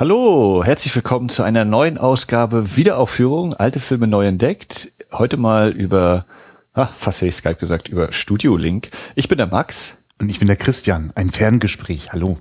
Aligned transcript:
Hallo, 0.00 0.62
herzlich 0.64 0.94
willkommen 0.96 1.28
zu 1.28 1.42
einer 1.42 1.66
neuen 1.66 1.98
Ausgabe 1.98 2.74
Wiederaufführung, 2.74 3.52
alte 3.52 3.80
Filme 3.80 4.06
neu 4.06 4.26
entdeckt. 4.26 4.92
Heute 5.12 5.36
mal 5.36 5.72
über, 5.72 6.24
ah, 6.72 6.86
fast 6.86 7.18
hätte 7.20 7.28
ich 7.28 7.34
Skype 7.34 7.56
gesagt, 7.56 7.88
über 7.88 8.10
Studio 8.10 8.56
Link. 8.56 8.88
Ich 9.14 9.28
bin 9.28 9.36
der 9.36 9.48
Max. 9.48 9.98
Und 10.18 10.30
ich 10.30 10.38
bin 10.38 10.48
der 10.48 10.56
Christian. 10.56 11.12
Ein 11.16 11.28
Ferngespräch. 11.28 12.06
Hallo. 12.12 12.38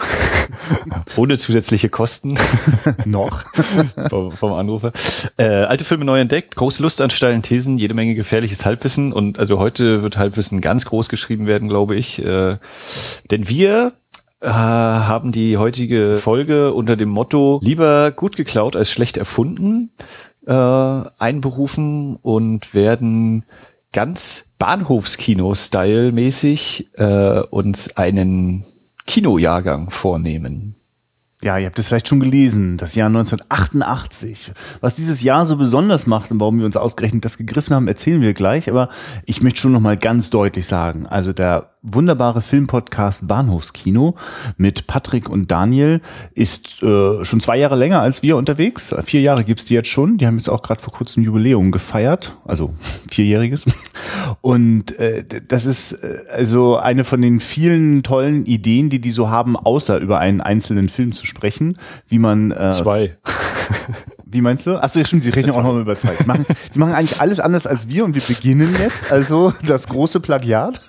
Ohne 1.16 1.38
zusätzliche 1.38 1.88
Kosten. 1.88 2.36
Noch. 3.04 3.44
vom, 4.10 4.32
vom 4.32 4.52
Anrufer. 4.54 4.90
Äh, 5.36 5.44
alte 5.44 5.84
Filme 5.84 6.04
neu 6.04 6.18
entdeckt, 6.18 6.56
große 6.56 6.82
Lust 6.82 7.00
an 7.00 7.10
steilen 7.10 7.42
Thesen, 7.42 7.78
jede 7.78 7.94
Menge 7.94 8.16
gefährliches 8.16 8.66
Halbwissen. 8.66 9.12
Und 9.12 9.38
also 9.38 9.60
heute 9.60 10.02
wird 10.02 10.18
Halbwissen 10.18 10.60
ganz 10.60 10.84
groß 10.84 11.08
geschrieben 11.08 11.46
werden, 11.46 11.68
glaube 11.68 11.94
ich. 11.94 12.18
Äh, 12.18 12.56
denn 13.30 13.48
wir 13.48 13.92
äh, 14.40 14.48
haben 14.48 15.32
die 15.32 15.56
heutige 15.56 16.16
Folge 16.16 16.72
unter 16.72 16.96
dem 16.96 17.08
Motto 17.08 17.58
lieber 17.62 18.12
gut 18.12 18.36
geklaut 18.36 18.76
als 18.76 18.90
schlecht 18.90 19.16
erfunden 19.16 19.90
äh, 20.48 21.02
einberufen 21.18 22.16
und 22.16 22.74
werden 22.74 23.44
ganz 23.92 24.46
Bahnhofskino-Style-mäßig 24.58 26.88
äh, 26.94 27.40
uns 27.50 27.96
einen 27.96 28.64
Kinojahrgang 29.06 29.90
vornehmen. 29.90 30.74
Ja, 31.40 31.56
ihr 31.56 31.66
habt 31.66 31.78
es 31.78 31.86
vielleicht 31.86 32.08
schon 32.08 32.18
gelesen, 32.18 32.78
das 32.78 32.96
Jahr 32.96 33.06
1988. 33.06 34.50
Was 34.80 34.96
dieses 34.96 35.22
Jahr 35.22 35.46
so 35.46 35.56
besonders 35.56 36.08
macht 36.08 36.32
und 36.32 36.40
warum 36.40 36.58
wir 36.58 36.66
uns 36.66 36.76
ausgerechnet 36.76 37.24
das 37.24 37.38
gegriffen 37.38 37.76
haben, 37.76 37.86
erzählen 37.86 38.20
wir 38.20 38.34
gleich. 38.34 38.68
Aber 38.68 38.88
ich 39.24 39.40
möchte 39.42 39.60
schon 39.60 39.70
noch 39.70 39.78
mal 39.80 39.96
ganz 39.96 40.30
deutlich 40.30 40.66
sagen, 40.66 41.06
also 41.06 41.32
der 41.32 41.74
wunderbare 41.82 42.40
Filmpodcast 42.40 43.28
Bahnhofskino 43.28 44.16
mit 44.56 44.86
Patrick 44.86 45.28
und 45.28 45.50
Daniel 45.50 46.00
ist 46.34 46.82
äh, 46.82 47.24
schon 47.24 47.40
zwei 47.40 47.56
Jahre 47.56 47.76
länger 47.76 48.00
als 48.00 48.22
wir 48.22 48.36
unterwegs. 48.36 48.94
Vier 49.04 49.20
Jahre 49.20 49.44
gibt's 49.44 49.64
die 49.64 49.74
jetzt 49.74 49.88
schon. 49.88 50.18
Die 50.18 50.26
haben 50.26 50.36
jetzt 50.36 50.48
auch 50.48 50.62
gerade 50.62 50.80
vor 50.80 50.92
kurzem 50.92 51.22
Jubiläum 51.22 51.70
gefeiert, 51.70 52.36
also 52.44 52.70
vierjähriges. 53.10 53.64
Und 54.40 54.98
äh, 54.98 55.24
das 55.24 55.66
ist 55.66 55.92
äh, 55.92 56.18
also 56.32 56.76
eine 56.76 57.04
von 57.04 57.22
den 57.22 57.40
vielen 57.40 58.02
tollen 58.02 58.46
Ideen, 58.46 58.90
die 58.90 59.00
die 59.00 59.12
so 59.12 59.30
haben, 59.30 59.56
außer 59.56 59.98
über 59.98 60.18
einen 60.18 60.40
einzelnen 60.40 60.88
Film 60.88 61.12
zu 61.12 61.26
sprechen, 61.26 61.76
wie 62.08 62.18
man 62.18 62.50
äh, 62.50 62.70
zwei. 62.70 63.16
Wie 64.30 64.40
meinst 64.42 64.66
du? 64.66 64.82
Achso, 64.82 65.02
stimmt, 65.04 65.22
sie 65.22 65.30
rechnen 65.30 65.54
auch 65.54 65.62
noch 65.62 65.80
über. 65.80 65.94
Sie 65.94 66.06
machen, 66.26 66.44
sie 66.70 66.78
machen 66.78 66.92
eigentlich 66.92 67.20
alles 67.20 67.40
anders 67.40 67.66
als 67.66 67.88
wir 67.88 68.04
und 68.04 68.14
wir 68.14 68.22
beginnen 68.22 68.74
jetzt. 68.78 69.10
Also 69.10 69.54
das 69.64 69.88
große 69.88 70.20
Plagiat. 70.20 70.80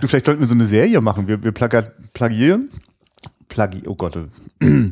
Du, 0.00 0.08
vielleicht 0.08 0.26
sollten 0.26 0.40
wir 0.40 0.48
so 0.48 0.54
eine 0.54 0.66
Serie 0.66 1.00
machen. 1.00 1.26
Wir, 1.26 1.42
wir 1.42 1.52
plagieren. 1.52 2.70
Plagi, 3.48 3.82
oh 3.86 3.94
Gott. 3.94 4.18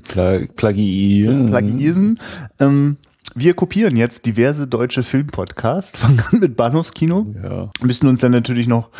Pla 0.08 0.40
plagiieren. 0.56 1.46
Plagiisen. 1.46 2.18
Ähm, 2.58 2.96
wir 3.34 3.54
kopieren 3.54 3.96
jetzt 3.96 4.26
diverse 4.26 4.66
deutsche 4.66 5.02
Filmpodcasts, 5.02 5.98
fangen 6.00 6.22
an 6.30 6.40
mit 6.40 6.56
Bahnhofskino. 6.56 7.34
Ja. 7.42 7.70
Müssen 7.82 8.08
uns 8.08 8.20
dann 8.20 8.32
natürlich 8.32 8.66
noch, 8.66 8.90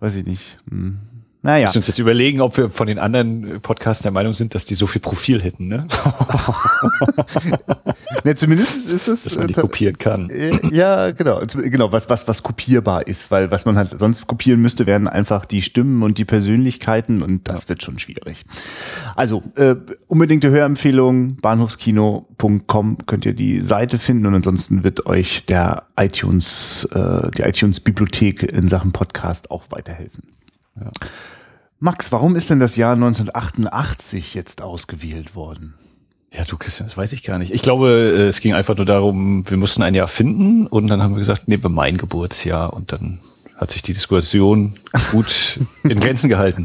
weiß 0.00 0.16
ich 0.16 0.26
nicht, 0.26 0.58
hm, 0.70 0.98
naja. 1.42 1.68
Wir 1.68 1.76
uns 1.76 1.88
jetzt 1.88 1.98
überlegen, 1.98 2.40
ob 2.40 2.56
wir 2.56 2.70
von 2.70 2.86
den 2.86 3.00
anderen 3.00 3.60
Podcasts 3.60 4.04
der 4.04 4.12
Meinung 4.12 4.34
sind, 4.34 4.54
dass 4.54 4.64
die 4.64 4.76
so 4.76 4.86
viel 4.86 5.00
Profil 5.00 5.42
hätten, 5.42 5.66
ne? 5.66 5.88
ne 8.24 8.36
zumindest 8.36 8.88
ist 8.88 9.08
das. 9.08 9.24
Dass 9.24 9.36
man 9.36 9.48
die 9.48 9.54
äh, 9.54 9.60
kopieren 9.60 9.98
kann. 9.98 10.30
Äh, 10.30 10.52
ja, 10.70 11.10
genau. 11.10 11.40
Genau, 11.40 11.90
was, 11.90 12.08
was, 12.08 12.28
was 12.28 12.44
kopierbar 12.44 13.08
ist, 13.08 13.32
weil 13.32 13.50
was 13.50 13.64
man 13.64 13.76
halt 13.76 13.98
sonst 13.98 14.28
kopieren 14.28 14.62
müsste, 14.62 14.86
werden 14.86 15.08
einfach 15.08 15.44
die 15.44 15.62
Stimmen 15.62 16.04
und 16.04 16.18
die 16.18 16.24
Persönlichkeiten 16.24 17.22
und 17.22 17.48
das 17.48 17.64
ja. 17.64 17.70
wird 17.70 17.82
schon 17.82 17.98
schwierig. 17.98 18.44
Also, 19.16 19.42
äh, 19.56 19.74
unbedingte 20.06 20.50
Hörempfehlung, 20.50 21.38
bahnhofskino.com 21.38 22.98
könnt 23.06 23.26
ihr 23.26 23.34
die 23.34 23.62
Seite 23.62 23.98
finden 23.98 24.26
und 24.26 24.36
ansonsten 24.36 24.84
wird 24.84 25.06
euch 25.06 25.44
der 25.46 25.88
iTunes, 25.96 26.88
äh, 26.92 27.32
die 27.32 27.42
iTunes-Bibliothek 27.42 28.44
in 28.44 28.68
Sachen 28.68 28.92
Podcast 28.92 29.50
auch 29.50 29.64
weiterhelfen. 29.70 30.22
Ja. 30.80 30.90
Max, 31.84 32.12
warum 32.12 32.36
ist 32.36 32.48
denn 32.48 32.60
das 32.60 32.76
Jahr 32.76 32.94
1988 32.94 34.34
jetzt 34.34 34.62
ausgewählt 34.62 35.34
worden? 35.34 35.74
Ja, 36.32 36.44
du 36.44 36.56
Christian, 36.56 36.88
das 36.88 36.96
weiß 36.96 37.12
ich 37.12 37.24
gar 37.24 37.40
nicht. 37.40 37.52
Ich 37.52 37.60
glaube, 37.60 37.88
äh, 37.88 38.28
es 38.28 38.40
ging 38.40 38.54
einfach 38.54 38.76
nur 38.76 38.86
darum, 38.86 39.42
wir 39.50 39.56
mussten 39.56 39.82
ein 39.82 39.92
Jahr 39.92 40.06
finden 40.06 40.68
und 40.68 40.86
dann 40.86 41.02
haben 41.02 41.16
wir 41.16 41.18
gesagt, 41.18 41.48
nehmen 41.48 41.64
wir 41.64 41.70
mein 41.70 41.96
Geburtsjahr 41.96 42.72
und 42.72 42.92
dann 42.92 43.18
hat 43.56 43.70
sich 43.70 43.82
die 43.82 43.92
Diskussion 43.92 44.74
gut 45.10 45.60
in 45.84 46.00
Grenzen 46.00 46.28
gehalten. 46.28 46.64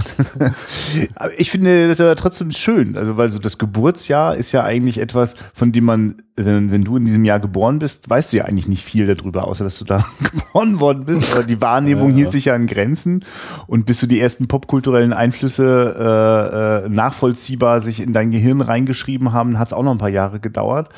ich 1.38 1.52
finde 1.52 1.88
das 1.88 2.02
aber 2.02 2.16
trotzdem 2.16 2.52
schön, 2.52 2.98
also 2.98 3.18
weil 3.18 3.31
so 3.31 3.40
das 3.40 3.58
Geburtsjahr 3.58 4.36
ist 4.36 4.52
ja 4.52 4.64
eigentlich 4.64 5.00
etwas, 5.00 5.36
von 5.53 5.72
dem 5.72 5.86
man, 5.86 6.16
wenn, 6.36 6.72
wenn 6.72 6.84
du 6.84 6.97
in 6.97 7.06
diesem 7.06 7.26
Jahr 7.26 7.40
geboren 7.40 7.80
bist, 7.80 8.09
weißt 8.09 8.34
du 8.34 8.38
ja 8.38 8.46
eigentlich 8.46 8.68
nicht 8.68 8.84
viel 8.84 9.14
darüber, 9.14 9.47
außer 9.47 9.64
dass 9.64 9.78
du 9.80 9.86
da 9.86 10.03
geboren 10.31 10.80
worden 10.80 11.06
bist. 11.06 11.34
Aber 11.34 11.44
die 11.44 11.62
Wahrnehmung 11.62 12.12
ja, 12.12 12.16
hielt 12.16 12.31
sich 12.31 12.46
ja 12.46 12.56
in 12.56 12.68
Grenzen 12.68 13.24
und 13.68 13.86
bis 13.86 14.00
du 14.00 14.08
die 14.08 14.20
ersten 14.20 14.47
popkulturellen 14.47 15.14
Einflüsse 15.14 16.84
äh, 16.84 16.86
äh, 16.86 16.90
nachvollziehbar 16.90 17.81
sich 17.81 18.00
in 18.00 18.14
dein 18.14 18.31
Gehirn 18.31 18.62
reingeschrieben 18.62 19.34
haben, 19.34 19.59
hat 19.59 19.68
es 19.68 19.74
auch 19.74 19.84
noch 19.84 19.92
ein 19.92 19.97
paar 20.00 20.09
Jahre 20.09 20.40
gedauert. 20.40 20.90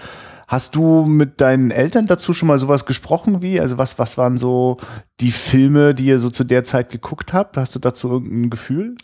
Hast 0.49 0.75
du 0.75 1.05
mit 1.05 1.41
deinen 1.41 1.69
Eltern 1.69 2.07
dazu 2.07 2.33
schon 2.33 2.47
mal 2.47 2.57
sowas 2.57 2.87
gesprochen 2.87 3.43
wie? 3.43 3.59
Also 3.59 3.77
was, 3.77 3.99
was 3.99 4.17
waren 4.17 4.35
so 4.35 4.77
die 5.19 5.29
Filme, 5.29 5.93
die 5.93 6.05
ihr 6.05 6.17
so 6.17 6.31
zu 6.31 6.43
der 6.43 6.63
Zeit 6.63 6.89
geguckt 6.89 7.33
habt? 7.33 7.55
Hast 7.55 7.75
du 7.75 7.79
dazu 7.79 8.09
irgendein 8.09 8.49
Gefühl? 8.49 8.95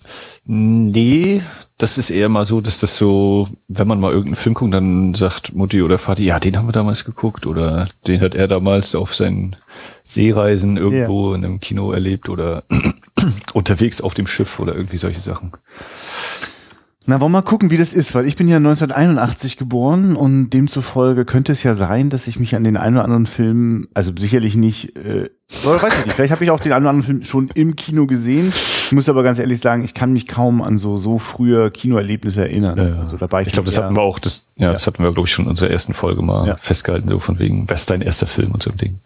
Nee, 0.46 1.44
das 1.78 2.00
ist 2.00 2.10
eher 2.10 2.30
mal 2.30 2.48
so, 2.48 2.62
dass 2.62 2.80
das 2.80 2.98
so, 2.98 3.48
wenn 3.68 3.88
man 3.88 4.00
mal 4.00 4.10
irgendeinen 4.10 4.38
Film 4.38 4.56
guckt, 4.56 4.74
dann 4.74 5.14
sagt 5.14 5.54
Mutti 5.54 5.84
oder 5.84 6.00
Vati, 6.00 6.26
ja, 6.26 6.40
den 6.40 6.58
haben 6.58 6.68
wir 6.68 6.72
damals 6.72 7.06
geguckt 7.06 7.46
oder 7.46 7.90
den 8.08 8.22
hat 8.22 8.34
er 8.34 8.48
damals 8.48 8.96
auf 8.96 9.14
seinen 9.14 9.56
Seereisen 10.04 10.78
irgendwo 10.78 11.28
yeah. 11.28 11.36
in 11.36 11.46
einem 11.46 11.60
Kino 11.60 11.92
erlebt 11.92 12.28
oder 12.28 12.64
unterwegs 13.54 14.02
auf 14.02 14.16
dem 14.16 14.26
Schiff 14.26 14.60
oder 14.60 14.74
irgendwie 14.74 14.98
solche 14.98 15.20
Sachen. 15.20 15.52
Na, 17.08 17.22
wollen 17.22 17.32
wir 17.32 17.42
mal 17.42 17.42
gucken, 17.44 17.70
wie 17.70 17.78
das 17.78 17.94
ist, 17.94 18.16
weil 18.16 18.26
ich 18.26 18.36
bin 18.36 18.48
ja 18.48 18.58
1981 18.58 19.58
geboren 19.58 20.16
und 20.16 20.50
demzufolge 20.50 21.24
könnte 21.24 21.52
es 21.52 21.62
ja 21.62 21.76
sein, 21.76 22.10
dass 22.10 22.26
ich 22.26 22.40
mich 22.40 22.56
an 22.56 22.64
den 22.64 22.78
einen 22.78 22.96
oder 22.96 23.06
anderen 23.06 23.28
Film, 23.28 23.88
also 23.94 24.12
sicherlich 24.18 24.56
nicht, 24.56 24.96
äh, 24.96 25.30
oder 25.68 25.84
weiß 25.84 26.00
ich 26.00 26.06
nicht, 26.06 26.16
vielleicht 26.16 26.32
habe 26.32 26.44
ich 26.44 26.50
auch 26.50 26.60
den 26.60 26.72
einen 26.72 26.86
oder 26.86 26.90
anderen 26.90 27.06
Film 27.06 27.24
schon 27.24 27.52
im 27.54 27.76
Kino 27.76 28.08
gesehen. 28.08 28.50
Ich 28.50 28.92
muss 28.92 29.08
aber 29.08 29.22
ganz 29.22 29.38
ehrlich 29.38 29.60
sagen, 29.60 29.84
ich 29.84 29.94
kann 29.94 30.14
mich 30.14 30.26
kaum 30.26 30.64
an 30.64 30.80
so 30.80 30.98
so 30.98 31.20
frühe 31.20 31.70
Kinoerlebnisse 31.70 32.42
erinnern. 32.42 32.78
Ja, 32.78 33.00
also 33.02 33.18
dabei 33.18 33.42
ich, 33.42 33.48
ich 33.48 33.54
glaube, 33.54 33.68
das 33.68 33.78
hatten 33.78 33.96
wir 33.96 34.02
auch, 34.02 34.18
das, 34.18 34.48
ja, 34.56 34.68
ja. 34.68 34.72
das 34.72 34.88
hatten 34.88 35.04
wir 35.04 35.12
glaube 35.12 35.28
ich 35.28 35.34
schon 35.34 35.46
in 35.46 35.50
unserer 35.50 35.70
ersten 35.70 35.94
Folge 35.94 36.24
mal 36.24 36.48
ja. 36.48 36.56
festgehalten, 36.56 37.08
so 37.08 37.20
von 37.20 37.38
wegen, 37.38 37.70
was 37.70 37.82
ist 37.82 37.90
dein 37.92 38.02
erster 38.02 38.26
Film 38.26 38.52
und 38.52 38.64
so 38.64 38.72
ein 38.72 38.78
Ding. 38.78 39.00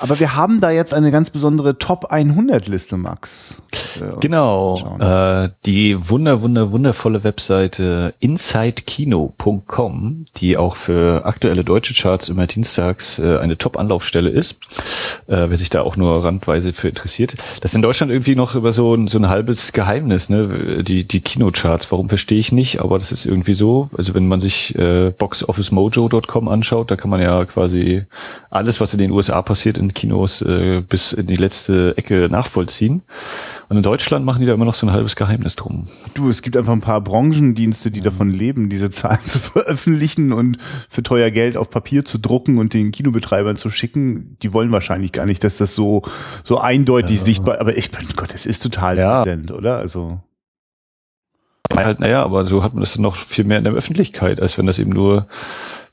Aber 0.00 0.20
wir 0.20 0.36
haben 0.36 0.60
da 0.60 0.70
jetzt 0.70 0.94
eine 0.94 1.10
ganz 1.10 1.30
besondere 1.30 1.76
Top 1.78 2.04
100 2.06 2.68
Liste, 2.68 2.96
Max. 2.96 3.56
Genau. 4.20 4.96
Äh, 5.00 5.48
die 5.66 6.08
wunder, 6.08 6.40
wunder, 6.42 6.70
wundervolle 6.72 7.24
Webseite 7.24 8.14
insidekino.com, 8.20 10.26
die 10.36 10.56
auch 10.56 10.76
für 10.76 11.26
aktuelle 11.26 11.64
deutsche 11.64 11.94
Charts 11.94 12.28
immer 12.28 12.46
dienstags 12.46 13.18
äh, 13.18 13.38
eine 13.38 13.58
Top-Anlaufstelle 13.58 14.30
ist. 14.30 14.60
Äh, 15.26 15.48
wer 15.48 15.56
sich 15.56 15.70
da 15.70 15.82
auch 15.82 15.96
nur 15.96 16.24
randweise 16.24 16.72
für 16.72 16.88
interessiert. 16.88 17.34
Das 17.60 17.72
ist 17.72 17.76
in 17.76 17.82
Deutschland 17.82 18.12
irgendwie 18.12 18.36
noch 18.36 18.54
über 18.54 18.72
so 18.72 18.94
ein, 18.94 19.08
so 19.08 19.18
ein 19.18 19.28
halbes 19.28 19.72
Geheimnis, 19.72 20.30
ne? 20.30 20.84
Die, 20.84 21.02
die 21.04 21.20
Kinocharts. 21.20 21.90
Warum 21.90 22.08
verstehe 22.08 22.38
ich 22.38 22.52
nicht, 22.52 22.80
aber 22.80 22.98
das 22.98 23.10
ist 23.12 23.26
irgendwie 23.26 23.54
so. 23.54 23.90
Also 23.96 24.14
wenn 24.14 24.28
man 24.28 24.40
sich 24.40 24.76
äh, 24.76 25.10
boxofficemojo.com 25.10 26.48
anschaut, 26.48 26.90
da 26.90 26.96
kann 26.96 27.10
man 27.10 27.20
ja 27.20 27.44
quasi 27.44 28.04
alles, 28.50 28.80
was 28.80 28.94
in 28.94 29.00
den 29.00 29.10
USA 29.10 29.42
passiert, 29.42 29.78
in 29.78 29.87
Kinos 29.94 30.42
äh, 30.42 30.82
bis 30.86 31.12
in 31.12 31.26
die 31.26 31.36
letzte 31.36 31.94
Ecke 31.96 32.28
nachvollziehen. 32.30 33.02
Und 33.68 33.76
in 33.76 33.82
Deutschland 33.82 34.24
machen 34.24 34.40
die 34.40 34.46
da 34.46 34.54
immer 34.54 34.64
noch 34.64 34.74
so 34.74 34.86
ein 34.86 34.92
halbes 34.92 35.14
Geheimnis 35.14 35.56
drum. 35.56 35.84
Du, 36.14 36.30
es 36.30 36.40
gibt 36.40 36.56
einfach 36.56 36.72
ein 36.72 36.80
paar 36.80 37.02
Branchendienste, 37.02 37.90
die 37.90 38.00
davon 38.00 38.30
leben, 38.30 38.70
diese 38.70 38.88
Zahlen 38.98 39.24
zu 39.24 39.38
veröffentlichen 39.38 40.32
und 40.32 40.58
für 40.88 41.02
teuer 41.02 41.30
Geld 41.30 41.56
auf 41.56 41.70
Papier 41.70 42.04
zu 42.04 42.18
drucken 42.18 42.58
und 42.58 42.72
den 42.72 42.92
Kinobetreibern 42.92 43.56
zu 43.56 43.68
schicken. 43.70 44.36
Die 44.42 44.52
wollen 44.52 44.72
wahrscheinlich 44.72 45.12
gar 45.12 45.26
nicht, 45.26 45.44
dass 45.44 45.58
das 45.58 45.74
so, 45.74 46.02
so 46.44 46.58
eindeutig 46.58 47.18
ja. 47.18 47.24
sichtbar, 47.24 47.60
aber 47.60 47.76
ich, 47.76 47.92
mein 47.92 48.08
Gott, 48.16 48.32
das 48.32 48.46
ist 48.46 48.62
total 48.62 48.96
ja. 48.96 49.22
evident, 49.22 49.52
oder? 49.52 49.78
Also. 49.78 50.20
Ja, 51.70 51.84
halt, 51.84 52.00
naja, 52.00 52.22
aber 52.22 52.46
so 52.46 52.62
hat 52.62 52.72
man 52.72 52.80
das 52.80 52.94
dann 52.94 53.02
noch 53.02 53.16
viel 53.16 53.44
mehr 53.44 53.58
in 53.58 53.64
der 53.64 53.74
Öffentlichkeit, 53.74 54.40
als 54.40 54.56
wenn 54.56 54.66
das 54.66 54.78
eben 54.78 54.90
nur 54.90 55.26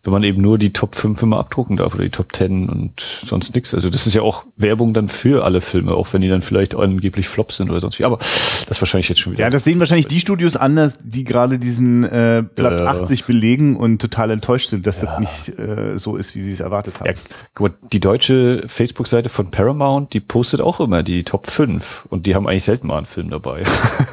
wenn 0.05 0.13
man 0.13 0.23
eben 0.23 0.41
nur 0.41 0.59
die 0.59 0.71
Top 0.71 0.95
5 0.95 1.21
immer 1.23 1.39
abdrucken 1.39 1.77
darf 1.77 1.95
oder 1.95 2.03
die 2.03 2.11
Top 2.11 2.33
10 2.33 2.69
und 2.69 3.01
sonst 3.01 3.55
nichts. 3.55 3.73
Also 3.73 3.89
das 3.89 4.05
ist 4.05 4.13
ja 4.13 4.21
auch 4.21 4.45
Werbung 4.55 4.93
dann 4.93 5.09
für 5.09 5.43
alle 5.43 5.61
Filme, 5.61 5.95
auch 5.95 6.13
wenn 6.13 6.21
die 6.21 6.29
dann 6.29 6.43
vielleicht 6.43 6.75
angeblich 6.75 7.27
Flops 7.27 7.57
sind 7.57 7.71
oder 7.71 7.81
sonst 7.81 7.97
wie. 7.97 8.05
Aber 8.05 8.17
das 8.17 8.69
ist 8.69 8.81
wahrscheinlich 8.81 9.09
jetzt 9.09 9.19
schon 9.19 9.33
wieder. 9.33 9.43
Ja, 9.43 9.49
das 9.49 9.63
sehen 9.63 9.79
wahrscheinlich 9.79 10.05
die 10.05 10.19
Studios 10.19 10.55
anders, 10.55 10.99
die 11.03 11.23
gerade 11.23 11.57
diesen 11.57 12.03
äh, 12.03 12.43
Platz 12.43 12.81
Ja. 12.81 12.85
80 12.87 13.25
belegen 13.25 13.75
und 13.75 13.99
total 13.99 14.29
enttäuscht 14.29 14.69
sind, 14.69 14.85
dass 14.85 14.99
das 14.99 15.19
nicht 15.19 15.57
äh, 15.57 15.97
so 15.97 16.17
ist, 16.17 16.35
wie 16.35 16.41
sie 16.41 16.53
es 16.53 16.59
erwartet 16.59 16.99
haben. 16.99 17.07
Ja, 17.07 17.13
guck 17.55 17.71
mal, 17.71 17.89
die 17.91 17.99
deutsche 17.99 18.63
Facebook-Seite 18.67 19.29
von 19.29 19.49
Paramount, 19.49 20.13
die 20.13 20.19
postet 20.19 20.61
auch 20.61 20.79
immer 20.79 21.01
die 21.01 21.23
Top 21.23 21.49
5 21.49 22.05
und 22.09 22.27
die 22.27 22.35
haben 22.35 22.47
eigentlich 22.47 22.63
selten 22.63 22.87
mal 22.87 22.97
einen 22.97 23.07
Film 23.07 23.31
dabei. 23.31 23.63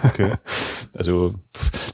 Okay. 0.05 0.33
Also, 0.95 1.35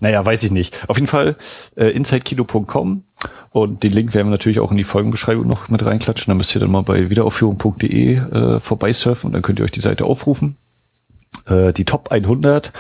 naja, 0.00 0.26
weiß 0.26 0.42
ich 0.42 0.50
nicht. 0.50 0.88
Auf 0.88 0.96
jeden 0.96 1.06
Fall 1.06 1.36
äh, 1.76 1.90
insidekino.com 1.90 3.04
und 3.50 3.82
den 3.82 3.92
Link 3.92 4.14
werden 4.14 4.28
wir 4.28 4.32
natürlich 4.32 4.60
auch 4.60 4.70
in 4.70 4.76
die 4.76 4.84
Folgenbeschreibung 4.84 5.46
noch 5.46 5.68
mit 5.68 5.84
reinklatschen. 5.84 6.30
Da 6.30 6.34
müsst 6.34 6.54
ihr 6.54 6.60
dann 6.60 6.70
mal 6.70 6.82
bei 6.82 7.10
wiederaufführung.de 7.10 8.16
äh, 8.16 8.60
vorbeisurfen 8.60 9.28
und 9.28 9.32
dann 9.32 9.42
könnt 9.42 9.58
ihr 9.58 9.64
euch 9.64 9.70
die 9.70 9.80
Seite 9.80 10.04
aufrufen. 10.04 10.56
Äh, 11.46 11.72
die 11.72 11.84
Top 11.84 12.10
100, 12.10 12.72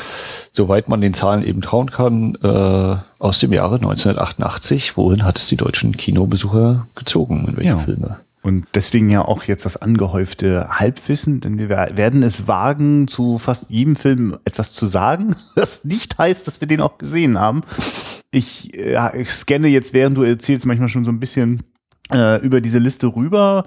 soweit 0.52 0.88
man 0.88 1.00
den 1.00 1.14
Zahlen 1.14 1.44
eben 1.44 1.62
trauen 1.62 1.90
kann, 1.90 2.36
äh, 2.42 2.96
aus 3.18 3.40
dem 3.40 3.52
Jahre 3.52 3.76
1988. 3.76 4.96
Wohin 4.96 5.24
hat 5.24 5.38
es 5.38 5.48
die 5.48 5.56
deutschen 5.56 5.96
Kinobesucher 5.96 6.86
gezogen? 6.94 7.46
In 7.48 7.56
welche 7.56 7.70
Ja. 7.70 7.78
Filme? 7.78 8.16
Und 8.42 8.66
deswegen 8.74 9.10
ja 9.10 9.22
auch 9.22 9.42
jetzt 9.44 9.64
das 9.64 9.76
angehäufte 9.76 10.68
Halbwissen, 10.70 11.40
denn 11.40 11.58
wir 11.58 11.68
werden 11.68 12.22
es 12.22 12.46
wagen, 12.46 13.08
zu 13.08 13.38
fast 13.38 13.68
jedem 13.68 13.96
Film 13.96 14.38
etwas 14.44 14.72
zu 14.72 14.86
sagen. 14.86 15.34
Das 15.56 15.84
nicht 15.84 16.18
heißt, 16.18 16.46
dass 16.46 16.60
wir 16.60 16.68
den 16.68 16.80
auch 16.80 16.98
gesehen 16.98 17.38
haben. 17.38 17.62
Ich, 18.30 18.76
äh, 18.78 19.20
ich 19.22 19.30
scanne 19.30 19.68
jetzt, 19.68 19.94
während 19.94 20.16
du 20.16 20.22
erzählst, 20.22 20.66
manchmal 20.66 20.88
schon 20.88 21.04
so 21.04 21.10
ein 21.10 21.20
bisschen 21.20 21.62
äh, 22.12 22.40
über 22.42 22.60
diese 22.60 22.78
Liste 22.78 23.06
rüber. 23.06 23.64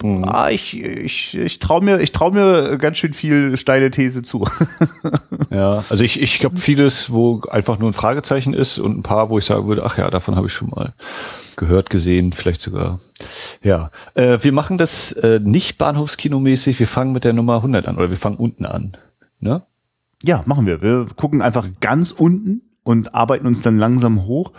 Ah, 0.00 0.50
ich 0.50 0.80
ich, 0.80 1.36
ich 1.36 1.58
traue 1.58 1.82
mir, 1.82 1.98
ich 1.98 2.12
trau 2.12 2.30
mir 2.30 2.78
ganz 2.78 2.98
schön 2.98 3.14
viel 3.14 3.56
steile 3.56 3.90
These 3.90 4.22
zu. 4.22 4.46
Ja, 5.50 5.82
also 5.88 6.04
ich, 6.04 6.20
ich 6.20 6.44
habe 6.44 6.56
vieles, 6.58 7.10
wo 7.10 7.40
einfach 7.48 7.78
nur 7.78 7.88
ein 7.88 7.94
Fragezeichen 7.94 8.52
ist 8.52 8.78
und 8.78 8.98
ein 8.98 9.02
paar, 9.02 9.30
wo 9.30 9.38
ich 9.38 9.46
sagen 9.46 9.66
würde, 9.66 9.82
ach 9.84 9.96
ja, 9.96 10.10
davon 10.10 10.36
habe 10.36 10.46
ich 10.46 10.52
schon 10.52 10.68
mal 10.68 10.92
gehört, 11.56 11.88
gesehen, 11.88 12.32
vielleicht 12.32 12.60
sogar. 12.60 13.00
Ja, 13.62 13.90
äh, 14.14 14.38
wir 14.42 14.52
machen 14.52 14.76
das 14.76 15.12
äh, 15.12 15.40
nicht 15.42 15.78
Bahnhofskinomäßig, 15.78 16.78
wir 16.78 16.86
fangen 16.86 17.12
mit 17.12 17.24
der 17.24 17.32
Nummer 17.32 17.56
100 17.56 17.88
an 17.88 17.96
oder 17.96 18.10
wir 18.10 18.18
fangen 18.18 18.36
unten 18.36 18.66
an. 18.66 18.96
Ne? 19.40 19.62
Ja, 20.22 20.42
machen 20.44 20.66
wir. 20.66 20.82
Wir 20.82 21.06
gucken 21.16 21.40
einfach 21.40 21.66
ganz 21.80 22.12
unten 22.12 22.67
und 22.88 23.14
arbeiten 23.14 23.46
uns 23.46 23.60
dann 23.60 23.76
langsam 23.76 24.24
hoch. 24.24 24.52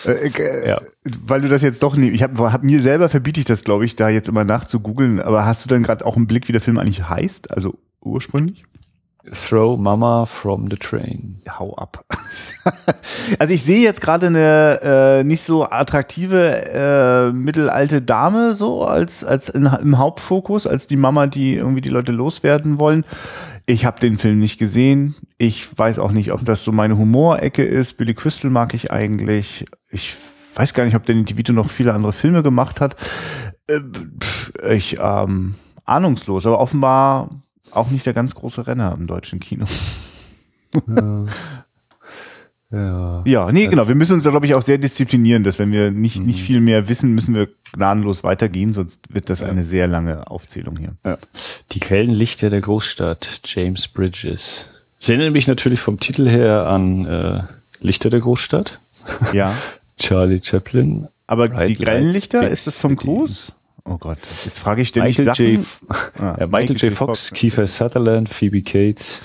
Äh, 0.06 0.30
äh, 0.30 0.68
Ja. 0.68 0.82
Weil 1.24 1.42
du 1.42 1.50
das 1.50 1.62
jetzt 1.62 1.84
doch 1.84 1.96
nicht, 1.96 2.14
ich 2.14 2.24
habe 2.24 2.52
hab 2.52 2.64
mir 2.64 2.82
selber 2.82 3.10
verbiete 3.10 3.40
ich 3.40 3.46
das, 3.46 3.64
glaube 3.64 3.86
ich, 3.86 3.96
da 3.96 4.10
jetzt 4.10 4.28
immer 4.28 4.44
nachzugoogeln. 4.44 5.22
Aber 5.22 5.46
hast 5.46 5.66
du 5.66 5.70
dann 5.70 5.84
gerade 5.84 6.04
auch 6.06 6.16
einen 6.16 6.28
Blick, 6.28 6.48
wie 6.48 6.52
der 6.52 6.62
Film 6.62 6.80
eigentlich 6.80 7.08
heißt? 7.08 7.52
Also 7.52 7.78
ursprünglich? 8.02 8.64
Throw 9.32 9.78
Mama 9.78 10.26
from 10.26 10.70
the 10.70 10.78
Train. 10.78 11.38
Hau 11.48 11.76
ab. 11.76 12.04
also 13.40 13.54
ich 13.54 13.64
sehe 13.64 13.84
jetzt 13.84 14.02
gerade 14.02 14.28
eine 14.28 14.80
äh, 14.82 15.24
nicht 15.24 15.44
so 15.44 15.66
attraktive 15.66 17.30
äh, 17.30 17.32
mittelalte 17.32 18.02
Dame 18.02 18.54
so 18.54 18.86
als 18.86 19.24
als 19.24 19.50
in, 19.50 19.66
im 19.66 19.98
Hauptfokus 19.98 20.66
als 20.66 20.88
die 20.88 20.98
Mama, 20.98 21.28
die 21.28 21.56
irgendwie 21.56 21.82
die 21.82 21.90
Leute 21.90 22.12
loswerden 22.12 22.80
wollen. 22.80 23.06
Ich 23.66 23.86
habe 23.86 24.00
den 24.00 24.18
Film 24.18 24.40
nicht 24.40 24.58
gesehen. 24.58 25.16
Ich 25.38 25.78
weiß 25.78 26.00
auch 26.00 26.12
nicht, 26.12 26.32
ob 26.32 26.44
das 26.44 26.64
so 26.64 26.72
meine 26.72 26.98
Humorecke 26.98 27.64
ist. 27.64 27.98
Billy 27.98 28.16
Crystal 28.16 28.50
mag 28.50 28.74
ich 28.74 28.92
eigentlich. 28.92 29.66
Ich 29.92 30.16
weiß 30.56 30.74
gar 30.74 30.86
nicht, 30.86 30.96
ob 30.96 31.06
Danny 31.06 31.24
DeVito 31.24 31.54
noch 31.54 31.70
viele 31.70 31.94
andere 31.94 32.14
Filme 32.14 32.42
gemacht 32.42 32.82
hat. 32.82 32.96
Äh, 33.68 33.82
ich 34.74 34.98
ähm, 35.00 35.56
ahnungslos, 35.86 36.46
aber 36.46 36.60
offenbar 36.60 37.30
auch 37.72 37.90
nicht 37.90 38.06
der 38.06 38.14
ganz 38.14 38.36
große 38.36 38.68
Renner 38.68 38.96
im 38.98 39.08
deutschen 39.08 39.40
Kino. 39.40 39.66
Ja. 42.72 43.24
Ja, 43.26 43.52
nee, 43.52 43.66
genau. 43.66 43.88
Wir 43.88 43.96
müssen 43.96 44.14
uns 44.14 44.26
da, 44.26 44.30
glaube 44.30 44.46
ich, 44.46 44.54
auch 44.54 44.62
sehr 44.62 44.78
disziplinieren, 44.78 45.44
dass 45.44 45.58
wenn 45.58 45.72
wir 45.72 45.90
nicht, 45.90 46.20
nicht 46.20 46.44
viel 46.44 46.60
mehr 46.60 46.88
wissen, 46.88 47.16
müssen 47.16 47.34
wir 47.34 47.50
gnadenlos 47.74 48.24
weitergehen, 48.24 48.74
sonst 48.74 49.02
wird 49.12 49.32
das 49.32 49.42
eine 49.42 49.64
sehr 49.64 49.88
lange 49.88 50.30
Aufzählung 50.30 50.78
hier. 50.78 50.94
ja. 51.04 51.18
Die 51.72 51.80
Quellenlichter 51.80 52.52
der 52.52 52.62
Großstadt, 52.62 53.42
James 53.46 53.88
Bridges. 53.88 54.68
Sie 55.00 55.14
erinnern 55.14 55.34
mich 55.34 55.48
natürlich 55.48 55.80
vom 55.80 56.00
Titel 56.00 56.30
her 56.30 56.68
an 56.68 57.06
äh, 57.08 57.42
Lichter 57.80 58.12
der 58.12 58.20
Großstadt. 58.20 58.80
Ja. 59.34 59.52
Charlie 59.98 60.42
Chaplin. 60.44 61.08
Aber 61.26 61.48
Bright 61.48 61.70
die 61.70 61.76
Big 61.76 62.34
ist 62.52 62.68
das 62.68 62.80
City. 62.80 62.96
Cruise? 62.96 63.52
Oh 63.86 63.98
Gott, 63.98 64.18
jetzt 64.46 64.60
frage 64.60 64.82
ich 64.82 64.90
ständig 64.90 65.18
Michael. 65.20 65.56
J. 65.56 65.66
Ah, 66.20 66.36
ja, 66.40 66.48
Michael 66.48 66.78
J. 66.78 66.94
Fox, 66.94 67.32
Kiefer 67.32 67.68
Sutherland, 67.68 68.30
Phoebe 68.30 68.62
Cates. 68.62 69.22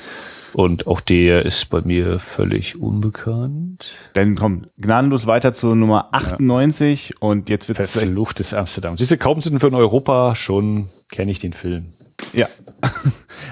Und 0.52 0.87
auch 0.87 1.00
der 1.00 1.44
ist 1.44 1.68
bei 1.68 1.80
mir 1.80 2.20
völlig 2.20 2.80
unbekannt. 2.80 3.87
Dann 4.12 4.37
komm, 4.37 4.66
gnadenlos 4.78 5.26
weiter 5.26 5.52
zur 5.52 5.75
Nummer 5.75 6.11
98 6.12 7.20
und 7.20 7.49
jetzt 7.49 7.66
wird 7.68 7.80
es 7.80 7.90
vielleicht, 7.90 8.06
Verfluchtes 8.06 8.54
Amsterdam. 8.54 8.96
Siehst 8.96 9.11
du, 9.11 9.18
kaum 9.18 9.42
sind 9.42 9.61
wir 9.61 9.68
in 9.68 9.75
Europa, 9.75 10.37
schon 10.37 10.88
kenne 11.11 11.32
ich 11.32 11.40
den 11.40 11.52
Film. 11.52 11.92
ja. 12.32 12.46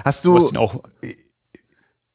Hast 0.05 0.23
Du 0.25 0.37
du, 0.37 0.37
hast 0.43 0.51
ihn 0.53 0.57
auch, 0.57 0.83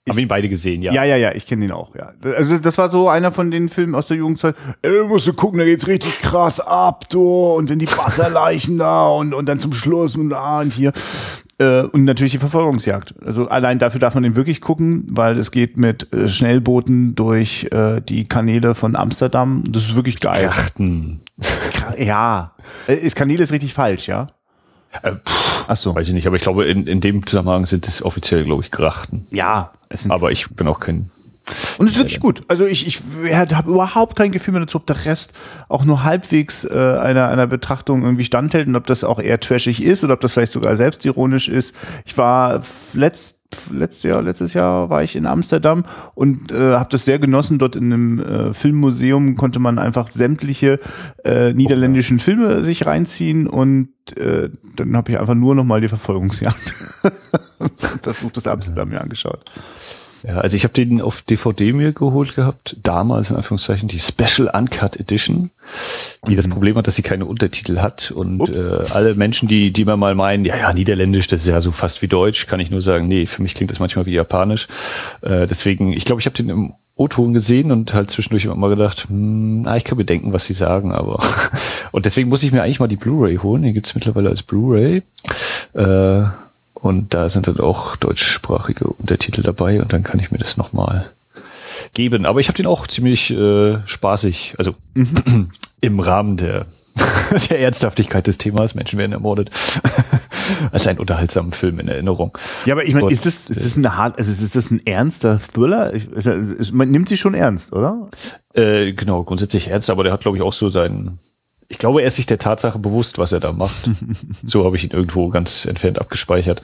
haben 0.08 0.18
ihn 0.18 0.28
beide 0.28 0.48
gesehen, 0.48 0.82
ja. 0.82 0.92
ja, 0.92 1.04
ja, 1.04 1.16
ja, 1.16 1.32
ich 1.34 1.46
kenne 1.46 1.62
den 1.62 1.72
auch, 1.72 1.94
ja. 1.94 2.12
Also 2.36 2.58
das 2.58 2.78
war 2.78 2.90
so 2.90 3.08
einer 3.08 3.32
von 3.32 3.50
den 3.50 3.68
Filmen 3.68 3.94
aus 3.94 4.06
der 4.06 4.16
Jugendzeit. 4.16 4.54
Ey, 4.82 5.04
musst 5.04 5.26
du 5.26 5.32
gucken, 5.32 5.58
da 5.58 5.64
geht's 5.64 5.86
richtig 5.86 6.20
krass 6.20 6.60
ab, 6.60 7.08
du, 7.08 7.22
und 7.54 7.70
dann 7.70 7.78
die 7.78 7.88
Wasserleichen 7.88 8.78
da 8.78 9.08
und, 9.08 9.34
und 9.34 9.48
dann 9.48 9.58
zum 9.58 9.72
Schluss 9.72 10.16
und 10.16 10.30
da 10.30 10.60
und 10.60 10.72
hier. 10.72 10.92
Äh, 11.58 11.82
und 11.82 12.04
natürlich 12.04 12.32
die 12.32 12.38
Verfolgungsjagd. 12.38 13.14
Also 13.24 13.48
allein 13.48 13.78
dafür 13.78 14.00
darf 14.00 14.14
man 14.14 14.22
den 14.22 14.36
wirklich 14.36 14.60
gucken, 14.60 15.06
weil 15.10 15.38
es 15.38 15.50
geht 15.50 15.76
mit 15.76 16.12
äh, 16.12 16.28
Schnellbooten 16.28 17.14
durch 17.16 17.68
äh, 17.72 18.00
die 18.00 18.28
Kanäle 18.28 18.74
von 18.74 18.94
Amsterdam. 18.94 19.64
Das 19.68 19.82
ist 19.82 19.96
wirklich 19.96 20.20
geil. 20.20 20.46
Krachten. 20.46 21.20
Ja. 21.98 22.52
Äh, 22.86 22.94
Ist 22.94 23.16
Kanäle 23.16 23.42
ist 23.42 23.52
richtig 23.52 23.74
falsch, 23.74 24.06
ja? 24.08 24.28
Äh, 25.02 25.12
pff, 25.12 25.48
Ach 25.68 25.76
so. 25.76 25.94
Weiß 25.94 26.08
ich 26.08 26.14
nicht, 26.14 26.26
aber 26.26 26.36
ich 26.36 26.42
glaube, 26.42 26.64
in, 26.64 26.86
in 26.86 27.00
dem 27.00 27.26
Zusammenhang 27.26 27.66
sind 27.66 27.86
es 27.86 28.02
offiziell, 28.02 28.44
glaube 28.44 28.62
ich, 28.62 28.70
Grachten. 28.70 29.26
Ja, 29.30 29.72
Aber 30.08 30.32
ich 30.32 30.48
bin 30.48 30.66
auch 30.66 30.80
kein. 30.80 31.10
Und 31.78 31.86
es 31.86 31.94
ist 31.94 31.98
wirklich 31.98 32.20
gut. 32.20 32.42
Also 32.48 32.66
ich, 32.66 32.86
ich 32.86 33.00
habe 33.34 33.70
überhaupt 33.70 34.16
kein 34.16 34.32
Gefühl 34.32 34.52
mehr 34.52 34.60
dazu, 34.60 34.76
ob 34.76 34.86
der 34.86 35.04
Rest 35.06 35.32
auch 35.68 35.84
nur 35.84 36.04
halbwegs 36.04 36.64
äh, 36.64 36.68
einer, 36.68 37.28
einer 37.28 37.46
Betrachtung 37.46 38.02
irgendwie 38.02 38.24
standhält 38.24 38.68
und 38.68 38.76
ob 38.76 38.86
das 38.86 39.04
auch 39.04 39.18
eher 39.18 39.40
trashig 39.40 39.82
ist 39.82 40.04
oder 40.04 40.14
ob 40.14 40.20
das 40.20 40.34
vielleicht 40.34 40.52
sogar 40.52 40.76
selbstironisch 40.76 41.48
ist. 41.48 41.74
Ich 42.04 42.18
war 42.18 42.62
letzt, 42.92 43.37
letztes 43.70 44.02
Jahr, 44.02 44.22
letztes 44.22 44.54
Jahr 44.54 44.90
war 44.90 45.02
ich 45.02 45.16
in 45.16 45.26
Amsterdam 45.26 45.84
und 46.14 46.52
äh, 46.52 46.74
habe 46.74 46.88
das 46.90 47.04
sehr 47.04 47.18
genossen. 47.18 47.58
Dort 47.58 47.76
in 47.76 47.92
einem 47.92 48.18
äh, 48.20 48.52
Filmmuseum 48.54 49.36
konnte 49.36 49.58
man 49.58 49.78
einfach 49.78 50.10
sämtliche 50.10 50.80
äh, 51.24 51.52
niederländischen 51.52 52.18
Filme 52.18 52.62
sich 52.62 52.86
reinziehen 52.86 53.46
und 53.46 53.88
äh, 54.16 54.50
dann 54.76 54.96
habe 54.96 55.12
ich 55.12 55.18
einfach 55.18 55.34
nur 55.34 55.54
noch 55.54 55.64
mal 55.64 55.80
die 55.80 55.88
Verfolgungsjagd 55.88 56.74
versucht, 58.02 58.36
das 58.36 58.46
Amsterdam 58.46 58.90
mir 58.90 59.00
angeschaut. 59.00 59.44
Ja, 60.26 60.38
also 60.38 60.56
ich 60.56 60.64
habe 60.64 60.74
den 60.74 61.00
auf 61.00 61.22
DVD 61.22 61.72
mir 61.72 61.92
geholt 61.92 62.34
gehabt, 62.34 62.76
damals 62.82 63.30
in 63.30 63.36
Anführungszeichen 63.36 63.88
die 63.88 64.00
Special 64.00 64.50
Uncut 64.52 64.98
Edition, 64.98 65.50
die 66.26 66.36
das 66.36 66.48
Problem 66.48 66.76
hat, 66.76 66.86
dass 66.86 66.96
sie 66.96 67.02
keine 67.02 67.24
Untertitel 67.24 67.78
hat 67.78 68.10
und 68.10 68.48
äh, 68.48 68.82
alle 68.92 69.14
Menschen, 69.14 69.48
die 69.48 69.72
die 69.72 69.82
immer 69.82 69.96
mal 69.96 70.14
meinen, 70.14 70.44
ja 70.44 70.56
ja 70.56 70.72
Niederländisch, 70.72 71.28
das 71.28 71.42
ist 71.42 71.48
ja 71.48 71.60
so 71.60 71.72
fast 71.72 72.02
wie 72.02 72.08
Deutsch, 72.08 72.46
kann 72.46 72.60
ich 72.60 72.70
nur 72.70 72.80
sagen, 72.80 73.06
nee, 73.06 73.26
für 73.26 73.42
mich 73.42 73.54
klingt 73.54 73.70
das 73.70 73.80
manchmal 73.80 74.06
wie 74.06 74.12
Japanisch. 74.12 74.68
Äh, 75.22 75.46
deswegen, 75.46 75.92
ich 75.92 76.04
glaube, 76.04 76.20
ich 76.20 76.26
habe 76.26 76.36
den 76.36 76.48
im 76.48 76.74
O-Ton 76.98 77.32
gesehen 77.32 77.70
und 77.70 77.94
halt 77.94 78.10
zwischendurch 78.10 78.44
immer 78.44 78.56
mal 78.56 78.70
gedacht, 78.70 79.06
hm, 79.08 79.64
ah, 79.66 79.76
ich 79.76 79.84
kann 79.84 79.96
bedenken, 79.96 80.32
was 80.32 80.46
sie 80.46 80.52
sagen, 80.52 80.92
aber 80.92 81.20
und 81.92 82.06
deswegen 82.06 82.28
muss 82.28 82.42
ich 82.42 82.50
mir 82.50 82.62
eigentlich 82.62 82.80
mal 82.80 82.88
die 82.88 82.96
Blu-ray 82.96 83.36
holen. 83.36 83.62
Die 83.62 83.72
gibt's 83.72 83.94
mittlerweile 83.94 84.28
als 84.28 84.42
Blu-ray. 84.42 85.02
Äh, 85.74 86.24
und 86.80 87.14
da 87.14 87.28
sind 87.28 87.48
dann 87.48 87.60
auch 87.60 87.96
deutschsprachige 87.96 88.86
Untertitel 88.86 89.42
dabei 89.42 89.80
und 89.82 89.92
dann 89.92 90.02
kann 90.02 90.20
ich 90.20 90.30
mir 90.30 90.38
das 90.38 90.56
nochmal 90.56 91.10
geben. 91.94 92.26
Aber 92.26 92.40
ich 92.40 92.48
habe 92.48 92.56
den 92.56 92.66
auch 92.66 92.86
ziemlich 92.86 93.30
äh, 93.30 93.78
spaßig, 93.86 94.54
also 94.58 94.74
im 95.80 96.00
Rahmen 96.00 96.36
der, 96.36 96.66
der 97.50 97.60
Ernsthaftigkeit 97.60 98.26
des 98.26 98.38
Themas, 98.38 98.74
Menschen 98.74 98.98
werden 98.98 99.12
ermordet, 99.12 99.50
als 100.72 100.86
einen 100.86 100.98
unterhaltsamen 100.98 101.52
Film 101.52 101.78
in 101.80 101.88
Erinnerung. 101.88 102.36
Ja, 102.64 102.74
aber 102.74 102.84
ich 102.84 102.94
meine, 102.94 103.10
ist 103.10 103.26
das, 103.26 103.46
ist 103.48 103.64
das 103.64 103.76
eine 103.76 103.96
hart, 103.96 104.18
also 104.18 104.30
ist 104.30 104.56
das 104.56 104.70
ein 104.70 104.84
ernster 104.86 105.40
Thriller? 105.40 105.94
Ich, 105.94 106.10
ist, 106.10 106.26
ist, 106.26 106.72
man 106.72 106.90
nimmt 106.90 107.08
sie 107.08 107.16
schon 107.16 107.34
ernst, 107.34 107.72
oder? 107.72 108.08
Äh, 108.54 108.92
genau, 108.92 109.24
grundsätzlich 109.24 109.68
ernst, 109.68 109.90
aber 109.90 110.04
der 110.04 110.12
hat, 110.12 110.20
glaube 110.20 110.36
ich, 110.36 110.42
auch 110.42 110.52
so 110.52 110.70
seinen. 110.70 111.18
Ich 111.70 111.76
glaube, 111.76 112.00
er 112.00 112.08
ist 112.08 112.16
sich 112.16 112.24
der 112.26 112.38
Tatsache 112.38 112.78
bewusst, 112.78 113.18
was 113.18 113.32
er 113.32 113.40
da 113.40 113.52
macht. 113.52 113.90
so 114.46 114.64
habe 114.64 114.76
ich 114.76 114.84
ihn 114.84 114.90
irgendwo 114.90 115.28
ganz 115.28 115.66
entfernt 115.66 116.00
abgespeichert. 116.00 116.62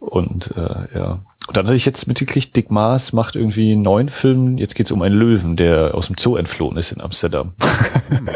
Und 0.00 0.52
äh, 0.56 0.98
ja. 0.98 1.20
Und 1.46 1.56
dann 1.56 1.66
hatte 1.66 1.76
ich 1.76 1.86
jetzt 1.86 2.06
mitgekriegt, 2.08 2.54
Dick 2.56 2.70
Maas 2.70 3.12
macht 3.12 3.36
irgendwie 3.36 3.72
einen 3.72 3.82
neuen 3.82 4.08
Film. 4.08 4.58
Jetzt 4.58 4.74
geht's 4.74 4.90
um 4.90 5.02
einen 5.02 5.16
Löwen, 5.16 5.56
der 5.56 5.94
aus 5.94 6.08
dem 6.08 6.16
Zoo 6.18 6.36
entflohen 6.36 6.76
ist 6.76 6.90
in 6.92 7.00
Amsterdam. 7.00 7.54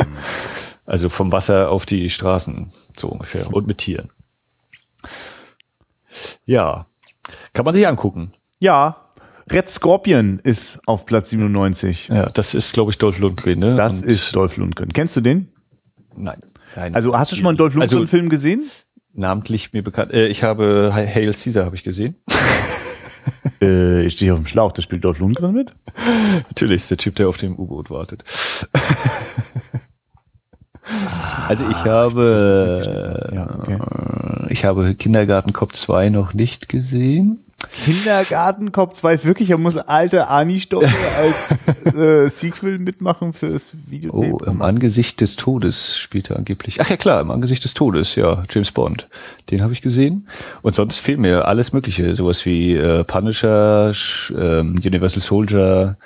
also 0.86 1.08
vom 1.08 1.32
Wasser 1.32 1.70
auf 1.70 1.84
die 1.84 2.08
Straßen, 2.10 2.72
so 2.96 3.08
ungefähr. 3.08 3.52
Und 3.52 3.66
mit 3.66 3.78
Tieren. 3.78 4.10
Ja. 6.46 6.86
Kann 7.52 7.64
man 7.64 7.74
sich 7.74 7.86
angucken. 7.86 8.32
Ja. 8.60 8.96
Red 9.50 9.68
Scorpion 9.68 10.38
ist 10.42 10.80
auf 10.86 11.06
Platz 11.06 11.30
97. 11.30 12.08
Ja, 12.08 12.26
das 12.30 12.54
ist, 12.54 12.72
glaube 12.72 12.92
ich, 12.92 12.98
Dolph 12.98 13.18
Lundgren, 13.18 13.58
ne? 13.58 13.74
Das 13.74 13.94
Und- 13.94 14.06
ist 14.06 14.34
Dolph 14.34 14.56
Lundgren. 14.56 14.92
Kennst 14.92 15.16
du 15.16 15.20
den? 15.20 15.48
Nein. 16.16 16.38
Nein. 16.76 16.94
Also 16.94 17.16
hast 17.18 17.32
du 17.32 17.36
schon 17.36 17.44
mal 17.44 17.50
einen 17.50 17.58
Dolph 17.58 17.76
Also- 17.76 17.98
Lundgren-Film 17.98 18.28
gesehen? 18.28 18.62
namentlich 19.16 19.72
mir 19.72 19.82
bekannt. 19.84 20.12
Äh, 20.12 20.26
ich 20.26 20.42
habe 20.42 20.90
Hail 20.92 21.32
Caesar 21.32 21.64
habe 21.66 21.76
ich 21.76 21.84
gesehen. 21.84 22.16
Äh, 23.62 24.04
ich 24.04 24.14
stehe 24.14 24.34
auf 24.34 24.38
dem 24.38 24.46
Schlauch, 24.46 24.72
da 24.72 24.82
spielt 24.82 25.02
Dolph 25.04 25.18
Lundgren 25.18 25.54
mit. 25.54 25.72
Natürlich 26.48 26.76
ist 26.82 26.90
der 26.90 26.98
Typ, 26.98 27.14
der 27.16 27.28
auf 27.28 27.38
dem 27.38 27.56
U-Boot 27.58 27.88
wartet. 27.88 28.22
also 31.48 31.66
ich 31.70 31.84
habe 31.84 33.30
Ja, 33.34 33.54
okay. 33.58 33.78
äh, 34.48 34.52
ich 34.52 34.64
habe 34.64 34.94
Kindergarten 34.94 35.52
Cop 35.54 35.74
2 35.74 36.10
noch 36.10 36.34
nicht 36.34 36.68
gesehen. 36.68 37.43
Kindergarten 37.70 38.72
Cop 38.72 38.96
2, 38.96 39.24
wirklich, 39.24 39.50
er 39.50 39.58
muss 39.58 39.76
alte 39.76 40.28
Ani 40.28 40.60
Stoffe 40.60 40.88
als 41.18 41.94
äh, 41.94 42.28
Sequel 42.28 42.78
mitmachen 42.78 43.32
fürs 43.32 43.74
Videotape. 43.86 44.32
Oh, 44.32 44.38
im 44.44 44.62
Angesicht 44.62 45.20
des 45.20 45.36
Todes 45.36 45.98
spielt 45.98 46.30
er 46.30 46.36
angeblich. 46.36 46.80
Ach 46.80 46.90
ja 46.90 46.96
klar, 46.96 47.20
im 47.20 47.30
Angesicht 47.30 47.64
des 47.64 47.74
Todes, 47.74 48.14
ja, 48.14 48.44
James 48.50 48.72
Bond. 48.72 49.08
Den 49.50 49.62
habe 49.62 49.72
ich 49.72 49.82
gesehen. 49.82 50.28
Und 50.62 50.74
sonst 50.74 50.98
fehlt 50.98 51.18
mir 51.18 51.46
alles 51.46 51.72
Mögliche, 51.72 52.14
sowas 52.14 52.46
wie 52.46 52.74
äh, 52.74 53.04
Punisher, 53.04 53.92
ähm, 54.36 54.74
Universal 54.84 55.22
Soldier, 55.22 55.96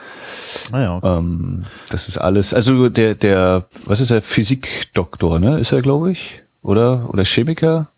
Ah 0.72 0.80
ja, 0.80 0.96
okay. 0.96 1.18
Ähm, 1.18 1.64
das 1.90 2.08
ist 2.08 2.18
alles. 2.18 2.54
Also 2.54 2.88
der, 2.88 3.14
der, 3.14 3.66
was 3.84 4.00
ist 4.00 4.10
er? 4.10 4.22
Physikdoktor, 4.22 5.38
ne? 5.38 5.58
Ist 5.58 5.72
er, 5.72 5.82
glaube 5.82 6.12
ich? 6.12 6.42
Oder? 6.62 7.08
Oder 7.12 7.24
Chemiker? 7.24 7.88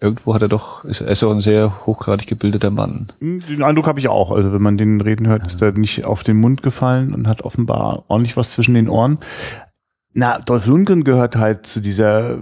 Irgendwo 0.00 0.34
hat 0.34 0.42
er 0.42 0.48
doch, 0.48 0.84
ist, 0.84 1.00
er 1.00 1.08
ist 1.08 1.24
auch 1.24 1.32
ein 1.32 1.40
sehr 1.40 1.84
hochgradig 1.86 2.26
gebildeter 2.28 2.70
Mann. 2.70 3.08
Den 3.20 3.62
Eindruck 3.62 3.86
habe 3.86 3.98
ich 3.98 4.08
auch. 4.08 4.30
Also 4.30 4.52
wenn 4.52 4.62
man 4.62 4.78
den 4.78 5.00
reden 5.00 5.26
hört, 5.26 5.46
ist 5.46 5.60
er 5.60 5.72
nicht 5.72 6.04
auf 6.04 6.22
den 6.22 6.36
Mund 6.36 6.62
gefallen 6.62 7.12
und 7.14 7.26
hat 7.26 7.42
offenbar 7.42 8.04
ordentlich 8.08 8.36
was 8.36 8.52
zwischen 8.52 8.74
den 8.74 8.88
Ohren. 8.88 9.18
Na, 10.14 10.38
Dolph 10.38 10.66
Lundgren 10.66 11.04
gehört 11.04 11.36
halt 11.36 11.66
zu 11.66 11.80
dieser, 11.80 12.38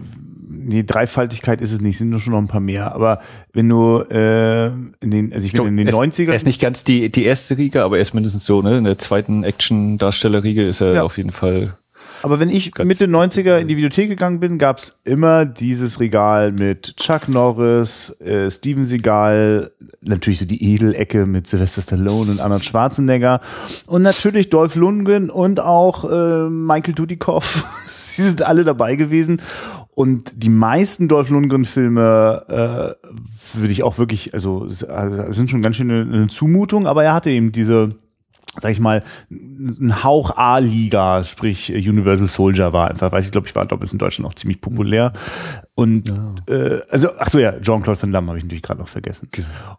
nee, 0.49 0.83
Dreifaltigkeit 0.83 1.61
ist 1.61 1.73
es 1.73 1.81
nicht, 1.81 1.99
sind 1.99 2.11
nur 2.11 2.21
schon 2.21 2.33
noch 2.33 2.41
ein 2.41 2.49
paar 2.49 2.61
mehr. 2.61 2.95
Aber 2.95 3.21
wenn 3.53 3.69
du 3.69 4.01
äh, 4.11 4.67
in 4.67 5.11
den, 5.11 5.33
also 5.33 5.47
ich 5.47 5.53
bin 5.53 5.67
in 5.67 5.77
den 5.79 5.87
er 5.89 5.93
ist, 5.95 5.99
90ern. 5.99 6.29
Er 6.29 6.35
ist 6.35 6.47
nicht 6.47 6.61
ganz 6.61 6.85
die, 6.85 7.11
die 7.11 7.25
erste 7.25 7.57
Riege, 7.59 7.83
aber 7.83 7.97
er 7.97 8.03
ist 8.03 8.15
mindestens 8.15 8.45
so, 8.47 8.63
ne? 8.63 8.79
In 8.79 8.85
der 8.85 8.99
zweiten 8.99 9.45
Action-Darsteller-Riege 9.45 10.67
ist 10.67 10.81
er 10.81 10.95
Ja. 10.95 11.03
auf 11.03 11.17
jeden 11.19 11.33
Fall. 11.33 11.77
Aber 12.27 12.41
wenn 12.41 12.51
ich 12.51 12.73
Mitte 12.83 13.07
90er 13.07 13.59
in 13.59 13.69
die 13.69 13.77
Videothek 13.77 14.09
gegangen 14.09 14.41
bin, 14.41 14.59
gab's 14.59 14.99
immer 15.05 15.45
dieses 15.47 16.01
Regal 16.01 16.51
mit 16.51 16.97
Chuck 16.97 17.29
Norris, 17.29 18.11
äh, 18.21 18.51
Steven 18.51 18.85
Seagal, 18.85 19.71
natürlich 20.01 20.41
so 20.41 20.45
die 20.45 20.75
Edelecke 20.75 21.25
mit 21.25 21.47
Sylvester 21.47 21.83
Stallone 21.83 22.33
und 22.33 22.41
Arnold 22.41 22.65
Schwarzenegger 22.65 23.41
und 23.87 24.03
natürlich 24.03 24.51
Dolph 24.51 24.75
Lundgren 24.75 25.31
und 25.31 25.61
auch 25.61 26.03
äh, 26.11 26.49
Michael 26.51 26.95
Dudikoff. 26.95 27.63
Sie 27.87 28.23
sind 28.23 28.43
alle 28.43 28.65
dabei 28.65 28.97
gewesen. 28.97 29.41
Und 29.95 30.33
die 30.43 30.49
meisten 30.51 31.07
Dolph 31.07 31.31
Lundgren-Filme 31.31 32.97
äh, 33.05 33.57
würde 33.57 33.71
ich 33.73 33.85
auch 33.85 33.99
wirklich, 33.99 34.35
also 34.35 34.65
es- 34.65 34.83
äh, 34.83 35.27
sind 35.31 35.49
schon 35.49 35.63
ganz 35.63 35.77
schön 35.77 35.91
eine, 35.93 36.03
eine 36.13 36.27
Zumutung, 36.27 36.89
aber 36.89 37.05
er 37.05 37.15
hatte 37.15 37.31
eben 37.31 37.53
diese 37.53 37.91
sag 38.61 38.71
ich 38.71 38.81
mal, 38.81 39.03
ein 39.31 40.05
Hauch 40.05 40.37
A-Liga, 40.37 41.25
sprich 41.25 41.73
äh, 41.73 41.77
Universal 41.77 42.27
Soldier 42.27 42.73
war 42.73 42.89
einfach, 42.89 43.13
weiß 43.13 43.27
ich 43.27 43.33
glaube, 43.33 43.47
ich 43.47 43.55
war 43.55 43.67
glaube 43.67 43.85
ich 43.85 43.93
in 43.93 43.99
Deutschland 43.99 44.31
auch 44.31 44.35
ziemlich 44.35 44.61
populär. 44.61 45.13
Und 45.75 46.13
äh, 46.49 46.81
also, 46.89 47.11
ach 47.19 47.31
so 47.31 47.39
ja, 47.39 47.61
Jean-Claude 47.61 48.01
Van 48.01 48.13
Damme 48.13 48.29
habe 48.29 48.39
ich 48.39 48.45
natürlich 48.45 48.63
gerade 48.63 48.81
noch 48.81 48.89
vergessen. 48.89 49.29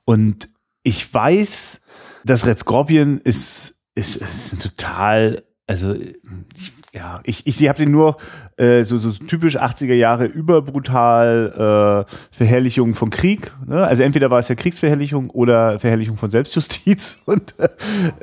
Und 0.05 0.49
ich 0.83 1.13
weiß, 1.13 1.81
dass 2.23 2.45
Red 2.45 2.59
Scorpion 2.59 3.19
ist, 3.19 3.77
ist, 3.95 4.15
ist 4.17 4.53
ein 4.53 4.59
total, 4.59 5.43
also 5.67 5.93
ich, 5.93 6.73
ja, 6.93 7.19
ich, 7.23 7.45
ich, 7.45 7.61
ich 7.61 7.67
habe 7.69 7.77
den 7.77 7.91
nur 7.91 8.17
äh, 8.55 8.83
so, 8.83 8.97
so 8.97 9.11
typisch 9.11 9.57
80er 9.59 9.93
Jahre 9.93 10.25
überbrutal 10.25 12.05
äh, 12.07 12.11
Verherrlichung 12.35 12.95
von 12.95 13.09
Krieg. 13.09 13.51
Ne? 13.67 13.85
Also 13.85 14.01
entweder 14.03 14.31
war 14.31 14.39
es 14.39 14.47
ja 14.47 14.55
Kriegsverherrlichung 14.55 15.29
oder 15.29 15.77
Verherrlichung 15.77 16.17
von 16.17 16.29
Selbstjustiz. 16.29 17.21
Und 17.25 17.53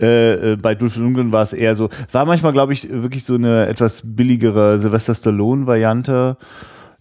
äh, 0.00 0.52
äh, 0.52 0.56
bei 0.56 0.74
Dolph 0.74 0.96
Lundgren 0.96 1.30
war 1.32 1.42
es 1.42 1.52
eher 1.52 1.74
so, 1.76 1.90
war 2.10 2.24
manchmal, 2.24 2.52
glaube 2.52 2.72
ich, 2.72 2.88
wirklich 2.90 3.24
so 3.24 3.34
eine 3.34 3.66
etwas 3.66 4.02
billigere 4.04 4.78
Sylvester 4.78 5.14
Stallone-Variante. 5.14 6.36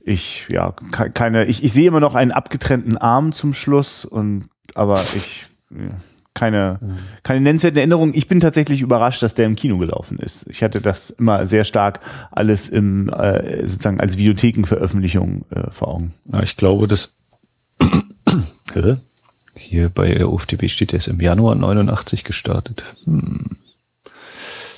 Ich, 0.01 0.47
ja, 0.51 0.73
ke- 0.91 1.09
keine, 1.11 1.45
ich, 1.45 1.63
ich 1.63 1.71
sehe 1.73 1.87
immer 1.87 2.01
noch 2.01 2.13
einen 2.15 2.33
abgetrennten 2.33 2.97
Arm 2.97 3.31
zum 3.31 3.53
Schluss 3.53 4.03
und 4.05 4.45
aber 4.75 4.99
ich 5.15 5.45
ja, 5.71 5.95
keine, 6.33 6.79
keine 7.21 7.41
nennenswerten 7.41 7.77
Erinnerungen. 7.77 8.13
Ich 8.15 8.27
bin 8.27 8.39
tatsächlich 8.39 8.81
überrascht, 8.81 9.21
dass 9.21 9.35
der 9.35 9.45
im 9.45 9.55
Kino 9.55 9.77
gelaufen 9.77 10.17
ist. 10.19 10.47
Ich 10.49 10.63
hatte 10.63 10.81
das 10.81 11.11
immer 11.11 11.45
sehr 11.45 11.63
stark 11.63 11.99
alles 12.31 12.69
im 12.69 13.09
äh, 13.09 13.67
sozusagen 13.67 13.99
als 13.99 14.17
Videothekenveröffentlichung 14.17 15.45
äh, 15.51 15.69
vor 15.69 15.89
Augen. 15.89 16.13
Ja, 16.31 16.41
ich 16.41 16.57
glaube, 16.57 16.87
dass 16.87 17.13
hier 19.55 19.89
bei 19.89 20.25
OFDB 20.25 20.69
steht, 20.69 20.93
er 20.93 20.97
ist 20.97 21.07
im 21.07 21.19
Januar 21.19 21.55
89 21.55 22.23
gestartet. 22.23 22.83
Hm. 23.05 23.57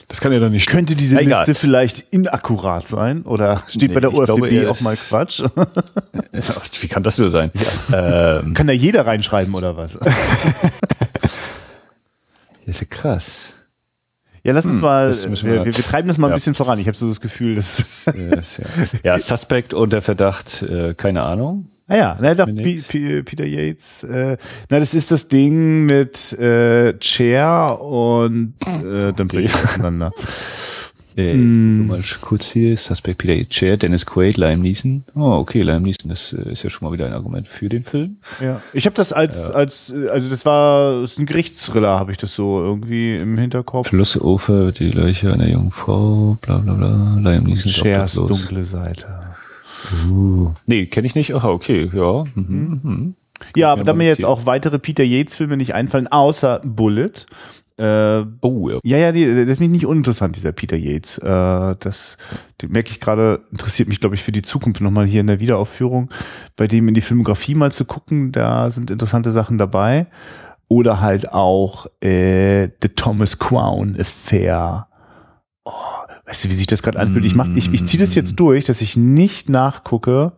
Das 0.08 0.22
kann 0.22 0.32
ja 0.32 0.40
doch 0.40 0.50
nicht 0.50 0.68
Könnte 0.68 0.96
diese 0.96 1.20
egal. 1.20 1.40
Liste 1.40 1.56
vielleicht 1.56 2.14
inakkurat 2.14 2.88
sein 2.88 3.24
oder 3.24 3.58
steht 3.68 3.90
Nee, 3.90 3.96
bei 3.96 4.00
der 4.02 4.14
OFDB 4.14 4.64
er 4.64 4.72
auch 4.72 4.82
mal 4.82 4.96
Quatsch? 4.96 5.42
Wie 6.82 6.88
kann 6.88 7.02
das 7.02 7.18
nur 7.18 7.32
sein? 7.32 7.52
Ähm, 7.92 8.54
Kann 8.54 8.68
da 8.68 8.74
jeder 8.74 9.08
reinschreiben 9.08 9.54
oder 9.56 9.78
was? 9.78 9.98
ist 12.66 12.82
ja 12.82 12.88
krass. 12.90 13.54
Ja, 14.44 14.54
lass 14.54 14.66
uns 14.66 14.80
mal, 14.80 15.06
Hm, 15.06 15.10
das 15.10 15.28
müssen 15.28 15.50
wir- 15.50 15.66
wir, 15.66 15.74
treiben 15.74 16.08
das 16.08 16.20
mal 16.20 16.28
ein 16.28 16.32
Ja. 16.32 16.36
bisschen 16.36 16.54
voran. 16.54 16.78
Ich 16.78 16.88
habe 16.88 16.96
so 16.96 17.08
das 17.08 17.20
Gefühl, 17.20 17.56
dass 17.56 18.06
Ja, 18.06 18.12
ist 18.38 18.58
ja. 18.60 18.66
ja, 19.04 19.20
Suspect 19.20 19.74
unter 19.74 20.04
Verdacht, 20.04 20.62
äh, 20.62 20.94
keine 20.94 21.24
Ahnung. 21.24 21.66
Ah 21.88 21.96
ja, 21.96 22.18
na, 22.20 22.34
doch, 22.36 22.46
P 22.46 22.80
P 22.88 23.24
Peter 23.24 23.46
Yates. 23.46 24.04
Äh, 24.04 24.38
na, 24.70 24.80
das 24.80 24.94
ist 24.94 25.10
das 25.12 25.28
Ding 25.28 25.86
mit 25.86 26.34
äh, 26.34 26.98
Chair 27.00 27.80
und 27.82 28.54
äh, 28.84 29.14
dann 29.14 29.28
bringe 29.28 29.44
ich 29.46 29.52
das 29.52 29.64
auseinander. 29.80 30.12
Äh, 31.18 31.34
mm. 31.34 31.88
mal 31.88 32.02
kurz 32.22 32.52
hier, 32.52 32.76
Suspect 32.76 33.20
Peter 33.20 33.34
Yates, 33.34 33.56
Chair, 33.56 33.78
Dennis 33.78 34.06
Quaid, 34.06 34.36
Liam 34.36 34.62
Neeson. 34.62 35.06
Oh, 35.16 35.38
okay, 35.40 35.62
Liam 35.62 35.84
Neeson, 35.84 36.10
das 36.10 36.34
äh, 36.34 36.52
ist 36.52 36.64
ja 36.64 36.70
schon 36.70 36.88
mal 36.88 36.92
wieder 36.92 37.06
ein 37.06 37.14
Argument 37.14 37.48
für 37.48 37.70
den 37.70 37.84
Film. 37.84 38.18
Ja, 38.42 38.62
ich 38.74 38.86
habe 38.86 38.96
das 38.96 39.14
als, 39.14 39.48
ja. 39.48 39.54
als, 39.54 39.94
also 40.10 40.30
das 40.30 40.46
war 40.46 41.02
das 41.02 41.14
ist 41.14 41.20
ein 41.20 41.26
Gerichtsthriller, 41.26 42.00
habe 42.00 42.12
ich 42.12 42.18
das 42.18 42.36
so 42.36 42.62
irgendwie 42.62 43.16
im 43.16 43.38
Hinterkopf. 43.38 43.88
Flussufer, 43.88 44.72
die 44.74 44.92
Leiche 44.92 45.32
einer 45.32 45.48
jungen 45.48 45.72
Frau, 45.72 46.38
bla 46.42 46.58
bla 46.58 46.74
bla, 46.74 47.18
Liam 47.22 47.46
Neeson. 47.46 47.72
Chairs 47.72 48.16
dunkle 48.16 48.64
Seite. 48.64 49.08
Uh. 50.10 50.52
Nee, 50.66 50.88
kenne 50.88 51.08
ich 51.08 51.16
nicht. 51.16 51.34
Aha, 51.34 51.50
okay, 51.50 51.90
ja. 51.94 52.26
Mhm. 52.34 52.80
Mhm. 52.84 53.16
Ja, 53.56 53.72
aber 53.72 53.84
da 53.84 53.94
mir 53.94 54.08
jetzt 54.08 54.26
auch 54.26 54.46
weitere 54.46 54.80
Peter 54.80 55.04
Yates-Filme 55.04 55.58
nicht 55.58 55.74
einfallen, 55.74 56.08
außer 56.08 56.62
Bullet. 56.64 57.12
Äh, 57.78 58.24
oh, 58.42 58.70
ja. 58.70 58.80
Ja, 58.84 58.98
ja, 58.98 59.12
die, 59.12 59.26
das 59.26 59.60
ist 59.60 59.60
nicht 59.60 59.86
uninteressant, 59.86 60.36
dieser 60.36 60.54
Peter 60.54 60.78
Yates. 60.78 61.18
Äh, 61.18 61.76
das 61.80 62.18
merke 62.66 62.90
ich 62.90 63.02
gerade, 63.02 63.42
interessiert 63.52 63.90
mich, 63.90 64.00
glaube 64.00 64.16
ich, 64.16 64.24
für 64.24 64.32
die 64.32 64.42
Zukunft 64.42 64.82
nochmal 64.82 65.06
hier 65.06 65.22
in 65.22 65.28
der 65.28 65.40
Wiederaufführung, 65.40 66.10
bei 66.56 66.68
dem 66.68 66.88
in 66.88 66.94
die 66.94 67.02
Filmografie 67.02 67.56
mal 67.56 67.72
zu 67.72 67.84
gucken, 67.86 68.32
da 68.32 68.72
sind 68.72 68.92
interessante 68.92 69.32
Sachen 69.32 69.58
dabei. 69.58 70.08
Oder 70.68 71.00
halt 71.00 71.32
auch 71.32 71.86
äh, 72.02 72.70
The 72.82 72.90
Thomas 72.96 73.38
Crown 73.38 73.96
Affair. 74.00 74.88
Oh, 75.64 75.72
weißt 76.26 76.46
du, 76.46 76.50
wie 76.50 76.54
sich 76.54 76.66
das 76.66 76.82
gerade 76.82 76.98
anfühlt? 76.98 77.26
Ich, 77.26 77.36
mach, 77.36 77.48
ich, 77.56 77.72
ich 77.72 77.86
ziehe 77.86 78.04
das 78.04 78.16
jetzt 78.16 78.34
mm. 78.34 78.36
durch, 78.38 78.66
dass 78.66 78.82
ich 78.82 78.98
nicht 78.98 79.48
nachgucke, 79.48 80.32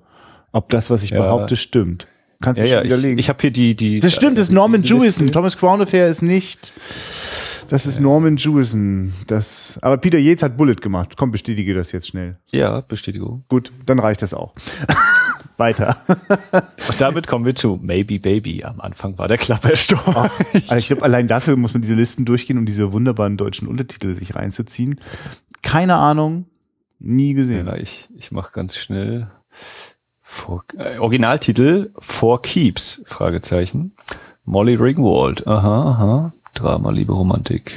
ob 0.52 0.70
das, 0.70 0.90
was 0.90 1.04
ich 1.04 1.12
ja. 1.12 1.20
behaupte, 1.22 1.56
stimmt. 1.56 2.08
Kannst 2.42 2.62
du 2.62 2.68
ja, 2.68 2.82
schon 2.82 2.90
ja, 2.90 2.98
Ich, 2.98 3.18
ich 3.20 3.30
habe 3.30 3.40
hier 3.42 3.52
die, 3.52 3.76
die. 3.76 4.00
Das 4.00 4.14
stimmt, 4.14 4.38
das 4.38 4.48
ist 4.48 4.54
Norman 4.54 4.84
Jewison. 4.84 5.28
Thomas 5.32 5.58
Crown 5.58 5.82
Affair 5.82 6.08
ist 6.08 6.22
nicht. 6.22 6.74
Das 7.70 7.86
ist 7.86 8.00
Norman 8.00 8.38
Jewison. 8.38 9.14
Das, 9.28 9.78
aber 9.82 9.98
Peter 9.98 10.18
Yates 10.18 10.44
hat 10.44 10.56
Bullet 10.56 10.76
gemacht. 10.76 11.18
Komm, 11.18 11.32
bestätige 11.32 11.74
das 11.74 11.92
jetzt 11.92 12.08
schnell. 12.08 12.38
Ja, 12.52 12.82
Bestätigung. 12.82 13.44
Gut, 13.50 13.72
dann 13.86 14.00
reicht 14.00 14.22
das 14.22 14.34
auch. 14.34 14.54
Weiter. 15.58 15.98
Und 16.88 17.02
damit 17.02 17.26
kommen 17.26 17.46
wir 17.46 17.56
zu 17.56 17.80
Maybe 17.82 18.20
Baby. 18.20 18.64
Am 18.64 18.80
Anfang 18.80 19.18
war 19.18 19.28
der 19.28 19.38
Klappersturm. 19.38 20.00
Oh, 20.06 20.30
also 20.54 20.76
ich 20.76 20.88
glaube, 20.88 21.02
allein 21.02 21.28
dafür 21.28 21.58
muss 21.58 21.74
man 21.74 21.82
diese 21.82 21.96
Listen 21.96 22.26
durchgehen, 22.26 22.60
um 22.60 22.68
diese 22.68 22.94
wunderbaren 22.94 23.38
deutschen 23.38 23.68
Untertitel 23.68 24.14
sich 24.14 24.36
reinzuziehen. 24.36 25.02
Keine 25.64 25.96
Ahnung, 25.96 26.46
nie 27.00 27.34
gesehen. 27.34 27.68
Ja, 27.68 27.76
ich, 27.76 28.08
ich 28.16 28.32
mache 28.32 28.52
ganz 28.54 28.78
schnell. 28.78 29.28
For, 30.38 30.64
äh, 30.78 31.00
Originaltitel 31.00 31.92
For 31.98 32.42
Keeps, 32.42 33.02
Fragezeichen. 33.06 33.94
Molly 34.46 34.76
Ringwald. 34.76 35.46
Aha, 35.46 35.92
aha. 35.92 36.34
Drama, 36.54 36.92
Liebe, 36.92 37.12
Romantik. 37.12 37.74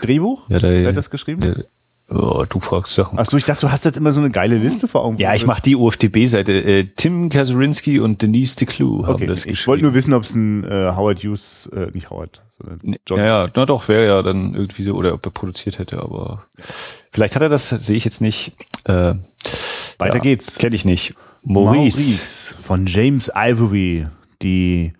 Drehbuch? 0.00 0.48
Ja, 0.48 0.58
der, 0.60 0.82
Wer 0.82 0.88
hat 0.88 0.96
das 0.96 1.10
geschrieben? 1.10 1.40
Der, 1.42 1.64
Oh, 2.12 2.44
du 2.48 2.58
fragst 2.58 2.94
Sachen. 2.94 3.20
Ach 3.20 3.26
so, 3.26 3.36
ich 3.36 3.44
dachte, 3.44 3.66
du 3.66 3.70
hast 3.72 3.84
jetzt 3.84 3.96
immer 3.96 4.10
so 4.10 4.20
eine 4.20 4.30
geile 4.30 4.56
Liste 4.56 4.88
vor 4.88 5.04
Augen. 5.04 5.16
Ja, 5.18 5.32
ich 5.34 5.46
mache 5.46 5.62
die 5.62 5.76
UFDB-Seite. 5.76 6.52
Äh, 6.52 6.88
Tim 6.96 7.28
Kazurinsky 7.28 8.00
und 8.00 8.20
Denise 8.20 8.56
DeClue 8.56 9.06
haben 9.06 9.14
okay, 9.14 9.26
das 9.26 9.46
Ich 9.46 9.64
wollte 9.68 9.84
nur 9.84 9.94
wissen, 9.94 10.12
ob 10.12 10.24
es 10.24 10.34
ein 10.34 10.64
äh, 10.64 10.92
Howard 10.96 11.22
Hughes, 11.22 11.70
äh, 11.72 11.86
nicht 11.92 12.10
Howard, 12.10 12.42
sondern 12.58 12.96
John. 13.06 13.18
Ja, 13.18 13.26
ja, 13.26 13.48
na 13.54 13.64
doch, 13.64 13.86
wäre 13.86 14.06
ja 14.06 14.22
dann 14.22 14.56
irgendwie 14.56 14.82
so, 14.82 14.96
oder 14.96 15.14
ob 15.14 15.24
er 15.24 15.30
produziert 15.30 15.78
hätte, 15.78 16.02
aber 16.02 16.46
vielleicht 17.12 17.36
hat 17.36 17.42
er 17.42 17.48
das, 17.48 17.68
sehe 17.68 17.96
ich 17.96 18.04
jetzt 18.04 18.20
nicht. 18.20 18.54
Äh, 18.86 19.14
Weiter 19.98 20.14
ja, 20.14 20.20
geht's. 20.20 20.56
Kenne 20.56 20.74
ich 20.74 20.84
nicht. 20.84 21.14
Maurice. 21.42 21.98
Maurice 21.98 22.54
von 22.62 22.86
James 22.86 23.30
Ivory, 23.34 24.06
die 24.42 24.92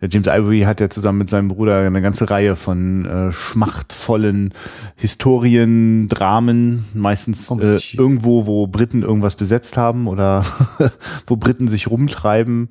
der 0.00 0.08
James 0.08 0.28
Ivory 0.28 0.62
hat 0.62 0.80
ja 0.80 0.88
zusammen 0.88 1.18
mit 1.18 1.30
seinem 1.30 1.48
Bruder 1.48 1.86
eine 1.86 2.00
ganze 2.00 2.30
Reihe 2.30 2.56
von 2.56 3.04
äh, 3.04 3.32
schmachtvollen 3.32 4.54
Historien, 4.96 6.08
Dramen, 6.08 6.86
meistens 6.94 7.50
äh, 7.50 7.78
irgendwo, 7.92 8.46
wo 8.46 8.66
Briten 8.66 9.02
irgendwas 9.02 9.36
besetzt 9.36 9.76
haben 9.76 10.06
oder 10.06 10.44
wo 11.26 11.36
Briten 11.36 11.68
sich 11.68 11.88
rumtreiben. 11.88 12.70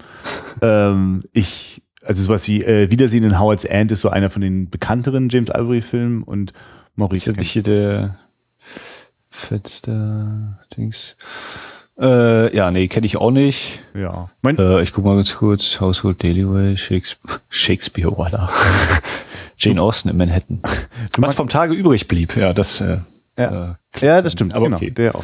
Ähm, 0.62 1.22
ich, 1.32 1.84
also 2.04 2.24
sowas 2.24 2.48
wie 2.48 2.64
äh, 2.64 2.90
Wiedersehen 2.90 3.24
in 3.24 3.40
Howard's 3.40 3.64
End 3.64 3.92
ist 3.92 4.02
so 4.02 4.10
einer 4.10 4.32
von 4.32 4.42
den 4.42 4.72
bekannteren 4.72 5.30
James 5.30 5.50
Ivory-Filmen 5.50 6.24
und 6.24 6.54
Maurice. 6.96 7.30
Ist 7.30 7.36
ja 7.36 7.40
nicht 7.40 7.52
hier 7.52 7.64
der 7.64 8.18
fetzte 9.30 10.58
Dings. 10.76 11.16
Äh, 12.00 12.56
ja, 12.56 12.72
nee, 12.72 12.88
kenne 12.88 13.06
ich 13.06 13.18
auch 13.18 13.32
nicht. 13.32 13.80
Ja. 13.94 14.30
Mein 14.42 14.58
äh, 14.58 14.82
ich 14.82 14.94
guck 14.94 15.04
mal 15.04 15.16
ganz 15.16 15.36
kurz. 15.36 15.82
Household 15.82 16.24
Daily 16.24 16.48
Way, 16.48 16.78
Shakespeare, 16.78 17.40
Shakespeare 17.50 18.10
voilà. 18.10 18.50
Jane 19.58 19.82
Austen 19.82 20.08
in 20.08 20.16
Manhattan. 20.16 20.62
Was 21.18 21.36
vom 21.36 21.50
Tage 21.50 21.74
übrig 21.74 22.08
blieb, 22.08 22.38
ja, 22.38 22.54
das. 22.54 22.80
Äh, 22.80 23.00
ja. 23.38 23.78
Äh, 24.02 24.06
ja, 24.06 24.22
das 24.22 24.34
stimmt. 24.34 24.54
Aber 24.54 24.66
genau, 24.66 24.78
okay. 24.78 24.92
der 24.92 25.16
auch. 25.16 25.24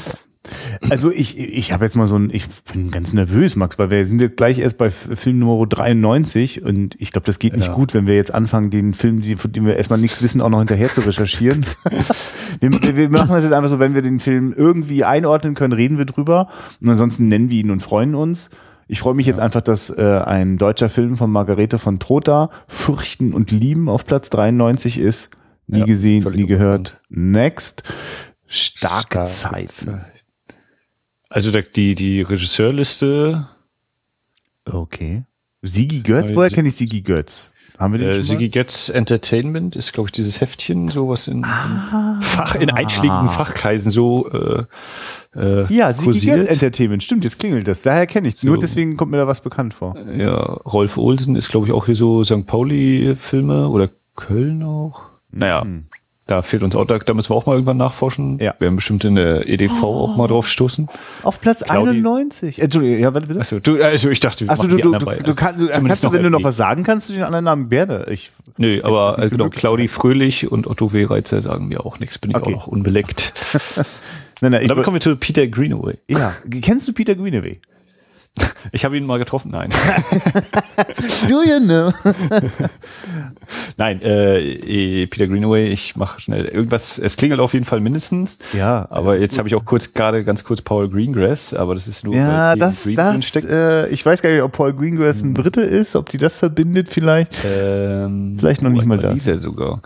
Also 0.89 1.11
ich, 1.11 1.37
ich 1.37 1.71
habe 1.71 1.85
jetzt 1.85 1.95
mal 1.95 2.07
so 2.07 2.15
ein, 2.15 2.29
ich 2.31 2.47
bin 2.71 2.91
ganz 2.91 3.13
nervös, 3.13 3.55
Max, 3.55 3.79
weil 3.79 3.89
wir 3.89 4.05
sind 4.05 4.21
jetzt 4.21 4.37
gleich 4.37 4.59
erst 4.59 4.77
bei 4.77 4.89
Film 4.89 5.39
Nummer 5.39 5.65
93 5.65 6.63
und 6.63 6.99
ich 6.99 7.11
glaube, 7.11 7.25
das 7.25 7.39
geht 7.39 7.55
nicht 7.55 7.67
ja. 7.67 7.73
gut, 7.73 7.93
wenn 7.93 8.07
wir 8.07 8.15
jetzt 8.15 8.33
anfangen, 8.33 8.69
den 8.69 8.93
Film, 8.93 9.21
von 9.37 9.51
dem 9.51 9.65
wir 9.65 9.77
erstmal 9.77 9.99
nichts 9.99 10.21
wissen, 10.21 10.41
auch 10.41 10.49
noch 10.49 10.59
hinterher 10.59 10.91
zu 10.91 11.01
recherchieren. 11.01 11.65
wir, 12.59 12.97
wir 12.97 13.09
machen 13.09 13.29
das 13.29 13.43
jetzt 13.43 13.53
einfach 13.53 13.69
so, 13.69 13.79
wenn 13.79 13.95
wir 13.95 14.01
den 14.01 14.19
Film 14.19 14.53
irgendwie 14.55 15.03
einordnen 15.03 15.55
können, 15.55 15.73
reden 15.73 15.97
wir 15.97 16.05
drüber 16.05 16.49
und 16.81 16.89
ansonsten 16.89 17.27
nennen 17.27 17.49
wir 17.49 17.59
ihn 17.59 17.71
und 17.71 17.81
freuen 17.81 18.15
uns. 18.15 18.49
Ich 18.87 18.99
freue 18.99 19.15
mich 19.15 19.25
ja. 19.25 19.31
jetzt 19.33 19.39
einfach, 19.39 19.61
dass 19.61 19.89
äh, 19.89 20.21
ein 20.25 20.57
deutscher 20.57 20.89
Film 20.89 21.17
von 21.17 21.31
Margarete 21.31 21.79
von 21.79 21.99
Trotha, 21.99 22.51
Fürchten 22.67 23.33
und 23.33 23.51
Lieben, 23.51 23.89
auf 23.89 24.05
Platz 24.05 24.29
93 24.29 24.99
ist. 24.99 25.31
Nie 25.67 25.79
ja, 25.79 25.85
gesehen, 25.85 26.23
nie 26.31 26.45
gehört. 26.45 27.01
Next. 27.09 27.83
Starke, 28.47 29.25
Starke 29.25 29.29
Zeit. 29.29 29.71
Zeit. 29.71 30.14
Also 31.29 31.51
die, 31.51 31.95
die 31.95 32.21
Regisseurliste. 32.21 33.47
Okay. 34.65 35.23
Sigi 35.61 36.01
Götz? 36.01 36.31
Woher 36.33 36.49
kenne 36.49 36.67
ich 36.67 36.75
Sigi 36.75 37.01
Götz? 37.01 37.51
Haben 37.77 37.93
wir 37.93 37.99
den 37.99 38.09
äh, 38.09 38.23
Sigi 38.23 38.49
Götz 38.49 38.89
Entertainment 38.89 39.75
ist, 39.75 39.91
glaube 39.91 40.07
ich, 40.07 40.11
dieses 40.13 40.39
Heftchen, 40.39 40.89
sowas 40.89 41.27
in, 41.27 41.43
ah, 41.43 42.19
Fach, 42.21 42.55
in 42.55 42.69
einschlägigen 42.69 43.29
Fachkreisen 43.29 43.91
so 43.91 44.29
äh, 44.31 44.63
äh, 45.35 45.73
Ja, 45.73 45.91
Sigi 45.91 46.25
Götz 46.27 46.47
Entertainment, 46.47 47.03
stimmt, 47.03 47.25
jetzt 47.25 47.39
klingelt 47.39 47.67
das. 47.67 47.81
Daher 47.81 48.07
kenne 48.07 48.29
ich 48.29 48.37
so. 48.37 48.47
Nur 48.47 48.59
deswegen 48.59 48.95
kommt 48.95 49.11
mir 49.11 49.17
da 49.17 49.27
was 49.27 49.41
bekannt 49.41 49.73
vor. 49.73 49.95
Ja, 50.17 50.37
Rolf 50.37 50.97
Olsen 50.97 51.35
ist, 51.35 51.49
glaube 51.49 51.67
ich, 51.67 51.73
auch 51.73 51.85
hier 51.85 51.95
so 51.95 52.23
St. 52.23 52.45
Pauli-Filme 52.45 53.67
oder 53.67 53.89
Köln 54.15 54.63
auch. 54.63 55.01
Naja, 55.31 55.65
mhm. 55.65 55.87
Da 56.27 56.41
fehlt 56.41 56.63
uns 56.63 56.75
auch, 56.75 56.85
da, 56.85 56.97
da 56.97 57.13
müssen 57.13 57.29
wir 57.29 57.35
auch 57.35 57.45
mal 57.45 57.53
irgendwann 57.53 57.77
nachforschen. 57.77 58.39
Ja. 58.39 58.55
Wir 58.57 58.61
werden 58.61 58.77
bestimmt 58.77 59.03
in 59.05 59.13
der 59.13 59.47
EDV 59.47 59.83
oh. 59.83 59.85
auch 59.85 60.17
mal 60.17 60.27
drauf 60.27 60.47
stoßen. 60.47 60.87
Auf 61.21 61.39
Platz 61.39 61.63
Claudi 61.63 61.97
91. 61.97 62.59
Entschuldigung, 62.59 62.99
ja, 62.99 63.13
warte 63.13 63.27
bitte. 63.27 63.39
Achso, 63.39 63.59
du, 63.59 63.79
also 63.83 64.09
ich 64.09 64.19
dachte, 64.19 64.49
Achso, 64.49 64.63
du, 64.63 64.77
du, 64.77 64.91
du, 64.91 64.97
du, 64.97 65.05
kann, 65.35 65.59
du 65.59 65.67
kannst 65.67 66.03
du, 66.03 66.11
wenn 66.11 66.23
du 66.23 66.31
noch 66.31 66.43
was 66.43 66.57
sagen 66.57 66.83
kannst, 66.83 67.09
du 67.09 67.13
den 67.13 67.23
anderen 67.23 67.45
Namen 67.45 67.69
gerne. 67.69 68.07
Ich, 68.09 68.31
Nö, 68.57 68.81
aber 68.83 69.19
äh, 69.19 69.29
genau, 69.29 69.49
Claudi 69.49 69.87
Fröhlich 69.87 70.51
und 70.51 70.65
Otto 70.65 70.93
W. 70.93 71.05
Reitzer 71.05 71.43
sagen 71.43 71.67
mir 71.67 71.85
auch 71.85 71.99
nichts, 71.99 72.17
bin 72.17 72.31
ich 72.31 72.37
okay. 72.37 72.55
auch 72.55 72.59
noch 72.59 72.67
unbeleckt. 72.67 73.33
nein, 74.41 74.51
nein, 74.51 74.63
ich 74.63 74.67
dann 74.67 74.81
kommen 74.81 74.95
wir 74.95 75.01
zu 75.01 75.15
Peter 75.17 75.45
Greenaway. 75.45 75.99
Ja, 76.07 76.33
kennst 76.61 76.87
du 76.87 76.93
Peter 76.93 77.13
Greenaway? 77.13 77.59
Ich 78.71 78.83
habe 78.83 78.97
ihn 78.97 79.05
mal 79.05 79.19
getroffen, 79.19 79.51
nein. 79.51 79.69
Do 81.29 81.43
you 81.43 81.59
know? 81.59 81.91
nein, 83.77 84.01
äh, 84.01 84.39
eh, 84.41 85.07
Peter 85.07 85.27
Greenaway, 85.27 85.67
ich 85.67 85.95
mache 85.95 86.19
schnell 86.19 86.45
irgendwas. 86.45 86.97
Es 86.97 87.15
klingelt 87.15 87.39
auf 87.39 87.53
jeden 87.53 87.65
Fall 87.65 87.79
mindestens. 87.79 88.39
Ja. 88.53 88.87
Aber 88.89 89.19
jetzt 89.19 89.37
habe 89.37 89.47
ich 89.47 89.55
auch 89.55 89.65
kurz 89.65 89.93
gerade 89.93 90.23
ganz 90.23 90.43
kurz 90.43 90.61
Paul 90.61 90.89
Greengrass, 90.89 91.53
aber 91.53 91.75
das 91.75 91.87
ist 91.87 92.03
nur 92.03 92.15
ja, 92.15 92.55
das, 92.55 92.83
Green 92.83 92.95
das, 92.95 93.35
äh, 93.35 93.87
ich 93.89 94.05
weiß 94.05 94.21
gar 94.21 94.31
nicht, 94.31 94.41
ob 94.41 94.51
Paul 94.51 94.73
Greengrass 94.73 95.21
ein 95.21 95.27
hm. 95.27 95.33
Brite 95.35 95.61
ist, 95.61 95.95
ob 95.95 96.09
die 96.09 96.17
das 96.17 96.39
verbindet 96.39 96.89
vielleicht. 96.89 97.33
Ähm, 97.45 98.35
vielleicht 98.39 98.61
noch 98.61 98.71
nicht 98.71 98.85
mal 98.85 98.97
das. 98.97 99.15
Ist 99.15 99.27
er 99.27 99.37
sogar. 99.37 99.81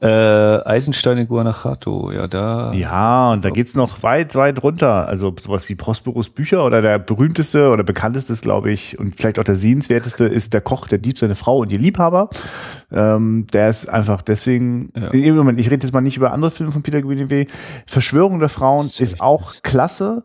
Äh, 0.00 0.06
Eisenstein 0.06 1.18
in 1.18 1.28
Guanajuato, 1.28 2.12
ja 2.12 2.28
da. 2.28 2.72
Ja, 2.72 3.32
und 3.32 3.44
da 3.44 3.50
geht's 3.50 3.74
noch 3.74 4.02
weit, 4.02 4.34
weit 4.36 4.62
runter. 4.62 5.08
Also 5.08 5.34
sowas 5.40 5.68
wie 5.68 5.74
Prosperus 5.74 6.30
Bücher 6.30 6.64
oder 6.64 6.82
der 6.82 6.98
berühmteste 6.98 7.70
oder 7.70 7.87
bekannteste, 7.88 8.32
glaube 8.34 8.70
ich, 8.70 8.98
und 8.98 9.16
vielleicht 9.16 9.40
auch 9.40 9.44
der 9.44 9.56
sehenswerteste 9.56 10.26
ist 10.26 10.52
der 10.52 10.60
Koch, 10.60 10.86
der 10.86 10.98
Dieb, 10.98 11.18
seine 11.18 11.34
Frau 11.34 11.58
und 11.58 11.72
ihr 11.72 11.78
Liebhaber. 11.78 12.30
Ähm, 12.92 13.46
der 13.52 13.68
ist 13.68 13.88
einfach 13.88 14.22
deswegen, 14.22 14.92
ja. 14.94 15.08
im 15.08 15.36
Moment, 15.36 15.58
ich 15.58 15.70
rede 15.70 15.84
jetzt 15.84 15.92
mal 15.92 16.00
nicht 16.00 16.16
über 16.16 16.32
andere 16.32 16.50
Filme 16.50 16.70
von 16.70 16.82
Peter 16.82 17.02
Guinevere. 17.02 17.46
Verschwörung 17.86 18.38
der 18.38 18.50
Frauen 18.50 18.86
ist 18.86 19.20
auch 19.20 19.54
klasse. 19.62 20.22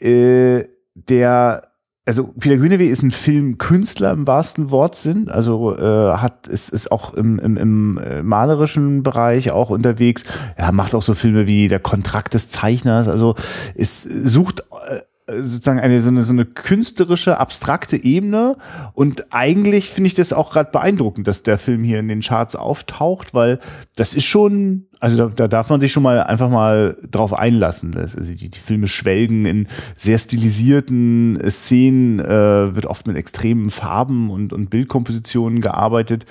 Äh, 0.00 0.64
der 0.94 1.62
also 2.06 2.28
Peter 2.38 2.56
Greenaway 2.56 2.86
ist 2.86 3.02
ein 3.02 3.10
Filmkünstler 3.10 4.12
im 4.12 4.28
wahrsten 4.28 4.70
Wortsinn, 4.70 5.28
also 5.28 5.76
äh, 5.76 6.16
hat 6.16 6.46
ist, 6.46 6.68
ist 6.68 6.92
auch 6.92 7.14
im, 7.14 7.40
im, 7.40 7.56
im 7.56 7.98
äh, 7.98 8.22
malerischen 8.22 9.02
Bereich 9.02 9.50
auch 9.50 9.70
unterwegs. 9.70 10.22
Er 10.54 10.70
macht 10.70 10.94
auch 10.94 11.02
so 11.02 11.14
Filme 11.14 11.48
wie 11.48 11.66
Der 11.66 11.80
Kontrakt 11.80 12.34
des 12.34 12.48
Zeichners, 12.48 13.08
also 13.08 13.34
ist 13.74 14.02
sucht 14.02 14.60
äh, 14.88 15.00
sozusagen 15.28 15.80
eine 15.80 16.00
so 16.00 16.08
eine 16.08 16.22
so 16.22 16.32
eine 16.32 16.44
künstlerische 16.44 17.38
abstrakte 17.38 18.02
Ebene 18.02 18.56
und 18.92 19.32
eigentlich 19.32 19.90
finde 19.90 20.08
ich 20.08 20.14
das 20.14 20.32
auch 20.32 20.52
gerade 20.52 20.70
beeindruckend, 20.70 21.26
dass 21.26 21.42
der 21.42 21.58
Film 21.58 21.82
hier 21.82 21.98
in 21.98 22.08
den 22.08 22.20
Charts 22.20 22.54
auftaucht, 22.54 23.34
weil 23.34 23.58
das 23.96 24.14
ist 24.14 24.24
schon 24.24 24.86
also 25.00 25.28
da, 25.28 25.34
da 25.34 25.48
darf 25.48 25.68
man 25.68 25.80
sich 25.80 25.92
schon 25.92 26.02
mal 26.02 26.22
einfach 26.22 26.48
mal 26.48 26.96
drauf 27.10 27.34
einlassen. 27.34 27.92
Das, 27.92 28.16
also 28.16 28.34
die, 28.34 28.48
die 28.48 28.58
Filme 28.58 28.86
schwelgen 28.86 29.44
in 29.44 29.66
sehr 29.96 30.18
stilisierten 30.18 31.38
Szenen, 31.50 32.18
äh, 32.18 32.74
wird 32.74 32.86
oft 32.86 33.06
mit 33.06 33.16
extremen 33.16 33.70
Farben 33.70 34.30
und, 34.30 34.52
und 34.52 34.70
Bildkompositionen 34.70 35.60
gearbeitet 35.60 36.24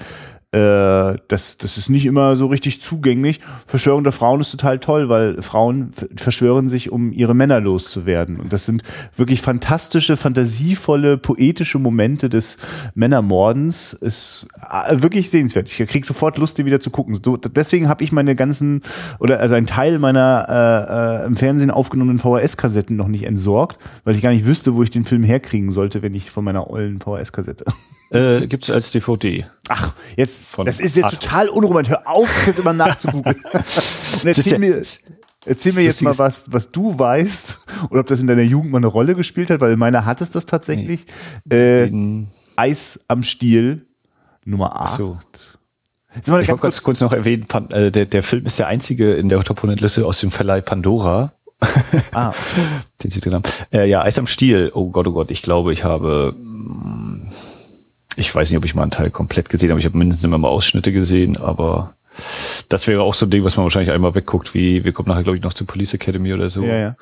äh, 0.56 1.18
das, 1.28 1.58
das 1.58 1.78
ist 1.78 1.90
nicht 1.90 2.06
immer 2.06 2.38
so 2.38 2.48
richtig 2.48 2.82
zugänglich. 2.82 3.42
Verschwörung 3.68 4.04
der 4.04 4.14
Frauen 4.14 4.40
ist 4.40 4.52
total 4.52 4.80
toll, 4.80 5.10
weil 5.10 5.42
Frauen 5.42 5.92
verschwören 6.16 6.70
sich, 6.70 6.92
um 6.92 7.12
ihre 7.12 7.34
Männer 7.34 7.60
loszuwerden. 7.60 8.40
Und 8.40 8.54
das 8.54 8.66
sind 8.66 8.84
wirklich 9.18 9.42
fantastische, 9.42 10.16
fantasievolle, 10.16 11.18
poetische 11.18 11.78
Momente 11.78 12.30
des 12.30 12.58
Männermordens. 12.94 13.94
Ist 13.94 14.48
äh, 14.72 15.02
wirklich 15.02 15.30
sehenswert. 15.30 15.68
Ich 15.68 15.88
krieg 15.90 16.06
sofort 16.06 16.38
Lust, 16.38 16.58
die 16.58 16.66
wieder 16.66 16.80
zu 16.80 16.90
gucken. 16.90 17.20
So, 17.22 17.36
deswegen 17.36 17.90
habe 17.90 18.06
ich 18.06 18.14
meine 18.14 18.34
ganzen, 18.34 18.82
oder 19.20 19.42
also 19.42 19.56
ein 19.56 19.66
Teil 19.66 20.00
meiner 20.00 20.46
äh, 20.48 21.24
äh, 21.24 21.28
im 21.28 21.36
Fernsehen 21.36 21.70
aufgenommenen 21.72 22.20
VHS-Kassetten 22.20 22.96
noch 22.96 23.10
nicht 23.10 23.24
entsorgt, 23.24 23.78
weil 24.06 24.16
ich 24.16 24.22
gar 24.22 24.32
nicht 24.32 24.46
wüsste, 24.46 24.74
wo 24.74 24.84
ich 24.84 24.90
den 24.90 25.04
Film 25.04 25.24
herkriegen 25.24 25.74
sollte, 25.74 26.02
wenn 26.02 26.14
ich 26.14 26.32
von 26.32 26.46
meiner 26.46 26.70
ollen 26.70 27.02
VHS-Kassette. 27.02 27.66
Äh, 28.12 28.48
Gibt 28.48 28.64
es 28.64 28.70
als 28.70 28.92
DVD. 28.92 29.46
Ach, 29.70 29.94
jetzt, 30.16 30.44
Von 30.46 30.66
das 30.66 30.80
ist 30.80 30.96
jetzt 30.96 31.06
Art. 31.06 31.24
total 31.24 31.50
unromantisch. 31.50 31.92
Hör 31.92 32.08
auf, 32.08 32.48
jetzt 32.48 32.60
immer 32.60 32.74
nachzugoogeln. 32.74 33.42
Und 33.54 34.26
erzähl 34.26 34.60
mir, 34.60 34.82
erzähl 35.46 35.74
mir 35.74 35.82
jetzt 35.82 36.02
mal 36.02 36.18
was, 36.18 36.52
was 36.52 36.72
du 36.72 36.98
weißt 36.98 37.66
oder 37.90 38.02
ob 38.02 38.08
das 38.08 38.20
in 38.20 38.28
deiner 38.28 38.44
Jugend 38.44 38.72
mal 38.72 38.78
eine 38.78 38.88
Rolle 38.88 39.16
gespielt 39.16 39.50
hat, 39.50 39.60
weil 39.62 39.74
in 39.74 39.80
meiner 39.80 40.06
hat 40.06 40.22
es 40.22 40.30
das 40.30 40.46
tatsächlich. 40.46 41.06
Nee. 41.46 41.56
Äh, 41.56 42.26
Eis 42.56 43.00
am 43.08 43.24
Stiel, 43.24 43.86
Nummer 44.46 44.80
8. 44.82 44.98
So. 44.98 45.20
ich 46.14 46.28
wollte 46.30 46.48
ganz 46.48 46.62
kurz, 46.62 46.84
kurz 46.84 47.02
noch 47.02 47.12
erwähnen, 47.12 47.48
äh, 47.70 47.92
der, 47.92 48.06
der 48.06 48.24
Film 48.24 48.46
ist 48.46 48.60
der 48.60 48.68
einzige 48.68 49.16
in 49.16 49.30
der 49.30 49.42
Top 49.44 49.58
100 49.58 49.82
Liste 49.82 50.06
aus 50.06 50.20
dem 50.20 50.32
Verleih 50.32 50.62
Pandora. 50.62 51.34
Ah. 52.12 52.34
Den 53.04 53.12
Sie 53.12 53.20
drin 53.20 53.34
haben. 53.34 53.44
Äh, 53.74 53.90
ja, 53.90 54.04
Eis 54.04 54.20
am 54.20 54.28
Stiel. 54.28 54.72
Oh 54.74 54.90
Gott, 54.90 55.08
oh 55.08 55.14
Gott, 55.14 55.32
ich 55.32 55.42
glaube, 55.42 55.74
ich 55.74 55.84
habe 55.84 56.34
mm, 56.38 57.28
ich 58.16 58.34
weiß 58.34 58.50
nicht, 58.50 58.58
ob 58.58 58.66
ich 58.66 58.76
mal 58.76 58.84
einen 58.84 58.92
Teil 58.92 59.12
komplett 59.12 59.50
gesehen 59.50 59.70
habe. 59.70 59.80
Ich 59.80 59.86
habe 59.86 59.98
mindestens 59.98 60.24
immer 60.24 60.38
mal 60.38 60.50
Ausschnitte 60.50 60.92
gesehen, 60.92 61.38
aber 61.38 61.94
das 62.70 62.88
wäre 62.88 63.02
auch 63.02 63.14
so 63.14 63.26
ein 63.26 63.30
Ding, 63.30 63.44
was 63.44 63.58
man 63.58 63.66
wahrscheinlich 63.66 63.92
einmal 63.92 64.16
wegguckt, 64.16 64.54
wie 64.54 64.84
wir 64.86 64.94
kommen 64.94 65.10
nachher, 65.10 65.24
glaube 65.24 65.38
ich, 65.38 65.44
noch 65.44 65.54
zur 65.54 65.68
Police 65.68 65.94
Academy 65.94 66.34
oder 66.34 66.50
so. 66.50 66.64
Ja, 66.64 66.78
ja 66.78 66.96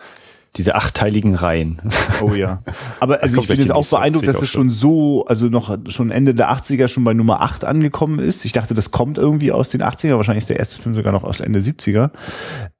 diese 0.56 0.76
achtteiligen 0.76 1.34
Reihen. 1.34 1.82
Oh 2.22 2.34
ja. 2.34 2.62
Aber 3.00 3.24
also 3.24 3.42
ich 3.42 3.48
bin 3.48 3.60
jetzt 3.60 3.72
auch 3.72 3.88
beeindruckt, 3.90 4.28
dass 4.28 4.42
es 4.42 4.50
schon 4.50 4.70
so, 4.70 5.26
also 5.26 5.48
noch 5.48 5.76
schon 5.88 6.12
Ende 6.12 6.36
der 6.36 6.52
80er 6.52 6.88
schon 6.88 7.04
bei 7.04 7.14
Nummer 7.14 7.42
8 7.42 7.66
angekommen 7.66 8.20
ist. 8.20 8.46
Ich 8.46 8.52
dachte, 8.52 8.74
das 8.76 8.92
kommt 8.92 9.18
irgendwie 9.18 9.52
aus 9.52 9.70
den 9.70 9.82
80er, 9.82 10.16
wahrscheinlich 10.16 10.44
ist 10.44 10.50
der 10.50 10.60
erste 10.60 10.82
Film 10.82 10.94
sogar 10.94 11.12
noch 11.12 11.24
aus 11.24 11.40
Ende 11.40 11.60
70er. 11.60 12.12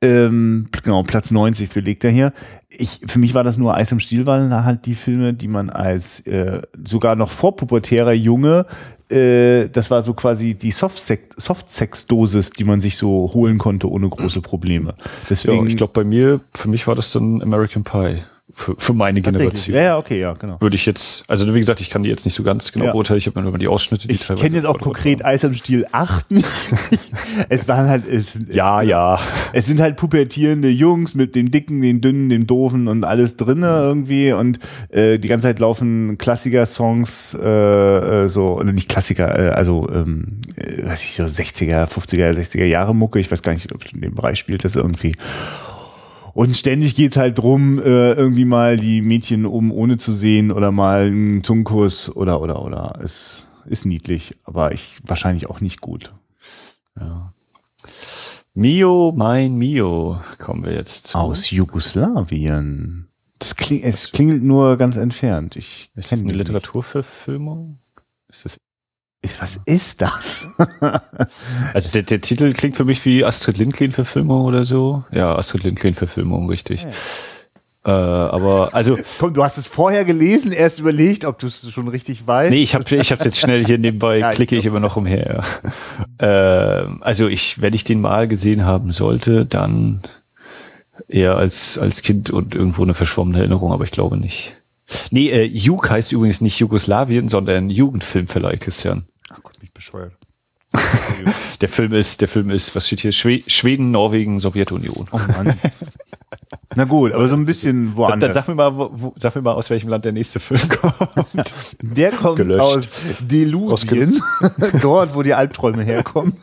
Ähm, 0.02 0.68
genau, 0.84 1.02
Platz 1.04 1.32
90 1.32 1.70
belegt 1.70 2.04
er 2.04 2.12
hier. 2.12 2.34
Ich, 2.70 3.02
für 3.06 3.20
mich 3.20 3.34
war 3.34 3.44
das 3.44 3.58
nur 3.58 3.76
Eis 3.76 3.92
im 3.92 4.00
Stiel, 4.00 4.26
weil 4.26 4.50
halt 4.64 4.86
die 4.86 4.96
Filme, 4.96 5.34
die 5.34 5.48
man 5.48 5.70
als 5.70 6.20
äh, 6.22 6.62
sogar 6.84 7.16
noch 7.16 7.32
vorpubertärer 7.32 8.14
Junge 8.14 8.66
äh, 9.10 9.70
das 9.70 9.92
war 9.92 10.02
so 10.02 10.14
quasi 10.14 10.54
die 10.54 10.72
Softsex-Dosis, 10.72 12.52
die 12.52 12.64
man 12.64 12.82
sich 12.82 12.98
so 12.98 13.32
holen 13.34 13.58
konnte 13.58 13.90
ohne 13.90 14.10
große 14.10 14.42
Probleme. 14.42 14.96
Deswegen, 15.30 15.66
ja, 15.66 15.70
ich 15.70 15.78
glaube 15.78 15.94
bei 15.94 16.04
mir, 16.04 16.42
für 16.54 16.70
mich 16.70 16.88
war 16.88 16.96
das 16.96 17.12
dann 17.12 17.42
American 17.42 17.84
Pie 17.84 18.24
für, 18.56 18.76
für 18.78 18.94
meine 18.94 19.20
Generation. 19.22 19.76
Ja, 19.76 19.82
ja, 19.82 19.98
okay, 19.98 20.20
ja, 20.20 20.34
genau. 20.34 20.62
Würde 20.62 20.76
ich 20.76 20.86
jetzt, 20.86 21.24
also 21.28 21.54
wie 21.56 21.60
gesagt, 21.60 21.82
ich 21.82 21.90
kann 21.90 22.04
die 22.04 22.10
jetzt 22.10 22.24
nicht 22.24 22.36
so 22.36 22.44
ganz 22.44 22.72
genau 22.72 22.86
ja. 22.86 22.92
beurteilen. 22.92 23.18
Ich 23.18 23.26
habe 23.26 23.42
mir 23.42 23.50
nur 23.50 23.58
die 23.58 23.68
Ausschnitte, 23.68 24.08
die 24.08 24.14
Ich 24.14 24.28
kenne 24.28 24.56
jetzt 24.56 24.66
auch 24.66 24.80
konkret 24.80 25.26
Eis 25.26 25.44
am 25.44 25.56
Stiel 25.56 25.88
8 25.92 26.30
nicht. 26.30 26.48
es 27.50 27.68
waren 27.68 27.90
halt, 27.90 28.08
es, 28.08 28.40
ja, 28.48 28.84
es, 28.84 28.88
ja. 28.88 29.20
Es 29.54 29.66
sind 29.66 29.82
halt 29.82 29.98
pubertierende 29.98 30.70
Jungs 30.70 31.16
mit 31.16 31.34
dem 31.34 31.50
dicken, 31.50 31.82
den 31.82 32.00
dünnen, 32.00 32.30
den 32.30 32.46
doofen 32.46 32.88
und 32.88 33.04
alles 33.06 33.38
drinne 33.38 33.68
irgendwie 33.68 34.34
und 34.34 34.60
äh, 34.90 35.18
die 35.18 35.28
ganze 35.28 35.48
Zeit 35.48 35.58
laufen 35.58 36.20
Klassiker-Songs, 36.20 37.36
äh, 37.42 38.24
äh, 38.26 38.28
so, 38.30 38.60
oder 38.60 38.72
nicht 38.72 38.88
Klassiker, 38.88 39.38
äh, 39.38 39.50
also, 39.50 39.90
ähm, 39.92 40.42
äh, 40.56 40.86
weiß 40.86 41.04
ich 41.04 41.16
so, 41.16 41.24
60er, 41.24 41.88
50er, 41.88 42.32
60er 42.34 42.66
Jahre 42.66 42.94
Mucke. 42.94 43.20
Ich 43.20 43.32
weiß 43.32 43.42
gar 43.42 43.54
nicht, 43.54 43.74
ob 43.74 43.84
in 43.92 44.02
dem 44.02 44.14
Bereich 44.14 44.38
spielt 44.38 44.64
das 44.64 44.76
irgendwie. 44.76 45.14
Und 46.34 46.58
ständig 46.58 46.96
geht's 46.96 47.18
halt 47.18 47.38
drum, 47.38 47.80
äh, 47.80 48.14
irgendwie 48.14 48.46
mal 48.46 48.78
die 48.78 49.02
Mädchen 49.02 49.46
oben 49.46 49.72
ohne 49.72 49.98
zu 49.98 50.12
sehen 50.12 50.52
oder 50.52 50.72
mal 50.72 51.06
einen 51.06 51.44
Zungenkuss 51.44 52.10
oder 52.16 52.42
oder 52.42 52.64
oder. 52.64 53.00
Es 53.04 53.48
ist 53.66 53.86
niedlich, 53.86 54.32
aber 54.44 54.72
ich 54.72 54.98
wahrscheinlich 55.04 55.48
auch 55.48 55.62
nicht 55.62 55.80
gut. 55.80 56.14
Ja. 57.00 57.34
Mio, 58.56 59.14
mein 59.16 59.56
Mio, 59.56 60.22
kommen 60.40 60.64
wir 60.64 60.74
jetzt 60.74 61.08
zu. 61.08 61.18
Aus 61.18 61.52
Jugoslawien. 61.52 63.08
Das 63.40 63.56
klingt, 63.56 63.84
es 63.84 64.12
klingelt 64.12 64.44
nur 64.44 64.78
ganz 64.78 64.96
entfernt. 64.96 65.56
Ich 65.56 65.92
ist 65.96 66.12
das 66.12 66.22
eine 66.22 66.34
Literaturverfilmung? 66.34 67.80
Ist 68.28 68.46
das 68.46 68.58
was 69.40 69.60
ist 69.66 70.02
das? 70.02 70.54
also 71.74 71.92
der, 71.92 72.04
der 72.04 72.22
Titel 72.22 72.54
klingt 72.54 72.76
für 72.76 72.86
mich 72.86 73.04
wie 73.06 73.24
Astrid 73.24 73.58
Lindgren-Verfilmung 73.58 74.46
oder 74.46 74.66
so. 74.66 75.04
Ja, 75.12 75.36
Astrid 75.36 75.64
Lindgren-Verfilmung, 75.64 76.50
richtig. 76.50 76.86
Äh, 77.86 77.90
aber 77.90 78.70
also. 78.74 78.98
Komm, 79.20 79.34
du 79.34 79.44
hast 79.44 79.58
es 79.58 79.68
vorher 79.68 80.06
gelesen, 80.06 80.52
erst 80.52 80.80
überlegt, 80.80 81.26
ob 81.26 81.40
du 81.40 81.48
es 81.48 81.70
schon 81.72 81.88
richtig 81.88 82.26
weißt. 82.26 82.52
Nee, 82.52 82.64
ich 82.64 82.76
habe 82.76 82.84
ich 82.96 83.12
hab's 83.12 83.26
jetzt 83.26 83.40
schnell 83.40 83.66
hier 83.66 83.78
nebenbei, 83.78 84.18
ja, 84.20 84.32
klicke 84.32 84.56
ich 84.56 84.66
immer 84.66 84.80
noch 84.80 84.96
umher. 84.96 85.42
äh, 86.18 86.26
also 86.26 87.28
ich, 87.28 87.62
wenn 87.62 87.74
ich 87.74 87.84
den 87.84 88.02
mal 88.02 88.28
gesehen 88.28 88.66
haben 88.66 88.92
sollte, 88.92 89.46
dann 89.46 90.02
eher 91.08 91.38
als, 91.38 91.78
als 91.78 92.02
Kind 92.02 92.30
und 92.30 92.56
irgendwo 92.56 92.84
eine 92.84 92.94
verschwommene 92.94 93.40
Erinnerung, 93.40 93.72
aber 93.72 93.84
ich 93.84 93.92
glaube 93.92 94.18
nicht. 94.18 94.56
Nee, 95.12 95.30
äh, 95.30 95.44
Juk 95.44 95.90
heißt 95.90 96.12
übrigens 96.12 96.42
nicht 96.42 96.60
Jugoslawien, 96.60 97.28
sondern 97.28 97.70
Jugendfilmverleih, 97.70 98.58
Christian. 98.58 99.06
Ach 99.30 99.42
Gott, 99.42 99.62
mich 99.62 99.74
bescheuert. 99.74 100.14
der 101.62 101.70
Film 101.70 101.94
ist, 101.94 102.22
der 102.22 102.28
Film 102.28 102.50
ist, 102.50 102.76
was 102.76 102.88
steht 102.88 103.02
hier? 103.02 103.12
Schweden, 103.12 103.92
Norwegen, 103.92 104.40
Sowjetunion. 104.40 105.08
Oh 105.12 105.18
Mann. 105.18 105.60
Na 106.76 106.86
gut, 106.86 107.12
aber 107.12 107.28
so 107.28 107.36
ein 107.36 107.46
bisschen 107.46 107.96
woanders. 107.96 108.20
Dann 108.20 108.34
sag 108.34 108.48
mir 108.48 108.56
mal, 108.56 108.76
wo, 108.76 109.14
sag 109.18 109.36
mir 109.36 109.44
mal, 109.44 109.54
aus 109.54 109.70
welchem 109.70 109.90
Land 109.90 110.06
der 110.06 110.12
nächste 110.12 110.40
Film 110.40 110.62
kommt. 110.70 111.54
Der 111.82 112.12
kommt 112.12 112.38
Gelöscht. 112.38 112.62
aus 112.62 112.88
Delusien, 113.20 114.20
dort, 114.82 115.14
wo 115.14 115.22
die 115.22 115.36
Albträume 115.36 115.84
herkommen. 115.84 116.38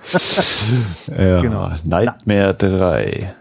ja, 1.08 1.40
genau. 1.40 1.70
Nightmare 1.84 2.54
3. 2.54 3.34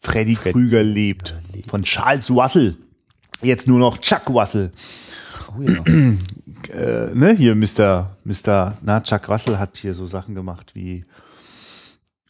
Freddy 0.00 0.34
Krüger 0.34 0.82
lebt. 0.82 1.34
Von 1.68 1.82
Charles 1.82 2.30
Russell. 2.30 2.76
Jetzt 3.42 3.68
nur 3.68 3.78
noch 3.78 3.98
Chuck 3.98 4.28
Russell. 4.30 4.72
Oh 5.48 5.62
ja. 5.62 5.84
äh, 6.70 7.10
ne, 7.14 7.32
hier 7.32 7.54
Mr. 7.54 8.16
Mr. 8.24 8.76
Na, 8.82 9.00
Chuck 9.00 9.28
Russell 9.28 9.58
hat 9.58 9.76
hier 9.76 9.94
so 9.94 10.06
Sachen 10.06 10.34
gemacht 10.34 10.74
wie 10.74 11.04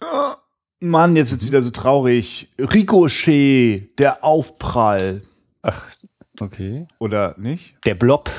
oh, 0.01 0.35
Mann, 0.81 1.14
jetzt 1.14 1.31
wird's 1.31 1.47
wieder 1.47 1.62
so 1.62 1.71
traurig. 1.71 2.49
Ricochet, 2.59 3.99
der 3.99 4.25
Aufprall. 4.25 5.23
Ach, 5.62 5.87
okay. 6.40 6.88
Oder 6.99 7.37
nicht? 7.38 7.77
Der 7.85 7.95
Blob. 7.95 8.31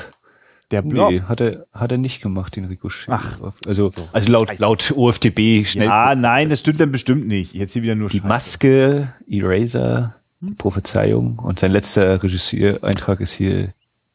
Der 0.70 0.82
Blob. 0.82 1.10
Nee, 1.10 1.22
hat 1.22 1.40
er, 1.40 1.66
hat 1.72 1.92
er 1.92 1.98
nicht 1.98 2.20
gemacht, 2.20 2.56
den 2.56 2.66
Ricochet. 2.66 3.08
Ach. 3.08 3.38
Also, 3.66 3.90
so. 3.90 4.08
also 4.12 4.30
laut, 4.30 4.58
laut 4.58 4.92
OFDB 4.94 5.64
schnell. 5.64 5.86
Ja, 5.86 6.14
nein, 6.14 6.50
das 6.50 6.60
stimmt 6.60 6.80
dann 6.80 6.92
bestimmt 6.92 7.26
nicht. 7.26 7.54
Jetzt 7.54 7.72
hier 7.72 7.82
wieder 7.82 7.94
nur 7.94 8.10
Die 8.10 8.18
Scheiße. 8.18 8.28
Maske, 8.28 9.12
Eraser, 9.26 10.16
hm? 10.40 10.56
Prophezeiung 10.56 11.38
und 11.38 11.58
sein 11.58 11.72
letzter 11.72 12.22
Regisseur-Eintrag 12.22 13.20
ist 13.20 13.32
hier 13.32 13.68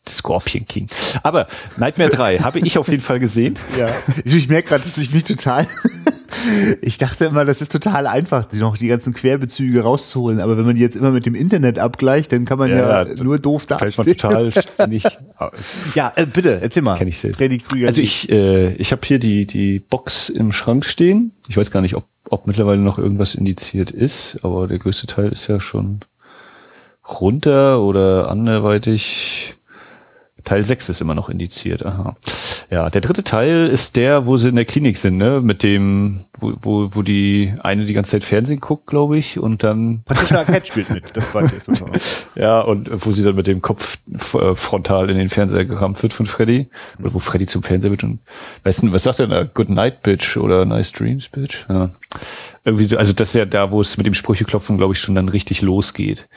Scorpion 0.09 0.65
King. 0.65 0.87
Aber 1.23 1.47
Nightmare 1.77 2.09
3 2.09 2.39
habe 2.39 2.59
ich 2.59 2.77
auf 2.77 2.87
jeden 2.87 3.03
Fall 3.03 3.19
gesehen. 3.19 3.55
Ja. 3.77 3.87
Ich 4.25 4.49
merke 4.49 4.69
gerade, 4.69 4.83
dass 4.83 4.97
ich 4.97 5.13
mich 5.13 5.23
total. 5.23 5.65
ich 6.81 6.97
dachte 6.97 7.25
immer, 7.25 7.45
das 7.45 7.61
ist 7.61 7.71
total 7.71 8.07
einfach, 8.07 8.45
die 8.45 8.57
noch 8.57 8.77
die 8.77 8.87
ganzen 8.87 9.13
Querbezüge 9.13 9.81
rauszuholen. 9.81 10.41
Aber 10.41 10.57
wenn 10.57 10.65
man 10.65 10.75
die 10.75 10.81
jetzt 10.81 10.95
immer 10.95 11.11
mit 11.11 11.25
dem 11.25 11.35
Internet 11.35 11.79
abgleicht, 11.79 12.33
dann 12.33 12.45
kann 12.45 12.57
man 12.57 12.69
ja, 12.69 13.03
ja 13.03 13.23
nur 13.23 13.37
doof 13.37 13.67
dastehen. 13.67 13.91
Fällt 13.91 14.21
man 14.21 14.51
total 14.51 14.87
nicht. 14.89 15.17
ja, 15.95 16.11
äh, 16.15 16.25
bitte, 16.25 16.59
erzähl 16.61 16.83
mal. 16.83 16.97
Kenn 16.97 17.07
ich 17.07 17.19
selbst. 17.19 17.41
Also 17.41 18.01
ich, 18.01 18.29
äh, 18.29 18.73
ich 18.73 18.91
habe 18.91 19.01
hier 19.05 19.19
die, 19.19 19.45
die 19.45 19.79
Box 19.79 20.29
im 20.29 20.51
Schrank 20.51 20.83
stehen. 20.83 21.31
Ich 21.47 21.55
weiß 21.55 21.71
gar 21.71 21.81
nicht, 21.81 21.95
ob, 21.95 22.05
ob 22.29 22.47
mittlerweile 22.47 22.81
noch 22.81 22.97
irgendwas 22.97 23.35
indiziert 23.35 23.91
ist, 23.91 24.39
aber 24.41 24.67
der 24.67 24.79
größte 24.79 25.07
Teil 25.07 25.29
ist 25.29 25.47
ja 25.47 25.59
schon 25.59 26.01
runter 27.09 27.81
oder 27.81 28.29
anderweitig 28.29 29.55
Teil 30.49 30.63
6 30.63 30.89
ist 30.89 30.99
immer 30.99 31.13
noch 31.13 31.29
indiziert. 31.29 31.85
Aha. 31.85 32.15
Ja, 32.71 32.89
der 32.89 33.01
dritte 33.01 33.23
Teil 33.23 33.67
ist 33.67 33.95
der, 33.97 34.25
wo 34.25 34.35
sie 34.35 34.49
in 34.49 34.55
der 34.55 34.65
Klinik 34.65 34.97
sind, 34.97 35.17
ne? 35.17 35.41
Mit 35.43 35.61
dem, 35.61 36.21
wo, 36.39 36.53
wo, 36.59 36.95
wo 36.95 37.01
die 37.03 37.53
eine 37.61 37.85
die 37.85 37.93
ganze 37.93 38.13
Zeit 38.13 38.23
Fernsehen 38.23 38.59
guckt, 38.59 38.87
glaube 38.87 39.19
ich, 39.19 39.37
und 39.37 39.63
dann. 39.63 40.01
Patricia 40.05 40.39
Arquette 40.39 40.65
spielt 40.65 40.89
mit. 40.89 41.03
Das 41.13 41.35
war 41.35 41.43
jetzt 41.43 41.69
ja, 42.35 42.61
und 42.61 42.89
wo 43.05 43.11
sie 43.11 43.21
dann 43.21 43.35
mit 43.35 43.45
dem 43.45 43.61
Kopf 43.61 43.99
äh, 44.33 44.55
frontal 44.55 45.11
in 45.11 45.19
den 45.19 45.29
Fernseher 45.29 45.65
gerammt 45.65 46.01
wird 46.01 46.13
von 46.13 46.25
Freddy. 46.25 46.67
Oder 46.99 47.13
wo 47.13 47.19
Freddy 47.19 47.45
zum 47.45 47.61
Fernseher 47.61 47.91
wird 47.91 48.03
und 48.03 48.17
weißt 48.63 48.81
du, 48.81 48.91
was 48.91 49.03
sagt 49.03 49.19
er 49.19 49.27
da? 49.27 49.43
Good 49.43 49.69
night, 49.69 50.01
bitch 50.01 50.35
oder 50.35 50.65
nice 50.65 50.91
dreams, 50.91 51.29
bitch? 51.29 51.67
Ja. 51.69 51.91
Irgendwie 52.65 52.85
so, 52.85 52.97
also 52.97 53.13
das 53.13 53.29
ist 53.29 53.35
ja 53.35 53.45
da, 53.45 53.69
wo 53.69 53.81
es 53.81 53.97
mit 53.97 54.07
dem 54.07 54.15
Sprücheklopfen, 54.15 54.77
glaube 54.77 54.93
ich, 54.93 54.99
schon 54.99 55.13
dann 55.13 55.29
richtig 55.29 55.61
losgeht. 55.61 56.27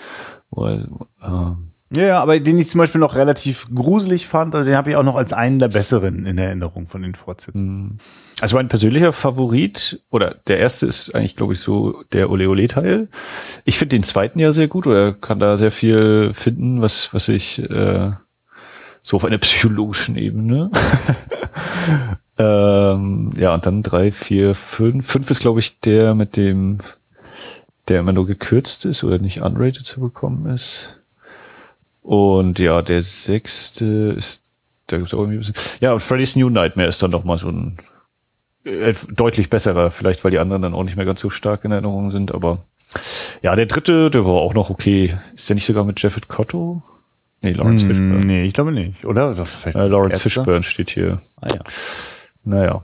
Weil, 0.51 0.87
ähm, 1.25 1.71
ja, 1.94 2.02
ja, 2.05 2.22
aber 2.22 2.40
den 2.40 2.59
ich 2.59 2.70
zum 2.70 2.78
Beispiel 2.78 3.00
noch 3.00 3.14
relativ 3.14 3.66
gruselig 3.74 4.26
fand, 4.26 4.55
den 4.55 4.76
habe 4.76 4.90
ich 4.90 4.96
auch 4.96 5.02
noch 5.02 5.16
als 5.16 5.33
einen 5.33 5.59
der 5.59 5.68
besseren 5.68 6.26
in 6.26 6.38
Erinnerung 6.38 6.87
von 6.87 7.02
den 7.02 7.14
Fortsetzungen. 7.14 7.66
Hm. 7.66 7.98
Also 8.40 8.57
mein 8.57 8.68
persönlicher 8.68 9.12
Favorit, 9.12 10.00
oder 10.11 10.37
der 10.46 10.59
erste 10.59 10.87
ist 10.87 11.14
eigentlich, 11.14 11.37
glaube 11.37 11.52
ich, 11.52 11.61
so 11.61 12.02
der 12.12 12.31
Ole 12.31 12.48
Ole 12.48 12.66
Teil. 12.66 13.09
Ich 13.64 13.78
finde 13.78 13.96
den 13.96 14.05
zweiten 14.05 14.38
ja 14.38 14.52
sehr 14.52 14.68
gut, 14.68 14.87
oder 14.87 15.12
kann 15.12 15.38
da 15.38 15.57
sehr 15.59 15.70
viel 15.70 16.33
finden, 16.35 16.81
was, 16.83 17.12
was 17.12 17.28
ich 17.28 17.59
äh, 17.70 18.12
so 19.02 19.16
auf 19.16 19.24
einer 19.24 19.38
psychologischen 19.38 20.16
Ebene. 20.16 20.70
ähm, 22.38 23.33
ja, 23.37 23.55
und 23.55 23.66
dann 23.66 23.83
drei, 23.83 24.12
vier, 24.12 24.55
fünf. 24.55 25.11
Fünf 25.11 25.31
ist, 25.31 25.40
glaube 25.40 25.61
ich, 25.61 25.81
der 25.81 26.14
mit 26.14 26.37
dem, 26.37 26.78
der 27.88 28.00
immer 28.00 28.12
nur 28.12 28.26
gekürzt 28.26 28.85
ist 28.85 29.05
oder 29.05 29.18
nicht 29.18 29.42
unrated 29.42 29.85
zu 29.85 30.00
bekommen 30.00 30.46
ist. 30.46 31.01
Und 32.02 32.58
ja, 32.58 32.82
der 32.82 33.02
sechste 33.02 34.14
ist, 34.16 34.42
da 34.88 34.98
gibt's 34.98 35.14
auch 35.14 35.20
irgendwie 35.20 35.36
ein 35.36 35.40
bisschen. 35.40 35.78
Ja, 35.80 35.92
und 35.92 36.00
Freddy's 36.00 36.36
New 36.36 36.50
Nightmare 36.50 36.88
ist 36.88 37.02
dann 37.02 37.12
noch 37.12 37.24
mal 37.24 37.38
so 37.38 37.48
ein 37.48 37.78
äh, 38.64 38.92
deutlich 39.10 39.50
besserer, 39.50 39.90
vielleicht 39.90 40.22
weil 40.24 40.32
die 40.32 40.38
anderen 40.38 40.62
dann 40.62 40.74
auch 40.74 40.84
nicht 40.84 40.96
mehr 40.96 41.06
ganz 41.06 41.20
so 41.20 41.30
stark 41.30 41.64
in 41.64 41.72
Erinnerung 41.72 42.10
sind, 42.10 42.34
aber 42.34 42.58
ja, 43.42 43.56
der 43.56 43.66
dritte, 43.66 44.10
der 44.10 44.24
war 44.24 44.34
auch 44.34 44.54
noch 44.54 44.70
okay. 44.70 45.16
Ist 45.34 45.48
der 45.48 45.54
nicht 45.54 45.66
sogar 45.66 45.84
mit 45.84 46.00
Jeffet 46.02 46.28
Cotto? 46.28 46.82
Nee, 47.40 47.52
Lawrence 47.52 47.86
hm, 47.86 47.88
Fishburne. 47.88 48.24
Nee, 48.24 48.44
ich 48.44 48.54
glaube 48.54 48.72
nicht, 48.72 49.04
oder? 49.04 49.34
Äh, 49.64 49.86
Lawrence 49.86 50.20
Fishburne 50.20 50.62
steht 50.62 50.90
hier. 50.90 51.20
Ah 51.40 51.48
ja. 51.54 51.60
Naja. 52.44 52.82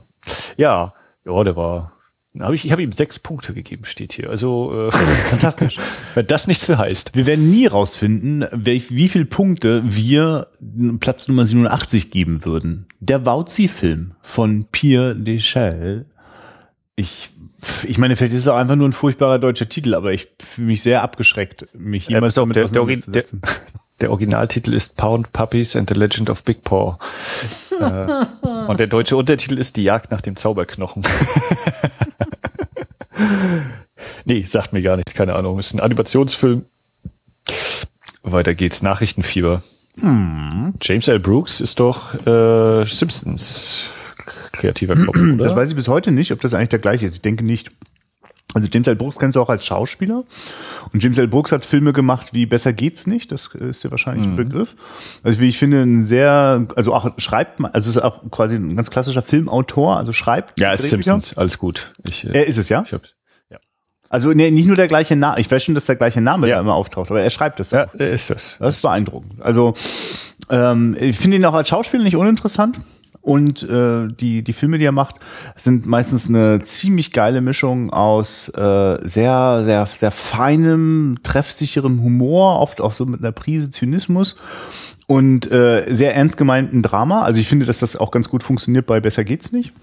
Ja, 0.57 0.93
ja, 1.25 1.43
der 1.43 1.55
war 1.55 1.93
hab 2.37 2.53
ich 2.53 2.65
ich 2.65 2.71
habe 2.71 2.83
ihm 2.83 2.91
sechs 2.91 3.19
Punkte 3.19 3.53
gegeben, 3.53 3.85
steht 3.85 4.13
hier. 4.13 4.29
Also 4.29 4.87
äh, 4.87 4.91
fantastisch. 5.29 5.77
Wenn 6.13 6.27
das 6.27 6.47
nichts 6.47 6.67
mehr 6.67 6.77
heißt. 6.77 7.15
Wir 7.15 7.25
werden 7.25 7.49
nie 7.49 7.67
rausfinden, 7.67 8.45
wie, 8.51 8.83
wie 8.89 9.09
viel 9.09 9.25
Punkte 9.25 9.81
wir 9.85 10.47
Platz 10.99 11.27
Nummer 11.27 11.45
87 11.45 12.11
geben 12.11 12.45
würden. 12.45 12.87
Der 12.99 13.25
Wauzi-Film 13.25 14.13
von 14.21 14.65
Pierre 14.71 15.15
Deschelles. 15.15 16.05
Ich 16.95 17.31
ich 17.87 17.97
meine, 17.97 18.15
vielleicht 18.15 18.33
ist 18.33 18.41
es 18.41 18.47
auch 18.47 18.55
einfach 18.55 18.75
nur 18.75 18.87
ein 18.87 18.93
furchtbarer 18.93 19.39
deutscher 19.39 19.67
Titel, 19.67 19.93
aber 19.93 20.13
ich 20.13 20.29
fühle 20.41 20.67
mich 20.67 20.81
sehr 20.81 21.03
abgeschreckt, 21.03 21.67
mich 21.73 22.07
jemals 22.07 22.35
damit 22.35 22.55
der, 22.55 22.65
auseinanderzusetzen. 22.65 23.41
Der, 23.41 23.51
der 24.01 24.11
Originaltitel 24.11 24.73
ist 24.73 24.95
Pound 24.95 25.33
Puppies 25.33 25.75
and 25.75 25.89
the 25.89 25.95
Legend 25.95 26.29
of 26.29 26.43
Big 26.43 26.63
Paw. 26.63 26.97
Äh, 27.79 28.67
und 28.67 28.79
der 28.79 28.87
deutsche 28.87 29.17
Untertitel 29.17 29.57
ist 29.57 29.77
Die 29.77 29.83
Jagd 29.83 30.11
nach 30.11 30.21
dem 30.21 30.35
Zauberknochen. 30.35 31.03
nee, 34.25 34.43
sagt 34.43 34.73
mir 34.73 34.81
gar 34.81 34.95
nichts, 34.95 35.13
keine 35.13 35.35
Ahnung. 35.35 35.59
Ist 35.59 35.73
ein 35.73 35.79
Animationsfilm. 35.79 36.65
Weiter 38.23 38.53
geht's, 38.53 38.81
Nachrichtenfieber. 38.81 39.63
Hm. 39.99 40.73
James 40.81 41.07
L. 41.07 41.19
Brooks 41.19 41.59
ist 41.59 41.79
doch 41.79 42.13
äh, 42.25 42.85
Simpsons 42.85 43.85
kreativer 44.51 44.95
Kopf, 44.95 45.17
oder? 45.35 45.45
Das 45.45 45.55
weiß 45.55 45.69
ich 45.69 45.75
bis 45.75 45.87
heute 45.87 46.11
nicht, 46.11 46.31
ob 46.31 46.41
das 46.41 46.53
eigentlich 46.53 46.69
der 46.69 46.79
gleiche 46.79 47.05
ist. 47.05 47.15
Ich 47.15 47.21
denke 47.21 47.43
nicht. 47.43 47.69
Also 48.55 48.67
James 48.71 48.87
L. 48.87 48.95
Brooks 48.95 49.19
kennst 49.19 49.35
du 49.35 49.41
auch 49.41 49.49
als 49.49 49.63
Schauspieler. 49.63 50.23
Und 50.91 51.03
James 51.03 51.19
L. 51.19 51.27
Brooks 51.27 51.51
hat 51.51 51.65
Filme 51.65 51.93
gemacht 51.93 52.33
wie 52.33 52.47
Besser 52.47 52.73
geht's 52.73 53.05
nicht. 53.05 53.31
Das 53.31 53.47
ist 53.53 53.83
ja 53.83 53.91
wahrscheinlich 53.91 54.25
mhm. 54.25 54.33
ein 54.33 54.37
Begriff. 54.37 54.75
Also 55.23 55.39
wie 55.39 55.49
ich 55.49 55.59
finde, 55.59 55.83
ein 55.83 56.03
sehr, 56.03 56.65
also 56.75 56.95
auch 56.95 57.11
schreibt 57.19 57.59
man, 57.59 57.71
also 57.71 57.91
ist 57.91 57.97
auch 57.99 58.21
quasi 58.31 58.55
ein 58.55 58.75
ganz 58.75 58.89
klassischer 58.89 59.21
Filmautor, 59.21 59.97
also 59.97 60.13
schreibt. 60.13 60.59
Ja, 60.59 60.73
ist 60.73 60.89
Simpsons, 60.89 61.37
alles 61.37 61.59
gut. 61.59 61.93
Ich, 62.07 62.25
äh, 62.25 62.31
er 62.31 62.47
ist 62.47 62.57
es, 62.57 62.69
ja? 62.69 62.83
Ich 62.83 62.93
hab's. 62.93 63.13
Ja. 63.51 63.59
Also 64.09 64.31
nee, 64.31 64.49
nicht 64.49 64.65
nur 64.65 64.75
der 64.75 64.87
gleiche 64.87 65.15
Name. 65.15 65.39
Ich 65.39 65.51
weiß 65.51 65.63
schon, 65.63 65.75
dass 65.75 65.85
der 65.85 65.97
gleiche 65.97 66.21
Name 66.21 66.47
ja. 66.47 66.55
da 66.55 66.61
immer 66.61 66.73
auftaucht, 66.73 67.11
aber 67.11 67.21
er 67.21 67.29
schreibt 67.29 67.59
es. 67.59 67.69
Ja, 67.69 67.85
er 67.99 68.09
ist 68.09 68.31
es. 68.31 68.57
Das 68.59 68.77
ist 68.77 68.81
beeindruckend. 68.81 69.43
Also 69.43 69.75
ähm, 70.49 70.97
ich 70.99 71.19
finde 71.19 71.37
ihn 71.37 71.45
auch 71.45 71.53
als 71.53 71.69
Schauspieler 71.69 72.03
nicht 72.03 72.15
uninteressant. 72.15 72.79
Und 73.29 73.61
äh, 73.61 74.07
die, 74.07 74.43
die 74.43 74.53
Filme, 74.53 74.79
die 74.79 74.85
er 74.85 74.91
macht, 74.91 75.17
sind 75.55 75.85
meistens 75.85 76.29
eine 76.29 76.63
ziemlich 76.63 77.13
geile 77.13 77.41
Mischung 77.41 77.91
aus 77.91 78.49
äh, 78.49 79.07
sehr, 79.07 79.61
sehr, 79.63 79.85
sehr 79.85 80.09
feinem, 80.09 81.19
treffsicherem 81.21 82.01
Humor, 82.01 82.59
oft 82.59 82.81
auch 82.81 82.91
so 82.91 83.05
mit 83.05 83.19
einer 83.19 83.31
Prise 83.31 83.69
Zynismus 83.69 84.35
und 85.05 85.51
äh, 85.51 85.85
sehr 85.93 86.15
ernst 86.15 86.37
gemeinten 86.37 86.81
Drama. 86.81 87.21
Also 87.21 87.39
ich 87.39 87.47
finde, 87.47 87.67
dass 87.67 87.77
das 87.77 87.95
auch 87.95 88.09
ganz 88.09 88.29
gut 88.29 88.41
funktioniert 88.41 88.87
bei 88.87 88.99
Besser 88.99 89.23
geht's 89.23 89.51
nicht. 89.51 89.73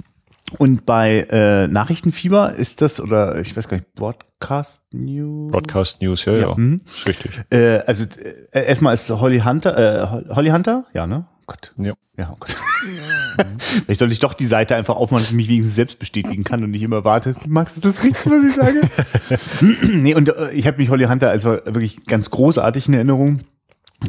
Und 0.58 0.84
bei 0.84 1.28
äh, 1.30 1.68
Nachrichtenfieber 1.68 2.52
ist 2.54 2.82
das, 2.82 2.98
oder 2.98 3.38
ich 3.38 3.56
weiß 3.56 3.68
gar 3.68 3.76
nicht, 3.76 3.94
Broadcast 3.94 4.82
News? 4.90 5.52
Broadcast 5.52 6.02
News, 6.02 6.24
ja, 6.24 6.32
ja. 6.32 6.40
ja. 6.48 6.54
Mhm. 6.56 6.80
richtig. 7.06 7.30
Äh, 7.50 7.78
also 7.86 8.06
äh, 8.50 8.66
erstmal 8.66 8.94
ist 8.94 9.08
Holly 9.08 9.38
Hunter, 9.38 10.24
äh, 10.28 10.34
Holly 10.34 10.50
Hunter, 10.50 10.84
ja, 10.92 11.06
ne? 11.06 11.26
Gott. 11.46 11.74
Ja. 11.76 11.94
Ja, 12.16 12.30
oh 12.32 12.36
Gott. 12.38 12.50
Vielleicht 13.58 14.00
soll 14.00 14.10
ich 14.10 14.18
doch 14.20 14.34
die 14.34 14.46
Seite 14.46 14.74
einfach 14.74 14.96
aufmachen, 14.96 15.22
dass 15.22 15.30
ich 15.30 15.36
mich 15.36 15.48
wenigstens 15.48 15.74
selbst 15.74 15.98
bestätigen 15.98 16.44
kann 16.44 16.64
und 16.64 16.70
nicht 16.70 16.82
immer 16.82 17.04
warte. 17.04 17.34
Magst 17.46 17.76
du 17.76 17.80
das 17.82 18.02
richtig, 18.02 18.26
was 18.26 18.44
ich 18.44 18.54
sage? 18.54 19.92
nee, 19.92 20.14
und 20.14 20.30
äh, 20.30 20.52
ich 20.52 20.66
habe 20.66 20.78
mich 20.78 20.88
Holly 20.88 21.04
Hunter 21.04 21.30
als 21.30 21.44
wirklich 21.44 22.04
ganz 22.04 22.30
großartig 22.30 22.88
in 22.88 22.94
Erinnerung. 22.94 23.40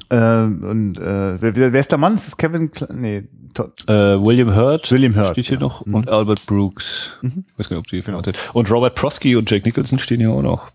Äh, 0.10 0.16
und 0.16 0.98
äh, 0.98 1.42
wer, 1.42 1.74
wer 1.74 1.80
ist 1.80 1.92
der 1.92 1.98
Mann? 1.98 2.16
Ist 2.16 2.28
das 2.28 2.38
Kevin? 2.38 2.72
Kle 2.72 2.88
nee, 2.94 3.24
äh, 3.88 3.94
William 3.94 4.56
Hurt. 4.56 4.92
William 4.92 5.16
Hurt 5.16 5.32
steht 5.32 5.48
hier 5.48 5.58
ja. 5.58 5.62
noch 5.62 5.86
mhm. 5.86 5.96
und 5.96 6.10
Albert 6.10 6.46
Brooks. 6.46 7.18
Mhm. 7.22 7.46
Ich 7.48 7.60
weiß 7.60 7.70
gar 7.70 7.78
nicht, 7.78 7.86
ob 7.86 7.88
die 7.88 8.02
genau. 8.02 8.22
Und 8.54 8.72
Robert 8.72 8.96
Prosky 8.96 9.36
und 9.36 9.50
Jake 9.50 9.66
Nicholson 9.66 10.00
stehen 10.00 10.20
hier 10.20 10.32
auch 10.32 10.42
noch. 10.42 10.72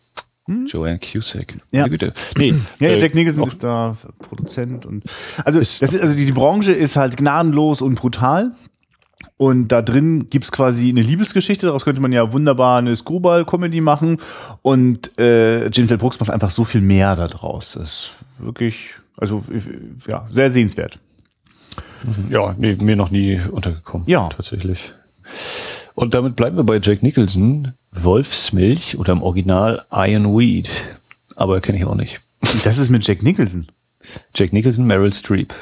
Hm? 0.48 0.66
Joanne 0.66 0.98
Cusack. 0.98 1.54
Ja. 1.70 1.86
Güte. 1.86 2.12
Nee, 2.36 2.54
ja, 2.80 2.88
äh, 2.88 3.00
Jack 3.00 3.14
Nicholson 3.14 3.46
ist 3.46 3.62
da 3.62 3.96
Produzent 4.18 4.86
und 4.86 5.04
also 5.44 5.60
ist, 5.60 5.82
ist, 5.82 6.00
also 6.00 6.16
die, 6.16 6.26
die 6.26 6.32
Branche 6.32 6.72
ist 6.72 6.96
halt 6.96 7.16
gnadenlos 7.16 7.80
und 7.80 7.94
brutal. 7.94 8.52
Und 9.36 9.68
da 9.68 9.82
drin 9.82 10.28
gibt's 10.30 10.52
quasi 10.52 10.88
eine 10.88 11.00
Liebesgeschichte, 11.00 11.66
daraus 11.66 11.84
könnte 11.84 12.00
man 12.00 12.12
ja 12.12 12.32
wunderbar 12.32 12.78
eine 12.78 12.94
Screwball-Comedy 12.94 13.80
machen. 13.80 14.18
Und 14.62 15.18
äh, 15.18 15.68
James 15.70 15.90
L. 15.90 15.98
Brooks 15.98 16.20
macht 16.20 16.30
einfach 16.30 16.50
so 16.50 16.64
viel 16.64 16.80
mehr 16.80 17.16
daraus. 17.16 17.72
Das 17.72 17.88
ist 17.88 18.10
wirklich, 18.38 18.90
also 19.16 19.42
ja, 20.06 20.26
sehr 20.30 20.50
sehenswert. 20.50 20.98
Ja, 22.30 22.54
nee, 22.58 22.76
mir 22.76 22.96
noch 22.96 23.10
nie 23.10 23.40
untergekommen. 23.50 24.08
Ja. 24.08 24.28
Tatsächlich. 24.28 24.92
Und 25.94 26.14
damit 26.14 26.36
bleiben 26.36 26.56
wir 26.56 26.64
bei 26.64 26.80
Jack 26.82 27.02
Nicholson. 27.02 27.74
Wolfsmilch 27.92 28.98
oder 28.98 29.12
im 29.12 29.22
Original 29.22 29.84
Iron 29.92 30.36
Weed. 30.36 30.68
Aber 31.36 31.60
kenne 31.60 31.78
ich 31.78 31.84
auch 31.84 31.94
nicht. 31.94 32.20
Das 32.64 32.78
ist 32.78 32.90
mit 32.90 33.06
Jack 33.06 33.22
Nicholson. 33.22 33.68
Jack 34.34 34.52
Nicholson, 34.52 34.86
Meryl 34.86 35.12
Streep. 35.12 35.54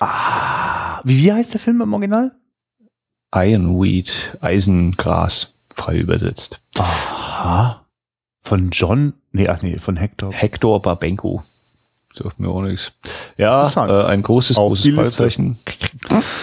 Ah, 0.00 1.00
wie, 1.04 1.22
wie 1.22 1.32
heißt 1.32 1.54
der 1.54 1.60
Film 1.60 1.80
im 1.80 1.92
Original? 1.92 2.32
Ironweed, 3.34 4.36
Eisengras, 4.40 5.54
frei 5.74 5.98
übersetzt. 5.98 6.60
Aha. 6.76 7.84
Von 8.40 8.70
John, 8.70 9.14
nee, 9.32 9.48
ach 9.48 9.62
nee, 9.62 9.78
von 9.78 9.96
Hector. 9.96 10.32
Hector 10.32 10.80
Babenko. 10.80 11.42
Sagt 12.16 12.38
mir 12.38 12.48
auch 12.48 12.62
nichts. 12.62 12.92
Ja, 13.36 13.66
äh, 13.66 14.06
ein 14.06 14.22
großes, 14.22 14.56
Auf 14.56 14.68
großes 14.68 14.94
Fragezeichen. 14.94 15.58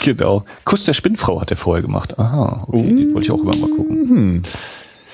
genau. 0.03 0.43
Kuss 0.65 0.83
der 0.83 0.93
Spinnfrau 0.93 1.39
hat 1.39 1.49
er 1.49 1.57
vorher 1.57 1.81
gemacht. 1.81 2.19
Aha, 2.19 2.65
okay, 2.67 2.77
uh, 2.77 2.81
den 2.81 3.13
wollte 3.13 3.25
ich 3.27 3.31
auch 3.31 3.41
immer 3.41 3.55
mal 3.55 3.69
gucken. 3.69 4.09
Mhm. 4.09 4.41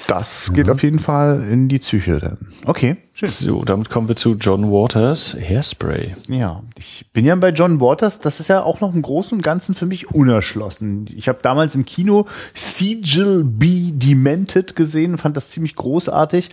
Das 0.07 0.53
geht 0.53 0.67
mhm. 0.67 0.71
auf 0.71 0.83
jeden 0.83 0.99
Fall 0.99 1.45
in 1.51 1.67
die 1.67 1.79
Psyche 1.79 2.19
dann. 2.19 2.37
Okay, 2.65 2.95
schön. 3.13 3.27
So, 3.27 3.63
damit 3.63 3.89
kommen 3.89 4.07
wir 4.07 4.15
zu 4.15 4.35
John 4.35 4.71
Waters 4.71 5.35
Hairspray. 5.35 6.13
Ja, 6.29 6.63
ich 6.77 7.05
bin 7.11 7.25
ja 7.25 7.35
bei 7.35 7.49
John 7.49 7.81
Waters, 7.81 8.21
das 8.21 8.39
ist 8.39 8.47
ja 8.47 8.63
auch 8.63 8.79
noch 8.79 8.95
im 8.95 9.01
Großen 9.01 9.37
und 9.37 9.43
Ganzen 9.43 9.75
für 9.75 9.85
mich 9.85 10.09
unerschlossen. 10.09 11.07
Ich 11.13 11.27
habe 11.27 11.39
damals 11.41 11.75
im 11.75 11.85
Kino 11.85 12.25
Sigil 12.55 13.43
Be 13.43 13.91
Demented 13.91 14.77
gesehen, 14.77 15.17
fand 15.17 15.35
das 15.35 15.49
ziemlich 15.49 15.75
großartig. 15.75 16.51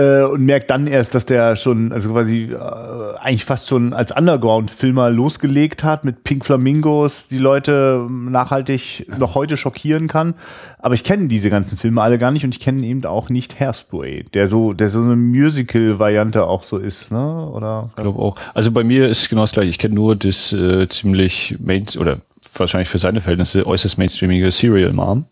Äh, 0.00 0.22
und 0.22 0.44
merkt 0.44 0.70
dann 0.70 0.86
erst, 0.86 1.14
dass 1.14 1.26
der 1.26 1.56
schon, 1.56 1.92
also 1.92 2.10
quasi 2.10 2.44
äh, 2.44 3.18
eigentlich 3.18 3.44
fast 3.44 3.68
schon 3.68 3.92
als 3.92 4.12
Underground-Filmer 4.12 5.10
losgelegt 5.10 5.84
hat 5.84 6.04
mit 6.04 6.24
Pink 6.24 6.44
Flamingos, 6.44 7.28
die 7.28 7.38
Leute 7.38 8.06
nachhaltig 8.08 9.06
noch 9.18 9.34
heute 9.34 9.56
schockieren 9.56 10.08
kann. 10.08 10.34
Aber 10.78 10.94
ich 10.94 11.04
kenne 11.04 11.28
diese 11.28 11.50
ganzen 11.50 11.76
Filme 11.76 12.00
alle 12.00 12.18
gar 12.18 12.30
nicht 12.30 12.44
und 12.44 12.54
ich 12.54 12.60
kenne 12.60 12.82
eben 12.82 13.04
auch 13.04 13.28
nicht 13.28 13.60
Hairspray, 13.60 14.24
der 14.32 14.48
so, 14.48 14.72
der 14.72 14.88
so 14.88 15.02
eine 15.02 15.16
Musical-Variante 15.16 16.46
auch 16.46 16.62
so 16.62 16.78
ist, 16.78 17.12
ne? 17.12 17.46
Oder? 17.50 17.90
Ich 17.90 18.02
glaube 18.02 18.18
auch. 18.18 18.36
Also 18.54 18.70
bei 18.70 18.84
mir 18.84 19.08
ist 19.08 19.28
genau 19.28 19.42
das 19.42 19.52
gleiche. 19.52 19.68
Ich 19.68 19.78
kenne 19.78 19.94
nur 19.94 20.16
das 20.16 20.52
äh, 20.52 20.88
ziemlich 20.88 21.56
Main 21.60 21.86
oder 21.98 22.18
wahrscheinlich 22.54 22.88
für 22.88 22.98
seine 22.98 23.20
Verhältnisse 23.20 23.66
äußerst 23.66 23.98
mainstreamige 23.98 24.50
Serial 24.50 24.92
Mom. 24.92 25.26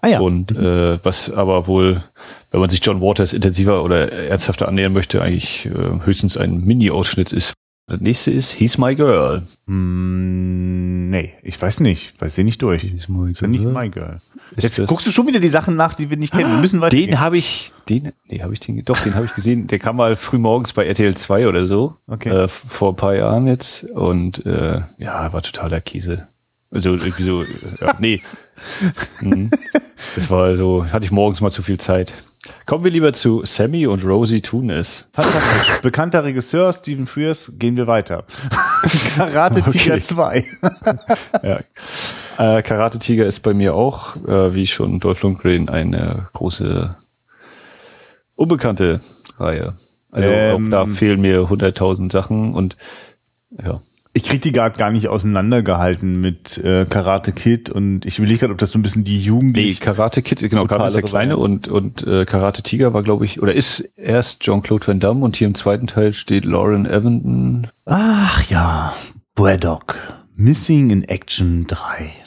Ah 0.00 0.08
ja. 0.08 0.20
Und 0.20 0.56
äh, 0.56 0.98
was 1.04 1.30
aber 1.30 1.66
wohl, 1.66 2.02
wenn 2.54 2.60
man 2.60 2.70
sich 2.70 2.84
John 2.84 3.00
Waters 3.00 3.32
intensiver 3.32 3.82
oder 3.82 4.12
ernsthafter 4.12 4.68
annähern 4.68 4.92
möchte, 4.92 5.20
eigentlich 5.20 5.66
äh, 5.66 5.70
höchstens 6.04 6.36
ein 6.36 6.64
Mini-Ausschnitt 6.64 7.32
ist. 7.32 7.52
Das 7.88 8.00
nächste 8.00 8.30
ist 8.30 8.52
He's 8.52 8.78
My 8.78 8.94
Girl. 8.94 9.42
Hm, 9.66 11.10
nee, 11.10 11.34
ich 11.42 11.60
weiß 11.60 11.80
nicht. 11.80 12.14
Weiß 12.20 12.36
den 12.36 12.46
nicht 12.46 12.62
durch. 12.62 12.82
He's 12.82 13.08
My 13.08 13.32
Ist 13.32 13.40
ja 13.42 13.48
nicht 13.48 13.64
my 13.64 13.90
girl. 13.90 14.20
Jetzt 14.56 14.78
das- 14.78 14.88
guckst 14.88 15.04
du 15.06 15.10
schon 15.10 15.26
wieder 15.26 15.40
die 15.40 15.48
Sachen 15.48 15.74
nach, 15.74 15.94
die 15.94 16.10
wir 16.10 16.16
nicht 16.16 16.32
kennen. 16.32 16.50
Wir 16.52 16.60
müssen 16.60 16.80
weiter. 16.80 16.96
Den 16.96 17.18
habe 17.18 17.36
ich, 17.38 17.72
den, 17.88 18.12
nee, 18.28 18.40
habe 18.40 18.52
ich 18.54 18.60
den, 18.60 18.84
doch, 18.84 18.98
den 19.00 19.16
habe 19.16 19.26
ich 19.26 19.34
gesehen. 19.34 19.66
Der 19.66 19.80
kam 19.80 19.96
mal 19.96 20.14
früh 20.14 20.38
morgens 20.38 20.72
bei 20.72 20.86
RTL 20.86 21.16
2 21.16 21.48
oder 21.48 21.66
so. 21.66 21.96
Okay. 22.06 22.28
Äh, 22.28 22.46
vor 22.48 22.92
ein 22.92 22.96
paar 22.96 23.16
Jahren 23.16 23.48
jetzt. 23.48 23.82
Und 23.82 24.46
äh, 24.46 24.80
ja, 24.98 25.32
war 25.32 25.42
totaler 25.42 25.80
Käse. 25.80 26.28
Also 26.70 26.90
irgendwie 26.90 27.22
so, 27.24 27.42
äh, 27.42 27.46
ja, 27.80 27.96
nee. 27.98 28.22
Mhm. 29.22 29.50
Das 30.14 30.30
war 30.30 30.56
so, 30.56 30.86
hatte 30.86 31.04
ich 31.04 31.10
morgens 31.10 31.40
mal 31.40 31.50
zu 31.50 31.62
viel 31.62 31.78
Zeit. 31.78 32.14
Kommen 32.66 32.84
wir 32.84 32.90
lieber 32.90 33.12
zu 33.12 33.42
Sammy 33.44 33.86
und 33.86 34.04
Rosie 34.04 34.40
Tunis. 34.42 35.06
Fantastisch. 35.12 35.80
Bekannter 35.82 36.24
Regisseur, 36.24 36.72
Stephen 36.72 37.06
Frears, 37.06 37.50
gehen 37.58 37.76
wir 37.76 37.86
weiter. 37.86 38.24
Karate 39.16 39.62
Tiger 39.62 39.94
Okay. 39.94 40.02
2. 40.02 40.44
Ja. 41.42 41.60
Äh, 42.58 42.62
Karate 42.62 42.98
Tiger 42.98 43.26
ist 43.26 43.40
bei 43.40 43.54
mir 43.54 43.74
auch, 43.74 44.14
äh, 44.26 44.54
wie 44.54 44.66
schon 44.66 45.00
Dolph 45.00 45.22
Lundgren, 45.22 45.68
eine 45.68 46.28
große 46.32 46.94
unbekannte 48.34 49.00
Reihe. 49.38 49.74
Also 50.10 50.28
Ähm. 50.28 50.66
auch 50.66 50.70
da 50.86 50.92
fehlen 50.92 51.20
mir 51.20 51.48
100.000 51.48 52.12
Sachen 52.12 52.54
und 52.54 52.76
ja. 53.62 53.80
Ich 54.16 54.22
krieg 54.22 54.40
die 54.42 54.52
gerade 54.52 54.78
gar 54.78 54.92
nicht 54.92 55.08
auseinandergehalten 55.08 56.20
mit 56.20 56.56
äh, 56.58 56.86
Karate 56.88 57.32
Kid 57.32 57.68
und 57.68 58.06
ich 58.06 58.18
überlege 58.18 58.38
gerade, 58.38 58.52
ob 58.52 58.58
das 58.58 58.70
so 58.70 58.78
ein 58.78 58.82
bisschen 58.82 59.02
die 59.02 59.16
Nee, 59.16 59.24
Jugendliche... 59.24 59.82
Karate 59.82 60.22
Kid, 60.22 60.38
genau, 60.48 60.66
Karate 60.66 60.88
ist 60.88 60.94
der 60.94 61.02
Kleine 61.02 61.36
und, 61.36 61.66
und 61.66 62.06
äh, 62.06 62.24
Karate 62.24 62.62
Tiger 62.62 62.94
war, 62.94 63.02
glaube 63.02 63.24
ich, 63.24 63.42
oder 63.42 63.52
ist 63.52 63.80
erst 63.96 64.42
Jean-Claude 64.42 64.86
Van 64.86 65.00
Damme 65.00 65.24
und 65.24 65.34
hier 65.34 65.48
im 65.48 65.56
zweiten 65.56 65.88
Teil 65.88 66.12
steht 66.14 66.44
Lauren 66.44 66.86
Evandon. 66.86 67.66
Ach 67.86 68.48
ja, 68.48 68.94
Braddock. 69.34 69.96
Missing 70.36 70.90
in 70.90 71.02
Action 71.02 71.66
3. 71.66 72.23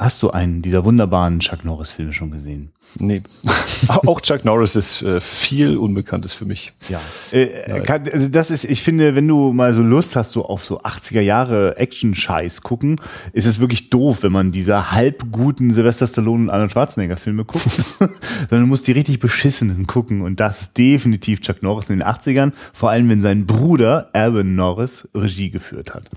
Hast 0.00 0.22
du 0.22 0.30
einen 0.30 0.62
dieser 0.62 0.86
wunderbaren 0.86 1.40
Chuck 1.40 1.62
Norris 1.62 1.90
Filme 1.90 2.14
schon 2.14 2.30
gesehen? 2.30 2.70
Nee. 2.98 3.22
auch 3.88 4.22
Chuck 4.22 4.46
Norris 4.46 4.74
ist 4.74 5.02
äh, 5.02 5.20
viel 5.20 5.76
Unbekanntes 5.76 6.32
für 6.32 6.46
mich. 6.46 6.72
Ja. 6.88 6.98
Äh, 7.32 7.82
kann, 7.82 8.08
also 8.10 8.28
das 8.30 8.50
ist, 8.50 8.64
ich 8.64 8.82
finde, 8.82 9.14
wenn 9.14 9.28
du 9.28 9.52
mal 9.52 9.74
so 9.74 9.82
Lust 9.82 10.16
hast, 10.16 10.32
so 10.32 10.46
auf 10.46 10.64
so 10.64 10.80
80er 10.80 11.20
Jahre 11.20 11.76
Action-Scheiß 11.76 12.62
gucken, 12.62 12.98
ist 13.34 13.44
es 13.44 13.60
wirklich 13.60 13.90
doof, 13.90 14.22
wenn 14.22 14.32
man 14.32 14.52
diese 14.52 14.90
halb 14.92 15.30
guten 15.30 15.74
Sylvester 15.74 16.06
Stallone 16.06 16.44
und 16.44 16.50
Arnold 16.50 16.72
Schwarzenegger 16.72 17.18
Filme 17.18 17.44
guckt. 17.44 17.62
Sondern 18.00 18.60
du 18.62 18.66
musst 18.66 18.86
die 18.86 18.92
richtig 18.92 19.20
beschissenen 19.20 19.86
gucken. 19.86 20.22
Und 20.22 20.40
das 20.40 20.62
ist 20.62 20.78
definitiv 20.78 21.42
Chuck 21.42 21.62
Norris 21.62 21.90
in 21.90 21.98
den 21.98 22.08
80ern. 22.08 22.52
Vor 22.72 22.88
allem, 22.88 23.10
wenn 23.10 23.20
sein 23.20 23.44
Bruder 23.44 24.08
Alvin 24.14 24.54
Norris 24.54 25.06
Regie 25.14 25.50
geführt 25.50 25.92
hat. 25.94 26.08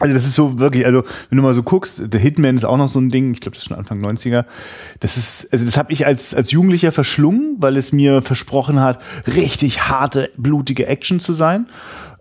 Also 0.00 0.14
das 0.14 0.26
ist 0.26 0.34
so 0.34 0.58
wirklich, 0.58 0.84
also 0.84 1.04
wenn 1.30 1.36
du 1.36 1.42
mal 1.42 1.54
so 1.54 1.62
guckst, 1.62 2.02
der 2.04 2.20
Hitman 2.20 2.56
ist 2.56 2.64
auch 2.64 2.76
noch 2.76 2.88
so 2.88 2.98
ein 2.98 3.08
Ding, 3.08 3.32
ich 3.32 3.40
glaube, 3.40 3.54
das 3.54 3.62
ist 3.62 3.68
schon 3.68 3.78
Anfang 3.78 4.04
90er. 4.04 4.44
Das 5.00 5.16
ist, 5.16 5.48
also 5.52 5.64
das 5.64 5.76
habe 5.76 5.92
ich 5.92 6.06
als, 6.06 6.34
als 6.34 6.50
Jugendlicher 6.50 6.92
verschlungen, 6.92 7.56
weil 7.60 7.76
es 7.76 7.92
mir 7.92 8.20
versprochen 8.20 8.80
hat, 8.80 9.00
richtig 9.26 9.88
harte, 9.88 10.30
blutige 10.36 10.86
Action 10.86 11.20
zu 11.20 11.32
sein. 11.32 11.66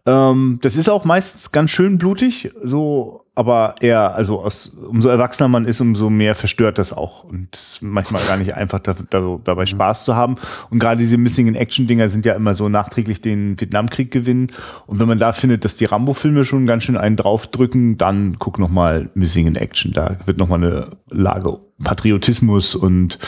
Ähm, 0.05 0.59
das 0.61 0.75
ist 0.75 0.89
auch 0.89 1.05
meistens 1.05 1.51
ganz 1.51 1.71
schön 1.71 1.97
blutig, 1.97 2.51
so, 2.61 3.22
aber 3.35 3.75
eher, 3.81 4.13
also 4.13 4.41
aus, 4.41 4.67
umso 4.67 5.09
erwachsener 5.09 5.47
man 5.47 5.65
ist, 5.65 5.81
umso 5.81 6.11
mehr 6.11 6.35
verstört 6.35 6.77
das 6.77 6.93
auch. 6.93 7.23
Und 7.23 7.49
es 7.55 7.71
ist 7.71 7.81
manchmal 7.81 8.21
gar 8.27 8.37
nicht 8.37 8.53
einfach, 8.53 8.79
da, 8.79 8.95
da, 9.09 9.39
dabei 9.43 9.65
Spaß 9.65 10.05
zu 10.05 10.15
haben. 10.15 10.35
Und 10.69 10.77
gerade 10.77 10.99
diese 11.01 11.17
Missing 11.17 11.47
in 11.47 11.55
Action-Dinger 11.55 12.09
sind 12.09 12.27
ja 12.27 12.33
immer 12.33 12.53
so 12.53 12.69
nachträglich 12.69 13.21
den 13.21 13.59
Vietnamkrieg 13.59 14.11
gewinnen. 14.11 14.51
Und 14.85 14.99
wenn 14.99 15.07
man 15.07 15.17
da 15.17 15.33
findet, 15.33 15.65
dass 15.65 15.75
die 15.75 15.85
Rambo-Filme 15.85 16.45
schon 16.45 16.67
ganz 16.67 16.83
schön 16.83 16.95
einen 16.95 17.15
draufdrücken, 17.15 17.97
dann 17.97 18.37
guck 18.37 18.59
noch 18.59 18.69
mal 18.69 19.09
Missing 19.15 19.47
in 19.47 19.55
Action. 19.55 19.93
Da 19.93 20.17
wird 20.25 20.37
noch 20.37 20.47
mal 20.47 20.63
eine 20.63 20.89
Lage 21.09 21.57
Patriotismus 21.83 22.75
und 22.75 23.19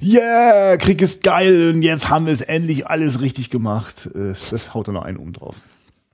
yeah, 0.00 0.76
Krieg 0.78 1.02
ist 1.02 1.22
geil 1.22 1.72
und 1.74 1.82
jetzt 1.82 2.08
haben 2.08 2.26
wir 2.26 2.32
es 2.32 2.40
endlich 2.40 2.86
alles 2.86 3.20
richtig 3.20 3.50
gemacht. 3.50 4.08
Das, 4.14 4.72
haut 4.72 4.88
da 4.88 4.92
noch 4.92 5.02
einen 5.02 5.18
um 5.18 5.32
drauf. 5.32 5.56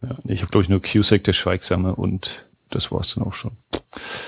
Ja, 0.02 0.16
ich 0.24 0.40
habe, 0.40 0.50
glaube 0.50 0.62
ich, 0.62 0.68
nur 0.68 0.82
Cusack, 0.82 1.24
der 1.24 1.34
Schweigsame 1.34 1.94
und 1.94 2.46
das 2.70 2.90
war's 2.90 3.14
dann 3.14 3.24
auch 3.24 3.34
schon. 3.34 3.52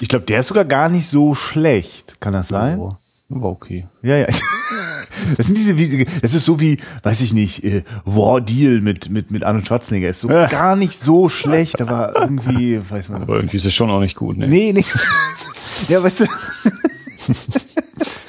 Ich 0.01 0.09
glaube, 0.09 0.27
der 0.27 0.41
ist 0.41 0.49
sogar 0.49 0.65
gar 0.65 0.89
nicht 0.89 1.09
so 1.09 1.35
schlecht. 1.35 2.21
Kann 2.21 2.33
das 2.33 2.49
sein? 2.49 2.79
War, 2.79 2.99
war 3.29 3.51
okay. 3.51 3.87
Ja, 4.03 4.17
ja. 4.17 4.27
Das 5.37 5.47
sind 5.47 5.57
diese, 5.57 6.05
das 6.21 6.35
ist 6.35 6.45
so 6.45 6.61
wie, 6.61 6.77
weiß 7.03 7.23
ich 7.23 7.33
nicht, 7.33 7.65
äh, 7.65 7.85
War 8.05 8.43
Deal 8.43 8.83
mit, 8.83 9.09
mit, 9.09 9.31
mit 9.31 9.45
Arnold 9.45 9.67
Schwarzenegger. 9.67 10.09
Ist 10.09 10.21
so 10.21 10.29
gar 10.29 10.77
nicht 10.77 10.99
so 10.99 11.31
schlecht, 11.31 11.81
aber 11.81 12.15
irgendwie, 12.21 12.79
weiß 12.87 13.09
man. 13.09 13.23
Aber 13.23 13.37
irgendwie 13.37 13.57
ist 13.57 13.65
es 13.65 13.75
schon 13.75 13.91
auch 13.91 14.01
nicht 14.01 14.17
gut, 14.17 14.37
ne? 14.37 14.47
Nee, 14.47 14.73
nee. 14.75 14.85
Ja, 15.89 16.03
weißt 16.03 16.21
du. 16.21 16.27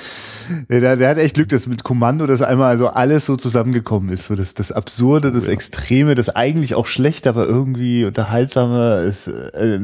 Ja, 0.70 0.80
der, 0.80 0.96
der 0.98 1.10
hat 1.10 1.18
echt 1.18 1.34
Glück, 1.36 1.50
dass 1.50 1.68
mit 1.68 1.84
Kommando 1.84 2.26
das 2.26 2.42
einmal 2.42 2.78
so 2.78 2.88
alles 2.88 3.26
so 3.26 3.36
zusammengekommen 3.38 4.10
ist. 4.10 4.28
So 4.28 4.36
das, 4.36 4.54
das 4.54 4.72
Absurde, 4.72 5.32
das 5.32 5.46
Extreme, 5.46 6.16
das 6.16 6.30
eigentlich 6.30 6.76
auch 6.76 6.88
schlecht, 6.88 7.28
aber 7.28 7.46
irgendwie 7.46 8.06
unterhaltsame. 8.06 9.02
Ist, 9.02 9.28
äh, 9.28 9.82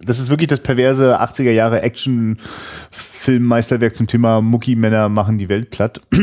das 0.00 0.18
ist 0.18 0.28
wirklich 0.30 0.48
das 0.48 0.60
perverse 0.60 1.20
80er 1.20 1.52
Jahre 1.52 1.82
Action-Filmmeisterwerk 1.82 3.96
zum 3.96 4.06
Thema 4.06 4.40
Mucki-Männer 4.40 5.08
machen 5.08 5.38
die 5.38 5.48
Welt 5.48 5.70
platt. 5.70 6.00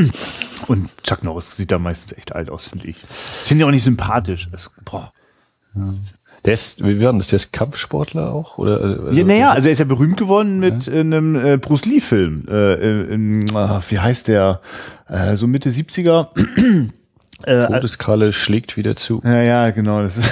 Und 0.67 0.89
Chuck 1.03 1.23
Norris 1.23 1.55
sieht 1.55 1.71
da 1.71 1.79
meistens 1.79 2.17
echt 2.17 2.35
alt 2.35 2.49
aus, 2.49 2.67
finde 2.67 2.87
ich. 2.87 2.97
Finde 3.07 3.63
ich 3.63 3.67
auch 3.67 3.71
nicht 3.71 3.83
sympathisch. 3.83 4.49
Das, 4.51 4.69
boah. 4.85 5.11
Der 6.45 6.53
ist, 6.53 6.85
wie 6.85 7.01
war 7.01 7.11
denn 7.11 7.19
das? 7.19 7.27
Der 7.27 7.37
ist 7.37 7.51
Kampfsportler 7.51 8.31
auch? 8.33 8.57
Oder, 8.57 8.81
also, 8.81 9.09
Ja, 9.11 9.23
naja, 9.23 9.51
also 9.51 9.67
er 9.67 9.71
ist 9.71 9.79
ja 9.79 9.85
berühmt 9.85 10.17
geworden 10.17 10.59
mit 10.59 10.87
äh, 10.87 10.99
einem 10.99 11.35
äh, 11.35 11.57
Bruce 11.57 11.85
Lee-Film. 11.85 12.45
Äh, 12.49 13.13
in, 13.13 13.45
ah, 13.55 13.81
wie 13.89 13.99
heißt 13.99 14.27
der? 14.27 14.61
Äh, 15.07 15.35
so 15.35 15.47
Mitte 15.47 15.69
70er. 15.69 16.27
äh, 17.43 17.67
Todeskralle 17.67 18.33
schlägt 18.33 18.77
wieder 18.77 18.95
zu. 18.95 19.21
ja, 19.23 19.41
ja, 19.41 19.69
genau. 19.71 20.01
Das 20.01 20.17
ist 20.17 20.31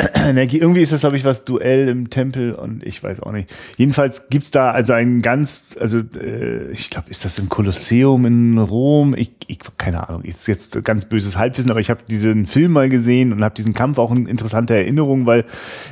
Na, 0.34 0.42
irgendwie 0.42 0.82
ist 0.82 0.92
das, 0.92 1.00
glaube 1.00 1.16
ich, 1.16 1.24
was 1.24 1.44
Duell 1.44 1.88
im 1.88 2.10
Tempel 2.10 2.54
und 2.54 2.84
ich 2.84 3.02
weiß 3.02 3.20
auch 3.20 3.32
nicht. 3.32 3.52
Jedenfalls 3.76 4.28
gibt's 4.28 4.50
da 4.50 4.70
also 4.70 4.92
einen 4.92 5.22
ganz, 5.22 5.76
also 5.78 5.98
äh, 5.98 6.70
ich 6.72 6.90
glaube, 6.90 7.10
ist 7.10 7.24
das 7.24 7.38
im 7.38 7.48
Kolosseum 7.48 8.24
in 8.26 8.58
Rom? 8.58 9.14
Ich, 9.14 9.32
ich 9.46 9.58
keine 9.76 10.08
Ahnung, 10.08 10.22
ist 10.22 10.48
jetzt 10.48 10.82
ganz 10.84 11.04
böses 11.04 11.36
Halbwissen, 11.36 11.70
aber 11.70 11.80
ich 11.80 11.90
habe 11.90 12.00
diesen 12.08 12.46
Film 12.46 12.72
mal 12.72 12.88
gesehen 12.88 13.32
und 13.32 13.44
habe 13.44 13.54
diesen 13.54 13.74
Kampf 13.74 13.98
auch 13.98 14.10
in 14.12 14.26
interessante 14.26 14.74
Erinnerung, 14.74 15.26
weil 15.26 15.44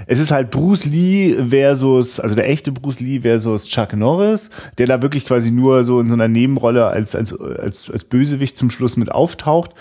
es 0.06 0.20
ist 0.20 0.30
halt 0.30 0.50
Bruce 0.50 0.86
Lee 0.86 1.36
versus, 1.48 2.20
also 2.20 2.34
der 2.34 2.48
echte 2.48 2.72
Bruce 2.72 3.00
Lee 3.00 3.20
versus 3.20 3.66
Chuck 3.68 3.94
Norris, 3.94 4.50
der 4.78 4.86
da 4.86 5.02
wirklich 5.02 5.26
quasi 5.26 5.50
nur 5.50 5.84
so 5.84 6.00
in 6.00 6.08
so 6.08 6.14
einer 6.14 6.28
Nebenrolle 6.28 6.86
als, 6.86 7.14
als, 7.14 7.38
als, 7.38 7.90
als 7.90 8.04
Bösewicht 8.04 8.56
zum 8.56 8.70
Schluss 8.70 8.96
mit 8.96 9.10
auftaucht. 9.10 9.74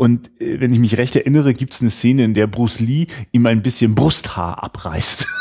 Und 0.00 0.30
äh, 0.40 0.60
wenn 0.60 0.72
ich 0.72 0.78
mich 0.80 0.96
recht 0.96 1.14
erinnere, 1.14 1.52
gibt 1.52 1.74
es 1.74 1.82
eine 1.82 1.90
Szene, 1.90 2.24
in 2.24 2.32
der 2.32 2.46
Bruce 2.46 2.80
Lee 2.80 3.06
ihm 3.32 3.44
ein 3.44 3.60
bisschen 3.60 3.94
Brusthaar 3.94 4.64
abreißt. 4.64 5.26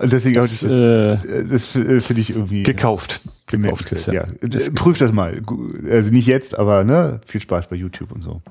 Und 0.00 0.12
deswegen 0.12 0.38
habe 0.38 0.46
ich 0.48 0.58
Das, 0.58 0.62
das, 0.62 1.24
äh, 1.24 1.44
das 1.44 1.76
äh, 1.76 2.00
finde 2.00 2.20
ich 2.20 2.30
irgendwie 2.30 2.64
gekauft. 2.64 3.20
Gekauft 3.46 3.92
ist 3.92 4.08
Ja. 4.08 4.12
ja. 4.14 4.24
Äh, 4.42 4.70
Prüf 4.72 4.98
das 4.98 5.12
mal. 5.12 5.40
Also 5.88 6.10
nicht 6.10 6.26
jetzt, 6.26 6.58
aber 6.58 6.82
ne, 6.82 7.20
viel 7.26 7.42
Spaß 7.42 7.68
bei 7.68 7.76
YouTube 7.76 8.10
und 8.10 8.22
so. 8.22 8.42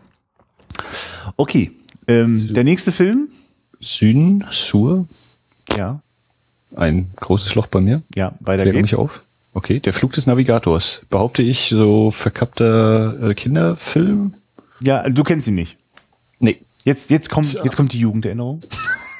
Okay. 1.35 1.73
Ähm, 2.07 2.53
der 2.53 2.63
nächste 2.63 2.93
Film? 2.93 3.27
Süden, 3.81 4.45
Sur, 4.51 5.05
Ja, 5.75 6.01
ein 6.77 7.11
großes 7.17 7.55
Loch 7.55 7.67
bei 7.67 7.81
mir. 7.81 8.03
ja, 8.15 8.31
weiter 8.39 8.63
Klär 8.63 8.71
geht's. 8.71 8.83
mich 8.83 8.95
auf. 8.95 9.21
Okay, 9.53 9.79
der 9.79 9.93
Flug 9.93 10.13
des 10.13 10.27
Navigators. 10.27 11.01
Behaupte 11.09 11.41
ich, 11.41 11.69
so 11.69 12.11
verkappter 12.11 13.29
äh, 13.29 13.33
Kinderfilm? 13.33 14.33
Ja, 14.79 15.09
du 15.09 15.23
kennst 15.23 15.47
ihn 15.47 15.55
nicht. 15.55 15.77
Nee. 16.39 16.61
Jetzt, 16.85 17.09
jetzt 17.09 17.29
kommt, 17.29 17.53
jetzt 17.53 17.75
kommt 17.75 17.93
die 17.93 17.99
Jugenderinnerung. 17.99 18.61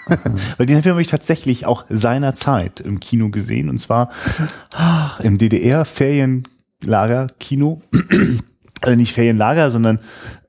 Weil 0.58 0.65
den 0.65 0.82
Film 0.82 0.94
habe 0.94 1.02
ich 1.02 1.08
tatsächlich 1.08 1.65
auch 1.65 1.86
seinerzeit 1.89 2.80
im 2.80 3.00
Kino 3.00 3.30
gesehen 3.30 3.70
und 3.70 3.80
zwar 3.80 4.10
ah, 4.72 5.12
im 5.22 5.38
DDR 5.38 5.86
Ferienlager 5.86 7.28
Kino 7.39 7.82
Also 8.82 8.96
nicht 8.96 9.13
Ferienlager, 9.13 9.72
sondern 9.72 10.00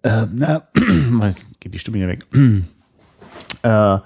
äh, 0.03 0.27
na, 0.33 0.63
geht 1.61 1.75
die 1.75 1.79
Stimme 1.79 1.99
hier 1.99 2.09
weg. 2.09 2.27
äh, 3.63 3.99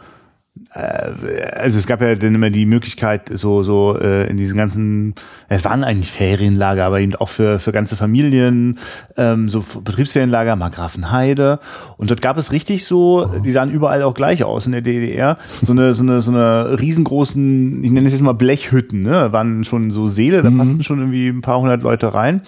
also 0.75 1.79
es 1.79 1.87
gab 1.87 2.01
ja 2.01 2.17
dann 2.17 2.35
immer 2.35 2.51
die 2.51 2.67
Möglichkeit, 2.67 3.31
so, 3.33 3.63
so 3.63 3.97
äh, 3.97 4.29
in 4.29 4.37
diesen 4.37 4.57
ganzen, 4.57 5.15
es 5.49 5.65
waren 5.65 5.85
eigentlich 5.85 6.11
Ferienlager, 6.11 6.85
aber 6.85 6.99
eben 6.99 7.15
auch 7.15 7.29
für, 7.29 7.61
für 7.61 7.71
ganze 7.71 7.95
Familien, 7.95 8.79
ähm, 9.17 9.49
so 9.49 9.65
Betriebsferienlager, 9.85 10.57
Margrafenheide. 10.57 11.61
Und 11.97 12.11
dort 12.11 12.21
gab 12.21 12.39
es 12.39 12.51
richtig 12.51 12.85
so, 12.87 13.25
die 13.45 13.51
sahen 13.51 13.71
überall 13.71 14.03
auch 14.03 14.15
gleich 14.15 14.43
aus 14.43 14.67
in 14.67 14.73
der 14.73 14.83
DDR, 14.83 15.39
so 15.45 15.73
eine, 15.73 15.95
so 15.95 16.03
eine, 16.03 16.21
so 16.21 16.33
eine 16.33 16.81
riesengroßen, 16.81 17.85
ich 17.85 17.91
nenne 17.93 18.07
es 18.09 18.13
jetzt 18.13 18.23
mal 18.23 18.33
Blechhütten, 18.33 19.03
ne? 19.03 19.33
waren 19.33 19.63
schon 19.63 19.93
so 19.93 20.09
Seele, 20.09 20.43
da 20.43 20.51
mhm. 20.51 20.59
passten 20.59 20.83
schon 20.83 20.99
irgendwie 20.99 21.29
ein 21.29 21.41
paar 21.41 21.61
hundert 21.61 21.83
Leute 21.83 22.15
rein. 22.15 22.43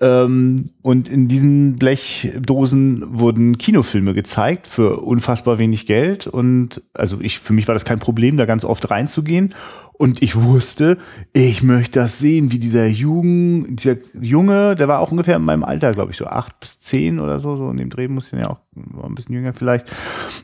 Ähm, 0.00 0.70
und 0.82 1.08
in 1.08 1.28
diesen 1.28 1.76
Blechdosen 1.76 3.18
wurden 3.18 3.58
Kinofilme 3.58 4.14
gezeigt 4.14 4.66
für 4.66 5.00
unfassbar 5.00 5.58
wenig 5.58 5.86
Geld. 5.86 6.26
Und 6.26 6.82
also 6.94 7.20
ich, 7.20 7.38
für 7.38 7.52
mich 7.52 7.68
war 7.68 7.74
das 7.74 7.84
kein 7.84 7.98
Problem, 7.98 8.36
da 8.36 8.46
ganz 8.46 8.64
oft 8.64 8.90
reinzugehen. 8.90 9.54
Und 9.96 10.22
ich 10.22 10.34
wusste, 10.34 10.98
ich 11.32 11.62
möchte 11.62 12.00
das 12.00 12.18
sehen, 12.18 12.50
wie 12.50 12.58
dieser 12.58 12.86
Jugend, 12.86 13.80
dieser 13.80 13.96
Junge, 14.20 14.74
der 14.74 14.88
war 14.88 14.98
auch 14.98 15.12
ungefähr 15.12 15.36
in 15.36 15.44
meinem 15.44 15.62
Alter, 15.62 15.92
glaube 15.92 16.10
ich, 16.10 16.16
so 16.16 16.26
acht 16.26 16.58
bis 16.58 16.80
zehn 16.80 17.20
oder 17.20 17.38
so, 17.38 17.54
so 17.54 17.70
in 17.70 17.76
dem 17.76 17.90
Dreh 17.90 18.08
muss 18.08 18.32
ich 18.32 18.38
ja 18.38 18.50
auch 18.50 18.58
war 18.74 19.04
ein 19.04 19.14
bisschen 19.14 19.34
jünger 19.34 19.52
vielleicht. 19.52 19.86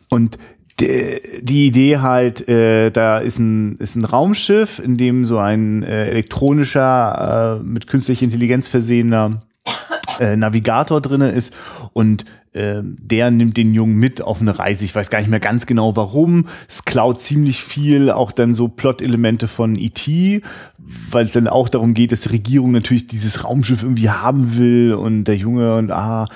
Und 0.09 0.39
die 0.81 1.67
Idee 1.67 1.99
halt, 1.99 2.49
äh, 2.49 2.91
da 2.91 3.19
ist 3.19 3.39
ein, 3.39 3.77
ist 3.77 3.97
ein 3.97 4.05
Raumschiff, 4.05 4.79
in 4.79 4.97
dem 4.97 5.27
so 5.27 5.39
ein 5.39 5.83
äh, 5.83 6.07
elektronischer, 6.07 7.59
äh, 7.61 7.65
mit 7.65 7.87
künstlicher 7.87 8.25
Intelligenz 8.25 8.69
versehener 8.69 9.43
äh, 10.19 10.37
Navigator 10.37 11.01
drinne 11.01 11.31
ist 11.31 11.53
und 11.93 12.25
äh, 12.53 12.81
der 12.83 13.31
nimmt 13.31 13.57
den 13.57 13.75
Jungen 13.75 13.97
mit 13.97 14.23
auf 14.23 14.41
eine 14.41 14.59
Reise. 14.59 14.85
Ich 14.85 14.95
weiß 14.95 15.11
gar 15.11 15.21
nicht 15.21 15.31
mehr 15.31 15.41
ganz 15.41 15.67
genau 15.67 15.97
warum. 15.97 16.47
Es 16.69 16.85
klaut 16.85 17.21
ziemlich 17.21 17.63
viel, 17.63 18.11
auch 18.11 18.33
dann 18.33 18.55
so 18.55 18.69
Plot-Elemente 18.69 19.47
von 19.49 19.77
E.T., 19.77 20.43
weil 21.11 21.27
es 21.27 21.33
dann 21.33 21.47
auch 21.47 21.69
darum 21.69 21.95
geht, 21.95 22.11
dass 22.11 22.23
die 22.23 22.31
Regierung 22.31 22.73
natürlich 22.73 23.07
dieses 23.07 23.45
Raumschiff 23.45 23.85
irgendwie 23.85 24.11
haben 24.11 24.57
will 24.57 24.95
und 24.95 25.25
der 25.25 25.37
Junge 25.37 25.77
und 25.77 25.93
ah, 25.93 26.27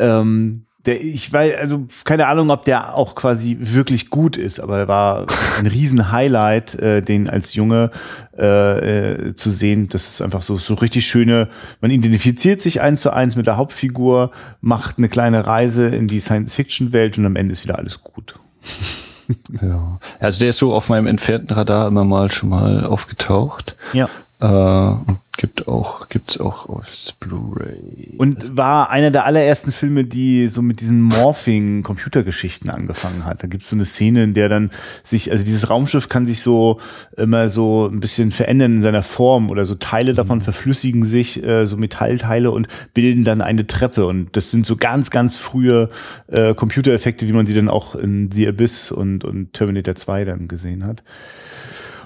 ähm, 0.00 0.66
der, 0.86 1.02
ich 1.02 1.30
weiß, 1.30 1.56
also 1.60 1.86
keine 2.04 2.26
Ahnung, 2.26 2.50
ob 2.50 2.64
der 2.64 2.94
auch 2.94 3.14
quasi 3.14 3.56
wirklich 3.60 4.08
gut 4.08 4.36
ist, 4.36 4.60
aber 4.60 4.78
er 4.78 4.88
war 4.88 5.26
ein 5.58 5.66
riesen 5.66 6.10
Highlight, 6.10 6.74
äh, 6.76 7.02
den 7.02 7.28
als 7.28 7.54
Junge 7.54 7.90
äh, 8.36 9.28
äh, 9.28 9.34
zu 9.34 9.50
sehen. 9.50 9.88
Das 9.88 10.06
ist 10.06 10.22
einfach 10.22 10.42
so 10.42 10.56
so 10.56 10.74
richtig 10.74 11.06
schöne. 11.06 11.48
Man 11.80 11.90
identifiziert 11.90 12.62
sich 12.62 12.80
eins 12.80 13.02
zu 13.02 13.12
eins 13.12 13.36
mit 13.36 13.46
der 13.46 13.58
Hauptfigur, 13.58 14.30
macht 14.62 14.96
eine 14.98 15.08
kleine 15.08 15.46
Reise 15.46 15.88
in 15.88 16.06
die 16.06 16.20
Science-Fiction-Welt 16.20 17.18
und 17.18 17.26
am 17.26 17.36
Ende 17.36 17.52
ist 17.52 17.64
wieder 17.64 17.78
alles 17.78 18.02
gut. 18.02 18.34
ja, 19.62 19.98
also 20.18 20.40
der 20.40 20.50
ist 20.50 20.58
so 20.58 20.74
auf 20.74 20.88
meinem 20.88 21.06
entfernten 21.06 21.54
Radar 21.54 21.88
immer 21.88 22.04
mal 22.04 22.30
schon 22.30 22.48
mal 22.48 22.86
aufgetaucht. 22.86 23.76
Ja. 23.92 24.08
Äh, 24.40 24.96
gibt 25.40 25.68
auch, 25.68 26.10
gibt's 26.10 26.38
auch 26.38 26.68
auf 26.68 26.86
Blu-ray. 27.18 28.12
Und 28.18 28.58
war 28.58 28.90
einer 28.90 29.10
der 29.10 29.24
allerersten 29.24 29.72
Filme, 29.72 30.04
die 30.04 30.48
so 30.48 30.60
mit 30.60 30.82
diesen 30.82 31.00
Morphing-Computergeschichten 31.00 32.68
angefangen 32.68 33.24
hat. 33.24 33.42
Da 33.42 33.46
gibt's 33.46 33.70
so 33.70 33.76
eine 33.76 33.86
Szene, 33.86 34.22
in 34.22 34.34
der 34.34 34.50
dann 34.50 34.70
sich, 35.02 35.32
also 35.32 35.42
dieses 35.42 35.70
Raumschiff 35.70 36.10
kann 36.10 36.26
sich 36.26 36.42
so 36.42 36.78
immer 37.16 37.48
so 37.48 37.86
ein 37.86 38.00
bisschen 38.00 38.32
verändern 38.32 38.74
in 38.74 38.82
seiner 38.82 39.02
Form 39.02 39.48
oder 39.48 39.64
so 39.64 39.76
Teile 39.76 40.12
davon 40.12 40.40
mhm. 40.40 40.42
verflüssigen 40.42 41.04
sich, 41.04 41.42
äh, 41.42 41.64
so 41.64 41.78
Metallteile 41.78 42.50
und 42.50 42.68
bilden 42.92 43.24
dann 43.24 43.40
eine 43.40 43.66
Treppe. 43.66 44.04
Und 44.04 44.36
das 44.36 44.50
sind 44.50 44.66
so 44.66 44.76
ganz, 44.76 45.10
ganz 45.10 45.36
frühe 45.36 45.88
äh, 46.26 46.52
Computereffekte, 46.52 47.26
wie 47.26 47.32
man 47.32 47.46
sie 47.46 47.54
dann 47.54 47.70
auch 47.70 47.94
in 47.94 48.30
The 48.30 48.46
Abyss 48.46 48.92
und, 48.92 49.24
und 49.24 49.54
Terminator 49.54 49.94
2 49.94 50.26
dann 50.26 50.48
gesehen 50.48 50.84
hat. 50.84 51.02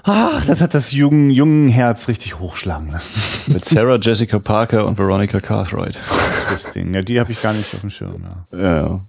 Ach, 0.07 0.45
das 0.45 0.61
hat 0.61 0.75
das 0.75 0.91
jungen, 0.91 1.31
jungen 1.31 1.67
Herz 1.67 2.07
richtig 2.07 2.37
hochschlagen 2.39 2.91
lassen. 2.91 3.11
Mit 3.53 3.65
Sarah 3.65 3.97
Jessica 3.99 4.37
Parker 4.37 4.85
und 4.85 4.99
Veronica 4.99 5.39
Cartwright. 5.39 5.97
Interesting. 6.43 6.93
Ja, 6.93 7.01
die 7.01 7.19
habe 7.19 7.31
ich 7.31 7.41
gar 7.41 7.53
nicht 7.53 7.73
auf 7.73 7.81
dem 7.81 7.89
Schirm. 7.89 8.23
Ja. 8.51 8.59
ja. 8.59 8.99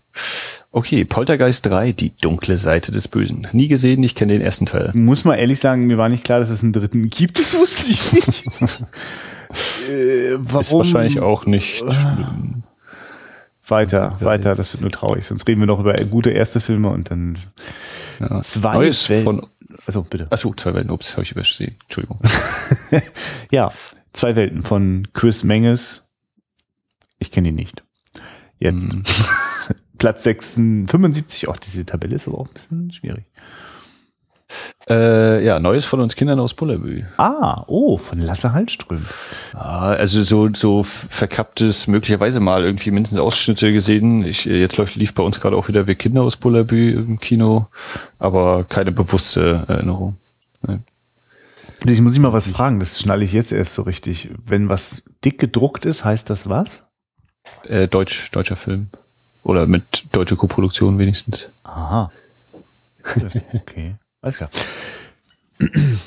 Okay, 0.73 1.05
Poltergeist 1.05 1.67
3, 1.67 1.93
die 1.93 2.17
dunkle 2.17 2.57
Seite 2.57 2.93
des 2.93 3.09
Bösen. 3.09 3.47
Nie 3.53 3.69
gesehen, 3.69 4.03
ich 4.03 4.15
kenne 4.15 4.33
den 4.33 4.43
ersten 4.43 4.65
Teil. 4.65 4.91
Muss 4.95 5.25
mal 5.25 5.37
ehrlich 5.37 5.61
sagen, 5.61 5.87
mir 5.87 5.99
war 5.99 6.09
nicht 6.09 6.25
klar, 6.25 6.39
dass 6.39 6.49
es 6.49 6.63
einen 6.63 6.73
dritten 6.73 7.11
gibt. 7.11 7.39
Das 7.39 7.55
wusste 7.55 7.91
ich 7.91 8.13
nicht. 8.13 8.47
äh, 9.91 10.37
warum? 10.39 10.61
Ist 10.61 10.73
wahrscheinlich 10.73 11.21
auch 11.21 11.45
nicht 11.45 11.79
schlimm. 11.79 12.63
Weiter, 13.69 14.17
weiter, 14.21 14.55
das 14.55 14.73
wird 14.73 14.83
nur 14.83 14.93
traurig. 14.93 15.27
Sonst 15.27 15.47
reden 15.49 15.61
wir 15.61 15.67
noch 15.67 15.81
über 15.81 15.95
gute 16.09 16.31
erste 16.31 16.61
Filme 16.61 16.89
und 16.89 17.11
dann 17.11 17.37
ja. 18.21 18.41
zwei 18.43 18.75
Neues 18.75 19.07
von 19.07 19.47
also 19.87 20.03
bitte. 20.03 20.27
Achso, 20.31 20.55
zwei 20.55 20.75
Welten. 20.75 20.91
Ups, 20.91 21.13
habe 21.13 21.23
ich 21.23 21.33
übersehen. 21.33 21.77
Entschuldigung. 21.83 22.21
ja, 23.51 23.73
zwei 24.13 24.37
Welten 24.37 24.63
von 24.63 25.09
Chris 25.13 25.45
Menges. 25.45 26.09
Ich 27.19 27.31
kenne 27.31 27.49
ihn 27.49 27.55
nicht. 27.55 27.83
Jetzt. 28.59 28.93
Mm. 28.93 29.03
Platz 29.99 30.25
6, 30.25 30.55
75. 30.55 31.49
Auch 31.49 31.57
diese 31.57 31.87
Tabelle 31.87 32.17
ist 32.17 32.29
aber 32.29 32.39
auch 32.39 32.49
ein 32.49 32.55
bisschen 32.55 32.93
schwierig. 32.93 33.25
Äh, 34.89 35.45
ja, 35.45 35.59
Neues 35.59 35.85
von 35.85 36.01
uns 36.01 36.15
Kindern 36.15 36.39
aus 36.39 36.55
Bullerbü. 36.55 37.03
Ah, 37.17 37.65
oh, 37.67 37.99
von 37.99 38.21
Lasse 38.21 38.53
Hallström. 38.53 39.05
Ah, 39.53 39.91
also 39.91 40.23
so, 40.23 40.49
so 40.55 40.85
verkapptes, 40.85 41.89
möglicherweise 41.89 42.39
mal 42.39 42.63
irgendwie 42.63 42.93
mindestens 42.93 43.19
Ausschnitte 43.19 43.73
gesehen. 43.73 44.25
Ich, 44.25 44.45
jetzt 44.45 44.77
läuft, 44.77 44.95
lief 44.95 45.13
bei 45.13 45.25
uns 45.25 45.41
gerade 45.41 45.57
auch 45.57 45.67
wieder 45.67 45.89
Wir 45.89 45.97
Kinder 45.97 46.23
aus 46.23 46.37
Bullerbü 46.37 46.93
im 46.93 47.19
Kino, 47.19 47.67
aber 48.21 48.63
keine 48.63 48.93
bewusste 48.93 49.65
Erinnerung. 49.67 50.17
Nein. 50.63 50.85
Ich 51.85 52.01
muss 52.01 52.13
ich 52.13 52.21
mal 52.21 52.33
was 52.33 52.49
fragen, 52.49 52.79
das 52.79 53.01
schnalle 53.01 53.25
ich 53.25 53.33
jetzt 53.33 53.51
erst 53.51 53.75
so 53.75 53.83
richtig. 53.83 54.31
Wenn 54.47 54.69
was 54.69 55.03
dick 55.25 55.39
gedruckt 55.39 55.85
ist, 55.85 56.05
heißt 56.05 56.31
das 56.31 56.49
was? 56.49 56.85
Äh, 57.69 57.89
Deutsch, 57.89 58.31
deutscher 58.31 58.57
Film. 58.57 58.89
Oder 59.43 59.67
mit 59.67 60.07
deutscher 60.13 60.37
Koproduktion 60.37 60.99
wenigstens. 60.99 61.49
Aha. 61.65 62.13
Okay. 63.53 63.95
Alles 64.27 64.39
klar. 64.39 64.51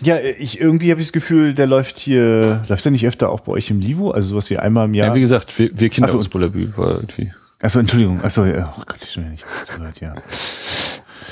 Ja, 0.02 0.20
ich 0.20 0.60
irgendwie 0.60 0.92
habe 0.92 1.00
ich 1.00 1.08
das 1.08 1.14
Gefühl, 1.14 1.54
der 1.54 1.68
läuft 1.68 1.98
hier, 1.98 2.64
läuft 2.68 2.84
der 2.84 2.92
nicht 2.92 3.08
öfter 3.08 3.30
auch 3.30 3.40
bei 3.40 3.54
euch 3.54 3.70
im 3.72 3.80
Livo? 3.80 4.12
Also 4.12 4.30
sowas 4.30 4.50
wie 4.50 4.58
einmal 4.58 4.86
im 4.86 4.94
Jahr? 4.94 5.08
Ja, 5.08 5.16
wie 5.16 5.22
gesagt, 5.22 5.58
wir, 5.58 5.72
wir 5.74 5.90
Kinder 5.90 6.12
so. 6.12 6.20
aus 6.20 6.28
Bullabü 6.28 6.74
war 6.76 6.96
irgendwie. 6.96 7.32
Achso, 7.62 7.80
Entschuldigung. 7.80 8.22
Achso, 8.22 8.44
ja, 8.46 8.74
oh 8.78 8.82
Gott, 8.86 8.98
ich 9.02 9.14
schon 9.14 9.32
nicht 9.32 9.46
gehört, 9.74 10.02
ja. 10.02 10.16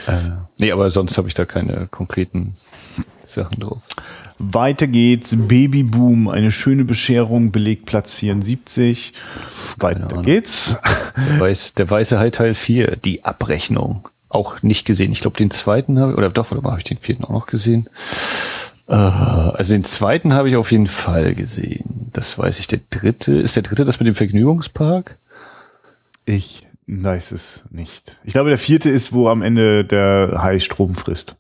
Äh, 0.08 0.32
nee, 0.60 0.72
aber 0.72 0.90
sonst 0.90 1.18
habe 1.18 1.28
ich 1.28 1.34
da 1.34 1.44
keine 1.44 1.88
konkreten 1.92 2.56
Sachen 3.26 3.60
drauf. 3.60 3.82
Weiter 4.40 4.88
geht's. 4.88 5.36
Babyboom, 5.38 6.30
eine 6.30 6.54
schöne 6.54 6.86
Bescherung, 6.86 7.52
belegt 7.52 7.86
Platz 7.86 8.14
74. 8.14 9.12
Weiter 9.78 10.22
geht's. 10.22 10.78
Der, 11.18 11.40
Weiß, 11.42 11.74
der 11.74 11.90
weiße 11.90 12.32
Teil 12.32 12.56
4, 12.56 12.96
die 12.96 13.26
Abrechnung 13.26 14.08
auch 14.30 14.62
nicht 14.62 14.86
gesehen. 14.86 15.12
Ich 15.12 15.22
glaube, 15.22 15.38
den 15.38 15.52
zweiten 15.52 16.00
habe 16.00 16.16
oder 16.16 16.30
doch, 16.30 16.52
oder 16.52 16.70
habe 16.70 16.80
ich 16.80 16.84
den 16.84 16.98
vierten 16.98 17.24
auch 17.24 17.30
noch 17.30 17.48
gesehen? 17.48 17.88
Äh, 18.88 18.94
also 18.94 19.74
den 19.74 19.84
zweiten 19.84 20.34
habe 20.34 20.50
ich 20.50 20.56
auf 20.56 20.72
jeden 20.72 20.88
Fall 20.88 21.34
gesehen. 21.36 22.10
Das 22.14 22.38
weiß 22.38 22.60
ich. 22.60 22.68
Der 22.68 22.80
dritte, 22.90 23.34
ist 23.34 23.56
der 23.56 23.64
dritte 23.64 23.86
das 23.86 24.00
mit 24.00 24.08
dem 24.08 24.16
Vergnügungspark? 24.16 25.18
Ich 26.26 26.68
weiß 26.88 27.32
es 27.32 27.64
nicht. 27.70 28.18
Ich 28.24 28.34
glaube, 28.34 28.50
der 28.50 28.58
vierte 28.58 28.90
ist, 28.90 29.14
wo 29.14 29.30
am 29.30 29.42
Ende 29.42 29.86
der 29.86 30.40
Hai 30.42 30.60
Strom 30.60 30.96
frisst. 30.96 31.36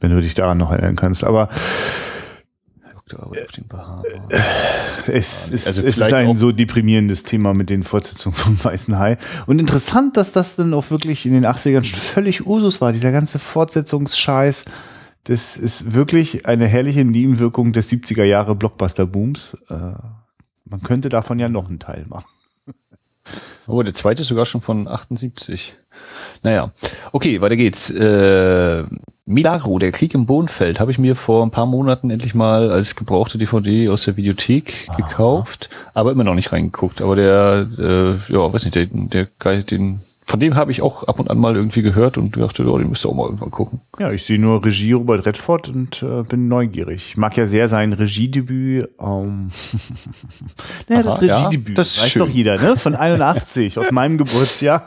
Wenn 0.00 0.10
du 0.10 0.20
dich 0.20 0.34
daran 0.34 0.58
noch 0.58 0.70
erinnern 0.70 0.96
kannst. 0.96 1.24
Aber 1.24 1.48
Doktorarbeit 3.08 3.46
auf 3.46 3.52
den 3.52 3.68
Bahamas. 3.68 4.06
Es, 5.06 5.48
ist, 5.48 5.66
also 5.68 5.82
es 5.82 5.96
ist 5.96 6.02
ein 6.02 6.36
so 6.36 6.50
deprimierendes 6.50 7.22
Thema 7.22 7.54
mit 7.54 7.70
den 7.70 7.84
Fortsetzungen 7.84 8.34
vom 8.34 8.64
Weißen 8.64 8.98
Hai. 8.98 9.18
Und 9.46 9.60
interessant, 9.60 10.16
dass 10.16 10.32
das 10.32 10.56
dann 10.56 10.74
auch 10.74 10.90
wirklich 10.90 11.24
in 11.26 11.32
den 11.32 11.46
80ern 11.46 11.84
schon 11.84 12.00
völlig 12.00 12.46
Usus 12.46 12.80
war, 12.80 12.92
dieser 12.92 13.12
ganze 13.12 13.38
Fortsetzungsscheiß. 13.38 14.64
Das 15.24 15.56
ist 15.56 15.94
wirklich 15.94 16.46
eine 16.46 16.66
herrliche 16.66 17.04
Nebenwirkung 17.04 17.72
des 17.72 17.90
70er 17.90 18.24
Jahre 18.24 18.56
Blockbuster-Booms. 18.56 19.56
Äh, 19.68 19.92
man 20.64 20.82
könnte 20.82 21.08
davon 21.08 21.38
ja 21.38 21.48
noch 21.48 21.68
einen 21.68 21.78
Teil 21.78 22.04
machen. 22.08 22.26
Oh, 23.68 23.82
der 23.82 23.94
zweite 23.94 24.22
ist 24.22 24.28
sogar 24.28 24.46
schon 24.46 24.60
von 24.60 24.86
78. 24.86 25.74
Naja, 26.44 26.70
okay, 27.10 27.40
weiter 27.40 27.56
geht's. 27.56 27.90
Äh, 27.90 28.84
Milagro, 29.28 29.80
der 29.80 29.90
Krieg 29.90 30.14
im 30.14 30.24
Bohnfeld, 30.24 30.78
habe 30.78 30.92
ich 30.92 30.98
mir 30.98 31.16
vor 31.16 31.44
ein 31.44 31.50
paar 31.50 31.66
Monaten 31.66 32.10
endlich 32.10 32.34
mal 32.34 32.70
als 32.70 32.94
gebrauchte 32.94 33.38
DVD 33.38 33.88
aus 33.88 34.04
der 34.04 34.16
Videothek 34.16 34.86
Aha. 34.86 34.96
gekauft, 34.96 35.68
aber 35.94 36.12
immer 36.12 36.22
noch 36.22 36.36
nicht 36.36 36.52
reingeguckt. 36.52 37.02
Aber 37.02 37.16
der, 37.16 37.66
äh, 37.76 38.32
ja, 38.32 38.52
weiß 38.52 38.64
nicht, 38.64 38.76
der, 38.76 38.86
der 38.86 39.62
den 39.62 40.00
von 40.28 40.40
dem 40.40 40.56
habe 40.56 40.72
ich 40.72 40.82
auch 40.82 41.04
ab 41.04 41.20
und 41.20 41.30
an 41.30 41.38
mal 41.38 41.54
irgendwie 41.54 41.82
gehört 41.82 42.18
und 42.18 42.36
dachte, 42.36 42.68
oh, 42.68 42.78
den 42.78 42.88
müsst 42.88 43.04
ihr 43.04 43.08
auch 43.10 43.14
mal 43.14 43.26
irgendwann 43.26 43.52
gucken. 43.52 43.80
Ja, 43.96 44.10
ich 44.10 44.24
sehe 44.24 44.40
nur 44.40 44.64
Regie 44.64 44.92
Robert 44.92 45.24
Redford 45.24 45.68
und 45.68 46.02
äh, 46.02 46.24
bin 46.24 46.48
neugierig. 46.48 47.10
Ich 47.10 47.16
mag 47.16 47.36
ja 47.36 47.46
sehr 47.46 47.68
sein 47.68 47.92
Regiedebüt. 47.92 48.90
Ähm 49.00 49.48
naja, 50.88 51.02
Aha, 51.02 51.18
das 51.20 51.22
Regiedebüt, 51.22 51.68
ja, 51.68 51.74
das 51.74 52.02
weiß 52.02 52.10
schön. 52.10 52.20
doch 52.20 52.28
jeder, 52.28 52.60
ne? 52.60 52.76
Von 52.76 52.94
81, 52.96 53.78
aus 53.78 53.92
meinem 53.92 54.18
Geburtsjahr. 54.18 54.82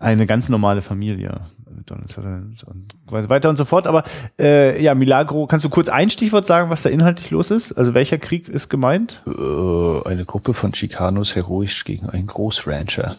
Eine 0.00 0.26
ganz 0.26 0.48
normale 0.48 0.82
Familie. 0.82 1.42
Und 1.70 3.28
weiter 3.28 3.48
und 3.48 3.56
so 3.56 3.64
fort. 3.64 3.86
Aber 3.86 4.04
äh, 4.38 4.82
ja, 4.82 4.94
Milagro, 4.94 5.46
kannst 5.46 5.64
du 5.64 5.70
kurz 5.70 5.88
ein 5.88 6.10
Stichwort 6.10 6.46
sagen, 6.46 6.70
was 6.70 6.82
da 6.82 6.88
inhaltlich 6.88 7.30
los 7.30 7.50
ist? 7.50 7.72
Also 7.72 7.94
welcher 7.94 8.18
Krieg 8.18 8.48
ist 8.48 8.68
gemeint? 8.68 9.22
Äh, 9.26 10.08
eine 10.08 10.24
Gruppe 10.24 10.54
von 10.54 10.74
Chicanos 10.74 11.34
heroisch 11.34 11.84
gegen 11.84 12.08
einen 12.08 12.26
Großrancher. 12.26 13.16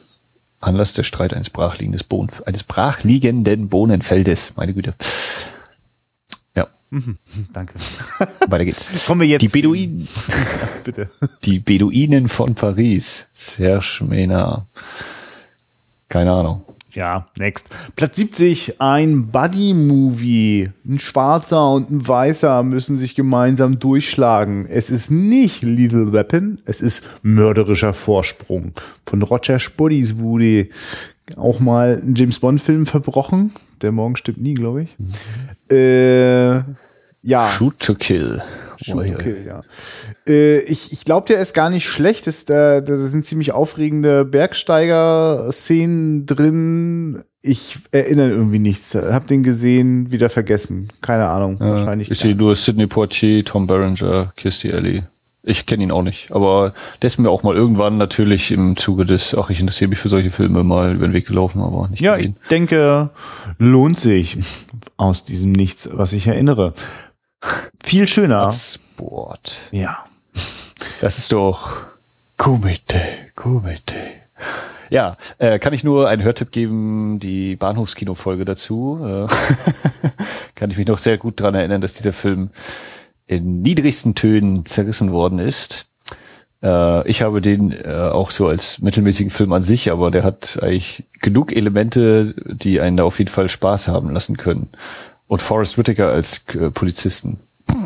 Anlass 0.62 0.94
der 0.94 1.04
Streit 1.04 1.34
eines 1.34 1.50
Bohnen, 1.50 2.30
eines 2.46 2.64
brachliegenden 2.64 3.68
Bohnenfeldes. 3.68 4.54
Meine 4.56 4.74
Güte. 4.74 4.94
Ja. 6.56 6.68
Mhm, 6.92 7.18
danke. 7.54 7.74
Weiter 8.48 8.66
geht's. 8.66 8.90
Kommen 9.06 9.22
wir 9.22 9.28
jetzt. 9.28 9.42
Die 9.42 9.48
Beduinen. 9.48 10.08
bitte. 10.84 11.10
Die 11.44 11.60
Beduinen 11.60 12.28
von 12.28 12.54
Paris. 12.54 13.28
Serge 13.34 14.04
Mena. 14.08 14.68
Keine 16.10 16.32
Ahnung. 16.32 16.64
Ja, 16.94 17.28
next. 17.38 17.70
Platz 17.96 18.18
70, 18.18 18.82
ein 18.82 19.28
Buddy-Movie. 19.28 20.72
Ein 20.86 21.00
Schwarzer 21.00 21.72
und 21.74 21.90
ein 21.90 22.08
Weißer 22.08 22.64
müssen 22.64 22.98
sich 22.98 23.16
gemeinsam 23.16 23.80
durchschlagen. 23.80 24.66
Es 24.66 24.90
ist 24.90 25.10
nicht 25.10 25.64
Little 25.64 26.12
Weapon, 26.12 26.60
es 26.66 26.82
ist 26.82 27.04
mörderischer 27.22 27.94
Vorsprung. 27.94 28.74
Von 29.06 29.22
Roger 29.22 29.60
Spuddies 29.60 30.18
wurde 30.18 30.68
auch 31.38 31.60
mal 31.60 32.02
ein 32.04 32.16
James 32.16 32.40
Bond-Film 32.40 32.86
verbrochen. 32.86 33.54
Der 33.82 33.92
Morgen 33.92 34.16
stimmt 34.16 34.42
nie, 34.42 34.54
glaube 34.54 34.84
ich. 34.84 34.96
Mhm. 35.00 35.14
Äh, 35.76 36.64
ja. 37.24 37.50
Shoot 37.50 37.80
to 37.80 37.96
Kill. 37.96 38.42
Okay, 38.90 39.36
ja. 39.46 39.62
Äh, 40.28 40.60
ich 40.62 40.92
ich 40.92 41.06
glaube, 41.06 41.28
der 41.28 41.40
ist 41.40 41.54
gar 41.54 41.70
nicht 41.70 41.88
schlecht. 41.88 42.28
Ist, 42.28 42.50
da, 42.50 42.82
da 42.82 42.98
sind 43.08 43.26
ziemlich 43.26 43.52
aufregende 43.52 44.26
Bergsteiger-Szenen 44.26 46.26
drin. 46.26 47.24
Ich 47.42 47.80
erinnere 47.92 48.30
irgendwie 48.30 48.60
nichts. 48.60 48.94
Hab 48.96 49.28
den 49.28 49.44
gesehen, 49.44 50.12
wieder 50.12 50.30
vergessen. 50.30 50.90
Keine 51.02 51.28
Ahnung. 51.28 51.58
Ja, 51.60 51.72
wahrscheinlich. 51.72 52.12
Ich 52.12 52.20
sehe 52.20 52.36
nur 52.36 52.56
Sidney 52.56 52.88
Poitier, 52.88 53.44
Tom 53.44 53.68
Berenger, 53.68 54.32
Kirstie 54.36 54.72
Alley. 54.74 55.04
Ich 55.44 55.66
kenne 55.66 55.82
ihn 55.82 55.92
auch 55.92 56.04
nicht, 56.04 56.32
aber 56.32 56.76
der 57.02 57.08
ist 57.08 57.18
mir 57.18 57.32
auch 57.32 57.42
mal 57.42 57.56
irgendwann 57.56 57.98
natürlich 57.98 58.52
im 58.52 58.78
Zuge 58.78 59.08
des, 59.08 59.34
ach, 59.36 59.50
ich 59.50 59.60
interessiere 59.60 59.90
mich 59.90 59.98
für 59.98 60.08
solche 60.08 60.30
Filme 60.30 60.64
mal 60.64 60.94
über 60.94 61.08
den 61.08 61.14
Weg 61.14 61.26
gelaufen, 61.26 61.64
aber 61.64 61.88
nicht 61.88 62.00
Ja, 62.02 62.16
gesehen. 62.16 62.36
ich 62.44 62.48
denke, 62.50 63.10
lohnt 63.58 63.98
sich 63.98 64.38
aus 64.98 65.24
diesem 65.24 65.52
Nichts, 65.52 65.90
was 65.92 66.14
ich 66.14 66.28
erinnere. 66.28 66.76
Viel 67.84 68.08
schöner. 68.08 68.52
Sport. 68.52 69.56
Ja. 69.72 70.06
Das 71.02 71.18
ist 71.18 71.32
doch 71.32 71.72
Kumite, 72.38 73.02
Kumite. 73.36 73.96
Ja, 74.90 75.16
äh, 75.38 75.58
kann 75.60 75.74
ich 75.74 75.84
nur 75.84 76.10
einen 76.10 76.24
Hörtipp 76.24 76.52
geben, 76.52 77.20
die 77.20 77.56
Bahnhofskino-Folge 77.56 78.46
dazu. 78.46 79.00
Äh, 79.02 79.28
kann 80.56 80.70
ich 80.70 80.78
mich 80.78 80.88
noch 80.88 80.98
sehr 80.98 81.18
gut 81.18 81.40
dran 81.40 81.56
erinnern, 81.56 81.82
dass 81.82 81.94
dieser 81.94 82.14
Film 82.14 82.50
in 83.26 83.62
niedrigsten 83.62 84.16
Tönen 84.16 84.66
zerrissen 84.66 85.12
worden 85.12 85.40
ist. 85.40 85.86
Äh, 86.62 87.08
ich 87.08 87.22
habe 87.22 87.42
den 87.42 87.72
äh, 87.72 88.10
auch 88.12 88.32
so 88.32 88.48
als 88.48 88.80
mittelmäßigen 88.80 89.32
Film 89.32 89.54
an 89.54 89.62
sich, 89.62 89.92
aber 89.92 90.12
der 90.12 90.24
hat 90.24 90.60
eigentlich 90.62 91.06
genug 91.22 91.56
Elemente, 91.56 92.36
die 92.46 92.82
einen 92.82 92.98
da 92.98 93.06
auf 93.06 93.20
jeden 93.20 93.32
Fall 93.32 93.48
Spaß 93.50 93.88
haben 93.88 94.12
lassen 94.12 94.36
können 94.36 94.70
und 95.32 95.42
Forrest 95.42 95.78
Whitaker 95.78 96.10
als 96.10 96.44
äh, 96.56 96.70
Polizisten. 96.72 97.40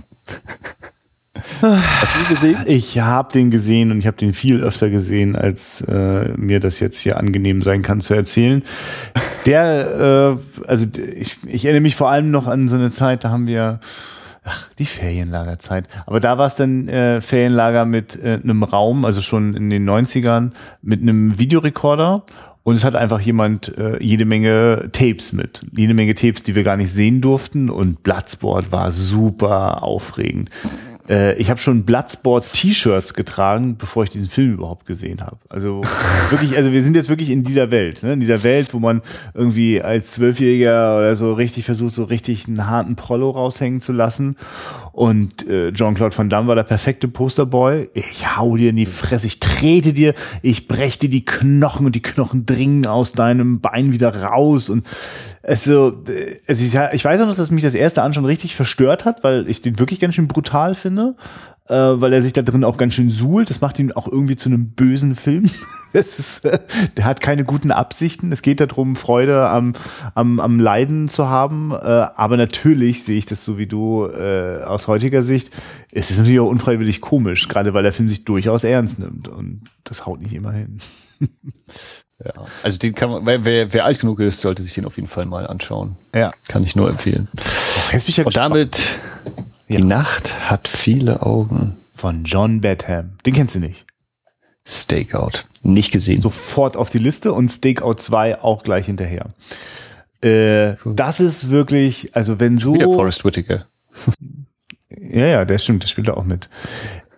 Hast 1.61 2.15
du 2.15 2.19
ihn 2.19 2.27
gesehen? 2.29 2.57
Ich 2.65 2.99
habe 2.99 3.31
den 3.31 3.51
gesehen 3.51 3.91
und 3.91 3.99
ich 3.99 4.07
habe 4.07 4.17
den 4.17 4.33
viel 4.33 4.63
öfter 4.63 4.89
gesehen, 4.89 5.35
als 5.35 5.81
äh, 5.81 6.29
mir 6.37 6.59
das 6.59 6.79
jetzt 6.79 6.97
hier 6.97 7.17
angenehm 7.17 7.61
sein 7.61 7.83
kann 7.83 8.01
zu 8.01 8.15
erzählen. 8.15 8.63
Der, 9.45 10.39
äh, 10.39 10.65
also 10.65 10.87
ich, 11.15 11.37
ich 11.45 11.65
erinnere 11.65 11.81
mich 11.81 11.95
vor 11.95 12.09
allem 12.09 12.31
noch 12.31 12.47
an 12.47 12.67
so 12.67 12.77
eine 12.77 12.89
Zeit, 12.89 13.23
da 13.23 13.29
haben 13.29 13.45
wir 13.45 13.79
ach, 14.43 14.67
die 14.79 14.85
Ferienlagerzeit. 14.85 15.87
Aber 16.07 16.19
da 16.19 16.39
war 16.39 16.47
es 16.47 16.55
dann 16.55 16.87
äh, 16.87 17.21
Ferienlager 17.21 17.85
mit 17.85 18.15
äh, 18.23 18.39
einem 18.41 18.63
Raum, 18.63 19.05
also 19.05 19.21
schon 19.21 19.53
in 19.53 19.69
den 19.69 19.87
90ern, 19.87 20.49
mit 20.81 21.03
einem 21.03 21.37
Videorekorder 21.37 22.23
und 22.65 22.73
es 22.73 22.83
hat 22.83 22.95
einfach 22.95 23.21
jemand 23.21 23.77
äh, 23.77 24.03
jede 24.03 24.25
Menge 24.25 24.89
Tapes 24.91 25.33
mit. 25.33 25.61
Jede 25.71 25.93
Menge 25.93 26.15
Tapes, 26.15 26.41
die 26.41 26.55
wir 26.55 26.63
gar 26.63 26.77
nicht 26.77 26.89
sehen 26.89 27.21
durften. 27.21 27.69
Und 27.69 28.01
Bloodsport 28.01 28.71
war 28.71 28.91
super 28.91 29.83
aufregend. 29.83 30.49
Äh, 31.09 31.35
ich 31.35 31.49
habe 31.49 31.59
schon 31.59 31.83
Bloodsport-T-Shirts 31.83 33.13
getragen, 33.13 33.77
bevor 33.77 34.03
ich 34.03 34.09
diesen 34.09 34.29
Film 34.29 34.53
überhaupt 34.53 34.85
gesehen 34.85 35.21
habe. 35.21 35.37
Also 35.49 35.81
wirklich, 36.29 36.57
also 36.57 36.71
wir 36.71 36.83
sind 36.83 36.95
jetzt 36.95 37.09
wirklich 37.09 37.29
in 37.29 37.43
dieser 37.43 37.71
Welt, 37.71 38.03
ne? 38.03 38.13
in 38.13 38.19
dieser 38.19 38.43
Welt, 38.43 38.73
wo 38.73 38.79
man 38.79 39.01
irgendwie 39.33 39.81
als 39.81 40.13
Zwölfjähriger 40.13 40.97
oder 40.97 41.15
so 41.15 41.33
richtig 41.33 41.65
versucht, 41.65 41.93
so 41.93 42.05
richtig 42.05 42.47
einen 42.47 42.67
harten 42.67 42.95
Prollo 42.95 43.29
raushängen 43.29 43.81
zu 43.81 43.91
lassen. 43.91 44.35
Und 44.91 45.47
äh, 45.47 45.73
Jean-Claude 45.73 46.17
Van 46.17 46.29
Damme 46.29 46.47
war 46.47 46.55
der 46.55 46.63
perfekte 46.63 47.07
Posterboy. 47.07 47.89
Ich 47.93 48.37
hau 48.37 48.55
dir 48.55 48.69
in 48.69 48.77
die 48.77 48.85
Fresse, 48.85 49.27
ich 49.27 49.39
trete 49.39 49.93
dir, 49.93 50.13
ich 50.41 50.67
brech 50.67 50.97
dir 50.99 51.09
die 51.09 51.25
Knochen 51.25 51.85
und 51.85 51.95
die 51.95 52.01
Knochen 52.01 52.45
dringen 52.45 52.87
aus 52.87 53.11
deinem 53.11 53.59
Bein 53.59 53.91
wieder 53.91 54.23
raus 54.23 54.69
und 54.69 54.85
also, 55.47 56.03
also 56.47 56.65
ich, 56.65 56.93
ich 56.93 57.05
weiß 57.05 57.21
auch 57.21 57.27
noch, 57.27 57.35
dass 57.35 57.51
mich 57.51 57.63
das 57.63 57.75
erste 57.75 58.01
Anschauen 58.01 58.25
richtig 58.25 58.55
verstört 58.55 59.05
hat, 59.05 59.23
weil 59.23 59.47
ich 59.47 59.61
den 59.61 59.77
wirklich 59.77 59.99
ganz 59.99 60.15
schön 60.15 60.27
brutal 60.27 60.73
finde, 60.73 61.15
äh, 61.69 61.75
weil 61.75 62.13
er 62.13 62.23
sich 62.23 62.33
da 62.33 62.41
drin 62.41 62.63
auch 62.63 62.77
ganz 62.77 62.95
schön 62.95 63.11
suhlt. 63.11 63.51
Das 63.51 63.61
macht 63.61 63.77
ihn 63.77 63.91
auch 63.91 64.07
irgendwie 64.07 64.35
zu 64.35 64.49
einem 64.49 64.71
bösen 64.71 65.15
Film. 65.15 65.49
ist, 65.93 66.45
äh, 66.45 66.57
der 66.97 67.05
hat 67.05 67.21
keine 67.21 67.45
guten 67.45 67.71
Absichten. 67.71 68.31
Es 68.31 68.41
geht 68.41 68.59
darum, 68.59 68.95
Freude 68.95 69.47
am, 69.47 69.73
am, 70.15 70.39
am 70.39 70.59
Leiden 70.59 71.09
zu 71.09 71.29
haben. 71.29 71.71
Äh, 71.71 71.75
aber 71.75 72.37
natürlich 72.37 73.03
sehe 73.03 73.17
ich 73.17 73.27
das 73.27 73.45
so 73.45 73.59
wie 73.59 73.67
du 73.67 74.07
äh, 74.07 74.63
aus 74.63 74.87
heutiger 74.87 75.21
Sicht. 75.21 75.51
Es 75.91 76.09
ist 76.09 76.17
natürlich 76.17 76.39
auch 76.39 76.49
unfreiwillig 76.49 77.01
komisch, 77.01 77.47
gerade 77.47 77.73
weil 77.75 77.83
der 77.83 77.93
Film 77.93 78.09
sich 78.09 78.25
durchaus 78.25 78.63
ernst 78.63 78.97
nimmt. 78.97 79.27
Und 79.27 79.61
das 79.83 80.07
haut 80.07 80.21
nicht 80.21 80.33
immer 80.33 80.53
hin. 80.53 80.79
Ja, 82.23 82.45
also 82.63 82.77
den 82.77 82.95
kann 82.95 83.09
man, 83.09 83.25
wer, 83.25 83.73
wer 83.73 83.85
alt 83.85 83.99
genug 83.99 84.21
ist, 84.21 84.39
sollte 84.39 84.63
sich 84.63 84.73
den 84.73 84.85
auf 84.85 84.95
jeden 84.95 85.09
Fall 85.09 85.25
mal 85.25 85.47
anschauen. 85.47 85.97
Ja. 86.13 86.31
Kann 86.47 86.63
ich 86.63 86.75
nur 86.75 86.89
empfehlen. 86.89 87.27
Ja 87.91 88.23
Und 88.23 88.37
damit, 88.37 88.99
ja. 89.67 89.79
die 89.79 89.83
Nacht 89.83 90.49
hat 90.49 90.67
viele 90.67 91.21
Augen. 91.21 91.75
Von 91.93 92.25
John 92.25 92.59
Badham. 92.59 93.17
Den 93.25 93.33
kennst 93.33 93.55
du 93.55 93.59
nicht. 93.59 93.85
Stakeout. 94.67 95.45
Nicht 95.63 95.91
gesehen. 95.91 96.21
Sofort 96.21 96.75
auf 96.75 96.89
die 96.89 96.97
Liste 96.97 97.31
und 97.31 97.49
Stakeout 97.49 97.95
2 97.95 98.41
auch 98.41 98.63
gleich 98.63 98.87
hinterher. 98.87 99.27
Äh, 100.21 100.75
das 100.85 101.19
ist 101.19 101.49
wirklich, 101.49 102.15
also 102.15 102.39
wenn 102.39 102.57
so. 102.57 102.73
Wieder 102.73 102.85
Forrest 102.85 103.23
Whitaker. 103.23 103.67
ja, 104.89 105.25
ja, 105.25 105.45
der 105.45 105.57
stimmt, 105.57 105.83
der 105.83 105.87
spielt 105.87 106.09
da 106.09 106.15
auch 106.15 106.25
mit. 106.25 106.49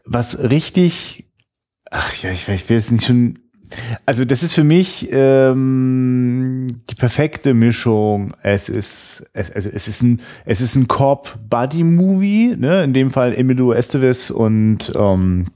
Was 0.06 0.38
richtig, 0.38 1.26
ach 1.90 2.14
ja, 2.22 2.30
ich, 2.30 2.48
ich 2.48 2.70
will 2.70 2.78
jetzt 2.78 2.92
nicht 2.92 3.06
schon 3.06 3.40
also 4.06 4.26
das 4.26 4.44
ist 4.44 4.54
für 4.54 4.64
mich 4.64 5.10
ähm, 5.12 6.68
die 6.90 6.96
perfekte 6.96 7.54
Mischung. 7.54 8.34
Es 8.42 8.70
ist 8.70 9.26
es, 9.34 9.52
also 9.52 9.70
es 9.74 9.88
ist 9.88 10.02
ein 10.02 10.22
es 10.46 10.62
ist 10.62 10.76
ein 10.76 10.88
Corp 10.88 11.38
Buddy 11.50 11.84
Movie, 11.84 12.56
ne? 12.58 12.84
In 12.84 12.94
dem 12.94 13.12
Fall 13.12 13.34
Emilio 13.34 13.74
Estevez 13.74 14.30
und 14.30 14.92
ähm, 14.96 15.48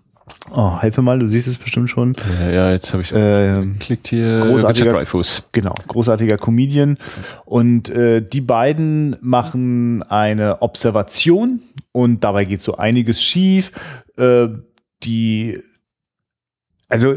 Oh, 0.54 0.82
helfe 0.82 1.02
mal, 1.02 1.20
du 1.20 1.28
siehst 1.28 1.48
es 1.48 1.58
bestimmt 1.58 1.90
schon. 1.90 2.14
Ja, 2.42 2.50
ja 2.50 2.72
jetzt 2.72 2.92
habe 2.94 3.04
ich 3.04 3.14
äh, 3.14 3.64
klickt 3.80 4.08
hier 4.08 4.42
großartiger 4.42 4.94
Dreyfus. 4.94 5.44
Genau, 5.52 5.74
großartiger 5.88 6.38
Comedian 6.38 6.98
und 7.46 7.90
äh, 7.90 8.22
die 8.22 8.42
beiden 8.42 9.16
machen 9.22 10.04
eine 10.04 10.62
Observation 10.62 11.62
und 11.92 12.24
dabei 12.24 12.46
geht 12.46 12.62
so 12.62 12.76
einiges 12.76 13.22
schief. 13.22 13.72
Äh, 14.18 14.50
die 15.04 15.60
also 16.90 17.16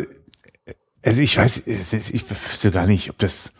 also 1.04 1.20
ich 1.20 1.36
weiß, 1.36 1.66
ich 1.66 2.30
wüsste 2.30 2.70
gar 2.70 2.86
nicht, 2.86 3.10
ob 3.10 3.18
das, 3.18 3.52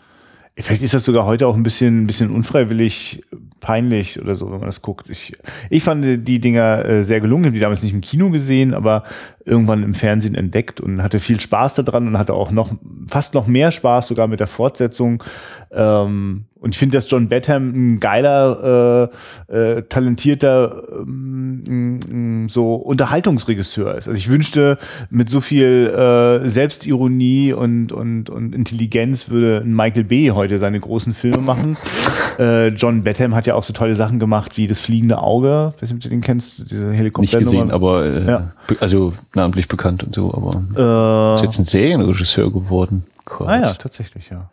vielleicht 0.57 0.83
ist 0.83 0.95
das 0.95 1.05
sogar 1.05 1.27
heute 1.27 1.47
auch 1.47 1.57
ein 1.57 1.63
bisschen, 1.63 2.03
ein 2.03 2.07
bisschen 2.07 2.31
unfreiwillig 2.31 3.23
peinlich 3.61 4.21
oder 4.21 4.35
so, 4.35 4.47
wenn 4.47 4.59
man 4.59 4.67
das 4.67 4.83
guckt. 4.83 5.09
Ich, 5.09 5.33
ich 5.71 5.83
fand 5.83 6.27
die 6.27 6.39
Dinger 6.39 6.85
äh, 6.85 7.03
sehr 7.03 7.21
gelungen, 7.21 7.47
habe 7.47 7.55
die 7.55 7.61
damals 7.61 7.83
nicht 7.83 7.93
im 7.93 8.01
Kino 8.01 8.31
gesehen, 8.31 8.75
aber 8.75 9.05
irgendwann 9.45 9.83
im 9.83 9.95
Fernsehen 9.95 10.35
entdeckt 10.35 10.81
und 10.81 11.03
hatte 11.03 11.19
viel 11.19 11.41
Spaß 11.41 11.75
daran 11.75 12.09
und 12.09 12.19
hatte 12.19 12.35
auch 12.35 12.51
noch, 12.51 12.73
fast 13.11 13.35
noch 13.35 13.47
mehr 13.47 13.73
Spaß 13.73 14.09
sogar 14.09 14.27
mit 14.27 14.41
der 14.41 14.47
Fortsetzung. 14.47 15.23
Ähm, 15.71 16.45
Und 16.65 16.71
ich 16.75 16.79
finde, 16.79 16.97
dass 16.97 17.11
John 17.11 17.29
Batham 17.29 17.73
ein 17.75 18.01
geiler, 18.01 19.11
äh, 19.51 19.55
äh, 19.55 19.83
talentierter 19.83 20.83
ähm, 20.99 22.49
so 22.49 22.77
Unterhaltungsregisseur 22.77 23.95
ist. 23.95 24.09
Also 24.09 24.19
ich 24.19 24.31
wünschte, 24.31 24.79
mit 25.11 25.29
so 25.29 25.43
viel 25.43 25.89
äh, 25.95 26.49
Selbstironie 26.49 27.53
und, 27.53 27.93
und, 27.93 28.31
und 28.31 28.55
Intelligenz 28.55 29.29
würde 29.29 29.63
Michael 29.67 30.05
Bay 30.05 30.29
heute 30.35 30.57
seine 30.57 30.81
großen 30.81 31.13
Filme 31.13 31.37
machen. 31.37 31.77
äh, 32.39 32.69
John 32.69 33.05
Batham 33.05 33.35
hat 33.35 33.47
ja 33.47 33.57
auch 33.57 33.65
so 33.65 33.75
tolle 33.75 33.95
Sachen 33.95 34.19
gemacht 34.19 34.57
wie 34.57 34.67
Das 34.67 34.81
fliegende 34.81 35.19
Auge. 35.19 35.75
Weiß 35.79 35.91
nicht, 35.91 35.99
ob 35.99 36.01
du 36.01 36.09
den 36.09 36.23
kennst, 36.23 36.71
diese 36.71 36.91
Helikopter. 36.93 37.41
Nicht 37.41 37.45
gesehen, 37.45 37.73
aber 37.73 38.07
äh, 38.07 38.27
ja. 38.27 38.53
also 38.81 39.13
namentlich 39.35 39.69
bekannt 39.69 40.03
und 40.03 40.15
so, 40.15 40.33
aber 40.33 41.35
äh, 41.35 41.35
ist 41.35 41.45
jetzt 41.45 41.59
ein 41.59 41.67
Serienregisseur 41.67 42.51
geworden. 42.51 43.05
Gott. 43.27 43.49
Ah 43.49 43.61
ja, 43.61 43.75
tatsächlich, 43.75 44.31
ja. 44.31 44.49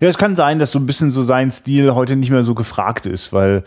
Ja, 0.00 0.08
es 0.08 0.18
kann 0.18 0.34
sein, 0.34 0.58
dass 0.58 0.72
so 0.72 0.78
ein 0.78 0.86
bisschen 0.86 1.10
so 1.10 1.22
sein 1.22 1.50
Stil 1.50 1.94
heute 1.94 2.16
nicht 2.16 2.30
mehr 2.30 2.42
so 2.42 2.54
gefragt 2.54 3.06
ist, 3.06 3.32
weil 3.32 3.64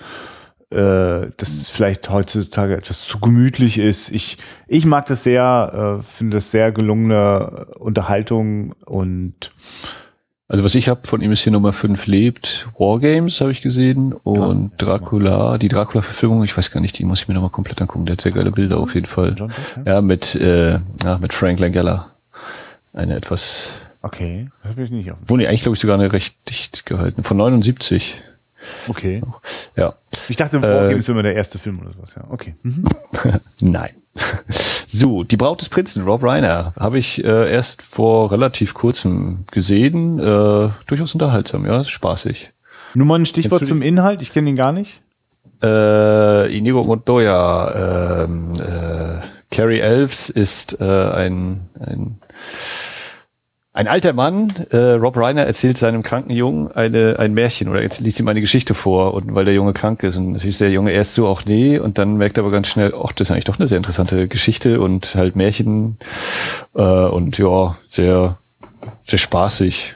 äh, 0.71 1.29
das 1.37 1.69
vielleicht 1.69 2.09
heutzutage 2.09 2.75
etwas 2.75 3.05
zu 3.05 3.19
gemütlich 3.19 3.77
ist. 3.77 4.09
Ich, 4.09 4.39
ich 4.67 4.85
mag 4.85 5.05
das 5.05 5.23
sehr, 5.23 5.99
äh, 5.99 6.03
finde 6.03 6.37
das 6.37 6.49
sehr 6.49 6.71
gelungene 6.71 7.67
Unterhaltung 7.77 8.73
und 8.85 9.51
also 10.47 10.63
was 10.63 10.75
ich 10.75 10.89
habe 10.89 11.07
von 11.07 11.21
ihm 11.21 11.31
ist 11.31 11.41
hier 11.41 11.53
Nummer 11.53 11.73
5 11.73 12.05
lebt, 12.07 12.67
Wargames 12.77 13.39
habe 13.41 13.51
ich 13.51 13.61
gesehen 13.61 14.13
und 14.13 14.71
ja, 14.71 14.77
Dracula, 14.77 15.57
die 15.57 15.67
Dracula-Verfilmung, 15.67 16.43
ich 16.43 16.55
weiß 16.55 16.71
gar 16.71 16.81
nicht, 16.81 16.97
die 16.97 17.05
muss 17.05 17.21
ich 17.21 17.27
mir 17.27 17.33
nochmal 17.33 17.49
komplett 17.49 17.81
angucken, 17.81 18.05
der 18.05 18.13
hat 18.13 18.21
sehr 18.21 18.33
geile 18.33 18.51
Bilder 18.51 18.77
auf 18.79 18.93
jeden 18.93 19.07
Fall. 19.07 19.35
Ja, 19.85 20.01
mit, 20.01 20.35
äh, 20.35 20.79
ja, 21.03 21.17
mit 21.19 21.33
Frank 21.33 21.59
Langella. 21.59 22.07
Eine 22.91 23.15
etwas 23.15 23.71
Okay, 24.03 24.49
das 24.61 24.71
habe 24.71 24.83
ich 24.83 24.91
nicht 24.91 25.09
auf. 25.11 25.17
Wurde 25.27 25.47
eigentlich, 25.47 25.61
glaube 25.61 25.75
ich, 25.75 25.79
sogar 25.79 25.97
eine 25.97 26.11
recht 26.11 26.35
dicht 26.49 26.85
gehalten. 26.85 27.23
Von 27.23 27.37
79. 27.37 28.15
Okay. 28.89 29.21
Ja. 29.77 29.95
Ich 30.27 30.35
dachte, 30.35 30.61
Wargame 30.61 30.93
äh, 30.93 30.97
ist 30.97 31.07
immer 31.07 31.23
der 31.23 31.35
erste 31.35 31.57
Film 31.57 31.79
oder 31.79 31.93
sowas, 31.93 32.13
ja. 32.15 32.25
Okay. 32.29 32.55
Mhm. 32.63 32.83
Nein. 33.61 33.91
So, 34.87 35.23
Die 35.23 35.37
Braut 35.37 35.61
des 35.61 35.69
Prinzen, 35.69 36.03
Rob 36.03 36.21
Reiner, 36.21 36.73
habe 36.77 36.99
ich 36.99 37.23
äh, 37.23 37.51
erst 37.51 37.81
vor 37.81 38.31
relativ 38.31 38.73
kurzem 38.73 39.45
gesehen. 39.51 40.19
Äh, 40.19 40.69
durchaus 40.85 41.13
unterhaltsam, 41.13 41.65
ja, 41.65 41.83
spaßig. 41.83 42.51
Nur 42.93 43.07
mal 43.07 43.19
ein 43.19 43.25
Stichwort 43.25 43.65
zum 43.65 43.81
Inhalt, 43.81 44.21
ich 44.21 44.33
kenne 44.33 44.49
ihn 44.49 44.55
gar 44.55 44.73
nicht. 44.73 45.01
Äh, 45.63 46.55
Inigo 46.55 46.83
Montoya, 46.83 48.25
ähm, 48.25 48.51
äh, 48.59 49.25
Carrie 49.49 49.79
Elves 49.79 50.29
ist 50.29 50.79
äh, 50.81 50.83
ein, 50.83 51.61
ein 51.79 52.19
ein 53.75 53.87
alter 53.87 54.13
Mann, 54.13 54.53
äh, 54.69 54.77
Rob 54.77 55.17
Reiner, 55.17 55.45
erzählt 55.45 55.79
seinem 55.79 56.03
kranken 56.03 56.31
Jungen 56.31 56.71
eine, 56.71 57.17
ein 57.17 57.33
Märchen 57.33 57.69
oder 57.69 57.81
jetzt 57.81 58.01
liest 58.01 58.19
ihm 58.19 58.27
eine 58.27 58.39
Geschichte 58.39 58.75
vor 58.75 59.15
und 59.15 59.33
weil 59.33 59.45
der 59.45 59.55
Junge 59.55 59.73
krank 59.73 60.03
ist 60.03 60.15
und 60.15 60.33
natürlich 60.33 60.53
ist 60.55 60.61
der 60.61 60.69
Junge 60.69 60.91
erst 60.91 61.15
so 61.15 61.27
auch 61.27 61.43
nee 61.45 61.79
und 61.79 61.97
dann 61.97 62.17
merkt 62.17 62.37
er 62.37 62.43
aber 62.43 62.51
ganz 62.51 62.67
schnell, 62.67 62.93
ach, 62.95 63.13
das 63.13 63.27
ist 63.27 63.31
eigentlich 63.31 63.45
doch 63.45 63.57
eine 63.57 63.67
sehr 63.67 63.77
interessante 63.77 64.27
Geschichte 64.27 64.79
und 64.79 65.15
halt 65.15 65.35
Märchen 65.35 65.97
äh, 66.75 66.81
und 66.81 67.39
ja, 67.39 67.75
sehr, 67.87 68.37
sehr 69.05 69.19
spaßig. 69.19 69.95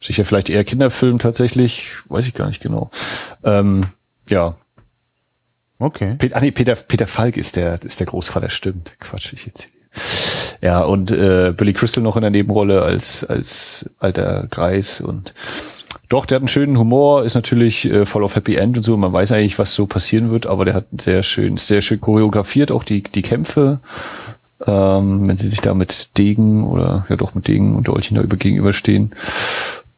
Sicher 0.00 0.24
vielleicht 0.24 0.50
eher 0.50 0.64
Kinderfilm 0.64 1.20
tatsächlich, 1.20 1.92
weiß 2.08 2.26
ich 2.26 2.34
gar 2.34 2.48
nicht 2.48 2.60
genau. 2.60 2.90
Ähm, 3.44 3.86
ja. 4.28 4.56
Okay. 5.78 6.16
Peter, 6.18 6.36
ah 6.36 6.40
nee, 6.40 6.50
Peter, 6.50 6.74
Peter 6.74 7.06
Falk 7.06 7.36
ist 7.36 7.54
der, 7.54 7.82
ist 7.82 8.00
der 8.00 8.06
Großvater, 8.06 8.50
stimmt. 8.50 8.96
Quatsch, 8.98 9.32
ich 9.32 9.46
jetzt 9.46 9.68
ja, 10.62 10.80
und 10.80 11.10
äh, 11.10 11.52
Billy 11.56 11.72
Crystal 11.72 12.02
noch 12.02 12.16
in 12.16 12.22
der 12.22 12.30
Nebenrolle 12.30 12.82
als, 12.82 13.24
als 13.24 13.88
alter 13.98 14.46
Greis 14.50 15.00
und 15.00 15.34
doch, 16.08 16.24
der 16.24 16.36
hat 16.36 16.42
einen 16.42 16.48
schönen 16.48 16.78
Humor, 16.78 17.24
ist 17.24 17.34
natürlich 17.34 17.84
äh, 17.86 18.06
voll 18.06 18.22
auf 18.22 18.36
Happy 18.36 18.54
End 18.54 18.76
und 18.76 18.84
so. 18.84 18.96
Man 18.96 19.12
weiß 19.12 19.32
eigentlich, 19.32 19.58
was 19.58 19.74
so 19.74 19.86
passieren 19.86 20.30
wird, 20.30 20.46
aber 20.46 20.64
der 20.64 20.74
hat 20.74 20.86
sehr 20.98 21.24
schön, 21.24 21.56
sehr 21.56 21.82
schön 21.82 22.00
choreografiert, 22.00 22.70
auch 22.70 22.84
die, 22.84 23.02
die 23.02 23.22
Kämpfe. 23.22 23.80
Ähm, 24.64 25.26
wenn 25.26 25.36
sie 25.36 25.48
sich 25.48 25.60
da 25.60 25.74
mit 25.74 26.16
Degen 26.16 26.64
oder 26.64 27.04
ja 27.08 27.16
doch 27.16 27.34
mit 27.34 27.46
Degen 27.46 27.74
und 27.74 27.88
Dolchen 27.88 28.14
da 28.14 28.22
über 28.22 28.36
gegenüberstehen. 28.36 29.14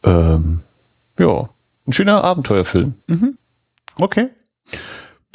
Ähm, 0.03 0.61
ja, 1.19 1.49
ein 1.87 1.93
schöner 1.93 2.25
Abenteuerfilm. 2.25 2.95
Mhm. 3.07 3.37
Okay. 4.01 4.29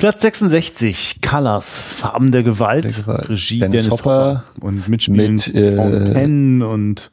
Platz 0.03 0.21
66, 0.21 1.21
Colors, 1.21 1.69
Farben 1.69 2.33
der 2.33 2.43
Gewalt, 2.43 2.83
der 2.83 2.91
Gewalt. 2.91 3.29
Regie 3.29 3.59
Dennis, 3.59 3.83
Dennis 3.83 3.91
Hopper, 4.01 4.43
Hopper 4.53 4.65
und 4.65 4.89
Mitspielen 4.89 5.35
mit 5.35 5.55
äh, 5.55 5.77
Penn 6.11 6.61
und 6.61 7.09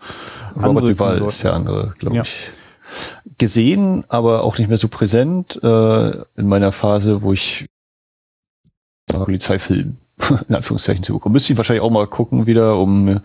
Robert 0.60 0.88
Duval 0.88 1.22
ist 1.22 1.44
der 1.44 1.52
andere, 1.52 1.94
glaube 2.00 2.16
ja. 2.16 2.22
ich. 2.22 2.50
Gesehen, 3.38 4.02
aber 4.08 4.42
auch 4.42 4.58
nicht 4.58 4.66
mehr 4.66 4.76
so 4.76 4.88
präsent 4.88 5.62
äh, 5.62 6.10
in 6.36 6.48
meiner 6.48 6.72
Phase, 6.72 7.22
wo 7.22 7.32
ich 7.32 7.68
Polizeifilm 9.06 9.98
in 10.48 10.56
Anführungszeichen 10.56 11.04
zu 11.04 11.12
bekommen. 11.12 11.34
Müsste 11.34 11.52
ich 11.52 11.56
wahrscheinlich 11.58 11.84
auch 11.84 11.90
mal 11.90 12.08
gucken 12.08 12.46
wieder, 12.46 12.76
um 12.76 13.20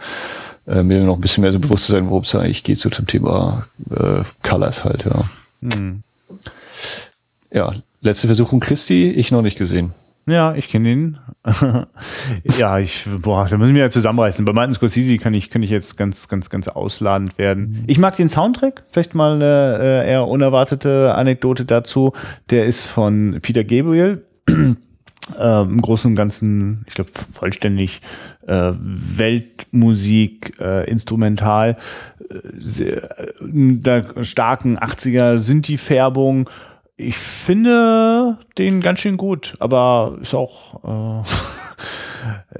äh, 0.67 0.83
mir 0.83 0.99
noch 1.01 1.15
ein 1.15 1.21
bisschen 1.21 1.41
mehr 1.41 1.51
so 1.51 1.57
bewusst 1.57 1.87
zu 1.87 1.93
sein, 1.93 2.07
worum 2.07 2.21
es 2.21 2.35
eigentlich 2.35 2.63
geht, 2.63 2.77
so 2.77 2.91
zum 2.91 3.07
Thema 3.07 3.65
äh, 3.89 4.21
Colors 4.47 4.83
halt, 4.83 5.05
ja. 5.05 5.23
Hm. 5.63 6.03
Ja, 7.55 7.73
Letzte 8.05 8.27
Versuchung 8.27 8.59
Christi, 8.59 9.09
ich 9.09 9.31
noch 9.31 9.41
nicht 9.41 9.57
gesehen. 9.57 9.91
Ja, 10.27 10.53
ich 10.53 10.69
kenne 10.69 10.91
ihn. 10.91 11.17
ja, 12.59 12.77
ich, 12.77 13.07
boah, 13.19 13.47
da 13.49 13.57
müssen 13.57 13.73
wir 13.73 13.81
ja 13.81 13.89
zusammenreißen. 13.89 14.45
Bei 14.45 14.53
Martin 14.53 14.75
Scorsese 14.75 15.17
kann 15.17 15.33
ich, 15.33 15.49
kann 15.49 15.63
ich 15.63 15.71
jetzt 15.71 15.97
ganz, 15.97 16.27
ganz, 16.27 16.51
ganz 16.51 16.67
ausladend 16.67 17.39
werden. 17.39 17.69
Mhm. 17.69 17.83
Ich 17.87 17.97
mag 17.97 18.15
den 18.15 18.29
Soundtrack. 18.29 18.83
Vielleicht 18.91 19.15
mal 19.15 19.33
eine 19.33 19.79
äh, 19.81 20.11
eher 20.11 20.27
unerwartete 20.27 21.15
Anekdote 21.15 21.65
dazu. 21.65 22.13
Der 22.51 22.65
ist 22.65 22.85
von 22.85 23.39
Peter 23.41 23.63
Gabriel. 23.63 24.23
äh, 24.47 25.61
Im 25.63 25.81
Großen 25.81 26.11
und 26.11 26.15
Ganzen, 26.15 26.85
ich 26.87 26.93
glaube, 26.93 27.09
vollständig 27.33 28.01
äh, 28.45 28.71
Weltmusik, 28.75 30.59
äh, 30.59 30.87
instrumental, 30.87 31.77
äh, 32.29 32.35
sehr, 32.59 33.19
äh, 33.41 34.23
starken 34.23 34.77
80er 34.77 35.37
Synthi-Färbung 35.37 36.49
ich 36.97 37.17
finde 37.17 38.37
den 38.57 38.81
ganz 38.81 39.01
schön 39.01 39.17
gut, 39.17 39.53
aber 39.59 40.17
ist 40.21 40.33
auch. 40.33 41.23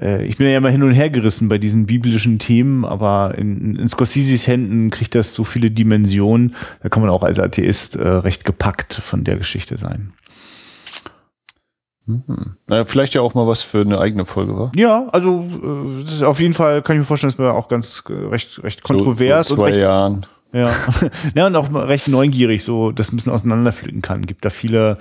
äh, 0.04 0.24
ich 0.26 0.36
bin 0.36 0.48
ja 0.48 0.58
immer 0.58 0.68
hin 0.68 0.82
und 0.82 0.92
her 0.92 1.10
gerissen 1.10 1.48
bei 1.48 1.58
diesen 1.58 1.86
biblischen 1.86 2.38
Themen, 2.38 2.84
aber 2.84 3.34
in, 3.38 3.76
in 3.76 3.88
Scorseses 3.88 4.46
Händen 4.46 4.90
kriegt 4.90 5.14
das 5.14 5.34
so 5.34 5.44
viele 5.44 5.70
Dimensionen. 5.70 6.54
Da 6.82 6.88
kann 6.88 7.02
man 7.02 7.10
auch 7.10 7.22
als 7.22 7.38
Atheist 7.38 7.96
äh, 7.96 8.06
recht 8.06 8.44
gepackt 8.44 8.94
von 8.94 9.24
der 9.24 9.36
Geschichte 9.36 9.78
sein. 9.78 10.12
Mhm. 12.06 12.56
Naja, 12.68 12.84
vielleicht 12.84 13.14
ja 13.14 13.20
auch 13.20 13.34
mal 13.34 13.48
was 13.48 13.62
für 13.62 13.80
eine 13.80 13.98
eigene 13.98 14.26
Folge, 14.26 14.56
war? 14.56 14.70
Ja, 14.76 15.06
also 15.12 15.44
äh, 15.44 16.02
das 16.02 16.12
ist 16.12 16.22
auf 16.22 16.40
jeden 16.40 16.54
Fall, 16.54 16.82
kann 16.82 16.96
ich 16.96 17.00
mir 17.00 17.06
vorstellen, 17.06 17.32
dass 17.32 17.38
wir 17.38 17.54
auch 17.54 17.68
ganz 17.68 18.04
äh, 18.08 18.12
recht, 18.12 18.62
recht 18.62 18.82
kontrovers 18.82 19.48
so, 19.48 19.56
so 19.56 19.60
zwei 19.60 19.68
und 19.68 19.72
recht, 19.72 19.80
Jahren. 19.80 20.26
Ja. 20.52 20.72
ja, 21.34 21.46
und 21.46 21.56
auch 21.56 21.72
recht 21.74 22.08
neugierig, 22.08 22.64
so 22.64 22.92
das 22.92 23.12
ein 23.12 23.16
bisschen 23.16 23.32
auseinanderpflücken 23.32 24.02
kann. 24.02 24.26
Gibt 24.26 24.44
da 24.44 24.50
viele 24.50 24.98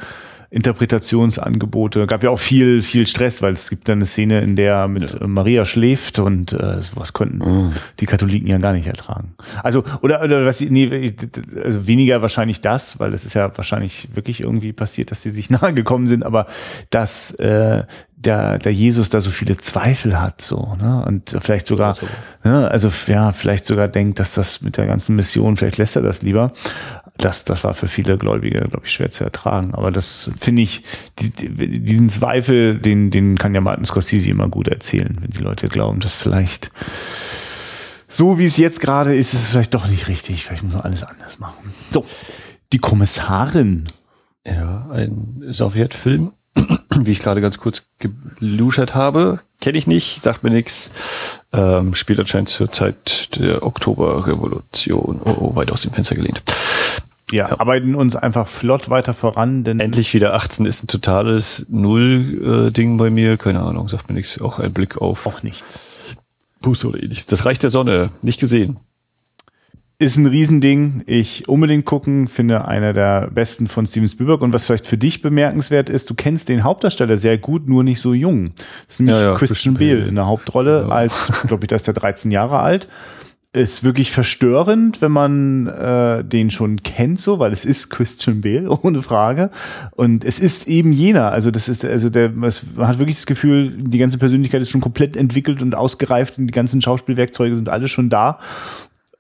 Interpretationsangebote. 0.55 2.07
Gab 2.07 2.23
ja 2.23 2.29
auch 2.29 2.39
viel, 2.39 2.81
viel 2.81 3.07
Stress, 3.07 3.41
weil 3.41 3.53
es 3.53 3.69
gibt 3.69 3.89
da 3.89 3.93
eine 3.93 4.05
Szene, 4.05 4.39
in 4.39 4.55
der 4.55 4.87
mit 4.87 5.11
ja. 5.19 5.27
Maria 5.27 5.65
schläft 5.65 6.19
und 6.19 6.53
äh, 6.53 6.81
sowas 6.81 7.13
konnten 7.13 7.39
mhm. 7.39 7.73
die 7.99 8.05
Katholiken 8.05 8.47
ja 8.47 8.57
gar 8.57 8.73
nicht 8.73 8.87
ertragen. 8.87 9.35
Also, 9.63 9.83
oder, 10.01 10.23
oder 10.23 10.45
was 10.45 10.61
nee, 10.61 11.13
also 11.61 11.87
weniger 11.87 12.21
wahrscheinlich 12.21 12.61
das, 12.61 12.99
weil 12.99 13.13
es 13.13 13.25
ist 13.25 13.33
ja 13.33 13.51
wahrscheinlich 13.57 14.07
wirklich 14.13 14.41
irgendwie 14.41 14.71
passiert, 14.71 15.11
dass 15.11 15.23
sie 15.23 15.29
sich 15.29 15.49
nahe 15.49 15.73
gekommen 15.73 16.07
sind, 16.07 16.23
aber 16.23 16.45
dass 16.89 17.31
äh, 17.31 17.83
der, 18.25 18.59
der 18.59 18.73
Jesus 18.73 19.09
da 19.09 19.21
so 19.21 19.29
viele 19.29 19.57
Zweifel 19.57 20.19
hat, 20.19 20.41
so, 20.41 20.75
ne? 20.79 21.03
Und 21.05 21.35
vielleicht 21.39 21.67
sogar, 21.67 21.95
ne, 22.43 22.69
also 22.69 22.91
ja, 23.07 23.31
vielleicht 23.31 23.65
sogar 23.65 23.87
denkt, 23.87 24.19
dass 24.19 24.33
das 24.33 24.61
mit 24.61 24.77
der 24.77 24.87
ganzen 24.87 25.15
Mission, 25.15 25.57
vielleicht 25.57 25.77
lässt 25.77 25.95
er 25.95 26.01
das 26.01 26.21
lieber 26.21 26.51
das, 27.17 27.45
das 27.45 27.63
war 27.63 27.73
für 27.73 27.87
viele 27.87 28.17
Gläubige, 28.17 28.59
glaube 28.59 28.85
ich, 28.85 28.91
schwer 28.91 29.09
zu 29.09 29.23
ertragen. 29.23 29.73
Aber 29.73 29.91
das 29.91 30.29
finde 30.39 30.63
ich, 30.63 30.83
die, 31.19 31.29
die, 31.29 31.79
diesen 31.79 32.09
Zweifel, 32.09 32.77
den, 32.77 33.09
den 33.09 33.37
kann 33.37 33.55
ja 33.55 33.61
Martin 33.61 33.85
Scorsese 33.85 34.29
immer 34.29 34.49
gut 34.49 34.67
erzählen, 34.67 35.17
wenn 35.21 35.31
die 35.31 35.41
Leute 35.41 35.69
glauben, 35.69 35.99
dass 36.01 36.15
vielleicht 36.15 36.71
so 38.07 38.37
wie 38.37 38.45
es 38.45 38.57
jetzt 38.57 38.79
gerade 38.79 39.15
ist, 39.15 39.33
ist 39.33 39.41
es 39.41 39.47
vielleicht 39.49 39.73
doch 39.73 39.87
nicht 39.87 40.07
richtig. 40.07 40.45
Vielleicht 40.45 40.63
muss 40.63 40.73
man 40.73 40.83
alles 40.83 41.03
anders 41.03 41.39
machen. 41.39 41.73
So, 41.91 42.05
die 42.71 42.79
Kommissarin. 42.79 43.87
Ja, 44.45 44.87
ein 44.91 45.43
Sowjetfilm, 45.49 46.31
wie 46.99 47.11
ich 47.11 47.19
gerade 47.19 47.41
ganz 47.41 47.57
kurz 47.57 47.85
geluschert 47.99 48.95
habe. 48.95 49.41
Kenne 49.61 49.77
ich 49.77 49.87
nicht, 49.87 50.23
sagt 50.23 50.43
mir 50.43 50.49
nichts. 50.49 50.91
Ähm, 51.53 51.93
spielt 51.93 52.19
anscheinend 52.19 52.49
zur 52.49 52.71
Zeit 52.71 53.35
der 53.39 53.63
Oktoberrevolution. 53.63 55.21
Oh, 55.23 55.35
oh, 55.39 55.55
weit 55.55 55.71
aus 55.71 55.81
dem 55.81 55.91
Fenster 55.91 56.15
gelehnt. 56.15 56.43
Ja, 57.31 57.49
ja, 57.49 57.59
arbeiten 57.59 57.95
uns 57.95 58.15
einfach 58.15 58.47
flott 58.47 58.89
weiter 58.89 59.13
voran, 59.13 59.63
denn 59.63 59.79
endlich 59.79 60.13
wieder 60.13 60.35
18 60.35 60.65
ist 60.65 60.83
ein 60.83 60.87
totales 60.87 61.65
Null-Ding 61.69 62.97
bei 62.97 63.09
mir. 63.09 63.37
Keine 63.37 63.61
Ahnung, 63.61 63.87
sagt 63.87 64.09
mir 64.09 64.15
nichts. 64.15 64.39
Auch 64.39 64.59
ein 64.59 64.73
Blick 64.73 64.97
auf. 64.97 65.25
Auch 65.25 65.41
nichts. 65.41 65.95
Puste 66.61 66.87
oder 66.89 67.01
ähnliches. 67.01 67.25
Das 67.25 67.45
Reich 67.45 67.59
der 67.59 67.71
Sonne, 67.71 68.11
nicht 68.21 68.39
gesehen. 68.39 68.79
Ist 69.97 70.17
ein 70.17 70.25
Riesending. 70.25 71.03
Ich 71.05 71.47
unbedingt 71.47 71.85
gucken, 71.85 72.27
finde 72.27 72.65
einer 72.65 72.91
der 72.93 73.29
besten 73.31 73.67
von 73.67 73.85
Steven 73.85 74.09
Spielberg. 74.09 74.41
Und 74.41 74.53
was 74.53 74.65
vielleicht 74.65 74.87
für 74.87 74.97
dich 74.97 75.21
bemerkenswert 75.21 75.89
ist, 75.89 76.09
du 76.09 76.15
kennst 76.15 76.49
den 76.49 76.63
Hauptdarsteller 76.63 77.17
sehr 77.17 77.37
gut, 77.37 77.69
nur 77.69 77.83
nicht 77.83 78.01
so 78.01 78.13
jung. 78.13 78.51
Das 78.87 78.95
ist 78.95 78.99
nämlich 78.99 79.15
ja, 79.15 79.31
ja, 79.31 79.35
Christian 79.35 79.75
Bale 79.75 80.05
in 80.05 80.15
der 80.15 80.27
Hauptrolle 80.27 80.85
ja. 80.87 80.89
als, 80.89 81.31
glaube 81.47 81.63
ich, 81.63 81.69
da 81.69 81.77
ist 81.77 81.87
er 81.87 81.93
13 81.93 82.31
Jahre 82.31 82.59
alt. 82.59 82.89
Ist 83.53 83.85
wirklich 83.85 84.11
verstörend, 84.11 85.01
wenn 85.01 85.13
man 85.13 85.67
äh, 85.67 86.25
den 86.25 86.51
schon 86.51 86.83
kennt, 86.83 87.21
so, 87.21 87.39
weil 87.39 87.53
es 87.53 87.63
ist 87.63 87.89
Christian 87.89 88.41
Bale, 88.41 88.69
ohne 88.83 89.01
Frage. 89.01 89.49
Und 89.91 90.25
es 90.25 90.41
ist 90.41 90.67
eben 90.67 90.91
jener. 90.91 91.31
Also 91.31 91.51
das 91.51 91.69
ist, 91.69 91.85
also 91.85 92.09
der, 92.09 92.31
man 92.31 92.51
hat 92.79 92.99
wirklich 92.99 93.15
das 93.15 93.25
Gefühl, 93.25 93.77
die 93.77 93.97
ganze 93.97 94.17
Persönlichkeit 94.17 94.61
ist 94.61 94.71
schon 94.71 94.81
komplett 94.81 95.15
entwickelt 95.15 95.61
und 95.61 95.73
ausgereift 95.73 96.37
und 96.37 96.47
die 96.47 96.53
ganzen 96.53 96.81
Schauspielwerkzeuge 96.81 97.55
sind 97.55 97.69
alle 97.69 97.87
schon 97.87 98.09
da. 98.09 98.39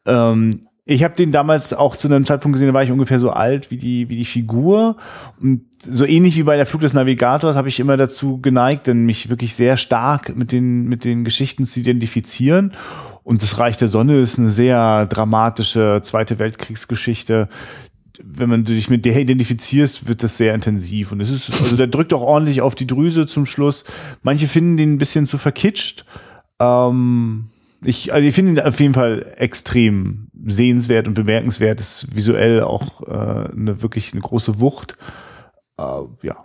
Ähm, 0.05 0.67
ich 0.87 1.03
habe 1.03 1.15
den 1.15 1.31
damals 1.31 1.73
auch 1.73 1.95
zu 1.95 2.07
einem 2.07 2.25
Zeitpunkt 2.25 2.53
gesehen, 2.53 2.67
da 2.67 2.73
war 2.75 2.83
ich 2.83 2.91
ungefähr 2.91 3.17
so 3.19 3.31
alt 3.31 3.71
wie 3.71 3.77
die, 3.77 4.07
wie 4.07 4.17
die 4.17 4.25
Figur. 4.25 4.97
Und 5.41 5.63
so 5.81 6.05
ähnlich 6.05 6.37
wie 6.37 6.43
bei 6.43 6.57
der 6.57 6.67
Flug 6.67 6.81
des 6.81 6.93
Navigators 6.93 7.55
habe 7.55 7.69
ich 7.69 7.79
immer 7.79 7.97
dazu 7.97 8.39
geneigt, 8.39 8.85
denn 8.85 9.03
mich 9.03 9.29
wirklich 9.29 9.55
sehr 9.55 9.77
stark 9.77 10.35
mit 10.35 10.51
den, 10.51 10.85
mit 10.85 11.03
den 11.03 11.23
Geschichten 11.23 11.65
zu 11.65 11.79
identifizieren. 11.79 12.73
Und 13.23 13.41
das 13.41 13.57
Reich 13.57 13.77
der 13.77 13.87
Sonne 13.87 14.19
ist 14.19 14.37
eine 14.37 14.51
sehr 14.51 15.07
dramatische 15.07 16.01
Zweite 16.03 16.37
Weltkriegsgeschichte. 16.37 17.49
Wenn 18.23 18.49
man 18.49 18.63
dich 18.63 18.87
mit 18.87 19.05
der 19.05 19.17
identifizierst, 19.17 20.07
wird 20.07 20.21
das 20.21 20.37
sehr 20.37 20.53
intensiv. 20.53 21.11
Und 21.11 21.19
es 21.19 21.31
ist, 21.31 21.49
also 21.61 21.75
der 21.75 21.87
drückt 21.87 22.13
auch 22.13 22.21
ordentlich 22.21 22.61
auf 22.61 22.75
die 22.75 22.85
Drüse 22.85 23.25
zum 23.25 23.47
Schluss. 23.47 23.85
Manche 24.21 24.47
finden 24.47 24.77
den 24.77 24.93
ein 24.93 24.97
bisschen 24.99 25.25
zu 25.25 25.39
verkitscht. 25.39 26.05
Ähm, 26.59 27.49
ich, 27.85 28.13
also 28.13 28.27
ich 28.27 28.35
finde 28.35 28.53
ihn 28.53 28.59
auf 28.67 28.79
jeden 28.79 28.93
Fall 28.93 29.33
extrem 29.37 30.27
sehenswert 30.45 31.07
und 31.07 31.13
bemerkenswert. 31.13 31.79
Ist 31.79 32.15
visuell 32.15 32.61
auch 32.61 33.01
äh, 33.03 33.51
eine 33.51 33.81
wirklich 33.81 34.13
eine 34.13 34.21
große 34.21 34.59
Wucht. 34.59 34.97
Äh, 35.77 36.01
ja. 36.21 36.43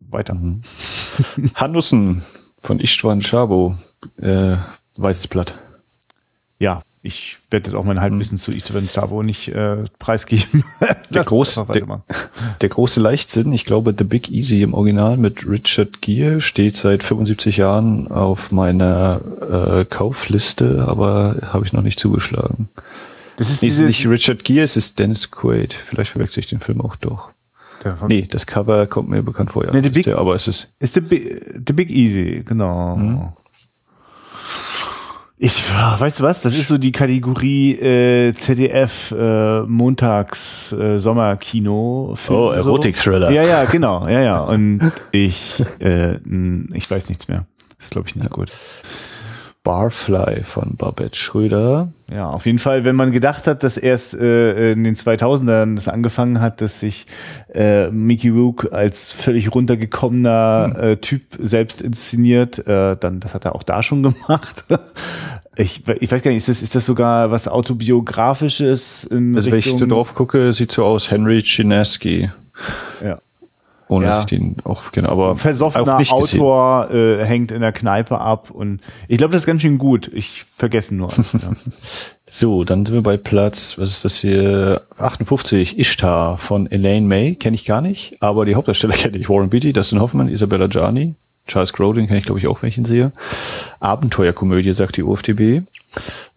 Weiter. 0.00 0.34
Mhm. 0.34 0.62
Hanussen 1.54 2.22
von 2.58 2.80
Istvan 2.80 3.22
Schabo, 3.22 3.76
äh, 4.20 4.56
Weißes 4.96 5.28
Blatt. 5.28 5.54
Ja, 6.58 6.82
ich 7.08 7.38
werde 7.50 7.70
jetzt 7.70 7.76
auch 7.76 7.84
mein 7.84 8.00
Halbwissen 8.00 8.36
mhm. 8.36 8.40
zu 8.40 8.52
Istvan 8.52 8.86
Chavo 8.86 9.22
nicht 9.22 9.48
äh, 9.48 9.78
preisgeben. 9.98 10.62
der, 11.10 11.24
groß, 11.24 11.64
der, 11.72 12.02
der, 12.60 12.68
große 12.68 13.00
Leichtsinn, 13.00 13.52
ich 13.52 13.64
glaube 13.64 13.94
The 13.96 14.04
Big 14.04 14.30
Easy 14.30 14.62
im 14.62 14.74
Original 14.74 15.16
mit 15.16 15.48
Richard 15.48 16.02
Gere 16.02 16.40
steht 16.40 16.76
seit 16.76 17.02
75 17.02 17.56
Jahren 17.56 18.08
auf 18.08 18.52
meiner 18.52 19.20
äh, 19.40 19.84
Kaufliste, 19.86 20.84
aber 20.86 21.36
habe 21.52 21.64
ich 21.64 21.72
noch 21.72 21.82
nicht 21.82 21.98
zugeschlagen. 21.98 22.68
Das 23.38 23.50
ist 23.50 23.62
nee, 23.62 23.86
nicht 23.86 24.06
Richard 24.06 24.44
Gere, 24.44 24.64
es 24.64 24.76
ist 24.76 24.98
Dennis 24.98 25.30
Quaid. 25.30 25.72
Vielleicht 25.72 26.10
verwechsel 26.12 26.40
ich 26.40 26.48
den 26.48 26.60
Film 26.60 26.80
auch 26.80 26.96
doch. 26.96 27.30
Nee, 28.08 28.26
das 28.28 28.46
Cover 28.46 28.86
kommt 28.86 29.08
mir 29.08 29.22
bekannt 29.22 29.52
vor, 29.52 29.64
ja. 29.64 29.72
Nee, 29.72 29.82
the 29.82 29.90
big, 29.90 30.04
der, 30.04 30.18
aber 30.18 30.34
es 30.34 30.48
ist. 30.48 30.72
Ist 30.80 30.94
the, 30.94 31.00
the 31.00 31.72
Big 31.72 31.90
Easy, 31.90 32.42
genau. 32.44 32.96
Mhm. 32.96 33.28
Ich 35.40 35.72
weißt 35.72 36.18
du 36.18 36.24
was? 36.24 36.40
Das 36.42 36.52
ist 36.54 36.66
so 36.66 36.78
die 36.78 36.90
Kategorie 36.90 37.74
äh, 37.74 38.34
ZDF 38.34 39.14
äh, 39.16 39.60
Montags 39.60 40.72
äh, 40.72 40.98
Sommerkino. 40.98 42.16
Oh, 42.28 42.50
Erotik-Thriller. 42.50 43.28
So. 43.28 43.34
Ja, 43.34 43.44
ja, 43.44 43.64
genau, 43.66 44.08
ja, 44.08 44.20
ja. 44.20 44.40
Und 44.40 44.92
ich, 45.12 45.62
äh, 45.78 46.16
ich 46.74 46.90
weiß 46.90 47.08
nichts 47.08 47.28
mehr. 47.28 47.46
Das 47.76 47.86
ist 47.86 47.90
glaube 47.92 48.08
ich 48.08 48.16
nicht 48.16 48.24
ja. 48.24 48.30
gut. 48.30 48.50
Barfly 49.68 50.44
von 50.44 50.76
Babette 50.78 51.14
Schröder. 51.14 51.92
Ja, 52.10 52.30
auf 52.30 52.46
jeden 52.46 52.58
Fall, 52.58 52.86
wenn 52.86 52.96
man 52.96 53.12
gedacht 53.12 53.46
hat, 53.46 53.62
dass 53.62 53.76
erst 53.76 54.14
äh, 54.14 54.72
in 54.72 54.82
den 54.82 54.94
2000ern 54.94 55.74
das 55.74 55.88
angefangen 55.88 56.40
hat, 56.40 56.62
dass 56.62 56.80
sich 56.80 57.04
äh, 57.52 57.90
Mickey 57.90 58.30
Rook 58.30 58.72
als 58.72 59.12
völlig 59.12 59.54
runtergekommener 59.54 60.74
äh, 60.80 60.96
Typ 60.96 61.20
selbst 61.38 61.82
inszeniert, 61.82 62.66
äh, 62.66 62.96
dann 62.96 63.20
das 63.20 63.34
hat 63.34 63.44
er 63.44 63.54
auch 63.54 63.62
da 63.62 63.82
schon 63.82 64.02
gemacht. 64.04 64.64
ich, 65.56 65.86
ich 65.86 66.10
weiß 66.10 66.22
gar 66.22 66.30
nicht, 66.30 66.40
ist 66.40 66.48
das, 66.48 66.62
ist 66.62 66.74
das 66.74 66.86
sogar 66.86 67.30
was 67.30 67.46
autobiografisches? 67.46 69.06
Also 69.10 69.18
Richtung 69.18 69.52
wenn 69.52 69.58
ich 69.58 69.66
so 69.66 69.86
drauf 69.86 70.14
gucke, 70.14 70.54
sieht 70.54 70.72
so 70.72 70.82
aus 70.82 71.10
Henry 71.10 71.42
Chinesky. 71.42 72.30
Ja 73.04 73.18
ohne 73.88 74.06
ja. 74.06 74.10
dass 74.16 74.20
ich 74.20 74.38
den 74.38 74.56
auch 74.64 74.92
kenne. 74.92 75.08
Aber 75.08 75.36
versoffener 75.36 75.96
auch 75.96 76.10
Autor 76.10 76.90
äh, 76.90 77.24
hängt 77.24 77.52
in 77.52 77.60
der 77.60 77.72
Kneipe 77.72 78.20
ab 78.20 78.50
und 78.50 78.80
ich 79.08 79.18
glaube, 79.18 79.32
das 79.32 79.42
ist 79.42 79.46
ganz 79.46 79.62
schön 79.62 79.78
gut. 79.78 80.10
Ich 80.12 80.44
vergesse 80.44 80.94
nur. 80.94 81.08
ja. 81.10 81.38
So, 82.30 82.62
dann 82.62 82.84
sind 82.84 82.94
wir 82.94 83.02
bei 83.02 83.16
Platz, 83.16 83.78
was 83.78 83.90
ist 83.90 84.04
das 84.04 84.18
hier? 84.18 84.82
58, 84.98 85.78
Ishtar 85.78 86.36
von 86.36 86.70
Elaine 86.70 87.06
May, 87.06 87.34
kenne 87.34 87.54
ich 87.54 87.64
gar 87.64 87.80
nicht, 87.80 88.18
aber 88.20 88.44
die 88.44 88.54
Hauptdarsteller 88.54 88.92
kenne 88.92 89.16
ich. 89.16 89.30
Warren 89.30 89.48
Beatty, 89.48 89.72
Dustin 89.72 89.98
Hoffman, 89.98 90.28
Isabella 90.28 90.66
Gianni, 90.66 91.14
Charles 91.46 91.72
Grodin 91.72 92.06
kenne 92.06 92.18
ich 92.18 92.26
glaube 92.26 92.38
ich 92.38 92.46
auch, 92.46 92.60
wenn 92.60 92.68
ich 92.68 92.76
ihn 92.76 92.84
sehe. 92.84 93.12
Abenteuerkomödie, 93.80 94.74
sagt 94.74 94.98
die 94.98 95.02
UFDB. 95.02 95.62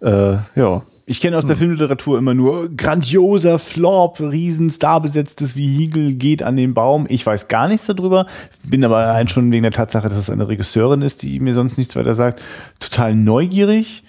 Äh, 0.02 0.38
ja, 0.56 0.82
ich 1.12 1.20
kenne 1.20 1.38
aus 1.38 1.46
der 1.46 1.56
hm. 1.56 1.60
Filmliteratur 1.60 2.18
immer 2.18 2.34
nur 2.34 2.70
grandioser 2.70 3.60
Flop, 3.60 4.22
riesen 4.22 4.70
starbesetztes 4.70 5.58
Vehikel 5.58 6.14
geht 6.14 6.42
an 6.42 6.56
den 6.56 6.74
Baum. 6.74 7.06
Ich 7.10 7.26
weiß 7.26 7.50
gar 7.50 7.68
nichts 7.68 7.88
darüber, 7.88 8.28
bin 8.64 8.86
aber 8.86 8.96
allein 8.96 9.28
schon 9.28 9.52
wegen 9.52 9.64
der 9.64 9.74
Tatsache, 9.74 10.08
dass 10.08 10.18
es 10.18 10.30
eine 10.30 10.48
Regisseurin 10.48 11.02
ist, 11.02 11.22
die 11.22 11.42
mir 11.42 11.54
sonst 11.54 11.78
nichts 11.78 11.98
weiter 11.98 12.16
sagt, 12.16 12.42
total 12.80 13.14
neugierig. 13.14 14.04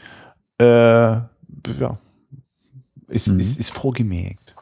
Äh, 0.60 0.64
ja, 0.64 1.98
ist, 3.08 3.26
mhm. 3.26 3.40
ist, 3.40 3.58
ist 3.58 3.72
vorgemerkt. 3.72 4.54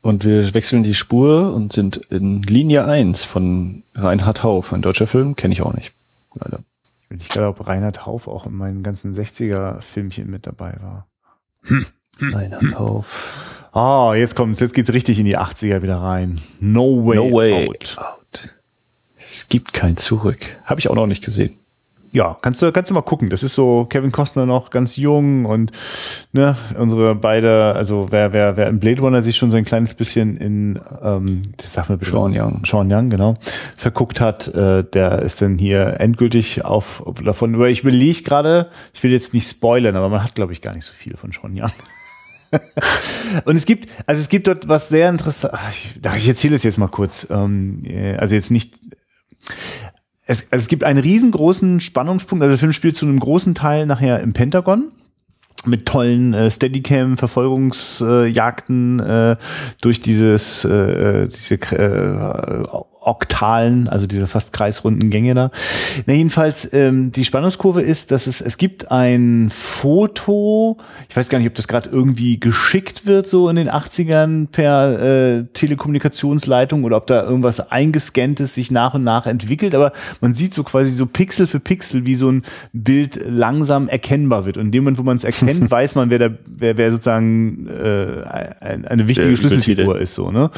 Und 0.00 0.24
wir 0.24 0.54
wechseln 0.54 0.84
die 0.84 0.94
Spur 0.94 1.52
und 1.52 1.72
sind 1.72 1.96
in 1.96 2.42
Linie 2.44 2.84
1 2.84 3.24
von 3.24 3.82
Reinhard 3.96 4.44
Hauf, 4.44 4.72
ein 4.72 4.80
deutscher 4.80 5.08
Film, 5.08 5.34
kenne 5.34 5.54
ich 5.54 5.62
auch 5.62 5.74
nicht. 5.74 5.92
Leider. 6.36 6.60
Ich 7.10 7.28
glaube, 7.28 7.48
ob 7.48 7.66
Reinhard 7.66 8.06
Hauf 8.06 8.28
auch 8.28 8.46
in 8.46 8.54
meinen 8.54 8.84
ganzen 8.84 9.12
60er-Filmchen 9.12 10.30
mit 10.30 10.46
dabei 10.46 10.76
war. 10.80 11.09
Hm. 11.64 11.86
Hm. 12.18 12.74
auf. 12.74 13.68
Ah, 13.72 14.14
jetzt 14.14 14.34
kommt's, 14.34 14.60
jetzt 14.60 14.74
geht's 14.74 14.92
richtig 14.92 15.18
in 15.18 15.24
die 15.24 15.38
80er 15.38 15.82
wieder 15.82 15.96
rein. 15.96 16.40
No 16.58 17.06
way, 17.06 17.16
no 17.16 17.32
way 17.32 17.68
out. 17.68 17.96
out. 17.98 18.50
Es 19.16 19.48
gibt 19.48 19.72
kein 19.72 19.96
Zurück. 19.96 20.40
Habe 20.64 20.80
ich 20.80 20.88
auch 20.88 20.94
noch 20.94 21.06
nicht 21.06 21.24
gesehen. 21.24 21.59
Ja, 22.12 22.36
kannst 22.42 22.60
du, 22.60 22.72
kannst 22.72 22.90
du 22.90 22.94
mal 22.94 23.02
gucken. 23.02 23.30
Das 23.30 23.42
ist 23.42 23.54
so 23.54 23.86
Kevin 23.88 24.10
Costner 24.10 24.44
noch 24.44 24.70
ganz 24.70 24.96
jung 24.96 25.44
und 25.44 25.70
ne, 26.32 26.56
unsere 26.76 27.14
beide, 27.14 27.74
also 27.74 28.08
wer, 28.10 28.32
wer, 28.32 28.56
wer 28.56 28.66
im 28.66 28.80
Blade 28.80 29.00
Runner 29.00 29.22
sich 29.22 29.36
schon 29.36 29.52
so 29.52 29.56
ein 29.56 29.64
kleines 29.64 29.94
bisschen 29.94 30.36
in, 30.36 30.80
ähm, 31.02 31.42
sag 31.72 31.88
mal 31.88 31.98
bitte, 31.98 32.10
Sean 32.10 32.32
Young. 32.36 32.62
Sean 32.64 32.92
Young, 32.92 33.10
genau, 33.10 33.36
verguckt 33.76 34.20
hat, 34.20 34.48
äh, 34.48 34.82
der 34.82 35.20
ist 35.20 35.40
dann 35.40 35.56
hier 35.56 36.00
endgültig 36.00 36.64
auf, 36.64 37.06
auf 37.06 37.22
davon, 37.22 37.56
weil 37.58 37.70
ich 37.70 37.82
überlege 37.82 38.22
gerade, 38.22 38.70
ich 38.92 39.02
will 39.04 39.12
jetzt 39.12 39.32
nicht 39.32 39.48
spoilern, 39.48 39.94
aber 39.94 40.08
man 40.08 40.24
hat, 40.24 40.34
glaube 40.34 40.52
ich, 40.52 40.62
gar 40.62 40.74
nicht 40.74 40.86
so 40.86 40.92
viel 40.92 41.16
von 41.16 41.30
Sean 41.30 41.52
Young. 41.56 41.70
und 43.44 43.56
es 43.56 43.64
gibt, 43.64 43.88
also 44.06 44.20
es 44.20 44.28
gibt 44.28 44.46
dort 44.46 44.68
was 44.68 44.88
sehr 44.88 45.08
interessant. 45.08 45.54
Ich, 45.70 45.94
ich 46.16 46.28
erzähle 46.28 46.56
es 46.56 46.62
jetzt 46.62 46.78
mal 46.78 46.88
kurz. 46.88 47.26
Ähm, 47.30 47.84
äh, 47.84 48.16
also 48.16 48.34
jetzt 48.34 48.50
nicht. 48.50 48.78
Es, 50.30 50.46
also 50.52 50.62
es 50.62 50.68
gibt 50.68 50.84
einen 50.84 51.00
riesengroßen 51.00 51.80
Spannungspunkt. 51.80 52.44
Also 52.44 52.52
der 52.52 52.58
Film 52.58 52.72
spielt 52.72 52.94
zu 52.94 53.04
einem 53.04 53.18
großen 53.18 53.56
Teil 53.56 53.86
nachher 53.86 54.20
im 54.20 54.32
Pentagon 54.32 54.92
mit 55.66 55.86
tollen 55.86 56.34
äh, 56.34 56.48
Steadicam-Verfolgungsjagden 56.48 59.00
äh, 59.00 59.36
durch 59.80 60.00
dieses 60.00 60.64
äh, 60.64 61.24
äh 61.24 61.26
diese 61.26 61.54
äh, 61.54 62.62
Oktalen, 63.00 63.88
also 63.88 64.06
diese 64.06 64.26
fast 64.26 64.52
kreisrunden 64.52 65.10
Gänge 65.10 65.34
da. 65.34 65.50
Na, 66.06 66.12
jedenfalls, 66.12 66.70
ähm, 66.72 67.12
die 67.12 67.24
Spannungskurve 67.24 67.80
ist, 67.80 68.10
dass 68.10 68.26
es, 68.26 68.40
es 68.40 68.58
gibt 68.58 68.90
ein 68.90 69.50
Foto, 69.50 70.76
ich 71.08 71.16
weiß 71.16 71.30
gar 71.30 71.38
nicht, 71.38 71.48
ob 71.48 71.54
das 71.54 71.66
gerade 71.66 71.88
irgendwie 71.90 72.38
geschickt 72.38 73.06
wird, 73.06 73.26
so 73.26 73.48
in 73.48 73.56
den 73.56 73.70
80ern 73.70 74.48
per 74.48 75.38
äh, 75.38 75.44
Telekommunikationsleitung 75.52 76.84
oder 76.84 76.98
ob 76.98 77.06
da 77.06 77.22
irgendwas 77.22 77.70
eingescanntes 77.70 78.54
sich 78.54 78.70
nach 78.70 78.94
und 78.94 79.02
nach 79.02 79.26
entwickelt, 79.26 79.74
aber 79.74 79.92
man 80.20 80.34
sieht 80.34 80.52
so 80.52 80.62
quasi 80.62 80.90
so 80.90 81.06
Pixel 81.06 81.46
für 81.46 81.60
Pixel, 81.60 82.04
wie 82.04 82.14
so 82.14 82.30
ein 82.30 82.42
Bild 82.72 83.20
langsam 83.26 83.88
erkennbar 83.88 84.44
wird. 84.44 84.58
Und 84.58 84.66
in 84.66 84.72
dem 84.72 84.84
Moment, 84.84 84.98
wo 84.98 85.02
man 85.02 85.16
es 85.16 85.24
erkennt, 85.24 85.70
weiß 85.70 85.94
man, 85.94 86.10
wer 86.10 86.18
der, 86.18 86.38
wer, 86.46 86.76
wer 86.76 86.92
sozusagen 86.92 87.66
äh, 87.66 88.24
eine 88.60 89.08
wichtige 89.08 89.36
Schlüsselfigur 89.36 89.98
ist, 89.98 90.14
so, 90.14 90.30
ne? 90.30 90.50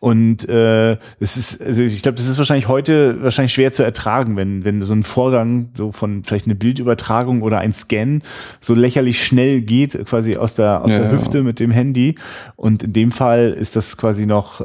Und 0.00 0.48
äh, 0.48 0.92
es 1.20 1.36
ist, 1.36 1.62
also 1.62 1.81
also 1.82 1.94
ich 1.94 2.02
glaube, 2.02 2.16
das 2.16 2.28
ist 2.28 2.38
wahrscheinlich 2.38 2.68
heute 2.68 3.22
wahrscheinlich 3.22 3.52
schwer 3.52 3.72
zu 3.72 3.82
ertragen, 3.82 4.36
wenn, 4.36 4.64
wenn 4.64 4.82
so 4.82 4.92
ein 4.92 5.02
Vorgang 5.02 5.70
so 5.74 5.92
von 5.92 6.24
vielleicht 6.24 6.46
eine 6.46 6.54
Bildübertragung 6.54 7.42
oder 7.42 7.58
ein 7.58 7.72
Scan 7.72 8.22
so 8.60 8.74
lächerlich 8.74 9.24
schnell 9.24 9.60
geht, 9.60 10.04
quasi 10.06 10.36
aus 10.36 10.54
der, 10.54 10.82
aus 10.82 10.90
ja, 10.90 10.98
der 10.98 11.12
Hüfte 11.12 11.38
ja. 11.38 11.44
mit 11.44 11.60
dem 11.60 11.70
Handy. 11.70 12.14
Und 12.56 12.82
in 12.82 12.92
dem 12.92 13.12
Fall 13.12 13.50
ist 13.58 13.76
das 13.76 13.96
quasi 13.96 14.26
noch, 14.26 14.60
äh, 14.60 14.64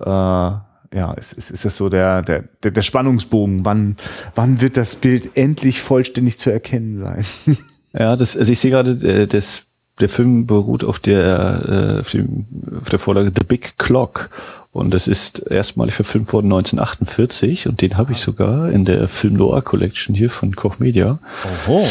ja, 0.95 1.13
ist, 1.18 1.34
ist, 1.34 1.51
ist 1.51 1.65
das 1.65 1.78
so 1.78 1.89
der, 1.89 2.22
der, 2.22 2.43
der, 2.63 2.72
der 2.72 2.82
Spannungsbogen. 2.82 3.65
Wann, 3.65 3.97
wann 4.36 4.61
wird 4.61 4.78
das 4.78 4.95
Bild 4.95 5.36
endlich 5.36 5.82
vollständig 5.82 6.38
zu 6.38 6.51
erkennen 6.51 6.99
sein? 6.99 7.26
Ja, 7.97 8.15
das, 8.15 8.38
also 8.38 8.51
ich 8.51 8.59
sehe 8.59 8.70
gerade, 8.70 8.91
äh, 8.91 9.26
das 9.26 9.65
der 9.99 10.09
Film 10.09 10.45
beruht 10.45 10.84
auf 10.84 10.99
der, 10.99 11.97
äh, 11.97 11.99
auf, 12.01 12.11
dem, 12.11 12.45
auf 12.82 12.89
der 12.89 12.99
Vorlage 12.99 13.32
The 13.36 13.45
Big 13.45 13.78
Clock. 13.78 14.30
Und 14.78 14.93
das 14.93 15.07
ist 15.07 15.39
erstmalig 15.39 15.95
verfilmt 15.95 16.32
worden 16.34 16.47
1948 16.47 17.67
und 17.67 17.82
den 17.82 17.97
habe 17.97 18.13
ich 18.13 18.19
sogar 18.19 18.69
in 18.71 18.86
der 18.86 19.07
Film 19.07 19.34
Noir 19.34 19.61
Collection 19.63 20.13
hier 20.15 20.30
von 20.30 20.55
Koch 20.55 20.80
Media. 20.80 21.19
Oho. 21.67 21.88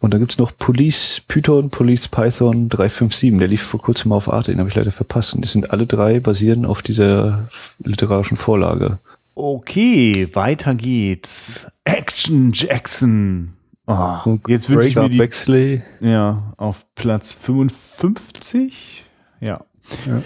Und 0.00 0.14
da 0.14 0.18
gibt's 0.18 0.38
noch 0.38 0.52
Police 0.56 1.22
Python, 1.28 1.70
Police 1.70 2.08
Python 2.08 2.68
357. 2.68 3.38
Der 3.38 3.48
lief 3.48 3.62
vor 3.62 3.80
kurzem 3.80 4.10
mal 4.10 4.16
auf 4.16 4.32
Arte, 4.32 4.50
den 4.50 4.60
habe 4.60 4.68
ich 4.68 4.74
leider 4.74 4.92
verpasst. 4.92 5.34
Und 5.34 5.42
die 5.44 5.48
sind 5.48 5.70
alle 5.72 5.86
drei 5.86 6.20
basieren 6.20 6.64
auf 6.64 6.82
dieser 6.82 7.48
literarischen 7.82 8.36
Vorlage. 8.36 8.98
Okay, 9.34 10.28
weiter 10.34 10.74
geht's. 10.74 11.66
Action 11.84 12.52
Jackson. 12.52 13.54
Ah, 13.86 14.22
Und 14.24 14.46
jetzt 14.48 14.68
wünsche 14.70 14.88
ich 14.88 14.96
mir 14.96 15.08
die, 15.08 15.18
Bexley. 15.18 15.82
ja, 16.00 16.52
auf 16.56 16.84
Platz 16.94 17.32
55. 17.32 19.04
Ja. 19.40 19.64
Ja. 20.06 20.22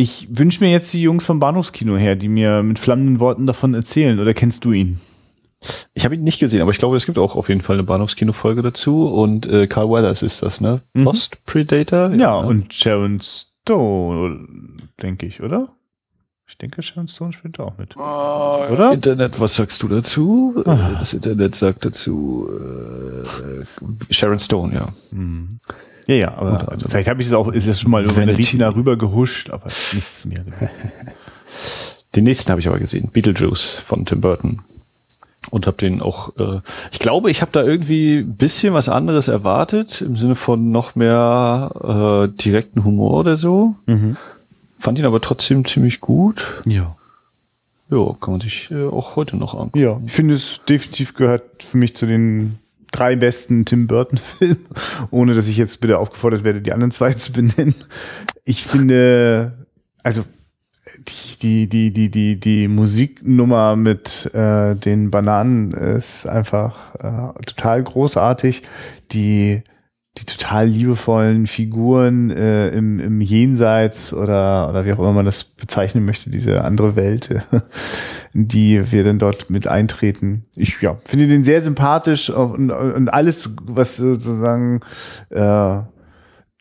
Ich 0.00 0.28
wünsche 0.30 0.64
mir 0.64 0.70
jetzt 0.70 0.90
die 0.94 1.02
Jungs 1.02 1.26
vom 1.26 1.40
Bahnhofskino 1.40 1.98
her, 1.98 2.16
die 2.16 2.28
mir 2.28 2.62
mit 2.62 2.78
flammenden 2.78 3.20
Worten 3.20 3.44
davon 3.44 3.74
erzählen. 3.74 4.18
Oder 4.18 4.32
kennst 4.32 4.64
du 4.64 4.72
ihn? 4.72 4.98
Ich 5.92 6.06
habe 6.06 6.14
ihn 6.14 6.24
nicht 6.24 6.40
gesehen, 6.40 6.62
aber 6.62 6.70
ich 6.70 6.78
glaube, 6.78 6.96
es 6.96 7.04
gibt 7.04 7.18
auch 7.18 7.36
auf 7.36 7.50
jeden 7.50 7.60
Fall 7.60 7.76
eine 7.76 7.82
Bahnhofskino-Folge 7.82 8.62
dazu. 8.62 9.06
Und 9.08 9.44
äh, 9.44 9.66
Carl 9.66 9.90
Weathers 9.90 10.22
ist 10.22 10.42
das, 10.42 10.62
ne? 10.62 10.80
Mhm. 10.94 11.04
Post 11.04 11.44
Predator? 11.44 12.10
Ja, 12.14 12.40
ne? 12.40 12.48
und 12.48 12.72
Sharon 12.72 13.20
Stone, 13.20 14.48
denke 15.02 15.26
ich, 15.26 15.42
oder? 15.42 15.68
Ich 16.48 16.56
denke, 16.56 16.80
Sharon 16.80 17.06
Stone 17.06 17.34
spielt 17.34 17.58
da 17.58 17.64
auch 17.64 17.76
mit. 17.76 17.94
Oder? 17.94 18.70
Oder? 18.72 18.92
Internet, 18.94 19.38
was 19.38 19.56
sagst 19.56 19.82
du 19.82 19.88
dazu? 19.88 20.62
Ah. 20.64 20.96
Das 20.98 21.12
Internet 21.12 21.54
sagt 21.54 21.84
dazu 21.84 22.48
äh, 22.48 23.66
Sharon 24.10 24.38
Stone, 24.38 24.72
ja. 24.72 24.88
Hm. 25.10 25.50
Ja, 26.06 26.14
ja, 26.14 26.34
aber 26.34 26.52
Unter 26.52 26.72
also 26.72 26.88
vielleicht 26.88 27.08
habe 27.08 27.20
ich 27.22 27.28
es 27.28 27.34
auch, 27.34 27.48
ist 27.48 27.68
das 27.68 27.80
schon 27.80 27.90
mal 27.90 28.02
über 28.02 28.12
eine 28.12 28.22
Vanity. 28.22 28.42
Retina 28.42 28.68
rüber 28.68 28.96
gehuscht, 28.96 29.50
aber 29.50 29.66
nichts 29.66 30.24
mehr. 30.24 30.44
Den 32.16 32.24
nächsten 32.24 32.50
habe 32.50 32.60
ich 32.60 32.68
aber 32.68 32.78
gesehen, 32.78 33.08
Beetlejuice 33.12 33.82
von 33.86 34.04
Tim 34.04 34.20
Burton. 34.20 34.60
Und 35.50 35.66
habe 35.66 35.78
den 35.78 36.02
auch, 36.02 36.36
äh, 36.36 36.60
ich 36.92 36.98
glaube, 36.98 37.30
ich 37.30 37.40
habe 37.40 37.50
da 37.50 37.64
irgendwie 37.64 38.18
ein 38.18 38.36
bisschen 38.36 38.74
was 38.74 38.88
anderes 38.88 39.26
erwartet, 39.26 40.00
im 40.02 40.14
Sinne 40.14 40.34
von 40.34 40.70
noch 40.70 40.94
mehr 40.94 42.28
äh, 42.30 42.36
direkten 42.36 42.84
Humor 42.84 43.20
oder 43.20 43.36
so. 43.36 43.74
Mhm. 43.86 44.16
Fand 44.78 44.98
ihn 44.98 45.06
aber 45.06 45.20
trotzdem 45.20 45.64
ziemlich 45.64 46.00
gut. 46.00 46.62
Ja. 46.66 46.94
Ja, 47.90 48.14
kann 48.20 48.34
man 48.34 48.40
sich 48.40 48.70
äh, 48.70 48.86
auch 48.86 49.16
heute 49.16 49.36
noch 49.36 49.54
angucken. 49.54 49.78
Ja, 49.80 50.00
ich 50.04 50.12
finde 50.12 50.34
es 50.34 50.60
definitiv 50.68 51.14
gehört 51.14 51.64
für 51.64 51.76
mich 51.76 51.96
zu 51.96 52.06
den 52.06 52.58
drei 52.92 53.16
besten 53.16 53.64
Tim 53.64 53.86
Burton-Filmen, 53.86 54.66
ohne 55.10 55.34
dass 55.34 55.46
ich 55.46 55.56
jetzt 55.56 55.80
bitte 55.80 55.98
aufgefordert 55.98 56.44
werde, 56.44 56.60
die 56.60 56.72
anderen 56.72 56.90
zwei 56.90 57.12
zu 57.14 57.32
benennen. 57.32 57.74
Ich 58.44 58.64
finde, 58.64 59.66
also 60.02 60.24
die, 61.42 61.68
die, 61.68 61.92
die, 61.92 62.10
die, 62.10 62.40
die, 62.40 62.68
Musiknummer 62.68 63.76
mit 63.76 64.32
äh, 64.34 64.74
den 64.74 65.10
Bananen 65.10 65.72
ist 65.72 66.26
einfach 66.26 66.94
äh, 66.96 67.44
total 67.44 67.82
großartig. 67.82 68.62
Die, 69.12 69.62
die 70.18 70.24
total 70.24 70.66
liebevollen 70.66 71.46
Figuren 71.46 72.30
äh, 72.30 72.70
im, 72.70 72.98
im 72.98 73.20
Jenseits 73.20 74.12
oder, 74.12 74.68
oder 74.68 74.84
wie 74.84 74.92
auch 74.92 74.98
immer 74.98 75.12
man 75.12 75.24
das 75.24 75.44
bezeichnen 75.44 76.04
möchte, 76.04 76.30
diese 76.30 76.64
andere 76.64 76.96
Welt, 76.96 77.30
in 78.34 78.48
die 78.48 78.90
wir 78.90 79.04
dann 79.04 79.20
dort 79.20 79.50
mit 79.50 79.68
eintreten. 79.68 80.44
Ich 80.56 80.80
ja, 80.82 80.98
finde 81.04 81.28
den 81.28 81.44
sehr 81.44 81.62
sympathisch 81.62 82.28
und, 82.28 82.70
und 82.70 83.08
alles, 83.08 83.50
was 83.62 83.98
sozusagen 83.98 84.80
äh, 85.30 85.78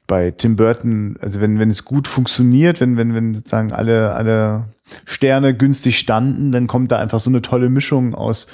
bei 0.05 0.31
Tim 0.31 0.55
Burton, 0.55 1.17
also 1.19 1.41
wenn, 1.41 1.57
wenn 1.59 1.69
es 1.69 1.85
gut 1.85 2.07
funktioniert, 2.07 2.81
wenn, 2.81 2.97
wenn, 2.97 3.15
wenn 3.15 3.33
sozusagen 3.33 3.71
alle, 3.71 4.13
alle 4.13 4.65
Sterne 5.05 5.55
günstig 5.55 5.97
standen, 5.97 6.51
dann 6.51 6.67
kommt 6.67 6.91
da 6.91 6.97
einfach 6.97 7.19
so 7.19 7.29
eine 7.29 7.41
tolle 7.41 7.69
Mischung 7.69 8.13
aus 8.15 8.47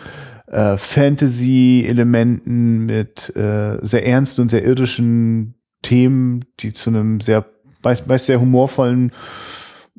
äh, 0.48 0.78
Fantasy-Elementen 0.78 2.86
mit 2.86 3.36
äh, 3.36 3.78
sehr 3.82 4.06
ernsten 4.06 4.42
und 4.42 4.50
sehr 4.50 4.64
irdischen 4.64 5.56
Themen, 5.82 6.46
die 6.60 6.74
zu 6.74 6.90
einem 6.90 7.22
sehr, 7.22 7.46
meist, 7.84 8.08
meist 8.08 8.28
sehr 8.28 8.40
humorvollen 8.40 9.12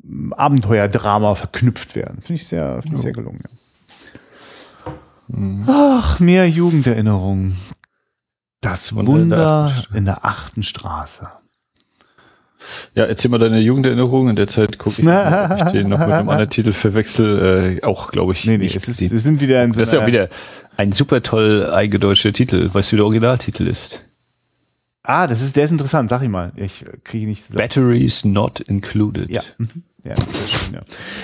ähm, 0.03 0.33
Abenteuerdrama 0.33 1.35
verknüpft 1.35 1.95
werden. 1.95 2.21
Finde 2.21 2.35
ich 2.35 2.47
sehr, 2.47 2.81
finde 2.81 2.97
ich 2.97 3.03
sehr 3.03 3.13
gelungen. 3.13 3.43
Ja. 5.29 5.63
Ach, 5.67 6.19
mehr 6.19 6.49
Jugenderinnerungen. 6.49 7.57
Das 8.61 8.95
Wunder 8.95 9.71
in 9.93 10.05
der 10.05 10.25
achten 10.25 10.63
Straße. 10.63 11.29
Ja, 12.95 13.05
erzähl 13.05 13.31
mal 13.31 13.37
deine 13.37 13.59
Jugenderinnerung. 13.59 14.29
In 14.29 14.35
der 14.35 14.47
Zeit 14.47 14.77
gucke 14.77 14.99
ich, 14.99 15.03
mal, 15.03 15.51
ob 15.51 15.67
ich 15.67 15.71
den 15.73 15.89
noch 15.89 15.99
mit 15.99 16.09
einem 16.09 16.29
anderen 16.29 16.49
Titel 16.49 16.73
verwechsel. 16.73 17.79
Äh, 17.79 17.85
auch, 17.85 18.11
glaube 18.11 18.33
ich, 18.33 18.45
Nee, 18.45 18.57
nee, 18.57 18.65
nicht 18.65 18.75
es 18.75 18.87
ist, 18.87 18.99
wir 18.99 19.19
sind 19.19 19.41
wieder 19.41 19.63
in 19.63 19.73
so 19.73 19.79
Das 19.79 19.89
ist 19.89 19.93
ja 19.93 20.01
auch 20.01 20.07
wieder 20.07 20.29
ein 20.77 20.91
super 20.91 21.23
toll 21.23 21.69
eingedeutschter 21.69 22.33
Titel. 22.33 22.69
Weißt 22.73 22.91
du, 22.91 22.93
wie 22.93 22.97
der 22.97 23.05
Originaltitel 23.05 23.67
ist? 23.67 24.03
Ah, 25.03 25.25
das 25.25 25.41
ist, 25.41 25.55
der 25.55 25.63
ist 25.63 25.71
interessant, 25.71 26.09
sag 26.09 26.21
ich 26.21 26.29
mal. 26.29 26.51
Ich 26.57 26.83
kriege 27.03 27.27
nicht 27.27 27.45
zusammen. 27.45 27.61
Batteries 27.61 28.25
not 28.25 28.59
included. 28.59 29.29
Ja. 29.31 29.41
Mhm. 29.57 29.83
Ja, 30.07 30.15
schön, 30.15 30.75
ja. 30.75 30.79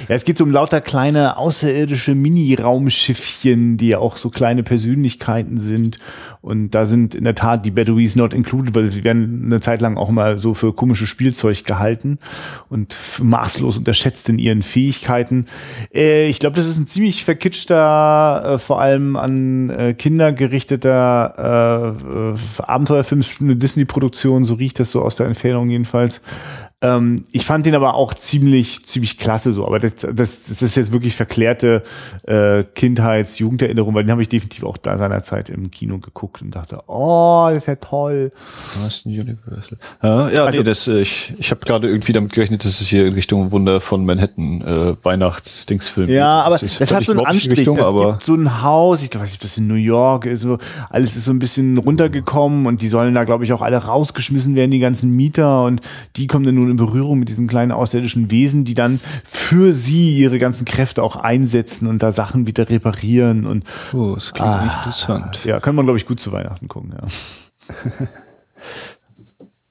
ja, 0.10 0.16
es 0.16 0.26
geht 0.26 0.42
um 0.42 0.52
lauter 0.52 0.82
kleine 0.82 1.38
außerirdische 1.38 2.16
Mini-Raumschiffchen, 2.16 3.78
die 3.78 3.90
ja 3.90 4.00
auch 4.00 4.18
so 4.18 4.30
kleine 4.30 4.62
Persönlichkeiten 4.64 5.58
sind. 5.58 6.00
Und 6.42 6.72
da 6.72 6.86
sind 6.86 7.16
in 7.16 7.24
der 7.24 7.36
Tat 7.36 7.66
die 7.66 7.72
Batteries 7.72 8.18
not 8.18 8.34
included, 8.34 8.76
weil 8.76 8.90
die 8.90 9.06
werden 9.06 9.44
eine 9.46 9.62
Zeit 9.62 9.80
lang 9.80 9.96
auch 9.96 10.10
mal 10.10 10.38
so 10.38 10.54
für 10.54 10.74
komische 10.74 11.08
Spielzeug 11.08 11.64
gehalten 11.64 12.20
und 12.68 12.98
maßlos 13.22 13.78
unterschätzt 13.78 14.28
in 14.28 14.38
ihren 14.38 14.64
Fähigkeiten. 14.64 15.46
Äh, 15.94 16.28
ich 16.28 16.40
glaube, 16.40 16.58
das 16.58 16.68
ist 16.68 16.78
ein 16.78 16.88
ziemlich 16.88 17.24
verkitschter, 17.24 18.56
äh, 18.56 18.58
vor 18.58 18.82
allem 18.82 19.16
an 19.16 19.70
äh, 19.70 19.94
Kinder 19.94 20.34
gerichteter 20.34 21.96
äh, 22.12 22.32
äh, 22.32 22.64
Abenteuerfilm, 22.64 23.22
eine 23.40 23.56
Disney-Produktion, 23.56 24.44
so 24.44 24.56
riecht 24.56 24.82
das 24.82 24.92
so 24.92 25.02
aus 25.02 25.16
der 25.16 25.28
Entfernung 25.28 25.70
jedenfalls. 25.70 26.22
Ähm, 26.84 27.24
ich 27.32 27.46
fand 27.46 27.66
den 27.66 27.76
aber 27.76 27.94
auch 27.94 28.14
ziemlich, 28.14 28.86
ziemlich 28.86 29.18
klasse 29.18 29.54
so. 29.54 29.66
Aber 29.66 29.80
das, 29.80 29.96
das, 29.96 30.14
das 30.14 30.62
ist 30.62 30.76
jetzt 30.76 30.92
wirklich 30.92 31.16
verklärte 31.16 31.82
äh, 32.28 32.64
Kindheits-, 32.76 33.40
Jugenderinnerung, 33.40 33.96
weil 33.96 34.04
den 34.04 34.12
habe 34.12 34.22
ich 34.22 34.28
definitiv 34.28 34.66
auch 34.66 34.76
da 34.76 34.98
seinerzeit 34.98 35.50
im 35.50 35.72
Kino 35.72 36.00
geguckt 36.00 36.42
und 36.42 36.52
dachte, 36.52 36.82
oh, 36.88 37.46
das 37.50 37.60
ist 37.60 37.68
ja 37.68 37.76
toll. 37.78 38.32
Universal. 39.06 39.78
Ja, 40.04 40.30
ja 40.30 40.46
Also- 40.46 40.58
nee, 40.58 40.64
das, 40.64 40.88
äh, 40.90 41.00
ich, 41.00 41.34
ich 41.38 41.52
habe 41.52 41.62
gerade 41.66 41.88
irgendwie 41.88 42.12
damit 42.12 42.34
gerechnet, 42.34 42.66
dass 42.66 42.82
es 42.82 42.88
hier 42.88 43.08
in 43.08 43.14
Richtung 43.14 43.52
Wunder 43.52 43.80
von 43.80 44.06
Manhattan 44.06 44.62
äh, 44.62 44.96
Weihnachts-Dingsfilm 45.04 46.10
Ja, 46.10 46.42
aber 46.42 46.58
das 46.58 46.94
hat 46.94 47.06
so 47.06 47.14
einen 47.14 47.26
Anstrich. 47.26 47.60
Richtung, 47.60 47.78
es 47.78 47.84
aber 47.86 48.12
gibt 48.12 48.24
so 48.24 48.36
ein 48.36 48.62
Haus, 48.62 49.04
ich 49.04 49.14
weiß 49.14 49.32
nicht, 49.32 49.44
das 49.44 49.58
in 49.58 49.68
New 49.68 49.76
York 49.76 50.26
ist, 50.26 50.42
so, 50.42 50.58
alles 50.90 51.16
ist 51.16 51.24
so 51.26 51.32
ein 51.32 51.40
bisschen 51.40 51.78
runtergekommen 51.78 52.66
und 52.66 52.82
die 52.82 52.90
sollen 52.90 53.14
da, 53.16 53.24
glaube 53.24 53.46
ich, 53.46 53.54
auch 53.54 53.62
alle 53.62 53.78
rausgeschmissen 53.78 54.56
werden, 54.56 54.72
die 54.72 54.80
ganzen 54.80 55.12
Mieter 55.16 55.64
und 55.64 55.80
die 56.18 56.28
kommen 56.28 56.46
dann 56.46 56.56
nun 56.56 56.73
in 56.74 56.78
Berührung 56.78 57.20
mit 57.20 57.30
diesen 57.30 57.48
kleinen 57.48 57.72
außerirdischen 57.72 58.30
Wesen, 58.32 58.66
die 58.66 58.74
dann 58.74 59.00
für 59.24 59.74
sie 59.74 60.16
ihre 60.18 60.38
ganzen 60.38 60.66
Kräfte 60.66 61.02
auch 61.02 61.16
einsetzen 61.16 61.88
und 61.88 62.04
da 62.04 62.12
Sachen 62.12 62.46
wieder 62.48 62.70
reparieren 62.70 63.46
und 63.46 63.64
oh, 63.94 64.16
das 64.16 64.34
klingt 64.34 64.50
Ah, 64.50 64.64
interessant. 64.84 65.40
ja, 65.46 65.60
kann 65.60 65.76
man, 65.76 65.86
glaube 65.86 65.98
ich, 65.98 66.06
gut 66.06 66.20
zu 66.20 66.32
Weihnachten 66.32 66.68
gucken, 66.68 66.94
ja. 66.94 67.08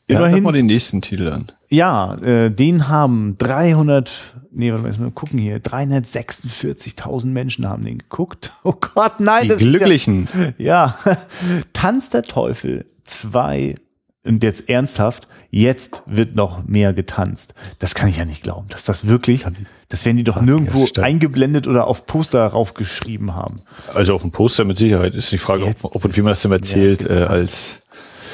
Ja, 0.09 0.19
Immerhin, 0.19 0.43
mal 0.43 0.53
den 0.53 0.67
nächsten 0.67 1.01
Titel 1.01 1.29
an. 1.29 1.53
ja, 1.71 2.15
äh, 2.17 2.51
den 2.51 2.89
haben 2.89 3.37
300, 3.39 4.35
nee, 4.51 4.71
warte 4.71 4.83
mal, 4.83 4.93
mal 4.99 5.11
gucken 5.13 5.39
hier, 5.39 5.59
346.000 5.63 7.27
Menschen 7.27 7.67
haben 7.69 7.85
den 7.85 7.99
geguckt. 7.99 8.53
Oh 8.65 8.75
Gott, 8.79 9.21
nein, 9.21 9.45
Die 9.45 9.49
das 9.49 9.57
ist 9.59 9.63
ja- 9.63 9.69
Glücklichen. 9.71 10.29
Ja, 10.59 10.95
Tanz 11.73 12.11
der 12.11 12.25
Teufel 12.25 12.85
2 13.05 13.77
und 14.25 14.43
jetzt 14.45 14.69
ernsthaft, 14.69 15.27
jetzt 15.51 16.03
wird 16.07 16.37
noch 16.37 16.65
mehr 16.65 16.93
getanzt. 16.93 17.55
Das 17.81 17.95
kann 17.95 18.09
ich 18.09 18.19
ja 18.19 18.25
nicht 18.25 18.43
glauben, 18.43 18.69
dass 18.69 18.85
das 18.85 19.07
wirklich, 19.09 19.45
das 19.89 20.05
werden 20.07 20.17
die 20.17 20.25
doch 20.25 20.41
nirgendwo 20.41 20.87
stark. 20.87 21.07
eingeblendet 21.07 21.67
oder 21.67 21.87
auf 21.89 22.07
Poster 22.07 22.47
raufgeschrieben 22.47 23.35
haben. 23.35 23.57
Also 23.95 24.15
auf 24.15 24.23
dem 24.23 24.31
Poster 24.31 24.65
mit 24.65 24.77
Sicherheit. 24.77 25.15
Ist 25.17 25.33
die 25.33 25.39
Frage, 25.39 25.65
Jetzt- 25.65 25.85
ob, 25.85 25.97
ob 25.97 26.05
und 26.05 26.17
wie 26.17 26.23
man 26.23 26.31
das 26.31 26.43
denn 26.43 26.53
erzählt 26.53 27.03
Ja, 27.03 27.09
äh, 27.09 27.15
genau. 27.15 27.27
als 27.29 27.79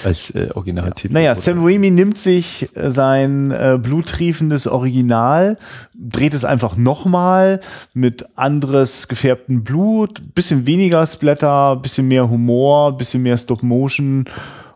als 0.04 0.30
äh, 0.30 0.50
Originaltitel. 0.54 1.12
Naja, 1.12 1.32
Oder- 1.32 1.40
Sam 1.40 1.64
Raimi 1.64 1.90
nimmt 1.90 2.18
sich 2.18 2.68
äh, 2.76 2.88
sein 2.88 3.50
äh, 3.50 3.80
bluttriefendes 3.82 4.68
Original, 4.68 5.58
dreht 5.98 6.34
es 6.34 6.44
einfach 6.44 6.76
nochmal 6.76 7.60
mit 7.94 8.26
anderes 8.36 9.08
gefärbtem 9.08 9.64
Blut, 9.64 10.22
bisschen 10.36 10.66
weniger 10.66 11.04
Splatter, 11.04 11.74
bisschen 11.74 12.06
mehr 12.06 12.30
Humor, 12.30 12.96
bisschen 12.96 13.24
mehr 13.24 13.36
Stop 13.36 13.64
Motion, 13.64 14.26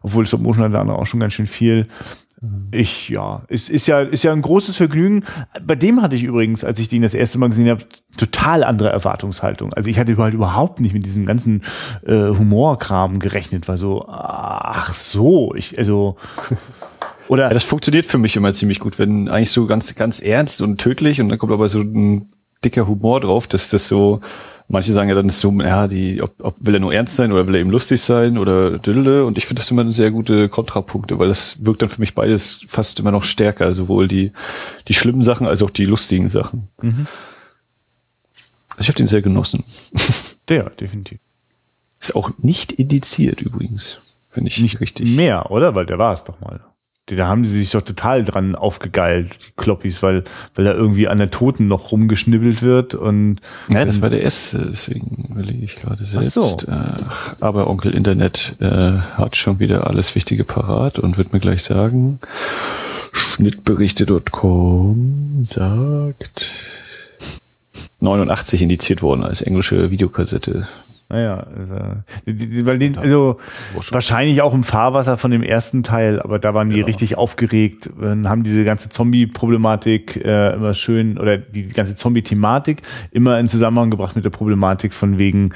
obwohl 0.03 0.27
Stop 0.27 0.41
Motion 0.41 0.65
hat 0.65 0.73
der 0.73 0.95
auch 0.95 1.07
schon 1.07 1.21
ganz 1.21 1.35
schön 1.35 1.47
viel. 1.47 1.89
Ich, 2.73 3.09
ja, 3.09 3.43
es 3.49 3.69
ist 3.69 3.87
ja, 3.87 4.01
ist 4.01 4.25
ja 4.25 4.33
ein 4.33 4.43
großes 4.43 4.77
Vergnügen. 4.77 5.25
Bei 5.65 5.77
dem 5.77 6.03
hatte 6.03 6.17
ich 6.17 6.25
übrigens, 6.25 6.65
als 6.65 6.81
ich 6.81 6.89
den 6.89 7.03
das 7.03 7.15
erste 7.15 7.39
Mal 7.39 7.51
gesehen 7.51 7.69
habe, 7.69 7.85
total 8.17 8.65
andere 8.65 8.89
Erwartungshaltung. 8.89 9.73
Also 9.75 9.89
ich 9.89 9.99
hatte 9.99 10.17
halt 10.17 10.35
überhaupt 10.35 10.81
nicht 10.81 10.93
mit 10.93 11.07
diesem 11.07 11.25
ganzen 11.25 11.63
äh, 12.05 12.31
Humorkram 12.31 13.21
gerechnet, 13.21 13.69
war 13.69 13.79
so, 13.79 14.07
ach 14.09 14.93
so, 14.93 15.55
ich, 15.55 15.79
also, 15.79 16.17
Oder 17.29 17.45
ja, 17.49 17.51
das 17.51 17.63
funktioniert 17.63 18.07
für 18.07 18.19
mich 18.19 18.35
immer 18.35 18.53
ziemlich 18.53 18.81
gut, 18.81 18.99
wenn 18.99 19.29
eigentlich 19.29 19.53
so 19.53 19.67
ganz, 19.67 19.95
ganz 19.95 20.19
ernst 20.19 20.63
und 20.63 20.81
tödlich 20.81 21.21
und 21.21 21.29
dann 21.29 21.39
kommt 21.39 21.53
aber 21.53 21.69
so 21.69 21.81
ein 21.81 22.33
dicker 22.65 22.89
Humor 22.89 23.21
drauf, 23.21 23.47
dass 23.47 23.71
das 23.71 23.87
so, 23.87 24.21
manche 24.69 24.93
sagen 24.93 25.09
ja 25.09 25.15
dann 25.15 25.31
so, 25.31 25.51
ja, 25.61 25.89
die, 25.89 26.23
ob, 26.23 26.35
ob 26.41 26.57
will 26.61 26.75
er 26.75 26.81
nur 26.81 26.95
ernst 26.95 27.17
sein 27.17 27.33
oder 27.33 27.47
will 27.47 27.55
er 27.55 27.61
eben 27.61 27.71
lustig 27.71 28.01
sein 28.01 28.39
oder 28.39 28.79
dille 28.79 29.25
und 29.25 29.39
ich 29.39 29.47
finde 29.47 29.61
das 29.61 29.71
immer 29.71 29.83
eine 29.83 29.93
sehr 29.93 30.11
gute 30.11 30.49
Kontrapunkte, 30.49 31.19
weil 31.19 31.29
das 31.29 31.65
wirkt 31.65 31.83
dann 31.83 31.89
für 31.89 32.01
mich 32.01 32.15
beides 32.15 32.65
fast 32.69 32.99
immer 33.01 33.11
noch 33.11 33.25
stärker, 33.25 33.75
sowohl 33.75 34.09
die, 34.09 34.33
die 34.89 34.95
schlimmen 34.95 35.23
Sachen 35.23 35.47
als 35.47 35.63
auch 35.63 35.71
die 35.71 35.85
lustigen 35.85 36.29
Sachen. 36.29 36.69
Mhm. 36.81 37.07
Also 38.71 38.81
ich 38.81 38.89
habe 38.89 38.97
den 38.97 39.09
sehr 39.09 39.23
genossen. 39.23 39.65
Der, 40.49 40.71
definitiv. 40.71 41.21
Ist 42.01 42.17
auch 42.17 42.31
nicht 42.39 42.73
indiziert 42.73 43.41
übrigens. 43.41 44.03
Finde 44.29 44.49
ich 44.49 44.59
nicht 44.59 44.81
richtig. 44.81 45.09
Mehr, 45.09 45.51
oder? 45.51 45.75
Weil 45.75 45.87
der 45.87 45.99
war 45.99 46.13
es 46.13 46.25
doch 46.25 46.41
mal. 46.41 46.61
Da 47.07 47.27
haben 47.27 47.45
sie 47.45 47.59
sich 47.59 47.71
doch 47.71 47.83
total 47.83 48.25
dran 48.25 48.55
aufgegeilt, 48.55 49.47
die 49.47 49.51
Kloppis, 49.57 50.05
weil, 50.05 50.23
weil 50.55 50.65
da 50.65 50.73
irgendwie 50.73 51.09
an 51.09 51.19
der 51.19 51.33
Toten 51.33 51.67
noch 51.67 51.91
rumgeschnibbelt 51.91 52.63
wird 52.63 52.95
und. 52.95 53.41
Ja, 53.73 53.85
das 53.85 54.01
war 54.01 54.09
der 54.09 54.25
S, 54.25 54.57
deswegen 54.57 55.27
überlege 55.29 55.65
ich 55.65 55.77
gerade 55.77 56.05
selbst. 56.05 56.29
Ach 56.29 56.33
so. 56.33 56.57
Ach, 56.69 57.35
aber 57.41 57.69
Onkel 57.69 57.93
Internet 57.93 58.55
äh, 58.61 58.93
hat 59.15 59.37
schon 59.37 59.59
wieder 59.59 59.89
alles 59.89 60.15
Wichtige 60.15 60.45
parat 60.45 61.01
und 61.01 61.19
wird 61.19 61.33
mir 61.33 61.41
gleich 61.41 61.65
sagen. 61.65 62.21
Schnittberichte.com 63.13 65.41
sagt 65.43 66.51
89 67.99 68.63
indiziert 68.63 69.03
worden 69.03 69.25
als 69.25 69.43
englische 69.43 69.91
Videokassette. 69.91 70.69
Naja, 71.13 71.47
weil 72.25 72.79
den, 72.79 72.97
also 72.97 73.39
wahrscheinlich 73.91 74.41
auch 74.41 74.55
im 74.55 74.65
Fahrwasser 74.65 75.19
von 75.19 75.31
dem 75.31 75.43
ersten 75.43 75.83
Teil, 75.83 76.23
aber 76.23 76.39
da 76.39 76.55
waren 76.55 76.71
die 76.71 76.79
ja. 76.79 76.87
richtig 76.87 77.19
aufgeregt, 77.19 77.91
haben 78.01 78.45
diese 78.45 78.65
ganze 78.65 78.89
Zombie-Problematik 78.89 80.25
äh, 80.25 80.55
immer 80.55 80.73
schön 80.73 81.19
oder 81.19 81.37
die 81.37 81.69
ganze 81.69 81.97
Zombie-Thematik 81.97 82.81
immer 83.11 83.39
in 83.39 83.51
Zusammenhang 83.51 83.91
gebracht 83.91 84.17
mit 84.17 84.25
der 84.25 84.31
Problematik 84.31 84.95
von 84.95 85.19
wegen 85.19 85.53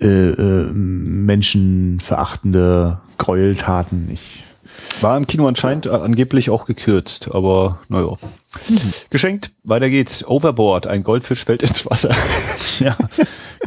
äh, 0.00 0.06
äh, 0.06 0.70
menschenverachtende 0.72 3.00
Gräueltaten. 3.18 4.10
Ich 4.12 4.44
war 5.00 5.16
im 5.16 5.26
Kino 5.26 5.48
anscheinend 5.48 5.86
äh, 5.86 5.90
angeblich 5.90 6.50
auch 6.50 6.66
gekürzt, 6.66 7.30
aber 7.32 7.80
naja. 7.88 8.16
Mhm. 8.68 8.78
Geschenkt, 9.10 9.50
weiter 9.64 9.90
geht's. 9.90 10.24
Overboard, 10.24 10.86
ein 10.86 11.02
Goldfisch 11.02 11.44
fällt 11.44 11.64
ins 11.64 11.84
Wasser. 11.84 12.14
ja. 12.78 12.96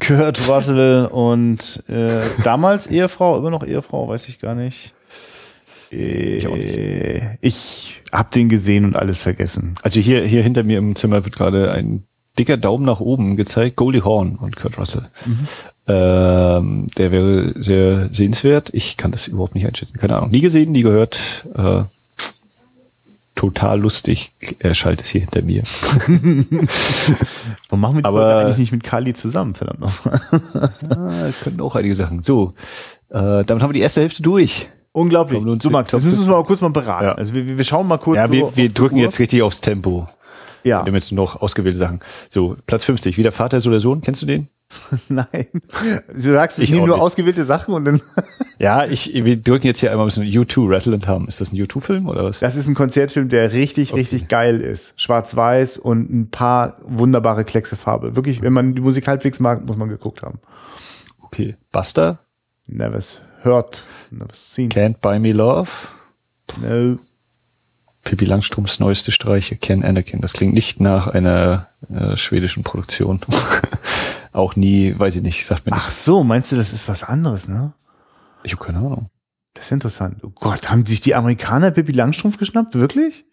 Kurt 0.06 0.50
Russell 0.50 1.06
und 1.06 1.84
äh, 1.88 2.22
damals 2.44 2.88
Ehefrau, 2.88 3.38
immer 3.38 3.50
noch 3.50 3.66
Ehefrau, 3.66 4.08
weiß 4.08 4.28
ich 4.30 4.40
gar 4.40 4.56
nicht. 4.56 4.94
Ich, 5.90 6.46
äh, 6.46 7.38
ich 7.42 8.02
hab 8.12 8.32
den 8.32 8.50
gesehen 8.50 8.86
und 8.86 8.96
alles 8.96 9.22
vergessen. 9.22 9.76
Also 9.84 10.00
hier, 10.00 10.24
hier 10.24 10.44
hinter 10.44 10.64
mir 10.64 10.80
im 10.80 10.96
Zimmer 10.96 11.24
wird 11.24 11.36
gerade 11.36 11.72
ein 11.72 12.04
dicker 12.38 12.58
Daumen 12.58 12.86
nach 12.86 13.00
oben 13.00 13.38
gezeigt. 13.38 13.76
Goldie 13.76 14.02
Horn 14.02 14.38
und 14.38 14.56
Kurt 14.56 14.78
Russell. 14.78 15.10
Mhm. 15.26 15.48
Ähm, 15.86 16.88
der 16.98 17.12
wäre 17.12 17.54
sehr 17.62 18.10
sehenswert. 18.12 18.70
Ich 18.74 18.98
kann 18.98 19.12
das 19.12 19.28
überhaupt 19.28 19.56
nicht 19.56 19.68
einschätzen. 19.68 19.98
Keine 20.00 20.18
Ahnung. 20.18 20.32
Nie 20.32 20.42
gesehen, 20.42 20.72
nie 20.72 20.82
gehört. 20.82 21.46
Äh, 21.56 21.84
total 23.36 23.80
lustig. 23.80 24.34
Er 24.60 24.76
schaltet 24.76 25.06
es 25.06 25.10
hier 25.10 25.22
hinter 25.22 25.42
mir. 25.42 25.64
Warum 27.70 27.82
machen 27.82 27.96
wir 27.96 28.02
die 28.02 28.08
Aber, 28.08 28.38
eigentlich 28.38 28.58
nicht 28.58 28.72
mit 28.72 28.84
Kali 28.84 29.14
zusammen, 29.14 29.56
verdammt 29.56 29.80
nochmal? 29.82 30.22
ah, 30.90 31.32
können 31.44 31.62
auch 31.62 31.76
einige 31.76 31.96
Sachen. 31.96 32.24
So, 32.24 32.54
äh, 33.10 33.44
damit 33.44 33.62
haben 33.64 33.70
wir 33.70 33.74
die 33.74 33.82
erste 33.82 34.02
Hälfte 34.02 34.22
durch. 34.22 34.68
Unglaublich. 34.92 35.42
So, 35.62 35.70
Max, 35.72 35.90
das 35.90 36.04
müssen 36.04 36.18
wir 36.18 36.22
uns 36.22 36.30
mal 36.30 36.44
kurz 36.44 36.62
mal 36.62 36.70
beraten. 36.70 37.06
Ja. 37.06 37.12
Also 37.14 37.34
wir, 37.34 37.58
wir 37.58 37.64
schauen 37.64 37.88
mal 37.88 37.98
kurz. 37.98 38.18
Ja, 38.18 38.32
wir, 38.32 38.56
wir 38.56 38.70
drücken 38.70 38.98
jetzt 38.98 39.20
richtig 39.20 39.42
aufs 39.42 39.60
Tempo. 39.60 40.08
Ja. 40.64 40.84
Wir 40.84 40.92
haben 40.92 40.96
jetzt 40.96 41.12
noch 41.12 41.42
ausgewählte 41.42 41.78
Sachen. 41.78 42.00
So, 42.30 42.56
Platz 42.68 42.86
50. 42.86 43.18
Wie 43.18 43.24
der 43.24 43.32
Vater 43.32 43.58
oder 43.66 43.80
Sohn. 43.80 44.02
Kennst 44.02 44.22
du 44.22 44.28
den? 44.28 44.50
Nein. 45.10 45.48
Du 46.14 46.32
sagst, 46.32 46.60
ich 46.60 46.72
nehme 46.72 46.88
nur 46.88 46.96
nicht. 46.96 47.04
ausgewählte 47.04 47.44
Sachen 47.44 47.74
und 47.74 47.86
dann. 47.86 48.02
ja, 48.60 48.86
ich, 48.86 49.14
wir 49.14 49.38
drücken 49.38 49.68
jetzt 49.68 49.80
hier 49.80 49.92
einmal 49.92 50.06
ein 50.08 50.10
bisschen 50.10 50.26
U2 50.26 50.70
Rattle 50.70 50.94
and 50.94 51.08
Hum. 51.08 51.28
Ist 51.28 51.42
das 51.42 51.52
ein 51.52 51.58
U2-Film 51.58 52.08
oder 52.08 52.26
was? 52.26 52.40
Das 52.40 52.56
ist 52.56 52.68
ein 52.68 52.76
Konzertfilm, 52.76 53.30
der 53.30 53.52
richtig, 53.52 53.92
okay. 53.92 54.02
richtig 54.02 54.28
geil 54.28 54.62
ist. 54.62 54.94
Schwarz-Weiß 55.00 55.78
und 55.78 56.12
ein 56.12 56.30
paar 56.30 56.78
wunderbare 56.84 57.46
Kleckse 57.46 57.76
Farbe. 57.76 58.16
Wirklich, 58.16 58.42
wenn 58.42 58.54
man 58.54 58.76
die 58.76 58.82
Musik 58.82 59.08
halbwegs 59.08 59.40
mag, 59.40 59.66
muss 59.66 59.78
man 59.78 59.90
geguckt 59.90 60.22
haben. 60.22 60.40
Okay. 61.22 61.56
Buster? 61.72 62.20
Never 62.68 63.00
heard. 63.44 63.84
Never 64.12 64.34
seen. 64.34 64.70
Can't 64.70 65.00
Buy 65.02 65.20
Me 65.20 65.32
Love? 65.32 65.70
No. 66.62 66.98
Pippi 68.04 68.26
Langstrums 68.26 68.80
neueste 68.80 69.12
Streiche, 69.12 69.56
Ken 69.56 69.84
Anakin. 69.84 70.20
Das 70.22 70.34
klingt 70.34 70.54
nicht 70.54 70.80
nach 70.80 71.08
einer 71.08 71.68
äh, 71.90 72.18
schwedischen 72.18 72.64
Produktion. 72.64 73.20
Auch 74.34 74.56
nie, 74.56 74.98
weiß 74.98 75.16
ich 75.16 75.22
nicht, 75.22 75.46
sagt 75.46 75.66
mir 75.66 75.74
Ach 75.74 75.90
so, 75.90 76.24
meinst 76.24 76.52
du, 76.52 76.56
das 76.56 76.74
ist 76.74 76.88
was 76.88 77.04
anderes, 77.04 77.48
ne? 77.48 77.74
Ich 78.44 78.54
habe 78.54 78.66
keine 78.66 78.80
Ahnung. 78.80 79.10
Das 79.54 79.66
ist 79.66 79.72
interessant. 79.72 80.18
Oh 80.24 80.32
Gott, 80.34 80.72
haben 80.72 80.86
sich 80.86 81.02
die 81.02 81.14
Amerikaner 81.14 81.70
Pippi 81.70 81.92
Langstrumpf 81.92 82.38
geschnappt? 82.38 82.74
Wirklich? 82.74 83.26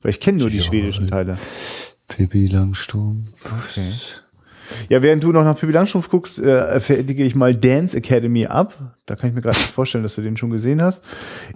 Weil 0.00 0.10
ich 0.10 0.20
kenne 0.20 0.38
nur 0.38 0.48
die 0.48 0.62
schwedischen 0.62 1.08
Teile. 1.08 1.38
Pippi 2.08 2.46
Langstrumpf. 2.46 3.30
Okay. 3.44 3.92
Ja, 4.88 5.02
während 5.02 5.22
du 5.22 5.32
noch 5.32 5.44
nach 5.44 5.58
Pippi 5.58 5.72
Langstrumpf 5.72 6.08
guckst, 6.08 6.38
äh, 6.38 6.80
fertige 6.80 7.24
ich 7.24 7.34
mal 7.34 7.54
Dance 7.54 7.96
Academy 7.96 8.46
ab. 8.46 8.74
Da 9.06 9.16
kann 9.16 9.28
ich 9.28 9.34
mir 9.34 9.42
gerade 9.42 9.56
nicht 9.58 9.70
vorstellen, 9.70 10.02
dass 10.02 10.14
du 10.14 10.22
den 10.22 10.36
schon 10.36 10.50
gesehen 10.50 10.80
hast. 10.80 11.02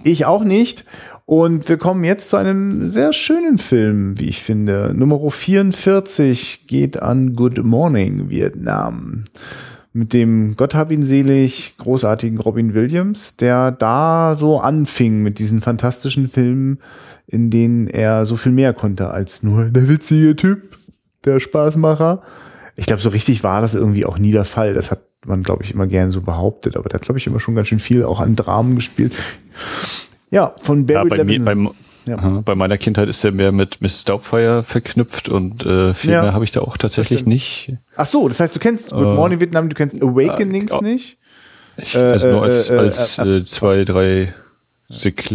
Ich 0.03 0.27
auch 0.27 0.45
nicht. 0.45 0.85
Und 1.25 1.69
wir 1.69 1.79
kommen 1.79 2.05
jetzt 2.05 2.31
zu 2.31 2.37
einem 2.37 2.91
sehr 2.91 3.13
schönen 3.13 3.59
Film, 3.59 4.19
wie 4.19 4.29
ich 4.29 4.43
finde. 4.43 4.93
Nummer 4.95 5.31
44 5.31 6.67
geht 6.67 7.01
an 7.01 7.37
Good 7.37 7.65
Morning 7.65 8.29
Vietnam. 8.29 9.25
Mit 9.93 10.13
dem 10.15 10.57
Gott 10.57 10.75
hab 10.75 10.91
ihn 10.91 11.05
selig 11.05 11.75
großartigen 11.79 12.39
Robin 12.39 12.75
Williams, 12.75 13.37
der 13.37 13.71
da 13.71 14.35
so 14.39 14.59
anfing 14.59 15.23
mit 15.23 15.39
diesen 15.39 15.61
fantastischen 15.61 16.29
Filmen, 16.29 16.79
in 17.27 17.51
denen 17.51 17.89
er 17.89 18.25
so 18.25 18.37
viel 18.37 18.53
mehr 18.53 18.73
konnte 18.73 19.11
als 19.11 19.43
nur 19.43 19.67
der 19.67 19.89
witzige 19.89 20.35
Typ, 20.35 20.77
der 21.25 21.41
Spaßmacher. 21.41 22.23
Ich 22.75 22.87
glaube, 22.87 23.03
so 23.03 23.11
richtig 23.11 23.45
war 23.45 23.61
das 23.61 23.75
irgendwie 23.75 24.07
auch 24.07 24.19
nie 24.19 24.33
der 24.33 24.45
Fall. 24.45 24.73
Das 24.73 24.91
hat 24.91 25.03
man, 25.27 25.43
glaube 25.43 25.63
ich, 25.63 25.73
immer 25.73 25.87
gern 25.87 26.11
so 26.11 26.23
behauptet. 26.23 26.77
Aber 26.77 26.89
der 26.89 26.99
hat, 26.99 27.05
glaube 27.05 27.19
ich, 27.19 27.27
immer 27.27 27.39
schon 27.39 27.55
ganz 27.55 27.69
schön 27.69 27.79
viel 27.79 28.03
auch 28.05 28.19
an 28.19 28.35
Dramen 28.35 28.75
gespielt. 28.75 29.13
Ja, 30.33 30.55
von 30.63 30.87
Barry 30.87 31.11
ja, 31.11 31.17
bei, 31.17 31.25
mir, 31.25 31.45
beim, 31.45 31.71
ja. 32.07 32.43
bei 32.43 32.55
meiner 32.55 32.79
Kindheit 32.79 33.09
ist 33.09 33.23
er 33.23 33.33
mehr 33.33 33.53
mit 33.53 33.83
Miss 33.83 34.03
Doubtfire 34.05 34.65
verknüpft 34.65 35.29
und 35.29 35.65
äh, 35.67 35.93
viel 35.93 36.11
ja. 36.11 36.23
mehr 36.23 36.33
habe 36.33 36.45
ich 36.45 36.53
da 36.53 36.63
auch 36.63 36.79
tatsächlich 36.79 37.27
nicht. 37.27 37.75
Ach 37.97 38.07
so, 38.07 38.27
das 38.29 38.41
heißt, 38.41 38.57
du 38.57 38.59
kennst 38.59 38.93
Good 38.93 39.03
äh, 39.03 39.15
Morning 39.15 39.41
Vietnam, 39.41 39.69
du 39.69 39.77
kennst 39.77 40.03
Awakenings 40.03 40.73
äh, 40.73 40.83
nicht? 40.83 41.19
Ich, 41.77 41.97
also 41.97 42.27
nur 42.29 42.43
als, 42.45 42.71
äh, 42.71 42.77
als 42.77 43.19
äh, 43.19 43.45
zwei, 43.45 43.85
drei 43.85 44.33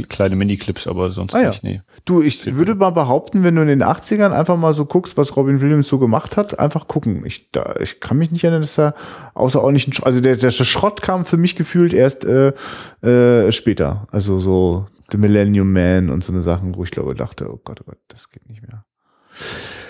kleine 0.09 0.35
Miniclips, 0.35 0.87
aber 0.87 1.11
sonst 1.11 1.35
ah, 1.35 1.41
ja. 1.41 1.49
nicht. 1.49 1.63
Nee. 1.63 1.81
Du, 2.05 2.21
ich 2.21 2.55
würde 2.55 2.75
mal 2.75 2.91
behaupten, 2.91 3.43
wenn 3.43 3.55
du 3.55 3.61
in 3.61 3.67
den 3.67 3.83
80ern 3.83 4.31
einfach 4.31 4.57
mal 4.57 4.73
so 4.73 4.85
guckst, 4.85 5.17
was 5.17 5.35
Robin 5.35 5.61
Williams 5.61 5.87
so 5.87 5.99
gemacht 5.99 6.37
hat, 6.37 6.59
einfach 6.59 6.87
gucken. 6.87 7.25
Ich, 7.25 7.51
da, 7.51 7.75
ich 7.79 7.99
kann 7.99 8.17
mich 8.17 8.31
nicht 8.31 8.43
erinnern, 8.43 8.61
dass 8.61 8.77
er 8.77 8.93
außerordentlichen, 9.33 10.03
also 10.03 10.21
der, 10.21 10.37
der 10.37 10.51
Schrott 10.51 11.01
kam 11.01 11.25
für 11.25 11.37
mich 11.37 11.55
gefühlt 11.55 11.93
erst 11.93 12.25
äh, 12.25 12.53
äh, 13.01 13.51
später. 13.51 14.07
Also 14.11 14.39
so 14.39 14.85
The 15.11 15.17
Millennium 15.17 15.71
Man 15.71 16.09
und 16.09 16.23
so 16.23 16.33
eine 16.33 16.41
Sachen, 16.41 16.75
wo 16.75 16.83
ich 16.83 16.91
glaube, 16.91 17.15
dachte, 17.15 17.49
oh 17.51 17.59
Gott, 17.63 17.81
oh 17.81 17.85
Gott, 17.87 17.99
das 18.09 18.29
geht 18.29 18.47
nicht 18.49 18.61
mehr. 18.61 18.83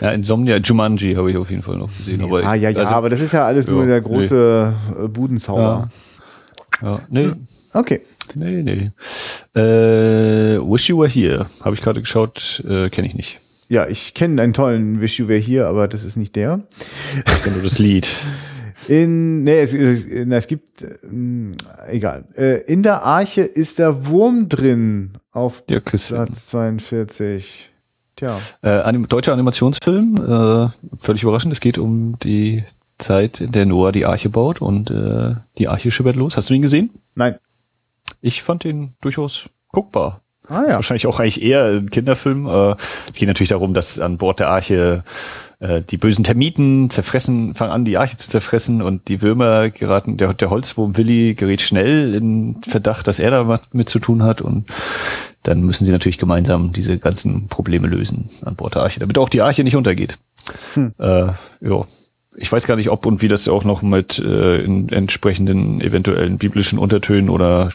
Ja, 0.01 0.11
Insomnia, 0.11 0.57
Jumanji 0.57 1.15
habe 1.15 1.31
ich 1.31 1.37
auf 1.37 1.49
jeden 1.49 1.63
Fall 1.63 1.77
noch 1.77 1.95
gesehen. 1.95 2.23
Aber 2.23 2.43
ah, 2.43 2.53
ja, 2.53 2.69
ja, 2.69 2.79
also, 2.79 2.91
aber 2.91 3.09
das 3.09 3.21
ist 3.21 3.33
ja 3.33 3.45
alles 3.45 3.65
ja, 3.65 3.71
nur 3.71 3.85
der 3.85 4.01
große 4.01 4.73
nee. 4.99 5.07
Budenzauber. 5.07 5.89
Ja. 6.81 6.87
ja, 6.87 6.99
nee. 7.09 7.31
Okay. 7.73 8.01
Nee, 8.35 8.63
nee. 8.63 8.91
Äh, 9.59 10.59
Wish 10.59 10.89
You 10.89 10.99
Were 10.99 11.09
Here, 11.09 11.47
habe 11.61 11.75
ich 11.75 11.81
gerade 11.81 12.01
geschaut, 12.01 12.63
äh, 12.67 12.89
kenne 12.89 13.07
ich 13.07 13.15
nicht. 13.15 13.39
Ja, 13.69 13.87
ich 13.87 14.13
kenne 14.13 14.41
einen 14.41 14.53
tollen 14.53 15.01
Wish 15.01 15.19
You 15.19 15.27
Were 15.27 15.39
Here, 15.39 15.67
aber 15.67 15.87
das 15.87 16.03
ist 16.03 16.15
nicht 16.15 16.35
der. 16.35 16.63
Ich 17.15 17.43
kenne 17.43 17.55
nur 17.55 17.63
das 17.63 17.79
Lied. 17.79 18.09
In, 18.87 19.43
nee, 19.43 19.59
es, 19.59 19.73
es 19.73 20.47
gibt, 20.47 20.81
äh, 20.81 20.95
egal. 21.89 22.23
Äh, 22.37 22.61
in 22.71 22.83
der 22.83 23.03
Arche 23.03 23.41
ist 23.41 23.79
der 23.79 24.05
Wurm 24.05 24.47
drin 24.47 25.17
auf 25.31 25.63
ja, 25.69 25.81
Platz 25.81 26.47
42. 26.47 27.71
Tja. 28.15 28.39
Äh, 28.63 28.69
anim 28.69 29.07
deutscher 29.07 29.33
Animationsfilm, 29.33 30.15
äh, 30.15 30.69
völlig 30.97 31.23
überraschend. 31.23 31.53
Es 31.53 31.59
geht 31.59 31.77
um 31.77 32.17
die 32.23 32.63
Zeit, 32.97 33.41
in 33.41 33.51
der 33.51 33.65
Noah 33.65 33.91
die 33.91 34.05
Arche 34.05 34.29
baut 34.29 34.61
und 34.61 34.89
äh, 34.89 35.35
die 35.57 35.67
Arche 35.67 35.91
schippert 35.91 36.15
los. 36.15 36.37
Hast 36.37 36.49
du 36.49 36.53
ihn 36.53 36.61
gesehen? 36.61 36.89
Nein. 37.13 37.35
Ich 38.21 38.43
fand 38.43 38.65
ihn 38.65 38.93
durchaus 39.01 39.49
guckbar. 39.69 40.21
Ah, 40.49 40.63
ja. 40.67 40.75
wahrscheinlich 40.75 41.07
auch 41.07 41.19
eigentlich 41.19 41.41
eher 41.41 41.65
ein 41.65 41.89
Kinderfilm. 41.89 42.47
Äh, 42.47 42.75
es 43.07 43.13
geht 43.13 43.27
natürlich 43.27 43.49
darum, 43.49 43.73
dass 43.73 43.99
an 43.99 44.17
Bord 44.17 44.39
der 44.39 44.49
Arche 44.49 45.03
äh, 45.59 45.81
die 45.81 45.97
bösen 45.97 46.23
Termiten 46.23 46.89
zerfressen, 46.89 47.53
fangen 47.55 47.71
an, 47.71 47.85
die 47.85 47.97
Arche 47.97 48.17
zu 48.17 48.29
zerfressen 48.29 48.81
und 48.81 49.07
die 49.07 49.21
Würmer 49.21 49.69
geraten, 49.69 50.17
der, 50.17 50.33
der 50.33 50.49
Holzwurm 50.49 50.95
Willi 50.95 51.33
gerät 51.35 51.61
schnell 51.61 52.13
in 52.13 52.61
Verdacht, 52.61 53.07
dass 53.07 53.19
er 53.19 53.31
da 53.31 53.47
was 53.47 53.61
mit 53.73 53.89
zu 53.89 53.99
tun 53.99 54.23
hat 54.23 54.41
und 54.41 54.65
dann 55.43 55.61
müssen 55.61 55.85
sie 55.85 55.91
natürlich 55.91 56.17
gemeinsam 56.17 56.73
diese 56.73 56.97
ganzen 56.97 57.47
Probleme 57.47 57.87
lösen 57.87 58.29
an 58.45 58.55
Bord 58.55 58.75
der 58.75 58.83
Arche, 58.83 58.99
damit 58.99 59.17
auch 59.17 59.29
die 59.29 59.41
Arche 59.41 59.63
nicht 59.63 59.75
untergeht. 59.75 60.17
Hm. 60.73 60.93
Äh, 60.99 61.27
ja. 61.61 61.85
Ich 62.39 62.51
weiß 62.51 62.67
gar 62.67 62.75
nicht, 62.75 62.91
ob 62.91 63.07
und 63.07 63.23
wie 63.23 63.27
das 63.27 63.47
auch 63.47 63.63
noch 63.63 63.81
mit 63.81 64.19
äh, 64.19 64.61
in 64.61 64.89
entsprechenden 64.89 65.81
eventuellen 65.81 66.37
biblischen 66.37 66.77
Untertönen 66.77 67.31
oder 67.31 67.71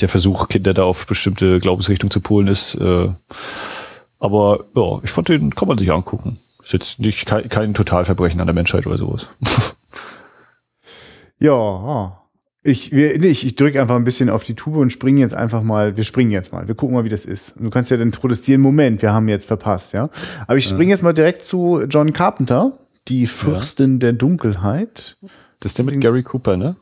der 0.00 0.08
Versuch, 0.08 0.48
Kinder 0.48 0.74
da 0.74 0.84
auf 0.84 1.06
bestimmte 1.06 1.60
Glaubensrichtungen 1.60 2.10
zu 2.10 2.20
polen 2.20 2.48
ist. 2.48 2.74
Äh, 2.76 3.08
aber 4.18 4.64
ja, 4.74 5.00
ich 5.02 5.10
fand 5.10 5.28
den 5.28 5.54
kann 5.54 5.68
man 5.68 5.78
sich 5.78 5.92
angucken. 5.92 6.38
Ist 6.62 6.72
jetzt 6.72 7.00
nicht 7.00 7.26
kein, 7.26 7.48
kein 7.48 7.74
Totalverbrechen 7.74 8.40
an 8.40 8.46
der 8.46 8.54
Menschheit 8.54 8.86
oder 8.86 8.96
sowas. 8.96 9.26
ja, 11.38 12.18
ich, 12.62 12.92
wir, 12.92 13.18
nee, 13.18 13.26
ich, 13.26 13.44
ich 13.44 13.56
drücke 13.56 13.80
einfach 13.80 13.96
ein 13.96 14.04
bisschen 14.04 14.30
auf 14.30 14.42
die 14.42 14.54
Tube 14.54 14.76
und 14.76 14.90
springe 14.90 15.20
jetzt 15.20 15.34
einfach 15.34 15.62
mal, 15.62 15.98
wir 15.98 16.04
springen 16.04 16.30
jetzt 16.30 16.52
mal, 16.52 16.66
wir 16.66 16.74
gucken 16.74 16.96
mal, 16.96 17.04
wie 17.04 17.10
das 17.10 17.26
ist. 17.26 17.58
Und 17.58 17.64
du 17.64 17.70
kannst 17.70 17.90
ja 17.90 17.98
dann 17.98 18.10
protestieren, 18.10 18.62
Moment, 18.62 19.02
wir 19.02 19.12
haben 19.12 19.28
jetzt 19.28 19.44
verpasst, 19.44 19.92
ja. 19.92 20.08
Aber 20.46 20.56
ich 20.56 20.66
springe 20.66 20.90
jetzt 20.90 21.02
mal 21.02 21.12
direkt 21.12 21.44
zu 21.44 21.82
John 21.90 22.14
Carpenter, 22.14 22.78
die 23.08 23.26
Fürstin 23.26 23.94
ja. 23.94 23.98
der 23.98 24.12
Dunkelheit. 24.14 25.18
Das 25.60 25.72
ist 25.72 25.78
der 25.78 25.84
mit 25.84 26.00
Gary 26.00 26.22
Cooper, 26.22 26.56
ne? 26.56 26.76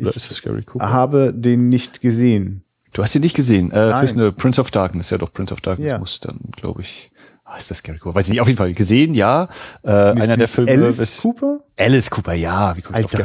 Oder 0.00 0.10
ich 0.10 0.16
ist 0.16 0.30
das 0.30 0.42
Gary 0.42 0.62
Cooper? 0.62 0.90
habe 0.90 1.32
den 1.34 1.68
nicht 1.68 2.00
gesehen. 2.00 2.62
Du 2.92 3.02
hast 3.02 3.14
ihn 3.14 3.22
nicht 3.22 3.36
gesehen. 3.36 3.70
Äh, 3.72 3.90
Nein. 3.90 4.34
Prince 4.36 4.60
of 4.60 4.70
Darkness, 4.70 5.10
ja 5.10 5.18
doch, 5.18 5.32
Prince 5.32 5.52
of 5.52 5.60
Darkness 5.60 5.90
ja. 5.90 5.98
muss 5.98 6.20
dann, 6.20 6.38
glaube 6.56 6.80
ich. 6.82 7.10
Ah, 7.44 7.56
ist 7.58 7.70
das 7.70 7.82
Gary 7.82 7.98
Cooper? 7.98 8.16
Weiß 8.16 8.26
ich 8.26 8.32
nicht, 8.32 8.40
auf 8.40 8.48
jeden 8.48 8.58
Fall 8.58 8.74
gesehen, 8.74 9.14
ja. 9.14 9.48
Äh, 9.84 9.90
einer 9.90 10.36
der 10.36 10.48
Filme. 10.48 10.72
Alice 10.72 10.98
ist, 10.98 11.20
Cooper? 11.22 11.60
Alice 11.76 12.10
Cooper, 12.10 12.32
ja. 12.32 12.76
Wie 12.76 12.82
kommt 12.82 12.96
Alter. 12.96 13.22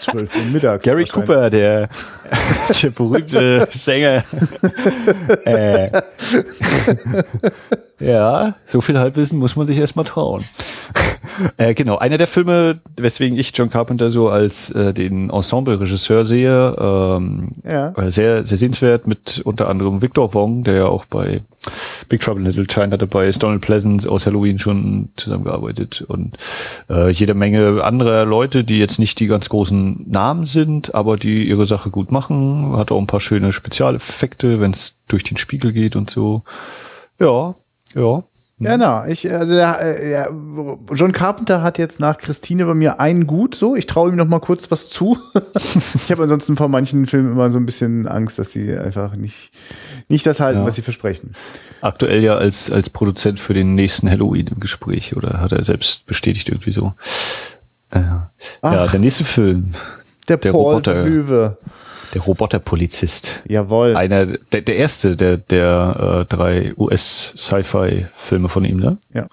12 0.00 0.36
Uhr 0.36 0.44
mittags. 0.52 0.84
Gary 0.84 1.04
Cooper, 1.04 1.48
der, 1.48 1.88
der 2.82 2.90
berühmte 2.90 3.68
Sänger. 3.72 4.24
äh. 5.44 5.90
Ja, 8.00 8.54
so 8.64 8.80
viel 8.80 8.98
Halbwissen 8.98 9.38
muss 9.38 9.56
man 9.56 9.66
sich 9.66 9.78
erstmal 9.78 10.04
trauen. 10.04 10.44
äh, 11.56 11.74
genau, 11.74 11.98
einer 11.98 12.18
der 12.18 12.26
Filme, 12.26 12.80
weswegen 12.96 13.38
ich 13.38 13.52
John 13.54 13.70
Carpenter 13.70 14.10
so 14.10 14.28
als 14.28 14.70
äh, 14.70 14.94
den 14.94 15.30
Ensemble-Regisseur 15.30 16.24
sehe, 16.24 16.76
ähm, 16.78 17.52
ja. 17.64 17.90
Äh, 17.90 18.10
sehr, 18.10 18.44
sehr 18.44 18.56
sehenswert 18.56 19.06
mit 19.06 19.40
unter 19.44 19.68
anderem 19.68 20.02
Victor 20.02 20.32
Wong, 20.34 20.64
der 20.64 20.74
ja 20.74 20.86
auch 20.86 21.04
bei 21.04 21.42
Big 22.08 22.20
Trouble 22.20 22.40
in 22.40 22.46
Little 22.46 22.66
China 22.66 22.96
dabei 22.96 23.28
ist, 23.28 23.42
Donald 23.42 23.60
Pleasance 23.60 24.10
aus 24.10 24.26
Halloween 24.26 24.58
schon 24.58 25.10
zusammengearbeitet 25.16 26.02
und 26.02 26.36
äh, 26.88 27.10
jede 27.10 27.34
Menge 27.34 27.82
anderer 27.84 28.24
Leute, 28.24 28.64
die 28.64 28.78
jetzt 28.78 28.98
nicht 28.98 29.20
die 29.20 29.26
ganz 29.26 29.48
großen 29.48 30.04
Namen 30.08 30.46
sind, 30.46 30.94
aber 30.94 31.16
die 31.16 31.48
ihre 31.48 31.66
Sache 31.66 31.90
gut 31.90 32.10
machen. 32.12 32.76
Hat 32.76 32.92
auch 32.92 32.98
ein 32.98 33.06
paar 33.06 33.20
schöne 33.20 33.52
Spezialeffekte, 33.52 34.60
wenn 34.60 34.70
es 34.70 34.96
durch 35.08 35.24
den 35.24 35.36
Spiegel 35.36 35.72
geht 35.72 35.96
und 35.96 36.10
so. 36.10 36.42
Ja, 37.20 37.54
ja. 37.94 38.24
Ja, 38.60 38.76
na, 38.76 39.06
ich, 39.06 39.30
also 39.30 39.54
der, 39.54 39.80
äh, 39.80 40.10
ja, 40.10 40.28
John 40.92 41.12
Carpenter 41.12 41.62
hat 41.62 41.78
jetzt 41.78 42.00
nach 42.00 42.18
Christine 42.18 42.66
bei 42.66 42.74
mir 42.74 42.98
einen 42.98 43.28
Gut, 43.28 43.54
so. 43.54 43.76
Ich 43.76 43.86
traue 43.86 44.10
ihm 44.10 44.16
noch 44.16 44.26
mal 44.26 44.40
kurz 44.40 44.68
was 44.72 44.88
zu. 44.88 45.16
ich 45.54 46.10
habe 46.10 46.24
ansonsten 46.24 46.56
vor 46.56 46.68
manchen 46.68 47.06
Filmen 47.06 47.30
immer 47.30 47.52
so 47.52 47.58
ein 47.58 47.66
bisschen 47.66 48.08
Angst, 48.08 48.36
dass 48.40 48.50
sie 48.52 48.76
einfach 48.76 49.14
nicht, 49.14 49.52
nicht 50.08 50.26
das 50.26 50.40
halten, 50.40 50.60
ja. 50.60 50.66
was 50.66 50.74
sie 50.74 50.82
versprechen. 50.82 51.34
Aktuell 51.82 52.20
ja 52.20 52.34
als, 52.34 52.68
als 52.68 52.90
Produzent 52.90 53.38
für 53.38 53.54
den 53.54 53.76
nächsten 53.76 54.10
Halloween 54.10 54.48
im 54.48 54.58
Gespräch, 54.58 55.16
oder 55.16 55.40
hat 55.40 55.52
er 55.52 55.62
selbst 55.62 56.04
bestätigt 56.06 56.48
irgendwie 56.48 56.72
so. 56.72 56.94
Äh, 57.90 58.00
ja, 58.64 58.86
der 58.88 58.98
nächste 58.98 59.24
Film. 59.24 59.70
Der, 60.28 60.36
der 60.36 60.50
Paul 60.50 60.64
Roboter. 60.64 61.04
Löwe. 61.04 61.58
Der 62.14 62.22
Roboterpolizist. 62.22 63.42
Jawohl. 63.46 63.96
Einer, 63.96 64.26
der, 64.26 64.62
der 64.62 64.76
erste 64.76 65.16
der, 65.16 65.36
der 65.36 66.24
äh, 66.30 66.34
drei 66.34 66.72
US-Sci-Fi-Filme 66.76 68.48
von 68.48 68.64
ihm, 68.64 68.78
ne? 68.78 68.98
Ja. 69.12 69.26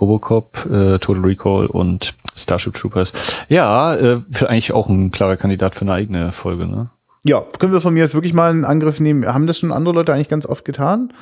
Robocop, 0.00 0.66
äh, 0.66 0.98
Total 0.98 1.24
Recall 1.24 1.66
und 1.66 2.14
Starship 2.36 2.74
Troopers. 2.74 3.12
Ja, 3.48 3.94
äh, 3.94 4.20
eigentlich 4.40 4.72
auch 4.72 4.88
ein 4.88 5.10
klarer 5.10 5.36
Kandidat 5.36 5.74
für 5.74 5.82
eine 5.82 5.92
eigene 5.92 6.32
Folge, 6.32 6.66
ne? 6.66 6.90
Ja, 7.24 7.44
können 7.58 7.72
wir 7.72 7.80
von 7.80 7.94
mir 7.94 8.00
jetzt 8.00 8.14
wirklich 8.14 8.32
mal 8.32 8.50
einen 8.50 8.64
Angriff 8.64 9.00
nehmen? 9.00 9.26
Haben 9.26 9.46
das 9.46 9.58
schon 9.58 9.72
andere 9.72 9.94
Leute 9.94 10.14
eigentlich 10.14 10.28
ganz 10.28 10.46
oft 10.46 10.64
getan? 10.64 11.12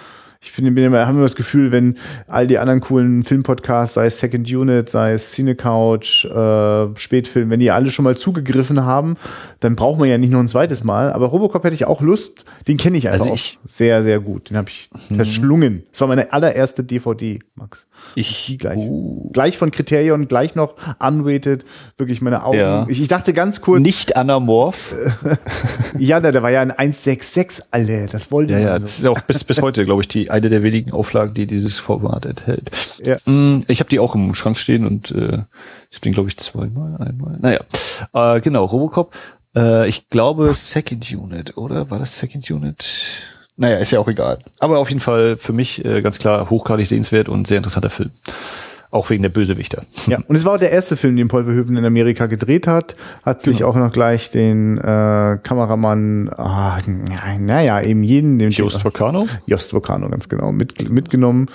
Ich 0.40 0.52
finde, 0.52 0.80
immer, 0.80 1.06
haben 1.06 1.16
immer 1.16 1.24
das 1.24 1.36
Gefühl, 1.36 1.72
wenn 1.72 1.96
all 2.26 2.46
die 2.46 2.58
anderen 2.58 2.80
coolen 2.80 3.24
Filmpodcasts, 3.24 3.94
sei 3.94 4.06
es 4.06 4.18
Second 4.18 4.50
Unit, 4.50 4.88
sei 4.88 5.12
es 5.12 5.32
Cine 5.32 5.54
Couch, 5.54 6.24
äh, 6.24 6.96
Spätfilm, 6.96 7.50
wenn 7.50 7.60
die 7.60 7.70
alle 7.70 7.90
schon 7.90 8.04
mal 8.04 8.16
zugegriffen 8.16 8.84
haben, 8.84 9.16
dann 9.60 9.76
braucht 9.76 9.98
man 9.98 10.08
ja 10.08 10.18
nicht 10.18 10.30
noch 10.30 10.40
ein 10.40 10.48
zweites 10.48 10.84
Mal. 10.84 11.12
Aber 11.12 11.26
Robocop 11.26 11.64
hätte 11.64 11.74
ich 11.74 11.86
auch 11.86 12.00
Lust, 12.00 12.44
den 12.68 12.76
kenne 12.76 12.98
ich 12.98 13.08
einfach 13.08 13.26
also 13.26 13.34
ich, 13.34 13.58
sehr, 13.66 14.02
sehr 14.02 14.20
gut. 14.20 14.50
Den 14.50 14.56
habe 14.56 14.68
ich 14.68 14.90
hm. 15.08 15.16
verschlungen. 15.16 15.84
Das 15.90 16.00
war 16.00 16.08
meine 16.08 16.32
allererste 16.32 16.84
DVD, 16.84 17.40
Max. 17.54 17.86
Ich 18.14 18.56
gleich. 18.58 18.78
Uh. 18.78 19.30
Gleich 19.32 19.58
von 19.58 19.70
Kriterion, 19.70 20.28
gleich 20.28 20.54
noch 20.54 20.74
unrated, 20.98 21.64
wirklich 21.96 22.20
meine 22.20 22.44
Augen. 22.44 22.58
Ja. 22.58 22.86
Ich, 22.88 23.00
ich, 23.00 23.08
dachte 23.08 23.32
ganz 23.32 23.60
kurz. 23.60 23.80
Nicht 23.80 24.16
anamorph. 24.16 24.94
ja, 25.98 26.20
da, 26.20 26.32
da 26.32 26.42
war 26.42 26.50
ja 26.50 26.60
ein 26.60 26.70
166, 26.70 27.66
alle. 27.70 28.06
Das 28.06 28.30
wollte 28.30 28.54
ja, 28.54 28.58
ja, 28.58 28.78
so. 28.78 28.82
das 28.82 28.98
ist 28.98 29.06
auch 29.06 29.20
bis, 29.22 29.44
bis 29.44 29.62
heute, 29.62 29.84
glaube 29.84 30.02
ich, 30.02 30.08
die 30.08 30.25
eine 30.30 30.48
der 30.48 30.62
wenigen 30.62 30.92
Auflagen, 30.92 31.34
die 31.34 31.46
dieses 31.46 31.78
Format 31.78 32.26
enthält. 32.26 32.70
Ja. 33.04 33.16
Mm, 33.30 33.64
ich 33.68 33.80
habe 33.80 33.90
die 33.90 33.98
auch 33.98 34.14
im 34.14 34.34
Schrank 34.34 34.58
stehen 34.58 34.86
und 34.86 35.10
äh, 35.10 35.42
ich 35.90 36.00
bin, 36.00 36.12
glaube 36.12 36.28
ich, 36.28 36.36
zweimal, 36.36 36.96
einmal. 36.98 37.38
Naja, 37.40 37.60
äh, 38.12 38.40
genau, 38.40 38.64
Robocop. 38.64 39.14
Äh, 39.56 39.88
ich 39.88 40.08
glaube 40.10 40.52
Second 40.54 41.10
Unit, 41.12 41.56
oder? 41.56 41.90
War 41.90 41.98
das 41.98 42.18
Second 42.18 42.50
Unit? 42.50 42.84
Naja, 43.56 43.78
ist 43.78 43.90
ja 43.90 44.00
auch 44.00 44.08
egal. 44.08 44.38
Aber 44.58 44.78
auf 44.78 44.90
jeden 44.90 45.00
Fall 45.00 45.38
für 45.38 45.52
mich 45.52 45.84
äh, 45.84 46.02
ganz 46.02 46.18
klar 46.18 46.50
hochgradig 46.50 46.86
sehenswert 46.86 47.28
und 47.28 47.46
sehr 47.46 47.56
interessanter 47.56 47.90
Film. 47.90 48.10
Auch 48.96 49.10
wegen 49.10 49.22
der 49.22 49.28
Bösewichter. 49.28 49.82
Ja, 50.06 50.20
und 50.26 50.36
es 50.36 50.46
war 50.46 50.54
auch 50.54 50.58
der 50.58 50.72
erste 50.72 50.96
Film, 50.96 51.16
den 51.16 51.28
Paul 51.28 51.44
Verhoeven 51.44 51.76
in 51.76 51.84
Amerika 51.84 52.24
gedreht 52.24 52.66
hat. 52.66 52.96
Hat 53.22 53.42
sich 53.42 53.58
genau. 53.58 53.68
auch 53.68 53.74
noch 53.74 53.92
gleich 53.92 54.30
den 54.30 54.78
äh, 54.78 55.38
Kameramann, 55.42 56.30
ah, 56.34 56.78
naja, 57.38 57.82
eben 57.82 58.02
jeden, 58.02 58.38
den 58.38 58.52
Jost 58.52 58.82
Vocano? 58.86 59.26
Jost 59.46 59.74
Vocano, 59.74 60.08
ganz 60.08 60.30
genau, 60.30 60.50
mit, 60.50 60.90
mitgenommen, 60.90 61.48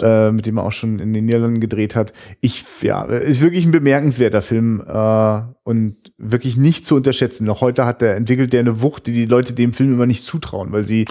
äh, 0.00 0.32
mit 0.32 0.46
dem 0.46 0.56
er 0.56 0.64
auch 0.64 0.72
schon 0.72 0.98
in 0.98 1.12
den 1.12 1.26
Niederlanden 1.26 1.60
gedreht 1.60 1.94
hat. 1.94 2.14
Ich, 2.40 2.64
ja, 2.80 3.02
ist 3.02 3.42
wirklich 3.42 3.66
ein 3.66 3.70
bemerkenswerter 3.70 4.40
Film 4.40 4.82
äh, 4.88 5.40
und 5.64 5.96
wirklich 6.16 6.56
nicht 6.56 6.86
zu 6.86 6.94
unterschätzen. 6.94 7.44
Noch 7.44 7.60
heute 7.60 7.84
hat 7.84 8.00
er 8.00 8.16
entwickelt 8.16 8.54
der 8.54 8.60
eine 8.60 8.80
Wucht, 8.80 9.08
die 9.08 9.12
die 9.12 9.26
Leute 9.26 9.52
dem 9.52 9.74
Film 9.74 9.92
immer 9.92 10.06
nicht 10.06 10.24
zutrauen, 10.24 10.72
weil 10.72 10.84
sie 10.84 11.04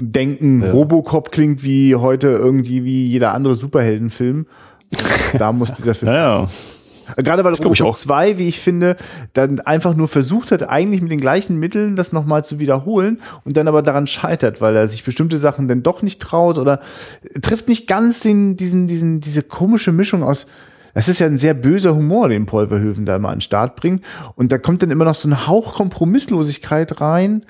denken, 0.00 0.62
ja. 0.62 0.70
Robocop 0.70 1.32
klingt 1.32 1.64
wie 1.64 1.96
heute 1.96 2.28
irgendwie 2.28 2.84
wie 2.84 3.06
jeder 3.06 3.34
andere 3.34 3.56
Superheldenfilm. 3.56 4.46
Da 5.38 5.52
musste 5.52 5.94
Film. 5.94 6.12
ja, 6.12 6.42
ja. 6.42 6.48
Gerade 7.16 7.44
weil 7.44 7.52
Robocop 7.54 7.96
2, 7.96 8.38
wie 8.38 8.48
ich 8.48 8.60
finde, 8.60 8.96
dann 9.32 9.60
einfach 9.60 9.94
nur 9.94 10.08
versucht 10.08 10.52
hat, 10.52 10.68
eigentlich 10.68 11.02
mit 11.02 11.10
den 11.10 11.20
gleichen 11.20 11.58
Mitteln 11.58 11.96
das 11.96 12.12
nochmal 12.12 12.44
zu 12.44 12.60
wiederholen 12.60 13.20
und 13.44 13.56
dann 13.56 13.68
aber 13.68 13.82
daran 13.82 14.06
scheitert, 14.06 14.60
weil 14.60 14.76
er 14.76 14.86
sich 14.88 15.04
bestimmte 15.04 15.36
Sachen 15.36 15.66
dann 15.66 15.82
doch 15.82 16.02
nicht 16.02 16.20
traut 16.20 16.58
oder 16.58 16.80
trifft 17.42 17.68
nicht 17.68 17.88
ganz 17.88 18.20
den, 18.20 18.56
diesen, 18.56 18.86
diesen, 18.86 19.20
diese 19.20 19.42
komische 19.42 19.92
Mischung 19.92 20.22
aus 20.22 20.46
das 20.94 21.08
ist 21.08 21.20
ja 21.20 21.26
ein 21.26 21.38
sehr 21.38 21.54
böser 21.54 21.94
Humor, 21.94 22.28
den 22.28 22.46
Paul 22.46 22.68
Verhoeven 22.68 23.06
da 23.06 23.16
immer 23.16 23.28
an 23.28 23.36
den 23.36 23.40
Start 23.42 23.76
bringt. 23.76 24.04
Und 24.34 24.50
da 24.50 24.58
kommt 24.58 24.82
dann 24.82 24.90
immer 24.90 25.04
noch 25.04 25.14
so 25.14 25.28
ein 25.28 25.46
Hauch 25.46 25.74
Kompromisslosigkeit 25.74 27.00
rein, 27.00 27.42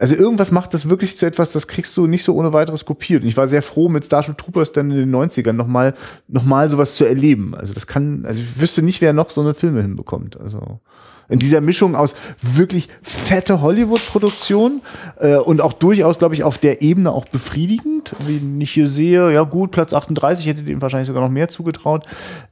also 0.00 0.16
irgendwas 0.16 0.50
macht 0.50 0.72
das 0.72 0.88
wirklich 0.88 1.18
zu 1.18 1.26
etwas, 1.26 1.52
das 1.52 1.66
kriegst 1.66 1.94
du 1.94 2.06
nicht 2.06 2.24
so 2.24 2.34
ohne 2.34 2.54
weiteres 2.54 2.86
kopiert. 2.86 3.22
Und 3.22 3.28
ich 3.28 3.36
war 3.36 3.46
sehr 3.46 3.60
froh, 3.60 3.90
mit 3.90 4.02
Starship 4.02 4.38
Troopers 4.38 4.72
dann 4.72 4.90
in 4.90 4.96
den 4.96 5.14
90ern 5.14 5.52
nochmal 5.52 5.94
noch 6.26 6.42
mal 6.42 6.70
sowas 6.70 6.96
zu 6.96 7.04
erleben. 7.04 7.54
Also 7.54 7.74
das 7.74 7.86
kann, 7.86 8.24
also 8.24 8.40
ich 8.40 8.58
wüsste 8.58 8.80
nicht, 8.80 9.02
wer 9.02 9.12
noch 9.12 9.28
so 9.28 9.42
eine 9.42 9.52
Filme 9.52 9.82
hinbekommt. 9.82 10.40
Also 10.40 10.80
in 11.28 11.38
dieser 11.38 11.60
Mischung 11.60 11.96
aus 11.96 12.14
wirklich 12.40 12.88
fette 13.02 13.60
Hollywood-Produktion 13.60 14.80
äh, 15.18 15.36
und 15.36 15.60
auch 15.60 15.74
durchaus, 15.74 16.18
glaube 16.18 16.34
ich, 16.34 16.44
auf 16.44 16.56
der 16.56 16.80
Ebene 16.80 17.12
auch 17.12 17.26
befriedigend. 17.26 18.14
Wie 18.26 18.62
ich 18.62 18.70
hier 18.70 18.88
sehe, 18.88 19.30
ja 19.32 19.42
gut, 19.42 19.70
Platz 19.70 19.92
38, 19.92 20.46
hätte 20.46 20.62
dem 20.62 20.80
wahrscheinlich 20.80 21.08
sogar 21.08 21.22
noch 21.22 21.30
mehr 21.30 21.48
zugetraut. 21.48 22.06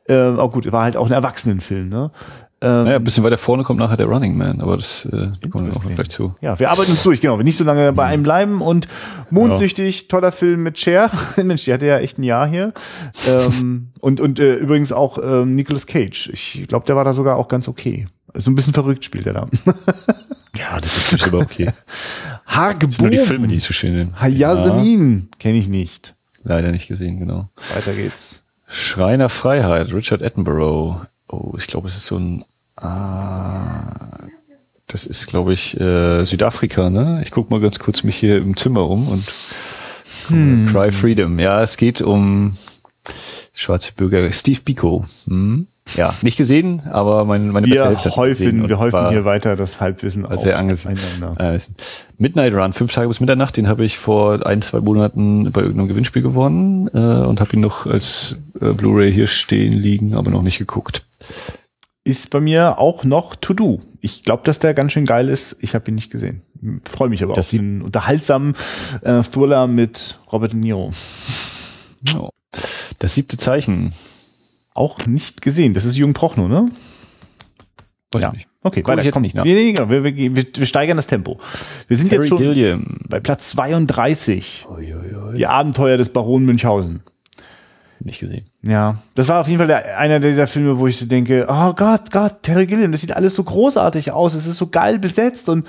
Äh, 0.07 0.15
aber 0.15 0.51
gut, 0.51 0.71
war 0.71 0.85
halt 0.85 0.99
auch 0.99 1.07
ein 1.07 1.13
Erwachsenenfilm, 1.13 1.89
ne? 1.89 2.11
Ähm, 2.61 2.85
naja, 2.85 2.97
ein 2.97 3.05
bisschen 3.05 3.23
weiter 3.23 3.39
vorne 3.39 3.63
kommt 3.63 3.79
nachher 3.79 3.97
der 3.97 4.07
Running 4.07 4.37
Man, 4.37 4.61
aber 4.61 4.77
das 4.77 5.05
äh, 5.05 5.31
kommen 5.49 5.71
wir 5.71 5.77
auch 5.77 5.83
gleich 5.83 6.09
zu. 6.09 6.35
Ja, 6.41 6.59
wir 6.59 6.71
arbeiten 6.71 6.91
uns 6.91 7.05
durch, 7.05 7.21
genau. 7.21 7.39
Wir 7.39 7.45
nicht 7.45 7.57
so 7.57 7.63
lange 7.63 7.93
bei 7.93 8.07
einem 8.07 8.25
bleiben 8.25 8.61
und 8.63 8.89
Mondsüchtig, 9.31 10.03
ja. 10.03 10.09
toller 10.09 10.33
Film 10.33 10.65
mit 10.65 10.77
Cher. 10.77 11.11
Mensch, 11.37 11.65
die 11.65 11.73
hatte 11.73 11.87
ja 11.87 11.99
echt 11.99 12.19
ein 12.19 12.25
Jahr 12.25 12.49
hier. 12.49 12.73
ähm, 13.29 13.91
und 14.01 14.21
und 14.21 14.41
äh, 14.41 14.57
übrigens 14.57 14.91
auch 14.91 15.19
ähm, 15.23 15.55
Nicolas 15.55 15.87
Cage. 15.87 16.31
Ich 16.33 16.65
glaube, 16.67 16.85
der 16.87 16.97
war 16.97 17.05
da 17.05 17.15
sogar 17.15 17.37
auch 17.37 17.47
ganz 17.47 17.69
okay. 17.69 18.09
So 18.35 18.51
ein 18.51 18.57
bisschen 18.57 18.75
verrückt 18.75 19.05
spielt 19.05 19.27
er 19.27 19.35
da. 19.35 19.49
ja, 20.57 20.81
das 20.81 20.97
ist 20.97 21.11
bestimmt 21.13 21.35
okay. 21.35 21.71
Haargebogen. 22.47 22.91
Das 22.91 23.01
nur 23.01 23.11
die 23.11 23.19
Filme, 23.19 23.49
die 23.49 23.57
ich 23.57 23.65
so 23.65 23.73
schön 23.73 23.95
finde. 23.95 24.21
Hayasemin. 24.21 25.29
Ja. 25.31 25.39
Kenne 25.39 25.59
ich 25.59 25.69
nicht. 25.69 26.15
Leider 26.43 26.73
nicht 26.73 26.89
gesehen, 26.89 27.19
genau. 27.19 27.49
Weiter 27.75 27.93
geht's. 27.93 28.43
Schreiner 28.67 29.29
Freiheit, 29.29 29.93
Richard 29.93 30.23
Attenborough. 30.23 31.07
Oh, 31.29 31.55
ich 31.59 31.67
glaube, 31.67 31.89
es 31.89 31.97
ist 31.97 32.07
so 32.07 32.19
ein. 32.19 32.45
Ah, 32.77 34.19
das 34.87 35.05
ist, 35.05 35.27
glaube 35.27 35.53
ich, 35.53 35.79
äh, 35.79 36.25
Südafrika, 36.25 36.91
ne? 36.91 37.21
Ich 37.23 37.31
guck 37.31 37.51
mal 37.51 37.61
ganz 37.61 37.79
kurz 37.79 38.03
mich 38.05 38.17
hier 38.17 38.39
im 38.39 38.57
Zimmer 38.57 38.89
um 38.89 39.09
und 39.09 39.25
Hm. 40.29 40.69
Cry 40.71 40.93
Freedom. 40.93 41.39
Ja, 41.39 41.63
es 41.63 41.77
geht 41.77 42.01
um 42.03 42.57
schwarze 43.55 43.93
Bürger. 43.93 44.31
Steve 44.33 44.61
Biko. 44.63 45.05
Hm. 45.27 45.67
Ja, 45.97 46.15
nicht 46.23 46.37
gesehen, 46.37 46.83
aber 46.91 47.25
mein, 47.25 47.49
meine 47.49 47.67
wir 47.67 47.85
Hälfte 47.85 48.15
häufen, 48.15 48.69
wir 48.69 48.79
häufen 48.79 49.09
hier 49.11 49.25
weiter 49.25 49.57
das 49.57 49.81
Halbwissen 49.81 50.27
auf. 50.27 50.39
Sehr. 50.39 50.59
Äh, 50.59 51.59
Midnight 52.19 52.53
Run, 52.55 52.73
fünf 52.73 52.93
Tage 52.93 53.09
bis 53.09 53.21
Mitternacht, 53.21 53.57
den 53.57 53.69
habe 53.69 53.85
ich 53.85 53.99
vor 53.99 54.47
ein, 54.47 54.63
zwei 54.63 54.81
Monaten 54.81 55.51
bei 55.51 55.61
irgendeinem 55.63 55.89
Gewinnspiel 55.89 56.23
gewonnen 56.23 56.89
äh, 56.93 56.99
und 56.99 57.41
habe 57.41 57.55
ihn 57.55 57.61
noch 57.61 57.87
als 57.87 58.37
äh, 58.61 58.73
Blu-ray 58.73 59.13
hier 59.13 59.27
stehen 59.27 59.73
liegen, 59.73 60.15
aber 60.15 60.31
noch 60.31 60.43
nicht 60.43 60.59
geguckt. 60.59 61.07
Ist 62.05 62.31
bei 62.31 62.41
mir 62.41 62.79
auch 62.79 63.05
noch 63.05 63.35
To 63.37 63.55
Do. 63.55 63.81
Ich 64.01 64.23
glaube, 64.23 64.43
dass 64.45 64.59
der 64.59 64.75
ganz 64.75 64.93
schön 64.93 65.05
geil 65.05 65.29
ist. 65.29 65.57
Ich 65.61 65.75
habe 65.75 65.91
ihn 65.91 65.95
nicht 65.95 66.11
gesehen. 66.11 66.43
Freue 66.85 67.09
mich 67.09 67.23
aber 67.23 67.35
das 67.35 67.53
auf 67.53 67.59
einen 67.59 67.83
unterhaltsamen 67.83 68.55
äh, 69.03 69.23
Thriller 69.23 69.67
mit 69.67 70.19
Robert 70.33 70.53
De 70.53 70.59
Niro. 70.59 70.93
Oh. 72.17 72.31
Das 72.99 73.15
siebte 73.15 73.37
Zeichen. 73.37 73.93
Auch 74.79 75.07
nicht 75.07 75.43
gesehen. 75.43 75.75
Das 75.75 75.85
ist 75.85 75.97
Jürgen 75.97 76.13
Prochnow, 76.13 76.49
ne? 76.49 76.71
Weiß 78.13 78.23
ja. 78.23 78.31
Nicht. 78.31 78.47
Okay, 78.63 78.87
weiter. 78.87 79.03
Jetzt 79.03 79.13
Komm, 79.13 79.23
nicht 79.23 79.35
nach. 79.35 79.45
Wir, 79.45 79.57
wir, 79.57 80.05
wir, 80.05 80.37
wir, 80.37 80.67
steigern 80.67 80.97
das 80.97 81.09
Tempo. 81.09 81.41
Wir 81.89 81.97
sind 81.97 82.11
Terry 82.11 82.23
jetzt 82.23 82.29
schon 82.29 82.39
Gilliam. 82.39 82.99
bei 83.09 83.19
Platz 83.19 83.51
32. 83.51 84.69
Ui, 84.71 84.95
ui, 84.95 85.17
ui. 85.17 85.35
Die 85.35 85.49
Abenteuer 85.49 85.97
des 85.97 86.11
Baron 86.11 86.45
Münchhausen. 86.45 87.01
Nicht 87.99 88.21
gesehen. 88.21 88.45
Ja, 88.61 88.99
das 89.15 89.29
war 89.29 89.41
auf 89.41 89.47
jeden 89.47 89.59
Fall 89.59 89.69
der, 89.69 89.99
einer 90.01 90.19
dieser 90.19 90.49
Filme, 90.49 90.79
wo 90.79 90.89
ich 90.89 90.99
so 90.99 91.07
denke, 91.07 91.47
oh 91.49 91.73
Gott, 91.75 92.11
Gott, 92.11 92.43
Terry 92.43 92.67
Gilliam, 92.67 92.91
das 92.91 93.03
sieht 93.03 93.15
alles 93.15 93.37
so 93.37 93.45
großartig 93.45 94.11
aus, 94.11 94.35
es 94.35 94.47
ist 94.47 94.57
so 94.57 94.67
geil 94.67 94.99
besetzt 94.99 95.49
und 95.49 95.65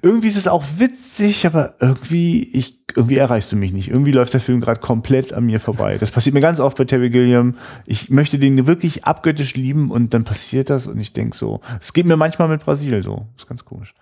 irgendwie 0.00 0.28
ist 0.28 0.38
es 0.38 0.48
auch 0.48 0.64
witzig, 0.78 1.46
aber 1.46 1.74
irgendwie, 1.80 2.44
ich, 2.44 2.78
irgendwie 2.96 3.18
erreichst 3.18 3.52
du 3.52 3.56
mich 3.56 3.72
nicht. 3.72 3.88
Irgendwie 3.88 4.12
läuft 4.12 4.32
der 4.32 4.40
Film 4.40 4.62
gerade 4.62 4.80
komplett 4.80 5.34
an 5.34 5.44
mir 5.44 5.60
vorbei. 5.60 5.98
Das 5.98 6.10
passiert 6.10 6.32
mir 6.32 6.40
ganz 6.40 6.60
oft 6.60 6.78
bei 6.78 6.86
Terry 6.86 7.10
Gilliam. 7.10 7.56
Ich 7.84 8.08
möchte 8.08 8.38
den 8.38 8.66
wirklich 8.66 9.04
abgöttisch 9.04 9.54
lieben 9.54 9.90
und 9.90 10.14
dann 10.14 10.24
passiert 10.24 10.70
das 10.70 10.86
und 10.86 10.98
ich 10.98 11.12
denke 11.12 11.36
so, 11.36 11.60
es 11.78 11.92
geht 11.92 12.06
mir 12.06 12.16
manchmal 12.16 12.48
mit 12.48 12.64
Brasil 12.64 13.02
so. 13.02 13.26
Ist 13.36 13.48
ganz 13.48 13.66
komisch. 13.66 13.92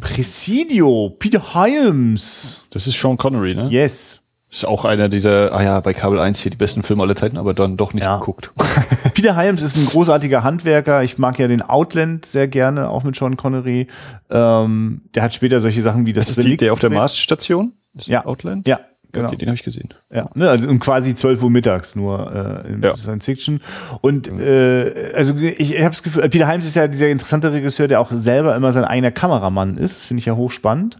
Presidio, 0.00 1.16
Peter 1.18 1.54
Hyams. 1.54 2.64
Das 2.70 2.86
ist 2.86 3.00
Sean 3.00 3.16
Connery, 3.16 3.54
ne? 3.54 3.68
Yes. 3.70 4.15
Ist 4.56 4.64
auch 4.64 4.86
einer 4.86 5.10
dieser, 5.10 5.52
ah 5.52 5.62
ja, 5.62 5.80
bei 5.80 5.92
Kabel 5.92 6.18
1 6.18 6.40
hier 6.40 6.50
die 6.50 6.56
besten 6.56 6.82
Filme 6.82 7.02
aller 7.02 7.14
Zeiten, 7.14 7.36
aber 7.36 7.52
dann 7.52 7.76
doch 7.76 7.92
nicht 7.92 8.04
ja. 8.04 8.16
geguckt. 8.16 8.52
Peter 9.14 9.36
Hyams 9.36 9.60
ist 9.60 9.76
ein 9.76 9.84
großartiger 9.84 10.44
Handwerker. 10.44 11.02
Ich 11.02 11.18
mag 11.18 11.38
ja 11.38 11.46
den 11.46 11.60
Outland 11.60 12.24
sehr 12.24 12.48
gerne, 12.48 12.88
auch 12.88 13.04
mit 13.04 13.16
Sean 13.16 13.36
Connery. 13.36 13.86
Ähm, 14.30 15.02
der 15.14 15.24
hat 15.24 15.34
später 15.34 15.60
solche 15.60 15.82
Sachen 15.82 16.06
wie 16.06 16.14
das. 16.14 16.28
Das 16.28 16.38
ist 16.38 16.48
die, 16.48 16.56
der 16.56 16.72
auf 16.72 16.78
der 16.78 16.88
Marsstation? 16.88 17.74
Ja. 18.06 18.24
Outland? 18.24 18.66
Ja, 18.66 18.80
Genau. 19.12 19.28
Okay, 19.28 19.36
den 19.36 19.48
habe 19.48 19.56
ich 19.56 19.62
gesehen. 19.62 19.90
Ja, 20.10 20.30
ne, 20.34 20.48
also 20.48 20.68
um 20.68 20.78
quasi 20.78 21.14
12 21.14 21.42
Uhr 21.42 21.50
mittags 21.50 21.94
nur 21.94 22.64
äh, 22.66 22.72
in 22.72 22.82
ja. 22.82 22.96
Science 22.96 23.26
Fiction. 23.26 23.60
Und 24.00 24.26
äh, 24.28 25.12
also 25.14 25.36
ich, 25.36 25.74
ich 25.74 25.80
habe 25.80 25.90
das 25.90 26.02
Gefühl, 26.02 26.28
Peter 26.30 26.48
Hyams 26.48 26.66
ist 26.66 26.76
ja 26.76 26.88
dieser 26.88 27.08
interessante 27.08 27.52
Regisseur, 27.52 27.88
der 27.88 28.00
auch 28.00 28.10
selber 28.10 28.56
immer 28.56 28.72
sein 28.72 28.84
eigener 28.84 29.10
Kameramann 29.10 29.76
ist. 29.76 29.96
Das 29.96 30.04
finde 30.04 30.20
ich 30.20 30.26
ja 30.26 30.34
hochspannend. 30.34 30.98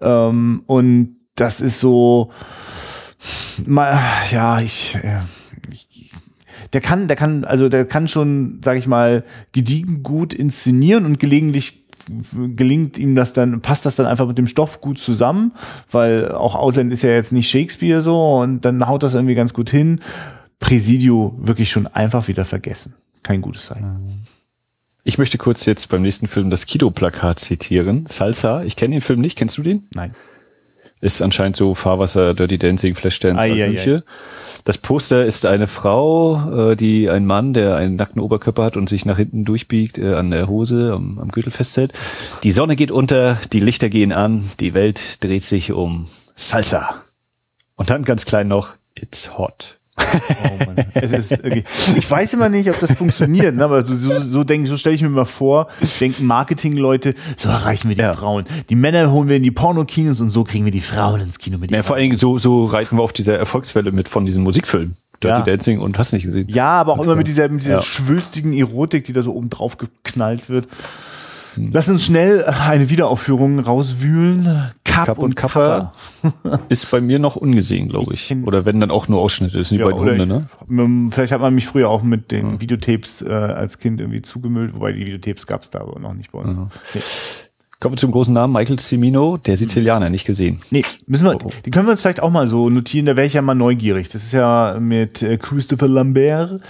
Ähm, 0.00 0.62
und 0.66 1.16
das 1.36 1.60
ist 1.60 1.80
so, 1.80 2.30
mal, 3.66 4.00
ja, 4.30 4.60
ich, 4.60 4.98
ich 5.70 6.10
der 6.72 6.80
kann, 6.80 7.06
der 7.06 7.16
kann, 7.16 7.44
also 7.44 7.68
der 7.68 7.84
kann 7.84 8.08
schon, 8.08 8.60
sag 8.64 8.76
ich 8.76 8.86
mal, 8.86 9.24
gediegen 9.52 10.02
gut 10.02 10.34
inszenieren 10.34 11.06
und 11.06 11.20
gelegentlich 11.20 11.84
gelingt 12.56 12.98
ihm 12.98 13.14
das 13.14 13.32
dann, 13.32 13.60
passt 13.60 13.86
das 13.86 13.96
dann 13.96 14.06
einfach 14.06 14.26
mit 14.26 14.36
dem 14.36 14.46
Stoff 14.46 14.80
gut 14.80 14.98
zusammen, 14.98 15.52
weil 15.90 16.32
auch 16.32 16.54
Outland 16.54 16.92
ist 16.92 17.02
ja 17.02 17.10
jetzt 17.10 17.32
nicht 17.32 17.48
Shakespeare 17.48 18.00
so 18.00 18.36
und 18.38 18.64
dann 18.64 18.86
haut 18.86 19.02
das 19.02 19.14
irgendwie 19.14 19.34
ganz 19.34 19.54
gut 19.54 19.70
hin. 19.70 20.00
Presidio 20.58 21.34
wirklich 21.38 21.70
schon 21.70 21.86
einfach 21.86 22.28
wieder 22.28 22.44
vergessen. 22.44 22.94
Kein 23.22 23.40
gutes 23.40 23.66
Zeichen. 23.66 24.24
Ich 25.02 25.18
möchte 25.18 25.38
kurz 25.38 25.66
jetzt 25.66 25.88
beim 25.88 26.02
nächsten 26.02 26.26
Film 26.26 26.50
das 26.50 26.66
Kinoplakat 26.66 27.38
zitieren. 27.38 28.06
Salsa, 28.06 28.64
ich 28.64 28.76
kenne 28.76 28.96
den 28.96 29.00
Film 29.00 29.20
nicht, 29.20 29.36
kennst 29.36 29.56
du 29.58 29.62
den? 29.62 29.86
Nein. 29.94 30.14
Ist 31.04 31.20
anscheinend 31.20 31.54
so 31.54 31.74
Fahrwasser, 31.74 32.32
Dirty 32.32 32.56
Dancing, 32.56 32.94
Flashdance, 32.94 33.38
ai, 33.38 33.62
ai, 33.62 33.78
ai. 33.78 34.02
Das 34.64 34.78
Poster 34.78 35.26
ist 35.26 35.44
eine 35.44 35.66
Frau, 35.66 36.70
äh, 36.70 36.76
die 36.76 37.10
einen 37.10 37.26
Mann, 37.26 37.52
der 37.52 37.76
einen 37.76 37.96
nackten 37.96 38.22
Oberkörper 38.22 38.64
hat 38.64 38.78
und 38.78 38.88
sich 38.88 39.04
nach 39.04 39.18
hinten 39.18 39.44
durchbiegt, 39.44 39.98
äh, 39.98 40.14
an 40.14 40.30
der 40.30 40.48
Hose, 40.48 40.94
am, 40.94 41.18
am 41.18 41.28
Gürtel 41.28 41.50
festhält. 41.50 41.92
Die 42.42 42.52
Sonne 42.52 42.74
geht 42.74 42.90
unter, 42.90 43.38
die 43.52 43.60
Lichter 43.60 43.90
gehen 43.90 44.12
an, 44.12 44.50
die 44.60 44.72
Welt 44.72 45.22
dreht 45.22 45.42
sich 45.42 45.72
um 45.72 46.08
Salsa. 46.36 47.02
Und 47.76 47.90
dann 47.90 48.04
ganz 48.04 48.24
klein 48.24 48.48
noch, 48.48 48.70
it's 48.94 49.36
hot. 49.36 49.78
Oh 50.44 50.64
Mann. 50.66 50.76
es 50.94 51.12
ist, 51.12 51.32
okay. 51.32 51.64
Ich 51.96 52.10
weiß 52.10 52.34
immer 52.34 52.48
nicht, 52.48 52.68
ob 52.70 52.78
das 52.80 52.92
funktioniert, 52.92 53.54
ne? 53.56 53.64
aber 53.64 53.84
so, 53.84 53.94
so, 53.94 54.18
so 54.18 54.44
denke 54.44 54.68
so 54.68 54.76
stelle 54.76 54.94
ich 54.94 55.02
mir 55.02 55.08
mal 55.08 55.24
vor, 55.24 55.68
denken 56.00 56.26
Marketingleute, 56.26 57.14
so 57.36 57.48
erreichen 57.48 57.88
wir 57.88 57.96
die 57.96 58.02
ja. 58.02 58.12
Frauen. 58.12 58.44
Die 58.68 58.74
Männer 58.74 59.10
holen 59.10 59.28
wir 59.28 59.36
in 59.36 59.42
die 59.42 59.50
Pornokinos 59.50 60.20
und 60.20 60.30
so 60.30 60.44
kriegen 60.44 60.64
wir 60.64 60.72
die 60.72 60.80
Frauen 60.80 61.20
ins 61.20 61.38
Kino 61.38 61.58
mit. 61.58 61.70
Ja, 61.70 61.82
vor 61.82 61.96
allen 61.96 62.04
Dingen 62.04 62.18
so, 62.18 62.38
so 62.38 62.66
reiten 62.66 62.96
wir 62.96 63.02
auf 63.02 63.12
dieser 63.12 63.38
Erfolgswelle 63.38 63.92
mit 63.92 64.08
von 64.08 64.24
diesen 64.24 64.42
Musikfilmen. 64.42 64.96
Dirty 65.22 65.38
ja. 65.38 65.44
Dancing 65.44 65.78
und 65.80 65.98
hast 65.98 66.12
nicht 66.12 66.24
gesehen. 66.24 66.48
Ja, 66.48 66.68
aber 66.68 66.92
auch 66.92 67.04
immer 67.04 67.16
mit 67.16 67.28
dieser, 67.28 67.48
mit 67.48 67.62
dieser 67.62 67.76
ja. 67.76 67.82
schwülstigen 67.82 68.52
Erotik, 68.52 69.04
die 69.04 69.12
da 69.12 69.22
so 69.22 69.32
oben 69.32 69.48
drauf 69.48 69.78
geknallt 69.78 70.48
wird. 70.48 70.68
Lass 71.56 71.88
uns 71.88 72.04
schnell 72.04 72.44
eine 72.44 72.90
Wiederaufführung 72.90 73.58
rauswühlen. 73.58 74.72
Cup, 74.84 75.06
Cup 75.06 75.18
und, 75.18 75.34
Kappa 75.34 75.92
ist 76.68 76.90
bei 76.90 77.00
mir 77.00 77.18
noch 77.18 77.36
ungesehen, 77.36 77.88
glaube 77.88 78.14
ich. 78.14 78.34
Oder 78.44 78.64
wenn 78.64 78.80
dann 78.80 78.90
auch 78.90 79.08
nur 79.08 79.20
Ausschnitte. 79.20 79.58
Das 79.58 79.68
sind 79.68 79.78
die 79.78 79.84
ja, 79.84 79.90
beiden 79.90 80.20
Hunde, 80.20 80.48
ne? 80.68 81.10
Vielleicht 81.10 81.32
hat 81.32 81.40
man 81.40 81.54
mich 81.54 81.66
früher 81.66 81.88
auch 81.88 82.02
mit 82.02 82.30
den 82.30 82.52
ja. 82.52 82.60
Videotapes 82.60 83.22
äh, 83.22 83.32
als 83.32 83.78
Kind 83.78 84.00
irgendwie 84.00 84.22
zugemüllt, 84.22 84.74
wobei 84.74 84.92
die 84.92 85.06
Videotapes 85.06 85.46
gab 85.46 85.62
es 85.62 85.70
da 85.70 85.80
aber 85.80 85.98
noch 85.98 86.14
nicht 86.14 86.32
bei 86.32 86.38
uns. 86.38 86.58
Okay. 86.58 87.00
Kommen 87.80 87.94
wir 87.94 87.98
zum 87.98 88.12
großen 88.12 88.32
Namen, 88.32 88.52
Michael 88.52 88.78
Cimino, 88.78 89.36
der 89.36 89.56
Sizilianer, 89.56 90.08
nicht 90.08 90.24
gesehen. 90.24 90.58
Nee, 90.70 90.84
müssen 91.06 91.26
wir, 91.26 91.34
oh, 91.34 91.40
oh. 91.44 91.50
die 91.64 91.70
können 91.70 91.86
wir 91.86 91.90
uns 91.90 92.00
vielleicht 92.00 92.22
auch 92.22 92.30
mal 92.30 92.46
so 92.46 92.70
notieren, 92.70 93.06
da 93.06 93.16
wäre 93.16 93.26
ich 93.26 93.34
ja 93.34 93.42
mal 93.42 93.54
neugierig. 93.54 94.08
Das 94.08 94.22
ist 94.22 94.32
ja 94.32 94.78
mit 94.80 95.22
äh, 95.22 95.36
Christopher 95.36 95.88
Lambert 95.88 96.62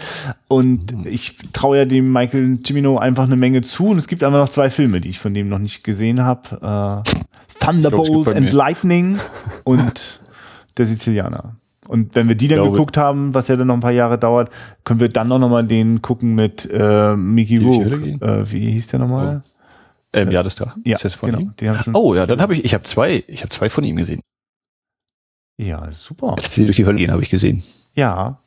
und 0.48 0.92
mhm. 0.92 1.06
ich 1.06 1.36
traue 1.52 1.78
ja 1.78 1.84
dem 1.84 2.12
Michael 2.12 2.58
Cimino 2.64 2.98
einfach 2.98 3.24
eine 3.24 3.36
Menge 3.36 3.60
zu 3.62 3.88
und 3.88 3.98
es 3.98 4.08
gibt 4.08 4.24
einfach 4.24 4.38
noch 4.38 4.48
zwei 4.48 4.70
Filme, 4.70 5.00
die 5.00 5.10
ich 5.10 5.18
von 5.18 5.34
dem 5.34 5.48
noch 5.48 5.58
nicht 5.58 5.84
gesehen 5.84 6.24
habe. 6.24 7.04
Äh, 7.04 7.10
Thunderbolt 7.60 8.28
and 8.34 8.52
Lightning 8.52 9.18
und 9.64 10.20
der 10.76 10.86
Sizilianer. 10.86 11.56
Und 11.86 12.14
wenn 12.14 12.28
wir 12.28 12.34
die 12.34 12.48
dann 12.48 12.58
glaube, 12.58 12.72
geguckt 12.72 12.96
haben, 12.96 13.34
was 13.34 13.48
ja 13.48 13.56
dann 13.56 13.66
noch 13.66 13.74
ein 13.74 13.80
paar 13.80 13.92
Jahre 13.92 14.18
dauert, 14.18 14.50
können 14.84 15.00
wir 15.00 15.08
dann 15.08 15.28
noch 15.28 15.38
mal 15.38 15.64
den 15.64 16.00
gucken 16.02 16.34
mit 16.34 16.68
äh, 16.72 17.14
Mickey 17.14 17.58
Rourke. 17.58 18.18
Äh, 18.20 18.50
wie 18.50 18.70
hieß 18.70 18.88
der 18.88 19.00
nochmal? 19.00 19.42
Oh. 19.44 19.53
Ähm, 20.14 20.30
ja, 20.30 20.42
das 20.42 20.54
Drachen. 20.54 20.82
Ja, 20.84 20.96
ist 20.96 21.04
das 21.04 21.14
von 21.14 21.30
genau. 21.30 21.50
ihm? 21.60 21.94
oh 21.94 22.14
ja, 22.14 22.26
dann 22.26 22.40
habe 22.40 22.54
ich, 22.54 22.64
ich 22.64 22.74
habe 22.74 22.84
zwei, 22.84 23.24
ich 23.26 23.40
habe 23.40 23.50
zwei 23.50 23.68
von 23.68 23.84
ihm 23.84 23.96
gesehen. 23.96 24.20
Ja, 25.56 25.90
super. 25.92 26.36
Sie 26.50 26.64
durch 26.64 26.76
die 26.76 26.86
Hölle 26.86 26.98
gehen 26.98 27.12
habe 27.12 27.22
ich 27.22 27.30
gesehen. 27.30 27.62
Ja. 27.94 28.38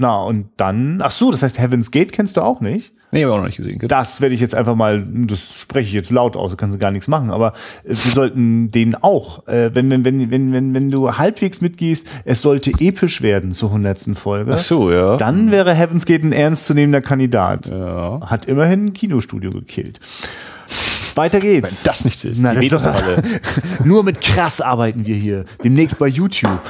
Na, 0.00 0.22
und 0.22 0.48
dann, 0.56 1.00
ach 1.02 1.12
so, 1.12 1.30
das 1.30 1.44
heißt 1.44 1.60
Heaven's 1.60 1.92
Gate 1.92 2.10
kennst 2.10 2.36
du 2.36 2.40
auch 2.40 2.60
nicht? 2.60 2.92
Nee, 3.12 3.22
habe 3.22 3.30
ich 3.30 3.34
auch 3.34 3.38
noch 3.38 3.46
nicht 3.46 3.58
gesehen. 3.58 3.78
Genau. 3.78 3.88
Das 3.88 4.20
werde 4.20 4.34
ich 4.34 4.40
jetzt 4.40 4.56
einfach 4.56 4.74
mal, 4.74 5.06
das 5.08 5.56
spreche 5.56 5.86
ich 5.86 5.92
jetzt 5.92 6.10
laut 6.10 6.36
aus, 6.36 6.50
da 6.50 6.56
kannst 6.56 6.74
du 6.74 6.80
gar 6.80 6.90
nichts 6.90 7.06
machen, 7.06 7.30
aber 7.30 7.52
äh, 7.84 7.90
wir 7.90 7.94
sollten 7.94 8.68
den 8.68 8.96
auch, 8.96 9.46
äh, 9.46 9.72
wenn, 9.72 9.88
wenn, 9.92 10.04
wenn, 10.04 10.32
wenn, 10.32 10.52
wenn, 10.52 10.74
wenn 10.74 10.90
du 10.90 11.16
halbwegs 11.16 11.60
mitgehst, 11.60 12.08
es 12.24 12.42
sollte 12.42 12.72
episch 12.80 13.22
werden 13.22 13.52
zur 13.52 13.70
hundertsten 13.70 14.16
Folge. 14.16 14.54
Ach 14.54 14.58
so, 14.58 14.90
ja. 14.90 15.16
Dann 15.16 15.52
wäre 15.52 15.72
Heaven's 15.74 16.06
Gate 16.06 16.24
ein 16.24 16.32
ernstzunehmender 16.32 17.00
Kandidat. 17.00 17.68
Ja. 17.68 18.20
Hat 18.22 18.46
immerhin 18.46 18.86
ein 18.86 18.92
Kinostudio 18.94 19.50
gekillt. 19.50 20.00
Weiter 21.16 21.40
geht's. 21.40 21.84
Wenn 21.84 21.90
das 21.90 22.04
nichts 22.04 22.24
ist. 22.24 22.42
Na, 22.42 22.54
die 22.54 22.68
das 22.68 22.86
alle. 22.86 23.22
Nur 23.84 24.02
mit 24.04 24.20
krass 24.20 24.60
arbeiten 24.60 25.06
wir 25.06 25.16
hier. 25.16 25.44
Demnächst 25.62 25.98
bei 25.98 26.08
YouTube. 26.08 26.60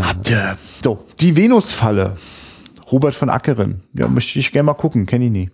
Habt 0.00 0.30
ihr. 0.30 0.56
So, 0.82 1.04
die 1.20 1.36
Venusfalle. 1.36 2.16
Robert 2.90 3.14
von 3.14 3.30
Ackeren. 3.30 3.82
Ja, 3.94 4.08
möchte 4.08 4.38
ich 4.38 4.52
gerne 4.52 4.64
mal 4.64 4.74
gucken. 4.74 5.06
Kenne 5.06 5.26
ich 5.26 5.30
nie. 5.30 5.50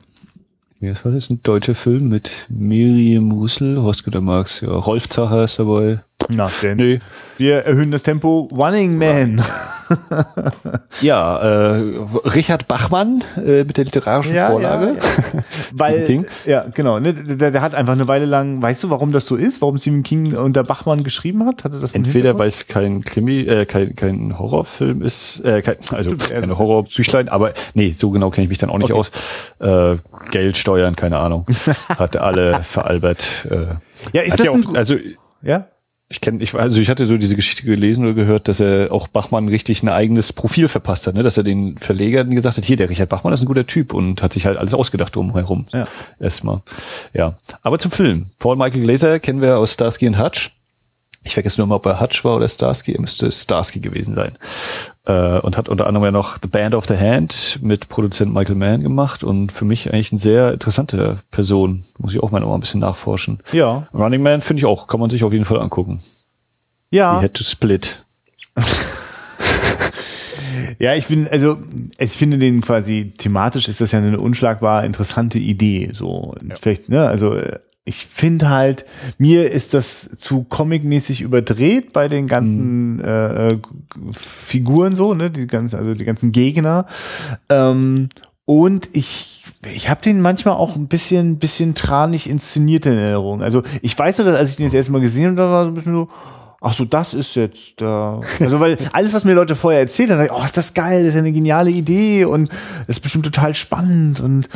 Ja, 0.81 0.90
das 0.90 1.05
war 1.05 1.12
jetzt 1.12 1.31
ein 1.31 1.40
deutscher 1.43 1.74
Film 1.74 2.09
mit 2.09 2.31
Miriam 2.49 3.32
Russel, 3.32 3.78
Horst 3.78 4.07
Marx, 4.07 4.61
ja, 4.61 4.69
Rolf 4.69 5.09
Zacher 5.09 5.43
ist 5.43 5.59
dabei. 5.59 6.01
Na, 6.28 6.49
denn. 6.62 6.77
Nee. 6.77 6.99
Wir 7.36 7.65
erhöhen 7.65 7.90
das 7.90 8.05
Tempo. 8.05 8.49
Running 8.53 8.97
Man. 8.97 9.43
ja, 11.01 11.39
äh, 11.39 11.98
Richard 12.24 12.69
Bachmann 12.69 13.23
äh, 13.36 13.65
mit 13.65 13.77
der 13.77 13.85
literarischen 13.85 14.35
ja, 14.35 14.51
Vorlage. 14.51 14.86
Ja, 14.86 14.93
ja. 15.35 15.43
Weil, 15.73 16.27
ja, 16.47 16.65
genau. 16.74 16.98
Ne, 16.98 17.15
der, 17.15 17.51
der, 17.51 17.60
hat 17.62 17.74
einfach 17.74 17.93
eine 17.93 18.09
Weile 18.09 18.27
lang, 18.27 18.60
weißt 18.62 18.85
du, 18.85 18.90
warum 18.90 19.12
das 19.12 19.27
so 19.27 19.36
ist? 19.36 19.60
Warum 19.62 19.78
Stephen 19.78 20.02
King 20.02 20.36
unter 20.36 20.62
Bachmann 20.62 21.02
geschrieben 21.05 21.44
hat? 21.47 21.65
Hatte 21.65 21.78
das 21.78 21.94
Entweder 21.94 22.39
weil 22.39 22.48
es 22.48 22.66
kein 22.66 23.02
Krimi, 23.05 23.40
äh, 23.40 23.66
kein, 23.66 23.97
kein 23.97 24.39
Horrorfilm 24.39 25.02
ist, 25.02 25.40
äh, 25.44 25.62
kein, 25.62 25.77
also 25.93 26.16
keine 26.16 26.59
Horrorbüchlein, 26.59 27.28
aber 27.28 27.52
nee, 27.74 27.94
so 27.97 28.10
genau 28.10 28.31
kenne 28.31 28.44
ich 28.44 28.51
mich 28.51 28.59
dann 28.59 28.70
auch 28.70 28.78
nicht 28.78 28.93
okay. 28.93 29.01
aus. 29.01 29.10
Äh, 29.60 29.98
Geld, 30.31 30.56
Steuern, 30.56 30.97
keine 30.97 31.19
Ahnung. 31.19 31.47
hat 31.89 32.16
alle 32.16 32.62
veralbert. 32.62 33.47
Äh, 33.51 33.77
ja, 34.12 34.23
ist 34.23 34.39
das 34.39 34.47
ja 34.47 34.52
auch, 34.52 34.74
also 34.74 34.97
ja? 35.43 35.69
Ich 36.10 36.22
kenne, 36.22 36.43
ich, 36.43 36.55
also 36.55 36.80
ich 36.80 36.89
hatte 36.89 37.06
so 37.06 37.18
diese 37.18 37.36
Geschichte 37.36 37.64
gelesen 37.64 38.05
oder 38.05 38.14
gehört, 38.14 38.48
dass 38.48 38.60
er 38.60 38.90
auch 38.93 39.09
Bachmann 39.09 39.48
richtig 39.48 39.82
ein 39.82 39.90
eigenes 39.90 40.32
Profil 40.32 40.66
verpasst 40.68 41.06
hat, 41.06 41.14
ne? 41.14 41.22
dass 41.22 41.36
er 41.36 41.44
den 41.44 41.76
Verlegern 41.76 42.35
gesagt 42.35 42.56
hat, 42.56 42.64
hier, 42.64 42.78
der 42.78 42.89
Richard 42.89 43.10
Bachmann 43.10 43.35
ist 43.35 43.43
ein 43.43 43.47
guter 43.47 43.66
Typ 43.66 43.93
und 43.93 44.22
hat 44.22 44.32
sich 44.32 44.47
halt 44.47 44.56
alles 44.56 44.72
ausgedacht 44.72 45.14
drumherum. 45.14 45.66
Ja. 45.70 45.82
Erstmal. 46.18 46.62
Ja. 47.12 47.35
Aber 47.60 47.78
zum 47.78 47.90
Film. 47.90 48.30
Paul 48.39 48.56
Michael 48.56 48.82
Glaser 48.82 49.20
kennen 49.20 49.43
wir 49.43 49.59
aus 49.59 49.74
Starsky 49.74 50.06
and 50.06 50.18
Hutch. 50.18 50.52
Ich 51.24 51.35
vergesse 51.35 51.60
nur 51.60 51.66
mal, 51.66 51.74
ob 51.74 51.85
er 51.85 52.01
Hutch 52.01 52.24
war 52.24 52.36
oder 52.36 52.48
Starsky. 52.48 52.93
Er 52.93 53.02
müsste 53.02 53.30
Starsky 53.30 53.80
gewesen 53.80 54.14
sein. 54.14 54.39
Äh, 55.09 55.40
und 55.40 55.56
hat 55.56 55.70
unter 55.70 55.86
anderem 55.86 56.05
ja 56.05 56.10
noch 56.10 56.36
The 56.40 56.48
Band 56.48 56.74
of 56.74 56.85
the 56.85 56.97
Hand 56.98 57.60
mit 57.62 57.89
Produzent 57.89 58.32
Michael 58.32 58.56
Mann 58.56 58.82
gemacht 58.82 59.24
und 59.24 59.51
für 59.51 59.64
mich 59.64 59.90
eigentlich 59.90 60.12
eine 60.12 60.18
sehr 60.18 60.52
interessante 60.52 61.20
Person. 61.30 61.82
Muss 61.97 62.12
ich 62.12 62.22
auch 62.22 62.30
mal 62.30 62.40
noch 62.40 62.52
ein 62.52 62.60
bisschen 62.60 62.80
nachforschen. 62.80 63.39
Ja. 63.52 63.89
Running 63.94 64.22
Man 64.22 64.43
finde 64.43 64.60
ich 64.60 64.66
auch, 64.66 64.86
kann 64.86 65.01
man 65.01 65.09
sich 65.09 65.24
auf 65.24 65.32
jeden 65.32 65.47
Fall 65.47 65.60
angucken. 65.60 66.02
Ja. 66.90 67.16
Die 67.16 67.22
Head 67.22 67.35
to 67.35 67.43
Split. 67.43 68.05
Ja, 70.80 70.94
ich 70.94 71.06
bin, 71.06 71.26
also 71.26 71.59
ich 71.98 72.12
finde 72.12 72.39
den 72.39 72.60
quasi 72.60 73.12
thematisch 73.16 73.68
ist 73.68 73.80
das 73.80 73.90
ja 73.90 73.98
eine 73.98 74.18
unschlagbar 74.18 74.85
interessante 74.85 75.39
Idee. 75.39 75.90
So 75.93 76.36
ja. 76.47 76.55
vielleicht, 76.55 76.89
ne, 76.89 77.09
also 77.09 77.40
ich 77.89 78.06
finde 78.06 78.51
halt, 78.51 78.85
mir 79.16 79.51
ist 79.51 79.73
das 79.73 80.10
zu 80.16 80.44
comicmäßig 80.44 81.23
überdreht 81.23 81.93
bei 81.93 82.09
den 82.09 82.28
ganzen 82.28 82.97
mhm. 82.97 83.05
äh, 83.05 83.59
Figuren 84.12 84.94
so, 84.94 85.15
ne, 85.15 85.31
die 85.31 85.47
ganzen, 85.47 85.77
also 85.77 85.94
die 85.94 86.05
ganzen 86.05 86.32
Gegner. 86.32 86.86
Ähm, 87.48 88.10
und 88.44 88.89
ich 88.93 89.44
ich 89.66 89.89
habe 89.89 90.01
den 90.01 90.20
manchmal 90.20 90.55
auch 90.55 90.77
ein 90.77 90.86
bisschen, 90.86 91.39
bisschen 91.39 91.74
tranig 91.74 92.31
inszeniert 92.31 92.86
in 92.86 92.97
Erinnerung. 92.97 93.43
Also 93.43 93.62
ich 93.82 93.98
weiß 93.98 94.19
nur, 94.19 94.28
dass 94.28 94.36
als 94.36 94.52
ich 94.52 94.56
den 94.59 94.66
das 94.66 94.74
erste 94.74 94.93
Mal 94.93 95.01
gesehen 95.01 95.27
habe, 95.27 95.36
da 95.36 95.51
war 95.51 95.65
so 95.65 95.70
ein 95.73 95.74
bisschen 95.74 95.94
so, 95.94 96.09
ach 96.60 96.74
so, 96.74 96.85
das 96.85 97.15
ist 97.15 97.35
jetzt 97.35 97.74
da. 97.78 98.20
Also, 98.39 98.60
weil 98.60 98.78
alles, 98.93 99.12
was 99.15 99.24
mir 99.24 99.35
Leute 99.35 99.56
vorher 99.56 99.81
erzählt 99.81 100.10
haben, 100.10 100.28
oh, 100.31 100.44
ist 100.44 100.56
das 100.56 100.74
geil, 100.74 101.05
das 101.05 101.15
ist 101.15 101.19
eine 101.19 101.32
geniale 101.32 101.70
Idee 101.70 102.24
und 102.24 102.51
ist 102.86 103.01
bestimmt 103.01 103.24
total 103.24 103.55
spannend 103.55 104.20
und 104.20 104.48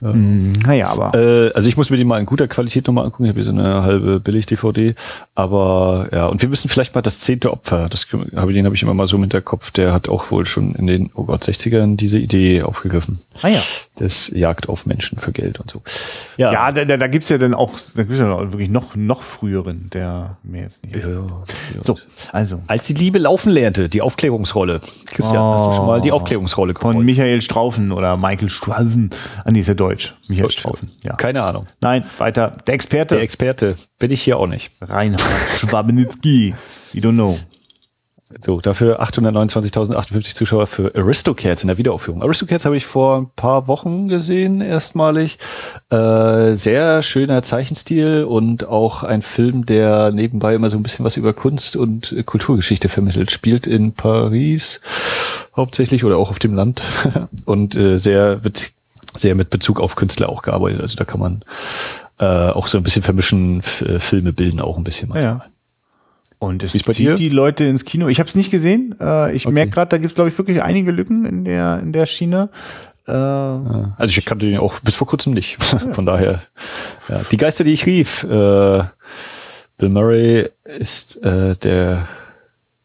ja. 0.00 0.12
Hm, 0.12 0.52
naja, 0.64 0.88
aber. 0.88 1.14
Äh, 1.14 1.52
also 1.52 1.68
ich 1.68 1.76
muss 1.76 1.90
mir 1.90 1.96
die 1.96 2.04
mal 2.04 2.18
in 2.20 2.26
guter 2.26 2.48
Qualität 2.48 2.86
nochmal 2.86 3.04
angucken. 3.04 3.24
Ich 3.24 3.30
habe 3.30 3.40
hier 3.40 3.44
so 3.44 3.58
eine 3.58 3.82
halbe 3.82 4.20
Billig-DVD. 4.20 4.94
Aber 5.34 6.08
ja, 6.12 6.26
und 6.26 6.42
wir 6.42 6.48
müssen 6.48 6.68
vielleicht 6.68 6.94
mal 6.94 7.02
das 7.02 7.20
zehnte 7.20 7.52
Opfer, 7.52 7.88
das 7.88 8.06
habe 8.36 8.52
den 8.52 8.64
habe 8.64 8.74
ich 8.74 8.82
immer 8.82 8.94
mal 8.94 9.06
so 9.06 9.16
im 9.16 9.22
Hinterkopf, 9.22 9.70
der 9.70 9.92
hat 9.92 10.08
auch 10.08 10.30
wohl 10.30 10.46
schon 10.46 10.74
in 10.74 10.86
den, 10.86 11.10
oh 11.14 11.24
Gott, 11.24 11.44
60ern 11.44 11.96
diese 11.96 12.18
Idee 12.18 12.62
aufgegriffen. 12.62 13.20
Ah 13.42 13.48
ja. 13.48 13.60
Das 13.96 14.28
Jagd 14.28 14.68
auf 14.68 14.86
Menschen 14.86 15.18
für 15.18 15.32
Geld 15.32 15.60
und 15.60 15.70
so. 15.70 15.82
Ja, 16.36 16.52
ja 16.52 16.72
da, 16.72 16.84
da, 16.84 16.96
da 16.96 17.06
gibt's 17.08 17.28
ja 17.28 17.38
dann 17.38 17.54
auch, 17.54 17.72
da 17.96 18.02
gibt's 18.02 18.18
ja 18.20 18.52
wirklich 18.52 18.70
noch, 18.70 18.94
noch 18.96 19.22
früheren, 19.22 19.90
der 19.92 20.36
mir 20.42 20.62
jetzt 20.62 20.84
nicht. 20.84 20.96
Ja, 20.96 21.08
ja. 21.08 21.82
So, 21.82 21.96
also. 22.32 22.60
Als 22.66 22.86
die 22.86 22.94
Liebe 22.94 23.18
laufen 23.18 23.50
lernte, 23.50 23.88
die 23.88 24.02
Aufklärungsrolle. 24.02 24.80
Christian, 25.06 25.42
oh, 25.42 25.54
hast 25.54 25.66
du 25.66 25.72
schon 25.72 25.86
mal 25.86 26.00
die 26.00 26.12
Aufklärungsrolle 26.12 26.74
Von? 26.74 27.04
Michael 27.04 27.42
Straufen 27.42 27.92
oder 27.92 28.16
Michael 28.16 28.50
Straufen. 28.50 29.10
Ah, 29.44 29.50
nee, 29.50 29.60
ist 29.60 29.68
ja 29.68 29.74
Deutsch. 29.74 29.87
Michael 30.28 30.42
Deutsch, 30.42 30.58
Straufen, 30.58 30.90
ja. 31.02 31.14
Keine 31.14 31.42
Ahnung. 31.42 31.66
Nein, 31.80 32.04
weiter. 32.18 32.56
Der 32.66 32.74
Experte. 32.74 33.14
Der 33.16 33.24
Experte. 33.24 33.76
Bin 33.98 34.10
ich 34.10 34.22
hier 34.22 34.38
auch 34.38 34.46
nicht. 34.46 34.72
Reinhard 34.80 35.22
Schwabenitzky. 35.58 36.54
You 36.92 37.00
don't 37.00 37.14
know. 37.14 37.38
So, 38.40 38.60
dafür 38.60 39.02
829.058 39.02 40.34
Zuschauer 40.34 40.66
für 40.66 40.94
Aristocats 40.94 41.62
in 41.62 41.68
der 41.68 41.78
Wiederaufführung. 41.78 42.22
Aristocats 42.22 42.66
habe 42.66 42.76
ich 42.76 42.84
vor 42.84 43.16
ein 43.16 43.30
paar 43.34 43.68
Wochen 43.68 44.08
gesehen, 44.08 44.60
erstmalig. 44.60 45.38
Äh, 45.88 46.52
sehr 46.52 47.02
schöner 47.02 47.42
Zeichenstil 47.42 48.24
und 48.24 48.66
auch 48.66 49.02
ein 49.02 49.22
Film, 49.22 49.64
der 49.64 50.12
nebenbei 50.12 50.54
immer 50.54 50.68
so 50.68 50.76
ein 50.76 50.82
bisschen 50.82 51.06
was 51.06 51.16
über 51.16 51.32
Kunst 51.32 51.74
und 51.74 52.14
Kulturgeschichte 52.26 52.90
vermittelt. 52.90 53.30
Spielt 53.30 53.66
in 53.66 53.92
Paris 53.92 54.80
hauptsächlich 55.56 56.04
oder 56.04 56.18
auch 56.18 56.30
auf 56.30 56.38
dem 56.38 56.52
Land 56.52 56.82
und 57.46 57.76
äh, 57.76 57.96
sehr 57.96 58.44
wird 58.44 58.72
sehr 59.20 59.34
mit 59.34 59.50
Bezug 59.50 59.80
auf 59.80 59.96
Künstler 59.96 60.28
auch 60.28 60.42
gearbeitet. 60.42 60.80
Also 60.80 60.96
da 60.96 61.04
kann 61.04 61.20
man 61.20 61.44
äh, 62.18 62.24
auch 62.24 62.66
so 62.66 62.78
ein 62.78 62.84
bisschen 62.84 63.02
vermischen, 63.02 63.60
äh, 63.60 63.98
Filme 63.98 64.32
bilden 64.32 64.60
auch 64.60 64.76
ein 64.76 64.84
bisschen 64.84 65.08
manchmal. 65.08 65.36
Ja. 65.38 65.46
Und 66.40 66.62
es 66.62 66.72
zieht 66.72 66.98
dir? 66.98 67.14
die 67.16 67.28
Leute 67.30 67.64
ins 67.64 67.84
Kino. 67.84 68.06
Ich 68.06 68.20
habe 68.20 68.28
es 68.28 68.36
nicht 68.36 68.50
gesehen. 68.50 68.94
Äh, 69.00 69.34
ich 69.34 69.46
okay. 69.46 69.54
merke 69.54 69.72
gerade, 69.72 69.88
da 69.88 69.98
gibt 69.98 70.10
es, 70.10 70.14
glaube 70.14 70.30
ich, 70.30 70.38
wirklich 70.38 70.62
einige 70.62 70.92
Lücken 70.92 71.24
in 71.24 71.44
der, 71.44 71.80
in 71.80 71.92
der 71.92 72.06
Schiene. 72.06 72.50
Äh, 73.08 73.12
also 73.12 74.18
ich 74.18 74.24
kannte 74.24 74.46
den 74.46 74.58
auch 74.58 74.78
bis 74.80 74.94
vor 74.94 75.08
kurzem 75.08 75.34
nicht. 75.34 75.58
Ja. 75.72 75.78
Von 75.92 76.06
daher. 76.06 76.42
Ja. 77.08 77.22
Die 77.30 77.36
Geister, 77.36 77.64
die 77.64 77.72
ich 77.72 77.86
rief. 77.86 78.22
Äh, 78.22 78.84
Bill 79.78 79.88
Murray 79.88 80.48
ist 80.64 81.22
äh, 81.24 81.56
der, 81.56 82.06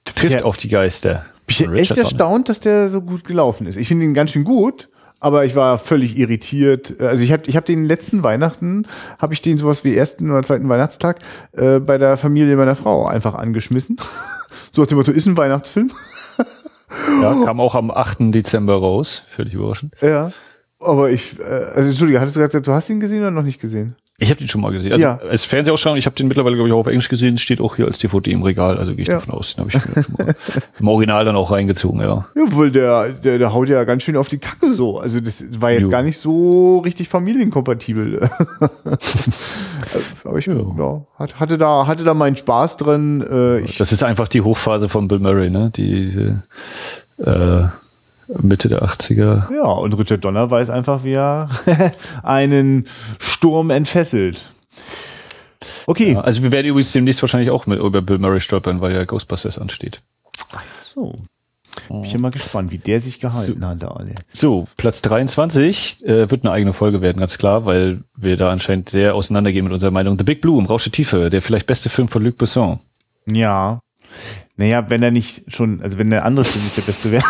trifft 0.06 0.40
ja. 0.40 0.46
auf 0.46 0.58
die 0.58 0.70
Geister. 0.70 1.26
Ich 1.48 1.60
bin 1.60 1.76
echt 1.76 1.98
erstaunt, 1.98 2.50
dass 2.50 2.60
der 2.60 2.90
so 2.90 3.02
gut 3.02 3.24
gelaufen 3.24 3.68
ist. 3.68 3.76
Ich 3.76 3.88
finde 3.88 4.06
ihn 4.06 4.14
ganz 4.14 4.32
schön 4.32 4.44
gut 4.44 4.90
aber 5.24 5.46
ich 5.46 5.56
war 5.56 5.78
völlig 5.78 6.18
irritiert. 6.18 7.00
Also 7.00 7.24
ich 7.24 7.32
habe 7.32 7.44
ich 7.46 7.56
hab 7.56 7.66
den 7.66 7.86
letzten 7.86 8.24
Weihnachten, 8.24 8.86
habe 9.20 9.34
ich 9.34 9.40
den 9.40 9.58
sowas 9.58 9.86
wie 9.86 9.96
ersten 9.96 10.30
oder 10.30 10.44
zweiten 10.44 10.68
Weihnachtstag 10.68 11.20
äh, 11.54 11.80
bei 11.80 11.98
der 11.98 12.18
Familie 12.18 12.58
meiner 12.58 12.76
Frau 12.76 13.06
einfach 13.06 13.34
angeschmissen. 13.34 13.98
so 14.74 14.82
nach 14.82 14.88
dem 14.88 14.98
Motto, 14.98 15.12
ist 15.12 15.26
ein 15.26 15.38
Weihnachtsfilm. 15.38 15.92
ja, 17.22 17.46
kam 17.46 17.62
auch 17.62 17.74
am 17.76 17.90
8. 17.90 18.34
Dezember 18.34 18.76
raus, 18.76 19.24
völlig 19.30 19.54
überraschend. 19.54 19.94
Ja, 20.02 20.34
aber 20.82 21.10
ich, 21.10 21.40
äh, 21.40 21.44
also 21.44 21.90
Entschuldige, 21.90 22.20
hattest 22.20 22.36
du 22.36 22.42
gesagt, 22.42 22.68
du 22.68 22.74
hast 22.74 22.90
ihn 22.90 23.00
gesehen 23.00 23.22
oder 23.22 23.32
noch 23.32 23.44
nicht 23.44 23.62
gesehen? 23.62 23.96
Ich 24.20 24.30
habe 24.30 24.38
den 24.38 24.48
schon 24.48 24.62
mal 24.62 24.72
gesehen. 24.72 24.92
Also 24.92 25.04
ja. 25.04 25.18
als 25.18 25.44
Fernsehausstrahlung, 25.44 25.98
ich 25.98 26.06
habe 26.06 26.16
den 26.16 26.28
mittlerweile, 26.28 26.56
glaube 26.56 26.70
ich, 26.70 26.74
auch 26.74 26.82
auf 26.82 26.88
Englisch 26.88 27.10
gesehen, 27.10 27.40
steht 27.40 27.60
auch 27.60 27.76
hier 27.78 27.88
als 27.88 27.98
DVD 27.98 28.32
im 28.32 28.44
Regal, 28.44 28.78
also 28.78 28.94
gehe 28.94 29.02
ich 29.02 29.08
ja. 29.08 29.16
davon 29.16 29.34
aus, 29.34 29.56
den 29.56 29.66
habe 29.66 29.72
ich 29.76 29.82
schon 29.82 29.92
mal 30.18 30.36
im 30.80 30.88
Original 30.88 31.26
dann 31.26 31.36
auch 31.36 31.50
reingezogen, 31.50 32.00
ja. 32.00 32.28
Ja, 32.36 32.44
weil 32.50 32.70
der, 32.70 33.12
der, 33.12 33.40
der 33.40 33.54
haut 33.54 33.70
ja 33.70 33.84
ganz 33.86 34.04
schön 34.04 34.16
auf 34.16 34.28
die 34.28 34.38
Kacke 34.38 34.72
so. 34.72 35.00
Also 35.00 35.20
das 35.20 35.44
war 35.60 35.72
ja 35.72 35.88
gar 35.88 36.04
nicht 36.04 36.20
so 36.20 36.78
richtig 36.80 37.10
familienkompatibel. 37.10 38.30
Aber 40.24 40.38
ich 40.38 40.46
ja. 40.46 40.54
ja, 40.54 41.02
hatte 41.34 41.58
da 41.58 41.88
hatte 41.88 42.04
da 42.04 42.14
meinen 42.14 42.38
Spaß 42.38 42.78
drin. 42.78 43.22
Äh, 43.22 43.66
das 43.78 43.92
ist 43.92 44.04
einfach 44.04 44.28
die 44.28 44.42
Hochphase 44.42 44.90
von 44.90 45.08
Bill 45.08 45.20
Murray, 45.20 45.50
ne? 45.50 45.72
Die 45.76 46.36
äh, 47.18 47.64
Mitte 48.28 48.70
der 48.70 48.84
80er. 48.84 49.54
Ja, 49.54 49.64
und 49.64 49.94
Richard 49.94 50.24
Donner 50.24 50.50
weiß 50.50 50.70
einfach, 50.70 51.04
wie 51.04 51.14
er 51.14 51.50
einen 52.24 52.88
Sturm 53.20 53.70
entfesselt. 53.70 54.46
Okay. 55.86 56.14
Ja, 56.14 56.22
also 56.22 56.44
wir 56.44 56.52
werden 56.52 56.68
übrigens 56.68 56.92
demnächst 56.92 57.22
wahrscheinlich 57.22 57.52
auch 57.52 57.66
mit 57.66 57.80
über 57.80 58.02
Bill 58.02 58.18
Murray 58.18 58.42
stolpern, 58.42 58.82
weil 58.82 58.94
ja 58.94 59.04
Ghostbusters 59.06 59.58
ansteht. 59.58 60.02
Ach 60.54 60.64
so. 60.82 61.16
Bin 61.90 62.04
ich 62.04 62.14
bin 62.14 62.22
mal 62.22 62.32
gespannt, 62.32 62.72
wie 62.72 62.78
der 62.78 63.02
sich 63.02 63.20
gehalten 63.20 63.62
so, 63.62 63.68
hat, 63.68 63.84
alle. 63.84 64.14
So, 64.32 64.68
Platz 64.78 65.02
23 65.02 66.06
äh, 66.06 66.30
wird 66.30 66.44
eine 66.44 66.52
eigene 66.52 66.72
Folge 66.72 67.02
werden, 67.02 67.20
ganz 67.20 67.38
klar, 67.38 67.66
weil 67.66 68.04
wir 68.16 68.38
da 68.38 68.52
anscheinend 68.52 68.90
sehr 68.90 69.16
auseinandergehen 69.16 69.66
mit 69.66 69.74
unserer 69.74 69.92
Meinung. 69.92 70.18
The 70.18 70.24
Big 70.24 70.42
Blue 70.42 70.60
im 70.60 70.66
Rausch 70.66 70.84
der 70.84 70.92
Tiefe, 70.92 71.30
der 71.30 71.42
vielleicht 71.42 71.68
beste 71.68 71.90
Film 71.90 72.08
von 72.08 72.24
Luc 72.24 72.38
Besson. 72.38 72.80
Ja, 73.26 73.80
naja, 74.56 74.88
wenn 74.90 75.02
er 75.02 75.10
nicht 75.10 75.52
schon, 75.52 75.82
also 75.82 75.98
wenn 75.98 76.12
der 76.12 76.26
andere 76.26 76.44
Film 76.44 76.64
nicht 76.64 76.78
der 76.78 76.84
beste 76.84 77.12
wäre. 77.12 77.24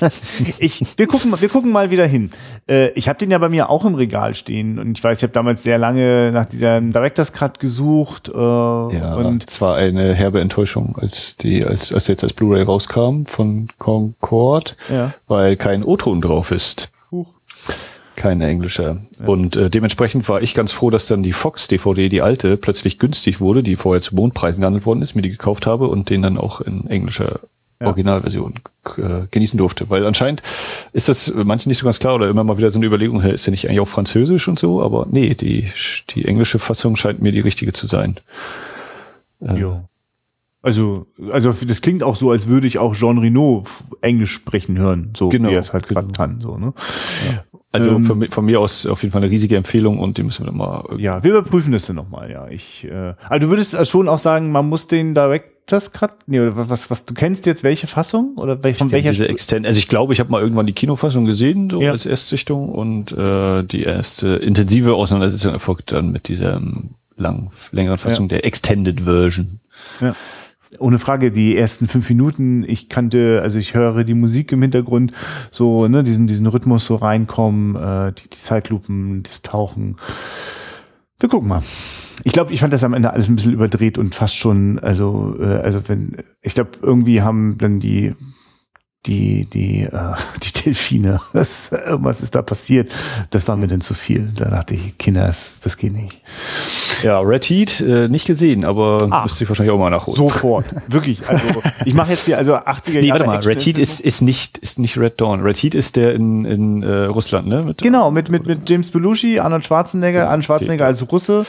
ich, 0.58 0.82
wir 0.96 1.06
gucken, 1.06 1.34
wir 1.38 1.48
gucken 1.50 1.70
mal 1.70 1.90
wieder 1.90 2.06
hin. 2.06 2.30
Äh, 2.66 2.88
ich 2.90 3.08
habe 3.08 3.18
den 3.18 3.30
ja 3.30 3.36
bei 3.36 3.50
mir 3.50 3.68
auch 3.68 3.84
im 3.84 3.94
Regal 3.94 4.34
stehen 4.34 4.78
und 4.78 4.96
ich 4.96 5.04
weiß, 5.04 5.18
ich 5.18 5.22
habe 5.22 5.34
damals 5.34 5.62
sehr 5.62 5.76
lange 5.76 6.30
nach 6.32 6.46
diesem 6.46 6.92
Director's 6.92 7.34
Cut 7.34 7.58
gesucht. 7.58 8.30
Äh, 8.30 8.38
ja, 8.38 9.14
und 9.16 9.44
es 9.48 9.60
war 9.60 9.76
eine 9.76 10.14
herbe 10.14 10.40
Enttäuschung, 10.40 10.96
als 10.98 11.36
die, 11.36 11.62
als, 11.64 11.92
als 11.92 12.06
jetzt 12.06 12.22
als 12.22 12.32
Blu-ray 12.32 12.62
rauskam 12.62 13.24
von 13.26 13.68
Concord, 13.78 14.76
ja. 14.88 15.12
weil 15.28 15.56
kein 15.56 15.84
O-Ton 15.84 16.22
drauf 16.22 16.52
ist. 16.52 16.91
Kein 18.22 18.40
englischer. 18.40 18.98
Ja. 19.18 19.26
Und 19.26 19.56
äh, 19.56 19.68
dementsprechend 19.68 20.28
war 20.28 20.42
ich 20.42 20.54
ganz 20.54 20.70
froh, 20.70 20.90
dass 20.90 21.08
dann 21.08 21.24
die 21.24 21.32
Fox 21.32 21.66
DVD, 21.66 22.08
die 22.08 22.22
alte, 22.22 22.56
plötzlich 22.56 23.00
günstig 23.00 23.40
wurde, 23.40 23.64
die 23.64 23.74
vorher 23.74 24.00
zu 24.00 24.14
Mondpreisen 24.14 24.60
gehandelt 24.60 24.86
worden 24.86 25.02
ist, 25.02 25.16
mir 25.16 25.22
die 25.22 25.30
gekauft 25.30 25.66
habe 25.66 25.88
und 25.88 26.08
den 26.08 26.22
dann 26.22 26.38
auch 26.38 26.60
in 26.60 26.86
englischer 26.86 27.40
ja. 27.80 27.88
Originalversion 27.88 28.54
äh, 28.96 29.26
genießen 29.28 29.58
durfte. 29.58 29.90
Weil 29.90 30.06
anscheinend 30.06 30.40
ist 30.92 31.08
das 31.08 31.34
manchen 31.34 31.68
nicht 31.68 31.78
so 31.78 31.84
ganz 31.84 31.98
klar 31.98 32.14
oder 32.14 32.28
immer 32.28 32.44
mal 32.44 32.58
wieder 32.58 32.70
so 32.70 32.78
eine 32.78 32.86
Überlegung, 32.86 33.20
hey, 33.20 33.34
ist 33.34 33.44
der 33.44 33.50
nicht 33.50 33.66
eigentlich 33.66 33.80
auch 33.80 33.88
französisch 33.88 34.46
und 34.46 34.60
so? 34.60 34.80
Aber 34.80 35.08
nee, 35.10 35.34
die, 35.34 35.72
die 36.10 36.24
englische 36.24 36.60
Fassung 36.60 36.94
scheint 36.94 37.20
mir 37.20 37.32
die 37.32 37.40
richtige 37.40 37.72
zu 37.72 37.88
sein. 37.88 38.20
Äh, 39.40 39.56
jo. 39.56 39.82
Also, 40.62 41.06
also 41.32 41.52
das 41.66 41.82
klingt 41.82 42.04
auch 42.04 42.14
so, 42.14 42.30
als 42.30 42.46
würde 42.46 42.68
ich 42.68 42.78
auch 42.78 42.94
Jean 42.94 43.18
Reno 43.18 43.64
Englisch 44.00 44.32
sprechen 44.32 44.78
hören, 44.78 45.12
so 45.16 45.28
genau, 45.28 45.50
wie 45.50 45.54
er 45.54 45.60
es 45.60 45.72
halt 45.72 45.88
genau. 45.88 46.02
gerade 46.02 46.12
kann. 46.12 46.40
So, 46.40 46.56
ne? 46.56 46.72
Ja. 47.28 47.44
Also 47.72 47.90
ähm, 47.90 48.04
von, 48.04 48.30
von, 48.30 48.44
mir 48.44 48.60
aus 48.60 48.86
auf 48.86 49.02
jeden 49.02 49.12
Fall 49.12 49.22
eine 49.22 49.30
riesige 49.30 49.56
Empfehlung 49.56 49.98
und 49.98 50.18
die 50.18 50.22
müssen 50.22 50.44
wir 50.44 50.52
mal. 50.52 50.84
Ja, 50.98 51.24
wir 51.24 51.30
überprüfen 51.32 51.72
das 51.72 51.86
dann 51.86 51.96
nochmal, 51.96 52.30
ja. 52.30 52.46
Ich, 52.48 52.84
äh, 52.84 53.14
also 53.28 53.46
du 53.46 53.48
würdest 53.48 53.86
schon 53.88 54.08
auch 54.08 54.18
sagen, 54.18 54.52
man 54.52 54.68
muss 54.68 54.86
den 54.88 55.14
Director's 55.14 55.90
Cut, 55.90 56.12
nee, 56.26 56.38
oder 56.38 56.68
was, 56.68 56.90
was, 56.90 57.06
du 57.06 57.14
kennst 57.14 57.46
jetzt 57.46 57.64
welche 57.64 57.86
Fassung? 57.86 58.34
Oder 58.36 58.62
welch, 58.62 58.76
von 58.76 58.92
welcher 58.92 59.10
diese 59.10 59.28
Extend 59.28 59.66
Also 59.66 59.78
ich 59.78 59.88
glaube, 59.88 60.12
ich 60.12 60.20
habe 60.20 60.30
mal 60.30 60.42
irgendwann 60.42 60.66
die 60.66 60.74
Kinofassung 60.74 61.24
gesehen, 61.24 61.70
so 61.70 61.80
ja. 61.80 61.92
als 61.92 62.04
Erstsichtung 62.04 62.68
und 62.68 63.10
äh, 63.12 63.64
die 63.64 63.82
erste 63.84 64.28
intensive 64.36 64.94
Auseinandersetzung 64.94 65.52
erfolgt 65.52 65.92
dann 65.92 66.12
mit 66.12 66.28
dieser 66.28 66.60
lang, 67.16 67.50
längeren 67.72 67.98
Fassung 67.98 68.26
ja. 68.26 68.36
der 68.36 68.44
Extended 68.44 69.00
Version. 69.00 69.60
Ja. 70.00 70.14
Ohne 70.78 70.98
Frage, 70.98 71.30
die 71.30 71.56
ersten 71.56 71.86
fünf 71.86 72.08
Minuten, 72.08 72.64
ich 72.66 72.88
kannte, 72.88 73.40
also 73.42 73.58
ich 73.58 73.74
höre 73.74 74.04
die 74.04 74.14
Musik 74.14 74.52
im 74.52 74.62
Hintergrund, 74.62 75.12
so, 75.50 75.86
ne, 75.86 76.02
diesen, 76.02 76.26
diesen 76.26 76.46
Rhythmus 76.46 76.86
so 76.86 76.96
reinkommen, 76.96 77.76
äh, 77.76 78.12
die, 78.12 78.30
die 78.30 78.40
Zeitlupen, 78.40 79.22
das 79.22 79.42
Tauchen. 79.42 79.96
Wir 81.20 81.28
gucken 81.28 81.48
mal. 81.48 81.62
Ich 82.24 82.32
glaube, 82.32 82.52
ich 82.52 82.60
fand 82.60 82.72
das 82.72 82.84
am 82.84 82.94
Ende 82.94 83.12
alles 83.12 83.28
ein 83.28 83.36
bisschen 83.36 83.52
überdreht 83.52 83.98
und 83.98 84.14
fast 84.14 84.36
schon, 84.36 84.78
also, 84.78 85.36
äh, 85.38 85.44
also 85.44 85.88
wenn, 85.88 86.16
ich 86.40 86.54
glaube, 86.54 86.70
irgendwie 86.82 87.22
haben 87.22 87.58
dann 87.58 87.80
die 87.80 88.14
die, 89.06 89.46
die, 89.46 89.82
äh, 89.82 89.90
die 90.42 90.52
Delfine. 90.62 91.20
Was, 91.32 91.72
was 91.90 92.20
ist 92.22 92.34
da 92.34 92.42
passiert? 92.42 92.90
Das 93.30 93.48
war 93.48 93.56
mir 93.56 93.66
dann 93.68 93.80
zu 93.80 93.94
viel. 93.94 94.30
Da 94.36 94.44
dachte 94.46 94.74
ich, 94.74 94.96
Kinder, 94.98 95.26
das, 95.26 95.54
das 95.62 95.76
geht 95.76 95.92
nicht. 95.92 96.20
Ja, 97.02 97.18
Red 97.20 97.44
Heat 97.46 97.80
äh, 97.80 98.08
nicht 98.08 98.26
gesehen, 98.26 98.64
aber 98.64 99.08
Ah. 99.10 99.24
müsste 99.24 99.42
ich 99.42 99.50
wahrscheinlich 99.50 99.74
auch 99.74 99.78
mal 99.78 99.90
nachholen. 99.90 100.16
Sofort. 100.16 100.66
Wirklich. 100.88 101.28
Also 101.28 101.44
ich 101.84 101.94
mache 101.94 102.10
jetzt 102.12 102.26
hier 102.26 102.38
also 102.38 102.54
80er 102.54 102.90
Nee, 103.00 103.00
Jahre. 103.08 103.20
warte 103.20 103.26
mal, 103.26 103.36
Action- 103.38 103.52
Red 103.52 103.66
Heat 103.66 103.78
ist, 103.78 104.00
ist 104.00 104.22
nicht, 104.22 104.58
ist 104.58 104.78
nicht 104.78 104.96
Red 104.96 105.20
Dawn. 105.20 105.40
Red 105.40 105.56
Heat 105.56 105.74
ist 105.74 105.96
der 105.96 106.14
in, 106.14 106.44
in 106.44 106.82
äh, 106.84 107.04
Russland, 107.06 107.48
ne? 107.48 107.62
Mit, 107.62 107.78
Genau, 107.82 108.10
mit, 108.12 108.28
mit, 108.28 108.46
mit 108.46 108.70
James 108.70 108.90
Belushi, 108.92 109.40
Arnold 109.40 109.66
Schwarzenegger, 109.66 110.28
Arnold 110.28 110.44
Schwarzenegger 110.44 110.86
als 110.86 111.10
Russe. 111.10 111.44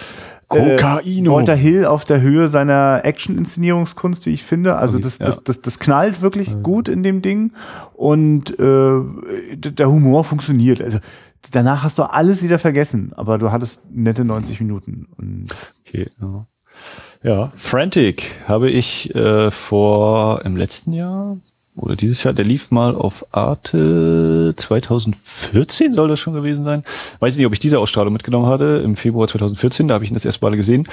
Kokaino. 0.54 1.32
Äh, 1.32 1.36
Walter 1.36 1.56
Hill 1.56 1.86
auf 1.86 2.06
der 2.06 2.22
Höhe 2.22 2.48
seiner 2.48 3.02
Action-Inszenierungskunst, 3.04 4.26
wie 4.26 4.34
ich 4.34 4.44
finde. 4.44 4.76
Also 4.76 5.00
das, 5.00 5.20
Ja. 5.20 5.26
das, 5.26 5.44
das, 5.44 5.62
das 5.62 5.80
knallt 5.80 6.22
wirklich 6.22 6.62
gut 6.62 6.88
in 6.88 7.04
dem 7.04 7.22
Ding. 7.22 7.52
Und 7.94 8.58
äh, 8.60 9.02
der 9.56 9.90
Humor 9.90 10.24
funktioniert. 10.24 10.82
Also 10.82 11.00
danach 11.52 11.84
hast 11.84 11.98
du 12.00 12.04
alles 12.04 12.44
wieder 12.44 12.60
vergessen, 12.60 13.12
aber 13.16 13.38
du 13.38 13.52
hattest 13.52 13.82
nette 13.92 14.24
90 14.26 14.60
Minuten. 14.62 15.08
Okay, 15.86 16.08
ja. 16.22 16.48
ja, 17.24 17.52
Frantic 17.56 18.32
habe 18.48 18.70
ich 18.70 19.14
äh, 19.16 19.52
vor 19.52 20.42
im 20.46 20.56
letzten 20.58 20.94
Jahr 20.94 21.38
oder 21.76 21.96
dieses 21.96 22.24
Jahr, 22.24 22.34
der 22.34 22.46
lief 22.46 22.72
mal 22.72 22.96
auf 22.96 23.26
Arte 23.32 24.54
2014 24.56 25.94
soll 25.94 26.08
das 26.08 26.20
schon 26.20 26.34
gewesen 26.34 26.66
sein. 26.66 26.84
Weiß 27.20 27.36
nicht, 27.36 27.46
ob 27.46 27.54
ich 27.54 27.60
diese 27.60 27.80
Ausstrahlung 27.80 28.14
mitgenommen 28.14 28.46
hatte 28.46 28.82
im 28.84 28.96
Februar 28.96 29.28
2014, 29.28 29.88
da 29.88 29.96
habe 29.96 30.04
ich 30.04 30.12
ihn 30.12 30.14
das 30.14 30.26
erste 30.26 30.46
Mal 30.46 30.56
gesehen. 30.56 30.88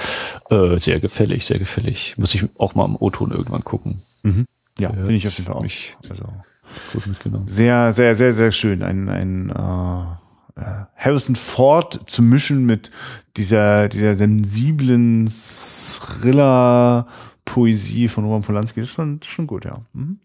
Äh, 0.49 0.79
sehr 0.79 0.99
gefällig, 0.99 1.45
sehr 1.45 1.59
gefällig. 1.59 2.15
Muss 2.17 2.33
ich 2.33 2.45
auch 2.57 2.75
mal 2.75 2.85
im 2.85 2.95
O-Ton 2.95 3.31
irgendwann 3.31 3.63
gucken. 3.63 4.01
ja, 4.79 4.89
finde 4.89 5.13
ich 5.13 5.27
auf 5.27 5.37
jeden 5.37 5.45
Fall 5.45 5.55
auch. 5.55 5.61
Mich 5.61 5.95
Also 6.09 6.23
gut 6.93 7.07
mitgenommen. 7.07 7.47
sehr, 7.47 7.93
sehr, 7.93 8.15
sehr, 8.15 8.31
sehr 8.31 8.51
schön. 8.51 8.81
Ein, 8.81 9.09
ein 9.09 9.49
äh, 9.49 10.61
äh, 10.61 10.85
Harrison 10.95 11.35
Ford 11.35 11.99
zu 12.07 12.23
mischen 12.23 12.65
mit 12.65 12.89
dieser, 13.37 13.87
dieser 13.87 14.15
sensiblen 14.15 15.27
Thriller-Poesie 15.29 18.07
von 18.07 18.23
Roman 18.25 18.41
Polanski, 18.41 18.81
das 18.81 18.89
ist 18.89 18.95
schon, 18.95 19.19
schon 19.23 19.45
gut, 19.47 19.65
ja. 19.65 19.81
Mhm. 19.93 20.19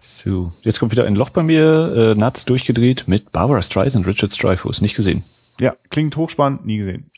So, 0.00 0.50
jetzt 0.62 0.78
kommt 0.80 0.92
wieder 0.92 1.04
ein 1.04 1.14
Loch 1.16 1.30
bei 1.30 1.42
mir, 1.42 2.14
äh, 2.14 2.18
Nuts 2.18 2.44
durchgedreht 2.44 3.04
mit 3.08 3.32
Barbara 3.32 3.62
Streisand, 3.62 4.06
Richard 4.06 4.40
Dreyfuss, 4.42 4.80
nicht 4.80 4.94
gesehen. 4.96 5.24
Ja, 5.60 5.74
klingt 5.90 6.16
hochspannend, 6.16 6.66
nie 6.66 6.78
gesehen. 6.78 7.10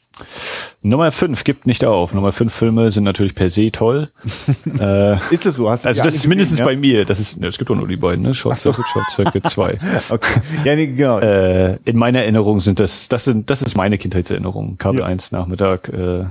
Nummer 0.83 1.11
5 1.13 1.45
gibt 1.45 1.67
nicht 1.67 1.85
auf. 1.85 2.15
Nummer 2.15 2.33
5 2.33 2.53
Filme 2.55 2.91
sind 2.91 3.05
natürlich 3.05 3.35
per 3.35 3.51
se 3.51 3.71
toll. 3.73 4.11
äh, 4.79 5.17
Ist 5.31 5.45
das 5.45 5.57
so? 5.57 5.69
Hast 5.69 5.85
du 5.85 5.89
also 5.89 6.03
das 6.03 6.15
ist 6.15 6.27
mindestens 6.27 6.59
gesehen, 6.59 6.67
bei 6.67 6.77
mir. 6.77 7.05
Das 7.05 7.19
ist, 7.19 7.39
ne, 7.39 7.49
es 7.49 7.59
gibt 7.59 7.69
doch 7.71 7.75
nur 7.75 7.89
die 7.89 7.97
beiden, 7.97 8.23
ne? 8.23 8.35
Short 8.35 8.57
Circuit, 8.59 8.87
Short 8.87 9.11
Circuit 9.11 9.47
2. 9.51 9.73
ja? 9.73 9.79
Okay. 10.09 10.41
Ja, 10.65 10.77
nee, 10.77 10.87
genau. 10.87 11.19
Äh, 11.19 11.79
in 11.85 11.97
meiner 11.99 12.21
Erinnerung 12.21 12.61
sind 12.61 12.79
das, 12.79 13.09
das 13.09 13.25
sind, 13.25 13.51
das 13.51 13.63
ist 13.63 13.77
meine 13.77 13.99
Kindheitserinnerung. 13.99 14.79
Kabel 14.79 15.01
Ja. 15.01 15.07
1 15.07 15.33
Nachmittag, 15.33 15.89
äh, 15.89 16.25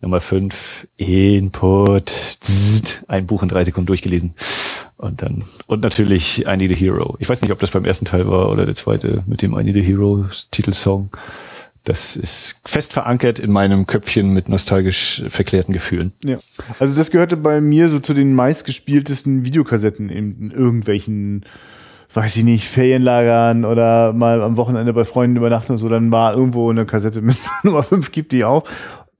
Nummer 0.00 0.20
5, 0.20 0.86
Input, 0.96 2.10
zzzt, 2.40 3.04
ein 3.08 3.26
Buch 3.26 3.42
in 3.42 3.48
drei 3.48 3.64
Sekunden 3.64 3.86
durchgelesen. 3.86 4.34
Und 4.98 5.20
dann, 5.20 5.44
und 5.66 5.82
natürlich 5.82 6.46
I 6.46 6.56
Need 6.56 6.72
a 6.72 6.74
Hero. 6.74 7.16
Ich 7.18 7.28
weiß 7.28 7.42
nicht, 7.42 7.52
ob 7.52 7.58
das 7.58 7.70
beim 7.70 7.84
ersten 7.84 8.06
Teil 8.06 8.28
war 8.28 8.50
oder 8.50 8.64
der 8.64 8.74
zweite 8.74 9.22
mit 9.26 9.42
dem 9.42 9.58
I 9.58 9.62
Need 9.62 9.76
a 9.76 9.80
Hero 9.80 10.24
Titelsong. 10.50 11.10
Das 11.84 12.16
ist 12.16 12.62
fest 12.64 12.94
verankert 12.94 13.38
in 13.38 13.52
meinem 13.52 13.86
Köpfchen 13.86 14.32
mit 14.32 14.48
nostalgisch 14.48 15.22
verklärten 15.28 15.72
Gefühlen. 15.72 16.12
Ja. 16.24 16.38
Also 16.80 16.98
das 16.98 17.12
gehörte 17.12 17.36
bei 17.36 17.60
mir 17.60 17.88
so 17.88 18.00
zu 18.00 18.12
den 18.12 18.34
meistgespieltesten 18.34 19.44
Videokassetten 19.44 20.08
in 20.08 20.50
irgendwelchen, 20.50 21.44
weiß 22.12 22.36
ich 22.36 22.42
nicht, 22.42 22.66
Ferienlagern 22.66 23.64
oder 23.64 24.14
mal 24.14 24.42
am 24.42 24.56
Wochenende 24.56 24.94
bei 24.94 25.04
Freunden 25.04 25.36
übernachten 25.36 25.72
und 25.72 25.78
so. 25.78 25.88
Dann 25.88 26.10
war 26.10 26.34
irgendwo 26.34 26.68
eine 26.70 26.86
Kassette 26.86 27.20
mit 27.20 27.36
Nummer 27.62 27.84
5 27.84 28.10
gibt 28.10 28.32
die 28.32 28.44
auch. 28.44 28.64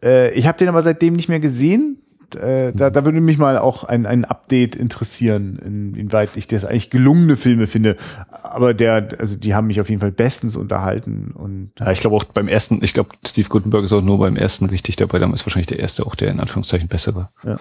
Äh, 0.03 0.33
ich 0.33 0.49
habe 0.49 0.59
den 0.59 0.69
aber 0.69 0.83
seitdem 0.83 1.15
nicht 1.15 1.29
mehr 1.29 1.41
gesehen. 1.41 2.03
Äh, 2.35 2.73
da, 2.73 2.91
da 2.91 3.05
würde 3.05 3.21
mich 3.21 3.39
mal 3.39 3.59
auch 3.59 3.85
ein, 3.85 4.07
ein 4.07 4.25
Update 4.25 4.75
interessieren, 4.75 5.59
inwieweit 5.65 6.31
ich 6.37 6.47
das 6.47 6.65
eigentlich 6.65 6.91
gelungene 6.91 7.37
Filme 7.37 7.67
finde. 7.67 7.97
Aber 8.43 8.75
der, 8.75 9.09
also 9.19 9.37
die 9.37 9.55
haben 9.55 9.69
mich 9.69 9.81
auf 9.81 9.89
jeden 9.89 10.01
Fall 10.01 10.13
bestens 10.13 10.57
unterhalten 10.57 11.33
und 11.35 11.71
Ja, 11.79 11.93
ich 11.93 12.01
glaube 12.01 12.17
auch 12.17 12.25
beim 12.25 12.49
ersten, 12.49 12.83
ich 12.83 12.95
glaube, 12.95 13.11
Steve 13.27 13.49
Gutenberg 13.49 13.85
ist 13.85 13.93
auch 13.93 14.03
nur 14.03 14.19
beim 14.19 14.37
ersten 14.37 14.67
richtig 14.67 14.97
dabei. 14.97 15.19
Dann 15.19 15.33
ist 15.33 15.47
wahrscheinlich 15.47 15.69
der 15.69 15.79
erste 15.79 16.07
auch 16.07 16.15
der 16.15 16.31
in 16.31 16.41
Anführungszeichen 16.41 16.89
bessere. 16.89 17.29
Ja. 17.45 17.59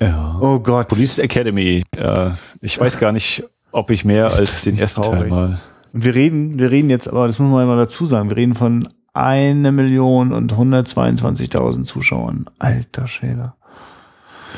Ja. 0.00 0.38
oh 0.40 0.58
Gott. 0.58 0.88
Police 0.88 1.18
Academy. 1.18 1.84
Äh, 1.96 2.30
ich 2.60 2.78
weiß 2.78 2.98
gar 2.98 3.12
nicht, 3.12 3.44
ob 3.72 3.90
ich 3.90 4.04
mehr 4.04 4.26
Ist 4.26 4.40
als 4.40 4.62
den 4.62 4.76
ersten 4.76 5.02
Teil 5.02 5.12
traurig? 5.12 5.30
mal. 5.30 5.60
Und 5.92 6.04
wir 6.04 6.14
reden, 6.14 6.58
wir 6.58 6.70
reden 6.70 6.90
jetzt, 6.90 7.08
aber 7.08 7.26
das 7.28 7.38
muss 7.38 7.50
man 7.50 7.66
mal 7.66 7.76
dazu 7.76 8.04
sagen, 8.04 8.28
wir 8.28 8.36
reden 8.36 8.54
von 8.54 8.88
eine 9.14 9.72
Million 9.72 10.32
und 10.32 10.52
122.000 10.52 11.84
Zuschauern. 11.84 12.46
Alter 12.58 13.06
Schäde. 13.06 13.54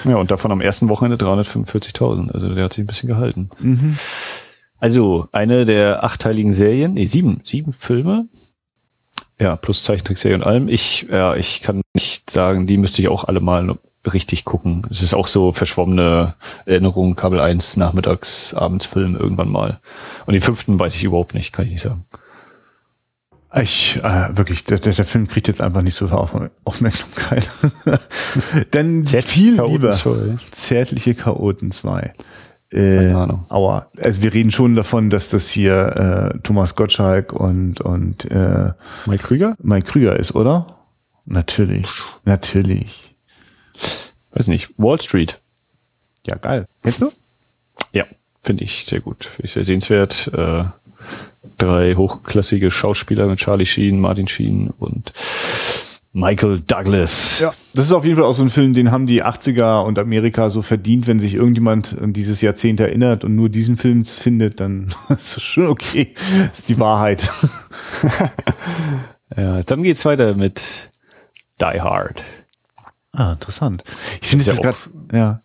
Ja, 0.04 0.16
und 0.16 0.30
davon 0.30 0.50
am 0.50 0.60
ersten 0.60 0.88
Wochenende 0.88 1.22
345.000. 1.24 2.32
Also 2.32 2.54
der 2.54 2.64
hat 2.64 2.72
sich 2.72 2.84
ein 2.84 2.86
bisschen 2.86 3.08
gehalten. 3.08 3.50
Also 4.78 5.28
eine 5.32 5.64
der 5.64 6.04
achtteiligen 6.04 6.52
Serien, 6.52 6.94
nee, 6.94 7.06
sieben, 7.06 7.40
sieben 7.44 7.72
Filme. 7.72 8.28
Ja, 9.38 9.56
plus 9.56 9.84
Zeichentrickserie 9.84 10.34
und 10.34 10.44
allem. 10.44 10.68
Ich, 10.68 11.06
ja, 11.10 11.34
ich 11.36 11.60
kann 11.62 11.82
nicht 11.94 12.30
sagen, 12.30 12.66
die 12.66 12.78
müsste 12.78 13.02
ich 13.02 13.08
auch 13.08 13.24
alle 13.24 13.40
mal 13.40 13.76
richtig 14.12 14.44
gucken. 14.44 14.86
Es 14.90 15.02
ist 15.02 15.14
auch 15.14 15.26
so 15.26 15.52
verschwommene 15.52 16.34
Erinnerung, 16.64 17.16
Kabel 17.16 17.40
1, 17.40 17.76
nachmittags, 17.76 18.54
abends 18.54 18.86
Film 18.86 19.16
irgendwann 19.16 19.50
mal. 19.50 19.80
Und 20.26 20.32
den 20.32 20.40
fünften 20.40 20.78
weiß 20.78 20.94
ich 20.94 21.04
überhaupt 21.04 21.34
nicht, 21.34 21.52
kann 21.52 21.66
ich 21.66 21.72
nicht 21.72 21.82
sagen. 21.82 22.06
Ich, 23.62 24.00
äh, 24.02 24.36
wirklich, 24.36 24.64
der, 24.64 24.78
der, 24.78 24.92
Film 25.04 25.28
kriegt 25.28 25.48
jetzt 25.48 25.60
einfach 25.60 25.80
nicht 25.80 25.94
so 25.94 26.08
viel 26.08 26.16
Auf 26.16 26.32
Aufmerksamkeit. 26.64 27.50
Denn 28.74 29.06
viel 29.06 29.56
Chaoten 29.56 29.72
lieber. 29.72 29.90
zwei. 29.92 30.36
Zärtliche 30.50 31.14
Chaoten 31.14 31.70
2. 31.70 32.12
Äh. 32.72 33.12
Aua. 33.48 33.90
Also 34.02 34.22
wir 34.22 34.34
reden 34.34 34.50
schon 34.50 34.74
davon, 34.74 35.08
dass 35.08 35.30
das 35.30 35.48
hier 35.48 36.32
äh, 36.34 36.38
Thomas 36.40 36.74
Gottschalk 36.74 37.32
und, 37.32 37.80
und 37.80 38.30
äh, 38.30 38.72
Mike 39.06 39.22
Krüger? 39.22 39.56
Mike 39.62 39.86
Krüger 39.86 40.18
ist, 40.18 40.34
oder? 40.34 40.66
Natürlich. 41.24 41.88
Natürlich. 42.24 43.16
Weiß 44.32 44.48
nicht. 44.48 44.74
Wall 44.76 45.00
Street. 45.00 45.38
Ja, 46.26 46.36
geil. 46.36 46.66
Kennst 46.82 47.00
du? 47.00 47.10
Ja, 47.92 48.04
finde 48.42 48.64
ich 48.64 48.84
sehr 48.84 49.00
gut. 49.00 49.24
Finde 49.24 49.46
ich 49.46 49.52
sehr 49.52 49.64
sehenswert. 49.64 50.30
Äh, 50.34 50.64
drei 51.58 51.94
hochklassige 51.94 52.70
Schauspieler 52.70 53.26
mit 53.26 53.38
Charlie 53.38 53.66
Sheen, 53.66 54.00
Martin 54.00 54.28
Sheen 54.28 54.70
und 54.78 55.12
Michael 56.12 56.60
Douglas. 56.66 57.40
Ja, 57.40 57.52
das 57.74 57.86
ist 57.86 57.92
auf 57.92 58.04
jeden 58.04 58.16
Fall 58.16 58.24
auch 58.24 58.34
so 58.34 58.42
ein 58.42 58.48
Film, 58.48 58.72
den 58.72 58.90
haben 58.90 59.06
die 59.06 59.22
80er 59.22 59.84
und 59.84 59.98
Amerika 59.98 60.48
so 60.48 60.62
verdient, 60.62 61.06
wenn 61.06 61.18
sich 61.18 61.34
irgendjemand 61.34 61.96
an 62.00 62.14
dieses 62.14 62.40
Jahrzehnt 62.40 62.80
erinnert 62.80 63.22
und 63.22 63.36
nur 63.36 63.50
diesen 63.50 63.76
Film 63.76 64.04
findet, 64.06 64.60
dann 64.60 64.86
ist 65.10 65.36
das 65.36 65.42
schon 65.42 65.66
okay. 65.66 66.14
Das 66.48 66.60
ist 66.60 66.68
die 66.68 66.80
Wahrheit. 66.80 67.30
Ja, 69.36 69.62
dann 69.62 69.82
geht's 69.82 70.04
weiter 70.04 70.34
mit 70.34 70.90
Die 71.60 71.80
Hard. 71.80 72.22
Ah, 73.16 73.32
interessant. 73.32 73.82
Ich 74.20 74.28
finde 74.28 74.42
es 74.42 74.46
jetzt 74.46 74.62
ja 74.62 74.72
gerade, 74.72 75.40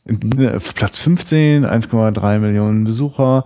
ja, 0.46 0.56
auf 0.56 0.76
Platz 0.76 1.00
15, 1.00 1.66
1,3 1.66 2.40
Millionen 2.40 2.84
Besucher. 2.84 3.46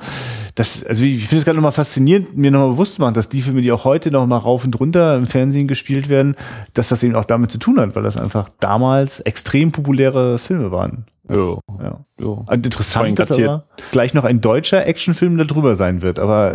Das, 0.56 0.84
also 0.84 1.04
ich 1.04 1.28
finde 1.28 1.40
es 1.40 1.46
gerade 1.46 1.58
nochmal 1.58 1.72
faszinierend, 1.72 2.36
mir 2.36 2.50
nochmal 2.50 2.70
bewusst 2.70 2.96
zu 2.96 3.02
machen, 3.02 3.14
dass 3.14 3.30
die 3.30 3.44
Filme, 3.44 3.62
die 3.62 3.72
auch 3.72 3.86
heute 3.86 4.10
noch 4.10 4.26
mal 4.26 4.38
rauf 4.38 4.64
und 4.66 4.80
runter 4.80 5.16
im 5.16 5.28
Fernsehen 5.28 5.68
gespielt 5.68 6.10
werden, 6.10 6.36
dass 6.74 6.90
das 6.90 7.04
eben 7.04 7.16
auch 7.16 7.26
damit 7.26 7.52
zu 7.52 7.60
tun 7.60 7.80
hat, 7.80 7.96
weil 7.96 8.02
das 8.02 8.18
einfach 8.18 8.50
damals 8.60 9.20
extrem 9.20 9.72
populäre 9.72 10.40
Filme 10.40 10.72
waren. 10.72 11.06
Jo. 11.32 11.60
Ja. 11.80 12.00
Jo. 12.20 12.46
Und 12.48 12.66
interessant, 12.66 13.20
dass 13.20 13.32
aber 13.32 13.66
gleich 13.92 14.16
noch 14.16 14.24
ein 14.24 14.42
deutscher 14.42 14.88
Actionfilm 14.88 15.38
da 15.38 15.44
drüber 15.44 15.76
sein 15.76 16.02
wird, 16.02 16.18
aber 16.18 16.54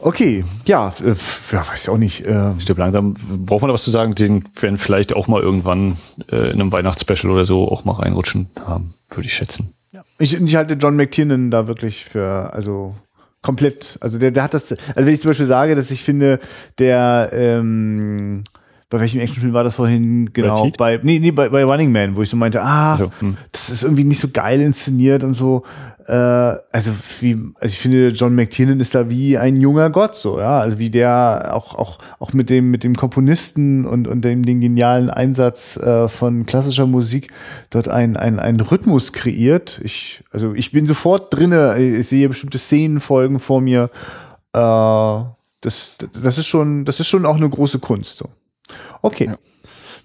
okay, 0.02 0.44
ja, 0.66 0.92
äh, 1.02 1.14
ja, 1.52 1.68
weiß 1.68 1.82
ich 1.84 1.88
auch 1.88 1.96
nicht. 1.98 2.24
Äh, 2.26 2.52
Ich 2.58 2.66
glaube, 2.66 2.80
langsam 2.80 3.14
braucht 3.46 3.62
man 3.62 3.68
da 3.68 3.74
was 3.74 3.84
zu 3.84 3.90
sagen. 3.90 4.14
Den 4.14 4.44
werden 4.60 4.78
vielleicht 4.78 5.14
auch 5.14 5.28
mal 5.28 5.40
irgendwann 5.40 5.96
äh, 6.30 6.50
in 6.50 6.60
einem 6.60 6.72
Weihnachtsspecial 6.72 7.32
oder 7.32 7.44
so 7.44 7.68
auch 7.70 7.84
mal 7.84 7.92
reinrutschen 7.94 8.48
haben, 8.64 8.94
würde 9.10 9.26
ich 9.26 9.34
schätzen. 9.34 9.74
ich, 10.18 10.40
ich 10.40 10.56
halte 10.56 10.74
John 10.74 10.96
McTiernan 10.96 11.50
da 11.50 11.66
wirklich 11.68 12.04
für, 12.04 12.52
also 12.52 12.94
komplett, 13.40 13.98
also 14.00 14.18
der, 14.18 14.30
der 14.30 14.44
hat 14.44 14.54
das, 14.54 14.70
also 14.72 15.06
wenn 15.06 15.14
ich 15.14 15.20
zum 15.20 15.30
Beispiel 15.30 15.46
sage, 15.46 15.74
dass 15.74 15.90
ich 15.90 16.02
finde, 16.02 16.38
der, 16.78 17.30
ähm, 17.32 18.44
bei 18.92 19.00
welchem 19.00 19.20
Actionfilm 19.20 19.54
war 19.54 19.64
das 19.64 19.76
vorhin? 19.76 20.34
Genau, 20.34 20.70
bei, 20.76 21.00
nee, 21.02 21.18
nee, 21.18 21.30
bei, 21.30 21.48
bei 21.48 21.64
Running 21.64 21.90
Man, 21.90 22.14
wo 22.14 22.20
ich 22.20 22.28
so 22.28 22.36
meinte, 22.36 22.62
ah, 22.62 22.92
Also, 22.92 23.10
hm. 23.20 23.38
das 23.50 23.70
ist 23.70 23.84
irgendwie 23.84 24.04
nicht 24.04 24.20
so 24.20 24.28
geil 24.30 24.60
inszeniert 24.60 25.24
und 25.24 25.32
so. 25.32 25.62
Äh, 26.06 26.12
also 26.12 26.90
wie, 27.20 27.38
also 27.58 27.72
ich 27.72 27.78
finde, 27.78 28.08
John 28.08 28.34
McTiernan 28.34 28.80
ist 28.80 28.94
da 28.94 29.08
wie 29.08 29.38
ein 29.38 29.56
junger 29.56 29.88
Gott, 29.88 30.14
so, 30.14 30.38
ja. 30.38 30.60
Also 30.60 30.78
wie 30.78 30.90
der 30.90 31.52
auch, 31.54 31.74
auch, 31.74 32.00
auch 32.18 32.34
mit 32.34 32.50
dem, 32.50 32.70
mit 32.70 32.84
dem 32.84 32.94
Komponisten 32.94 33.86
und, 33.86 34.06
und 34.06 34.20
dem, 34.26 34.44
den 34.44 34.60
genialen 34.60 35.08
Einsatz 35.08 35.78
äh, 35.78 36.06
von 36.08 36.44
klassischer 36.44 36.86
Musik 36.86 37.32
dort 37.70 37.88
ein, 37.88 38.18
ein, 38.18 38.38
ein 38.38 38.60
Rhythmus 38.60 39.14
kreiert. 39.14 39.80
Ich, 39.82 40.22
also 40.30 40.52
ich 40.52 40.70
bin 40.70 40.84
sofort 40.84 41.32
drinne, 41.32 41.78
ich 41.78 42.08
sehe 42.08 42.28
bestimmte 42.28 42.58
Szenenfolgen 42.58 43.40
vor 43.40 43.62
mir. 43.62 43.88
Äh, 44.52 44.58
das, 45.62 45.94
das 46.22 46.36
ist 46.36 46.46
schon, 46.46 46.84
das 46.84 47.00
ist 47.00 47.08
schon 47.08 47.24
auch 47.24 47.36
eine 47.36 47.48
große 47.48 47.78
Kunst. 47.78 48.18
So. 48.18 48.28
Okay. 49.02 49.26
Ja. 49.26 49.38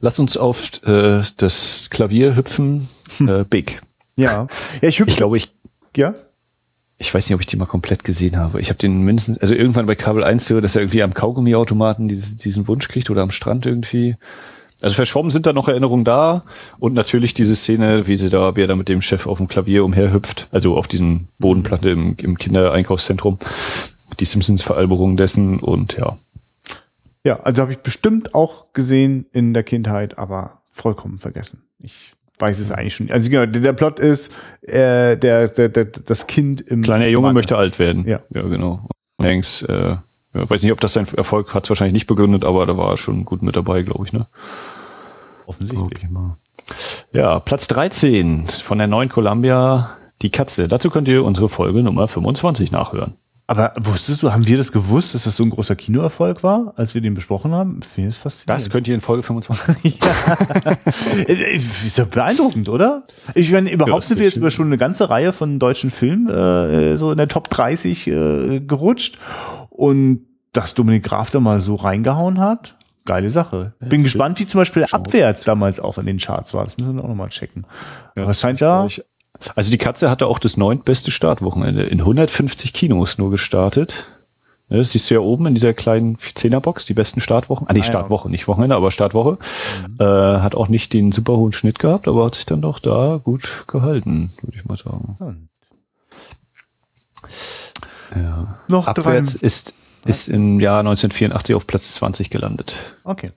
Lass 0.02 0.20
uns 0.20 0.38
auf 0.38 0.84
äh, 0.84 1.22
das 1.38 1.88
Klavier 1.90 2.36
hüpfen. 2.36 2.88
Äh, 3.20 3.46
Big. 3.46 3.82
Ja. 4.16 4.48
Ja, 4.82 4.90
ich 4.90 5.00
hüpfe. 5.00 5.12
Ich 5.12 5.18
glaube, 5.18 5.38
ich, 5.38 5.54
ja. 5.96 6.14
ich 6.98 7.14
weiß 7.14 7.28
nicht, 7.28 7.36
ob 7.36 7.42
ich 7.42 7.48
den 7.48 7.60
mal 7.60 7.66
komplett 7.66 8.04
gesehen 8.04 8.38
habe. 8.38 8.60
Ich 8.60 8.70
habe 8.70 8.78
den 8.78 9.02
mindestens, 9.02 9.40
also 9.40 9.56
irgendwann 9.56 9.86
bei 9.86 9.96
Kabel 9.96 10.24
1 10.24 10.48
gehört, 10.48 10.64
dass 10.64 10.76
er 10.76 10.82
irgendwie 10.82 11.04
am 11.04 11.14
Kaugummiautomaten 11.14 12.08
diesen, 12.08 12.38
diesen 12.38 12.68
Wunsch 12.68 12.88
kriegt 12.88 13.10
oder 13.10 13.22
am 13.22 13.32
Strand 13.32 13.66
irgendwie. 13.66 14.16
Also 14.82 14.96
verschwommen 14.96 15.32
sind 15.32 15.48
da 15.48 15.54
noch 15.54 15.68
Erinnerungen 15.68 16.06
da 16.06 16.44
und 16.78 16.94
natürlich 16.94 17.34
diese 17.34 17.56
Szene, 17.56 18.06
wie 18.06 18.16
sie 18.16 18.30
da, 18.30 18.56
wie 18.56 18.62
er 18.62 18.68
da 18.68 18.76
mit 18.76 18.90
dem 18.90 19.02
Chef 19.02 19.26
auf 19.26 19.40
dem 19.40 19.48
Klavier 19.48 19.84
umherhüpft, 19.84 20.48
also 20.52 20.78
auf 20.78 20.88
diesem 20.88 21.28
Bodenplatte 21.40 21.90
im, 21.90 22.16
im 22.18 22.38
Kindereinkaufszentrum. 22.38 23.40
Die 24.20 24.26
Simpsons-Veralberung 24.26 25.18
dessen 25.18 25.60
und 25.60 25.98
ja. 25.98 26.18
Ja, 27.28 27.42
also 27.42 27.62
habe 27.62 27.74
ich 27.74 27.80
bestimmt 27.80 28.34
auch 28.34 28.72
gesehen 28.72 29.26
in 29.34 29.54
der 29.54 29.64
Kindheit, 29.64 30.18
aber 30.18 30.62
vollkommen 30.72 31.18
vergessen. 31.18 31.64
Ich 31.78 32.14
weiß 32.40 32.58
es 32.60 32.72
eigentlich 32.72 32.96
schon. 32.96 33.12
Also 33.12 33.30
genau, 33.30 33.46
der, 33.46 33.74
Plot 33.74 34.00
ist, 34.00 34.32
äh, 34.62 35.18
der, 35.18 35.50
der, 35.50 35.68
der, 35.68 35.86
das 35.86 36.28
Kind 36.28 36.62
im 36.62 36.84
Kleiner 36.84 37.10
Junge 37.10 37.34
möchte 37.34 37.58
alt 37.58 37.80
werden. 37.80 38.08
Ja. 38.08 38.22
Ja, 38.34 38.44
genau. 38.44 38.88
Hanks, 39.22 39.62
äh, 39.64 39.74
ja, 39.74 40.00
weiß 40.34 40.64
nicht, 40.64 40.72
ob 40.72 40.80
das 40.80 40.94
sein 40.94 41.06
Erfolg 41.18 41.54
hat, 41.54 41.68
wahrscheinlich 41.68 41.96
nicht 41.96 42.08
begründet, 42.08 42.46
aber 42.46 42.66
da 42.66 42.78
war 42.78 42.92
er 42.92 42.98
schon 42.98 43.26
gut 43.26 43.42
mit 43.42 43.58
dabei, 43.58 43.82
glaube 43.82 44.06
ich, 44.06 44.14
ne? 44.14 44.28
offensichtlich. 45.48 46.06
Okay, 46.06 46.08
mal. 46.10 46.38
Ja, 47.12 47.42
Platz 47.42 47.68
13 47.68 48.44
von 48.44 48.78
der 48.78 48.88
neuen 48.88 49.10
Columbia, 49.10 49.98
die 50.22 50.30
Katze. 50.30 50.70
Dazu 50.70 50.90
könnt 50.90 51.10
ihr 51.10 51.26
unsere 51.26 51.50
Folge 51.50 51.84
Nummer 51.84 52.08
25 52.08 52.72
nachhören. 52.72 53.16
Aber 53.50 53.74
wusstest 53.80 54.24
du, 54.24 54.34
haben 54.34 54.46
wir 54.46 54.58
das 54.58 54.74
gewusst, 54.74 55.16
dass 55.16 55.24
das 55.24 55.38
so 55.38 55.44
ein 55.44 55.50
großer 55.50 55.78
Kinoerfolg 55.78 56.44
war, 56.44 56.74
als 56.76 56.94
wir 56.94 57.02
den 57.02 57.14
besprochen 57.14 57.54
haben? 57.54 57.82
Finde 57.82 58.10
ich 58.10 58.16
das 58.16 58.22
faszinierend. 58.22 58.62
Das 58.62 58.70
könnt 58.70 58.90
ihr 58.90 58.96
in 58.96 59.00
Folge 59.00 59.24
25. 59.24 60.00
ist 61.86 61.98
ja 61.98 62.04
beeindruckend, 62.04 62.68
oder? 62.68 63.08
Ich 63.36 63.50
meine, 63.54 63.72
überhaupt 63.72 64.04
das 64.04 64.10
sind 64.10 64.20
wir 64.20 64.26
jetzt 64.26 64.36
über 64.36 64.52
schon 64.52 64.66
eine 64.66 64.76
ganze 64.76 65.10
Reihe 65.10 65.32
von 65.32 65.60
deutschen 65.60 65.92
Filmen 65.92 66.28
äh, 66.28 66.98
so 66.98 67.12
in 67.12 67.18
der 67.18 67.30
Top 67.30 67.50
30 67.50 68.08
äh, 68.08 68.60
gerutscht 68.60 69.18
und 69.70 70.26
dass 70.52 70.74
Dominik 70.74 71.04
Graf 71.04 71.32
da 71.32 71.40
mal 71.40 71.62
so 71.62 71.76
reingehauen 71.76 72.42
hat, 72.42 72.76
geile 73.06 73.30
Sache. 73.30 73.74
Bin 73.80 74.04
gespannt, 74.04 74.40
wie 74.40 74.46
zum 74.46 74.60
Beispiel 74.60 74.86
Abwärts 74.92 75.44
damals 75.44 75.80
auch 75.80 75.98
in 75.98 76.06
den 76.06 76.18
Charts 76.18 76.54
war. 76.54 76.66
Das 76.66 76.78
müssen 76.78 76.96
wir 76.96 77.04
auch 77.04 77.08
nochmal 77.08 77.30
checken. 77.30 77.66
Aber 78.16 78.32
es 78.32 78.42
scheint 78.42 78.62
da, 78.62 78.88
Also 79.56 79.72
die 79.72 79.78
Katze 79.78 80.10
hatte 80.10 80.28
auch 80.28 80.40
das 80.40 80.58
neuntbeste 80.58 81.12
Startwochenende. 81.12 81.84
In 81.84 82.00
150 82.00 82.74
Kinos 82.74 83.18
nur 83.18 83.32
gestartet. 83.32 84.06
Ne, 84.70 84.80
Das 84.80 84.92
siehst 84.92 85.10
du 85.10 85.14
ja 85.16 85.20
oben 85.22 85.46
in 85.48 85.54
dieser 85.54 85.74
kleinen 85.74 86.18
Zehnerbox, 86.20 86.86
die 86.86 86.94
besten 86.94 87.22
Startwochen. 87.22 87.68
Ah, 87.70 87.74
nee, 87.74 87.80
Ah, 87.80 87.84
ja. 87.84 87.88
Startwoche, 87.90 88.30
nicht 88.30 88.48
Wochenende, 88.48 88.76
aber 88.76 88.92
Startwoche. 88.92 89.38
Äh, 90.00 90.04
hat 90.04 90.56
auch 90.56 90.68
nicht 90.68 90.92
den 90.94 91.12
super 91.12 91.38
hohen 91.38 91.54
Schnitt 91.54 91.80
gehabt, 91.80 92.08
aber 92.08 92.26
hat 92.26 92.36
sich 92.36 92.46
dann 92.46 92.62
doch 92.62 92.80
da 92.80 93.20
gut 93.24 93.64
gehalten, 93.68 94.30
würde 94.42 94.58
ich 94.58 94.66
mal 94.66 94.78
sagen. 94.78 95.16
Hm. 95.20 95.50
Ja. 98.16 98.60
noch 98.68 98.88
Abwärts 98.88 99.34
dran. 99.34 99.42
ist, 99.42 99.74
ist 100.06 100.30
im 100.30 100.60
Jahr 100.60 100.80
1984 100.80 101.56
auf 101.56 101.68
Platz 101.68 101.94
20 101.96 102.30
gelandet. 102.30 102.76
Okay. 103.04 103.32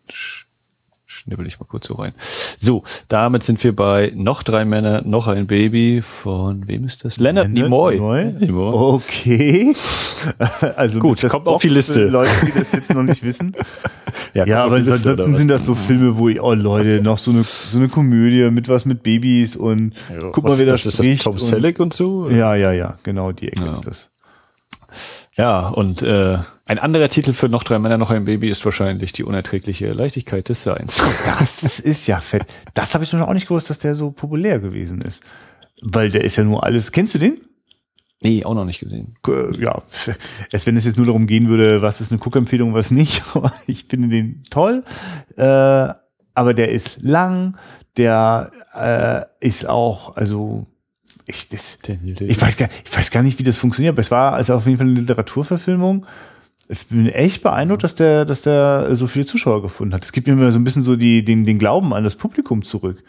Sch- 1.20 1.24
Schnibbel 1.24 1.46
ich 1.46 1.60
mal 1.60 1.66
kurz 1.66 1.86
so 1.86 1.94
rein. 1.94 2.12
So, 2.58 2.82
damit 3.08 3.42
sind 3.42 3.62
wir 3.62 3.74
bei 3.76 4.12
noch 4.14 4.42
drei 4.42 4.64
Männer, 4.64 5.02
noch 5.02 5.26
ein 5.26 5.46
Baby 5.46 6.02
von 6.02 6.66
wem 6.66 6.84
ist 6.84 7.04
das? 7.04 7.18
Leonard, 7.18 7.50
Nimoy. 7.50 7.96
Nimoy. 7.98 8.72
Okay. 8.96 9.74
also 10.76 10.98
Gut, 10.98 11.22
das 11.22 11.32
kommt 11.32 11.46
auf 11.46 11.60
die 11.62 11.68
Liste. 11.68 12.04
Leute, 12.06 12.30
die 12.46 12.58
das 12.58 12.72
jetzt 12.72 12.92
noch 12.94 13.02
nicht 13.02 13.22
wissen. 13.22 13.54
Ja, 14.34 14.44
auf 14.64 14.72
aber 14.72 14.78
Liste, 14.78 14.92
ansonsten 14.92 15.30
oder 15.30 15.38
sind 15.38 15.48
das 15.50 15.64
so 15.64 15.74
Filme, 15.74 16.16
wo 16.16 16.28
ich, 16.28 16.40
oh 16.40 16.52
Leute, 16.52 17.00
noch 17.00 17.16
so 17.18 17.30
eine, 17.30 17.44
so 17.44 17.78
eine 17.78 17.88
Komödie 17.88 18.50
mit 18.50 18.68
was 18.68 18.84
mit 18.84 19.02
Babys 19.04 19.54
und 19.56 19.94
guck 20.32 20.44
mal, 20.44 20.50
Was- 20.50 20.58
wer 20.58 20.66
da 20.66 20.72
das 20.72 20.86
ist 20.86 20.98
das. 20.98 21.18
Tom 21.18 21.38
Selleck 21.38 21.78
und 21.78 21.92
so? 21.94 22.28
Ja, 22.28 22.54
ja, 22.56 22.72
ja, 22.72 22.98
genau, 23.04 23.30
die 23.32 23.48
Ecke 23.48 23.64
Ja. 23.64 23.72
ist 23.74 23.86
das. 23.86 24.10
Ja, 25.40 25.68
und 25.68 26.02
äh, 26.02 26.36
ein 26.66 26.78
anderer 26.78 27.08
Titel 27.08 27.32
für 27.32 27.48
noch 27.48 27.64
drei 27.64 27.78
Männer, 27.78 27.96
noch 27.96 28.10
ein 28.10 28.26
Baby 28.26 28.50
ist 28.50 28.62
wahrscheinlich 28.66 29.14
die 29.14 29.24
unerträgliche 29.24 29.90
Leichtigkeit 29.94 30.46
des 30.50 30.64
Seins. 30.64 31.02
Das 31.24 31.80
ist 31.80 32.06
ja 32.06 32.18
fett. 32.18 32.44
Das 32.74 32.92
habe 32.92 33.04
ich 33.04 33.10
schon 33.10 33.22
auch 33.22 33.32
nicht 33.32 33.48
gewusst, 33.48 33.70
dass 33.70 33.78
der 33.78 33.94
so 33.94 34.10
populär 34.10 34.58
gewesen 34.58 35.00
ist. 35.00 35.22
Weil 35.80 36.10
der 36.10 36.24
ist 36.24 36.36
ja 36.36 36.44
nur 36.44 36.62
alles. 36.62 36.92
Kennst 36.92 37.14
du 37.14 37.18
den? 37.18 37.40
nee, 38.22 38.44
auch 38.44 38.52
noch 38.52 38.66
nicht 38.66 38.80
gesehen. 38.80 39.16
Ja, 39.58 39.82
als 40.52 40.66
wenn 40.66 40.76
es 40.76 40.84
jetzt 40.84 40.98
nur 40.98 41.06
darum 41.06 41.26
gehen 41.26 41.48
würde, 41.48 41.80
was 41.80 42.02
ist 42.02 42.12
eine 42.12 42.20
Cook-Empfehlung, 42.20 42.74
was 42.74 42.90
nicht. 42.90 43.22
Ich 43.66 43.86
finde 43.86 44.08
den 44.08 44.42
toll. 44.50 44.84
Äh, 45.38 45.42
aber 46.34 46.52
der 46.54 46.70
ist 46.70 47.00
lang, 47.00 47.56
der 47.96 48.50
äh, 48.78 49.46
ist 49.46 49.66
auch, 49.66 50.18
also 50.18 50.66
ich, 51.26 51.48
das, 51.48 51.78
ich 52.20 52.40
weiß 52.40 52.56
gar, 52.56 52.68
ich 52.84 52.96
weiß 52.96 53.10
gar 53.10 53.22
nicht, 53.22 53.38
wie 53.38 53.42
das 53.42 53.56
funktioniert, 53.56 53.94
aber 53.94 54.00
es 54.00 54.10
war 54.10 54.32
also 54.32 54.54
auf 54.54 54.66
jeden 54.66 54.78
Fall 54.78 54.86
eine 54.86 55.00
Literaturverfilmung. 55.00 56.06
Ich 56.68 56.86
bin 56.86 57.08
echt 57.08 57.42
beeindruckt, 57.42 57.82
dass 57.82 57.96
der, 57.96 58.24
dass 58.24 58.42
der 58.42 58.94
so 58.94 59.06
viele 59.06 59.26
Zuschauer 59.26 59.60
gefunden 59.62 59.92
hat. 59.94 60.04
Es 60.04 60.12
gibt 60.12 60.26
mir 60.28 60.34
immer 60.34 60.52
so 60.52 60.58
ein 60.58 60.64
bisschen 60.64 60.84
so 60.84 60.96
die, 60.96 61.24
den, 61.24 61.44
den 61.44 61.58
Glauben 61.58 61.92
an 61.92 62.04
das 62.04 62.14
Publikum 62.14 62.62
zurück. 62.62 63.02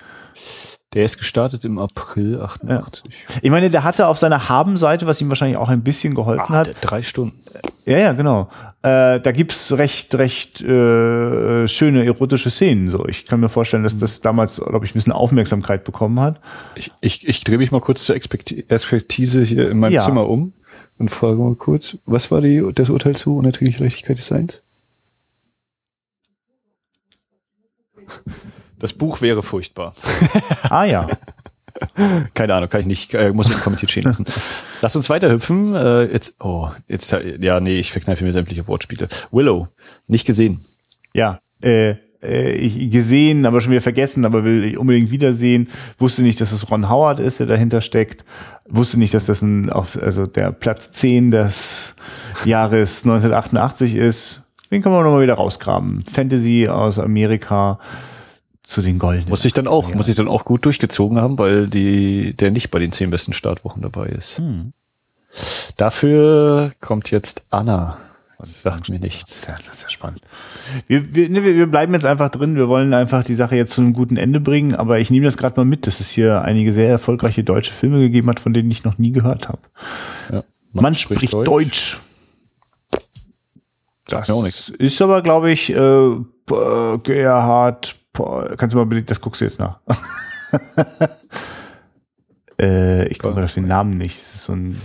Der 0.93 1.05
ist 1.05 1.17
gestartet 1.17 1.63
im 1.63 1.79
April 1.79 2.41
88. 2.41 3.03
Ich 3.41 3.49
meine, 3.49 3.69
der 3.69 3.83
hatte 3.83 4.07
auf 4.07 4.17
seiner 4.17 4.49
Haben-Seite, 4.49 5.07
was 5.07 5.21
ihm 5.21 5.29
wahrscheinlich 5.29 5.57
auch 5.57 5.69
ein 5.69 5.83
bisschen 5.83 6.15
geholfen 6.15 6.53
Ah, 6.53 6.57
hat, 6.57 6.75
drei 6.81 7.01
Stunden. 7.01 7.37
Ja, 7.85 7.97
ja, 7.97 8.13
genau. 8.13 8.49
Äh, 8.83 9.19
da 9.19 9.31
gibt's 9.31 9.71
recht, 9.73 10.15
recht 10.15 10.59
äh, 10.61 11.67
schöne 11.67 12.03
erotische 12.03 12.49
Szenen. 12.49 12.89
So, 12.89 13.07
ich 13.07 13.25
kann 13.25 13.39
mir 13.39 13.49
vorstellen, 13.49 13.83
dass 13.83 13.97
das 13.99 14.21
damals, 14.21 14.55
glaube 14.55 14.85
ich, 14.85 14.91
ein 14.91 14.95
bisschen 14.95 15.13
Aufmerksamkeit 15.13 15.83
bekommen 15.83 16.19
hat. 16.19 16.41
Ich, 16.73 16.89
ich, 17.01 17.27
ich 17.27 17.43
drehe 17.43 17.59
mich 17.59 17.71
mal 17.71 17.81
kurz 17.81 18.03
zur 18.05 18.15
Experti- 18.15 18.65
Expertise 18.69 19.43
hier 19.43 19.69
in 19.69 19.77
meinem 19.79 19.93
Ja. 19.93 20.01
Zimmer 20.01 20.27
um 20.27 20.53
und 20.97 21.09
frage 21.09 21.37
mal 21.37 21.53
kurz, 21.55 21.97
was 22.07 22.31
war 22.31 22.41
die, 22.41 22.63
das 22.73 22.89
Urteil 22.89 23.15
zu 23.15 23.37
unerträgliche 23.37 23.83
Leichtigkeit 23.83 24.17
des 24.17 24.25
Seins? 24.27 24.63
Das 28.79 28.93
Buch 28.93 29.21
wäre 29.21 29.43
furchtbar. 29.43 29.93
Ah 30.63 30.85
ja, 30.85 31.07
Keine 32.33 32.53
Ahnung, 32.53 32.69
kann 32.69 32.81
ich 32.81 32.87
nicht, 32.87 33.13
äh, 33.13 33.31
muss 33.31 33.49
ich 33.49 33.57
kommentiert 33.57 33.91
stehen 33.91 34.03
lassen. 34.03 34.25
Lass 34.81 34.95
uns 34.95 35.09
weiterhüpfen. 35.09 35.75
Äh, 35.75 36.11
jetzt, 36.11 36.35
oh, 36.39 36.69
jetzt, 36.87 37.15
ja, 37.39 37.59
nee, 37.59 37.79
ich 37.79 37.91
verkneife 37.91 38.23
mir 38.23 38.33
sämtliche 38.33 38.67
Wortspiele. 38.67 39.07
Willow, 39.31 39.67
nicht 40.07 40.25
gesehen. 40.25 40.61
ja. 41.13 41.39
Äh, 41.61 41.95
äh, 42.23 42.51
ich 42.53 42.89
gesehen, 42.89 43.45
aber 43.45 43.61
schon 43.61 43.71
wieder 43.71 43.81
vergessen, 43.81 44.25
aber 44.25 44.43
will 44.43 44.63
ich 44.63 44.77
unbedingt 44.77 45.11
wiedersehen. 45.11 45.69
Wusste 45.97 46.21
nicht, 46.21 46.39
dass 46.41 46.51
es 46.51 46.69
Ron 46.69 46.89
Howard 46.89 47.19
ist, 47.19 47.39
der 47.39 47.47
dahinter 47.47 47.81
steckt. 47.81 48.25
Wusste 48.69 48.99
nicht, 48.99 49.13
dass 49.13 49.25
das 49.25 49.41
ein, 49.41 49.69
auf, 49.69 50.01
also 50.01 50.25
der 50.25 50.51
Platz 50.51 50.91
10 50.91 51.31
des 51.31 51.95
Jahres 52.45 53.03
1988 53.03 53.95
ist. 53.95 54.43
Den 54.71 54.81
kann 54.81 54.91
man 54.91 55.03
nochmal 55.03 55.23
wieder 55.23 55.33
rausgraben. 55.33 56.03
Fantasy 56.11 56.67
aus 56.69 56.97
Amerika 56.97 57.79
zu 58.63 58.81
den 58.81 58.99
Goldenen. 58.99 59.29
Muss 59.29 59.45
ich 59.45 59.53
dann 59.53 59.67
auch, 59.67 59.93
muss 59.93 60.07
ich 60.07 60.15
dann 60.15 60.27
auch 60.27 60.45
gut 60.45 60.65
durchgezogen 60.65 61.19
haben, 61.19 61.37
weil 61.37 61.67
die, 61.67 62.33
der 62.33 62.51
nicht 62.51 62.71
bei 62.71 62.79
den 62.79 62.91
zehn 62.91 63.09
besten 63.09 63.33
Startwochen 63.33 63.81
dabei 63.81 64.07
ist. 64.07 64.37
Hm. 64.37 64.73
Dafür 65.77 66.73
kommt 66.81 67.11
jetzt 67.11 67.45
Anna. 67.49 67.97
Das 68.37 68.63
sagt 68.63 68.89
mir 68.89 68.97
nichts. 68.99 69.45
Ja, 69.47 69.55
das 69.55 69.69
ist 69.69 69.83
ja 69.83 69.89
spannend. 69.89 70.21
Wir, 70.87 71.13
wir, 71.13 71.29
ne, 71.29 71.43
wir 71.43 71.67
bleiben 71.67 71.93
jetzt 71.93 72.07
einfach 72.07 72.29
drin. 72.29 72.55
Wir 72.55 72.67
wollen 72.67 72.91
einfach 72.93 73.23
die 73.23 73.35
Sache 73.35 73.55
jetzt 73.55 73.73
zu 73.73 73.81
einem 73.81 73.93
guten 73.93 74.17
Ende 74.17 74.39
bringen. 74.39 74.73
Aber 74.75 74.99
ich 74.99 75.11
nehme 75.11 75.27
das 75.27 75.37
gerade 75.37 75.59
mal 75.59 75.65
mit, 75.65 75.85
dass 75.85 75.99
es 75.99 76.09
hier 76.09 76.41
einige 76.41 76.73
sehr 76.73 76.89
erfolgreiche 76.89 77.43
deutsche 77.43 77.71
Filme 77.71 77.99
gegeben 77.99 78.29
hat, 78.29 78.39
von 78.39 78.51
denen 78.51 78.71
ich 78.71 78.83
noch 78.83 78.97
nie 78.97 79.11
gehört 79.11 79.47
habe. 79.47 79.59
Ja. 80.31 80.43
Man, 80.73 80.95
spricht, 80.95 81.33
Deutsch. 81.33 81.99
Sagt 84.09 84.27
mir 84.29 84.33
auch 84.33 84.43
nichts. 84.43 84.69
Ist 84.69 84.99
aber, 85.03 85.21
glaube 85.21 85.51
ich, 85.51 85.69
äh, 85.69 85.75
P- 86.47 86.97
Gerhard. 87.03 87.95
P- 88.13 88.55
Kannst 88.57 88.73
du 88.73 88.77
mal 88.77 88.85
bitte, 88.85 89.03
das 89.03 89.21
guckst 89.21 89.41
du 89.41 89.45
jetzt 89.45 89.59
nach. 89.59 89.79
äh, 92.59 93.07
ich 93.07 93.19
komme 93.19 93.43
auf 93.43 93.53
den 93.53 93.67
Namen 93.67 93.97
nicht. 93.97 94.19
Das 94.21 94.35
ist 94.35 94.45
so 94.45 94.53
ein 94.53 94.79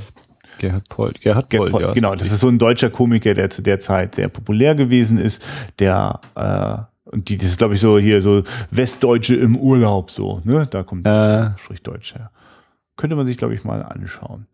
Gerhard 0.59 0.89
Pold. 0.89 1.20
Gerhard 1.20 1.51
Gerhard 1.51 1.70
Pold, 1.70 1.85
ja. 1.85 1.93
genau, 1.93 2.15
das 2.15 2.31
ist 2.32 2.40
so 2.40 2.48
ein 2.48 2.59
deutscher 2.59 2.90
Komiker, 2.90 3.35
der 3.35 3.51
zu 3.51 3.62
der 3.62 3.78
Zeit 3.81 4.15
sehr 4.15 4.28
populär 4.28 4.74
gewesen 4.74 5.19
ist, 5.19 5.43
der 5.78 6.20
äh, 6.35 7.11
Und 7.11 7.28
die, 7.28 7.36
das 7.36 7.48
ist, 7.51 7.59
glaube 7.59 7.74
ich, 7.74 7.81
so 7.81 7.98
hier 7.98 8.23
so 8.23 8.43
Westdeutsche 8.70 9.35
im 9.36 9.57
Urlaub 9.57 10.11
so, 10.11 10.40
ne? 10.44 10.66
Da 10.70 10.82
kommt 10.82 11.07
Äh, 11.07 11.51
spricht 11.59 11.86
Deutsch 11.86 12.15
her. 12.15 12.31
Könnte 12.97 13.16
man 13.16 13.27
sich, 13.27 13.36
glaube 13.36 13.55
ich, 13.55 13.65
mal 13.65 13.82
anschauen. 13.82 14.47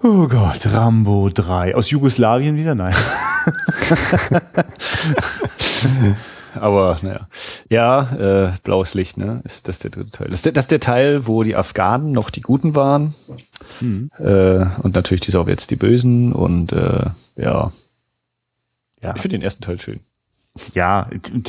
Oh 0.00 0.28
Gott, 0.28 0.60
Rambo 0.72 1.28
3. 1.34 1.74
Aus 1.74 1.90
Jugoslawien 1.90 2.56
wieder? 2.56 2.76
Nein. 2.76 2.94
aber 6.54 6.98
naja. 7.02 7.28
Ja, 7.68 8.48
äh, 8.48 8.52
blaues 8.62 8.94
Licht, 8.94 9.16
ne? 9.16 9.40
Ist 9.44 9.68
das 9.68 9.78
der 9.80 9.90
dritte 9.90 10.10
Teil? 10.10 10.28
Das 10.28 10.38
ist 10.40 10.46
der, 10.46 10.52
das 10.52 10.64
ist 10.64 10.70
der 10.72 10.80
Teil, 10.80 11.26
wo 11.26 11.42
die 11.42 11.56
Afghanen 11.56 12.12
noch 12.12 12.30
die 12.30 12.40
Guten 12.40 12.74
waren. 12.74 13.14
Äh, 14.18 14.66
und 14.82 14.94
natürlich 14.94 15.20
die 15.20 15.30
Sowjets 15.30 15.66
die 15.66 15.76
Bösen. 15.76 16.32
Und 16.32 16.72
äh, 16.72 17.06
ja, 17.36 17.72
Ja. 19.02 19.14
ich 19.14 19.22
finde 19.22 19.36
den 19.38 19.42
ersten 19.42 19.62
Teil 19.62 19.78
schön. 19.80 20.00
Ja, 20.74 21.08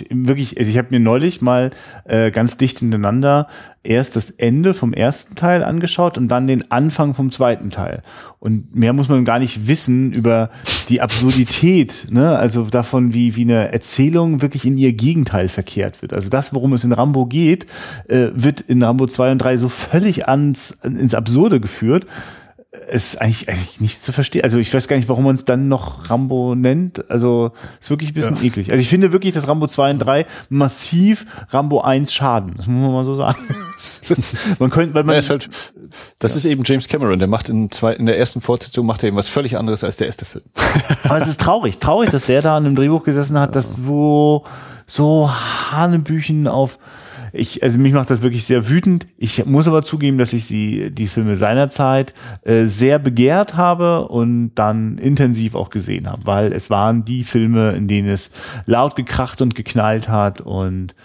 wirklich, 0.10 0.58
also 0.58 0.70
ich 0.70 0.78
habe 0.78 0.88
mir 0.92 1.00
neulich 1.00 1.42
mal 1.42 1.72
äh, 2.06 2.32
ganz 2.32 2.58
dicht 2.58 2.80
hintereinander 2.80 3.48
erst 3.84 4.16
das 4.16 4.30
Ende 4.30 4.74
vom 4.74 4.94
ersten 4.94 5.36
Teil 5.36 5.64
angeschaut 5.64 6.18
und 6.18 6.28
dann 6.28 6.48
den 6.48 6.70
Anfang 6.70 7.14
vom 7.14 7.32
zweiten 7.32 7.70
Teil. 7.70 8.02
Und 8.40 8.76
mehr 8.76 8.94
muss 8.94 9.08
man 9.08 9.24
gar 9.26 9.40
nicht 9.40 9.68
wissen 9.68 10.12
über 10.12 10.50
die 10.90 11.02
Absurdität, 11.02 12.08
ne? 12.10 12.38
also 12.38 12.66
davon, 12.66 13.14
wie, 13.14 13.36
wie 13.36 13.44
eine 13.44 13.72
Erzählung 13.72 14.42
wirklich 14.42 14.66
in 14.66 14.78
ihr 14.78 14.94
Gegenteil 14.94 15.48
verkehrt 15.48 16.02
wird. 16.02 16.14
Also 16.14 16.30
das, 16.30 16.54
worum 16.54 16.74
es 16.74 16.84
in 16.84 16.92
Rambo 16.92 17.26
geht, 17.26 17.68
äh, 18.08 18.28
wird 18.34 18.62
in 18.62 18.84
Rambo 18.84 19.08
2 19.08 19.32
und 19.32 19.38
3 19.40 19.58
so 19.58 19.70
völlig 19.70 20.28
ans, 20.28 20.72
ins 20.84 21.14
Absurde 21.14 21.60
geführt 21.60 22.06
ist 22.92 23.20
eigentlich, 23.20 23.50
eigentlich 23.50 23.82
nicht 23.82 24.04
zu 24.04 24.12
verstehen. 24.12 24.44
Also 24.44 24.60
ich 24.60 24.72
weiß 24.72 24.88
gar 24.88 24.96
nicht, 24.96 25.10
warum 25.10 25.24
man 25.24 25.34
es 25.36 25.44
dann 25.44 25.70
noch 25.70 26.08
Rambo 26.12 26.54
nennt. 26.54 27.10
Also 27.10 27.52
ist 27.80 27.90
wirklich 27.90 28.12
ein 28.12 28.14
bisschen 28.14 28.36
Ja. 28.36 28.44
eklig. 28.44 28.72
Also 28.72 28.80
ich 28.80 28.88
finde 28.90 29.12
wirklich, 29.12 29.34
dass 29.34 29.48
Rambo 29.48 29.66
2 29.66 29.92
und 29.92 30.00
3 30.00 30.26
massiv 30.50 31.26
Rambo 31.50 31.82
1 31.82 32.14
schaden. 32.14 32.54
Das 32.58 32.68
muss 32.68 32.80
man 32.82 32.92
mal 32.94 33.06
so 33.06 33.16
sagen. 33.16 33.40
man 34.60 34.70
könnte, 34.70 34.94
weil 34.94 35.04
man 35.04 35.14
Ja, 35.14 35.20
ist 35.20 35.32
halt, 35.32 35.50
das 36.20 36.36
ist 36.36 36.46
eben 36.46 36.62
James 36.64 36.88
Cameron, 36.88 37.18
der 37.18 37.28
macht 37.28 37.50
in, 37.50 37.72
zwei, 37.72 37.94
in 37.94 38.06
der 38.06 38.20
ersten 38.20 38.40
Fortsetzung 38.40 38.86
macht 38.86 39.02
er 39.04 39.08
eben 39.08 39.18
was 39.18 39.30
völlig 39.30 39.58
anderes 39.58 39.84
als 39.84 39.98
der 39.98 40.06
erste 40.06 40.26
Film. 40.26 40.46
Aber 41.06 41.18
es 41.18 41.28
ist 41.28 41.42
traurig, 41.42 41.80
traurig, 41.80 42.12
dass 42.12 42.26
der 42.26 42.44
da 42.44 42.56
an 42.56 42.68
einem 42.68 42.76
Drehbuch 42.76 43.04
gesessen 43.04 43.40
hat, 43.40 43.56
das 43.56 43.76
wo 43.80 44.46
so 44.86 45.32
Hanebüchen 45.72 46.48
auf 46.48 46.78
ich, 47.34 47.64
also 47.64 47.80
mich 47.80 47.94
macht 47.94 48.10
das 48.10 48.22
wirklich 48.22 48.46
sehr 48.46 48.70
wütend. 48.70 49.08
Ich 49.18 49.46
muss 49.46 49.68
aber 49.68 49.84
zugeben, 49.84 50.18
dass 50.18 50.34
ich 50.34 50.46
sie, 50.46 50.92
die 50.92 51.08
Filme 51.08 51.36
seinerzeit 51.36 52.14
äh, 52.44 52.66
sehr 52.66 53.00
begehrt 53.00 53.56
habe 53.56 54.08
und 54.08 54.56
dann 54.56 54.98
intensiv 54.98 55.56
auch 55.56 55.70
gesehen 55.70 56.10
habe, 56.10 56.26
weil 56.26 56.54
es 56.54 56.70
waren 56.70 57.06
die 57.06 57.24
Filme, 57.24 57.72
in 57.72 57.88
denen 57.88 58.10
es 58.10 58.32
laut 58.66 58.96
gekracht 58.96 59.42
und 59.42 59.56
geknallt 59.56 60.10
hat 60.10 60.42
und 60.42 60.96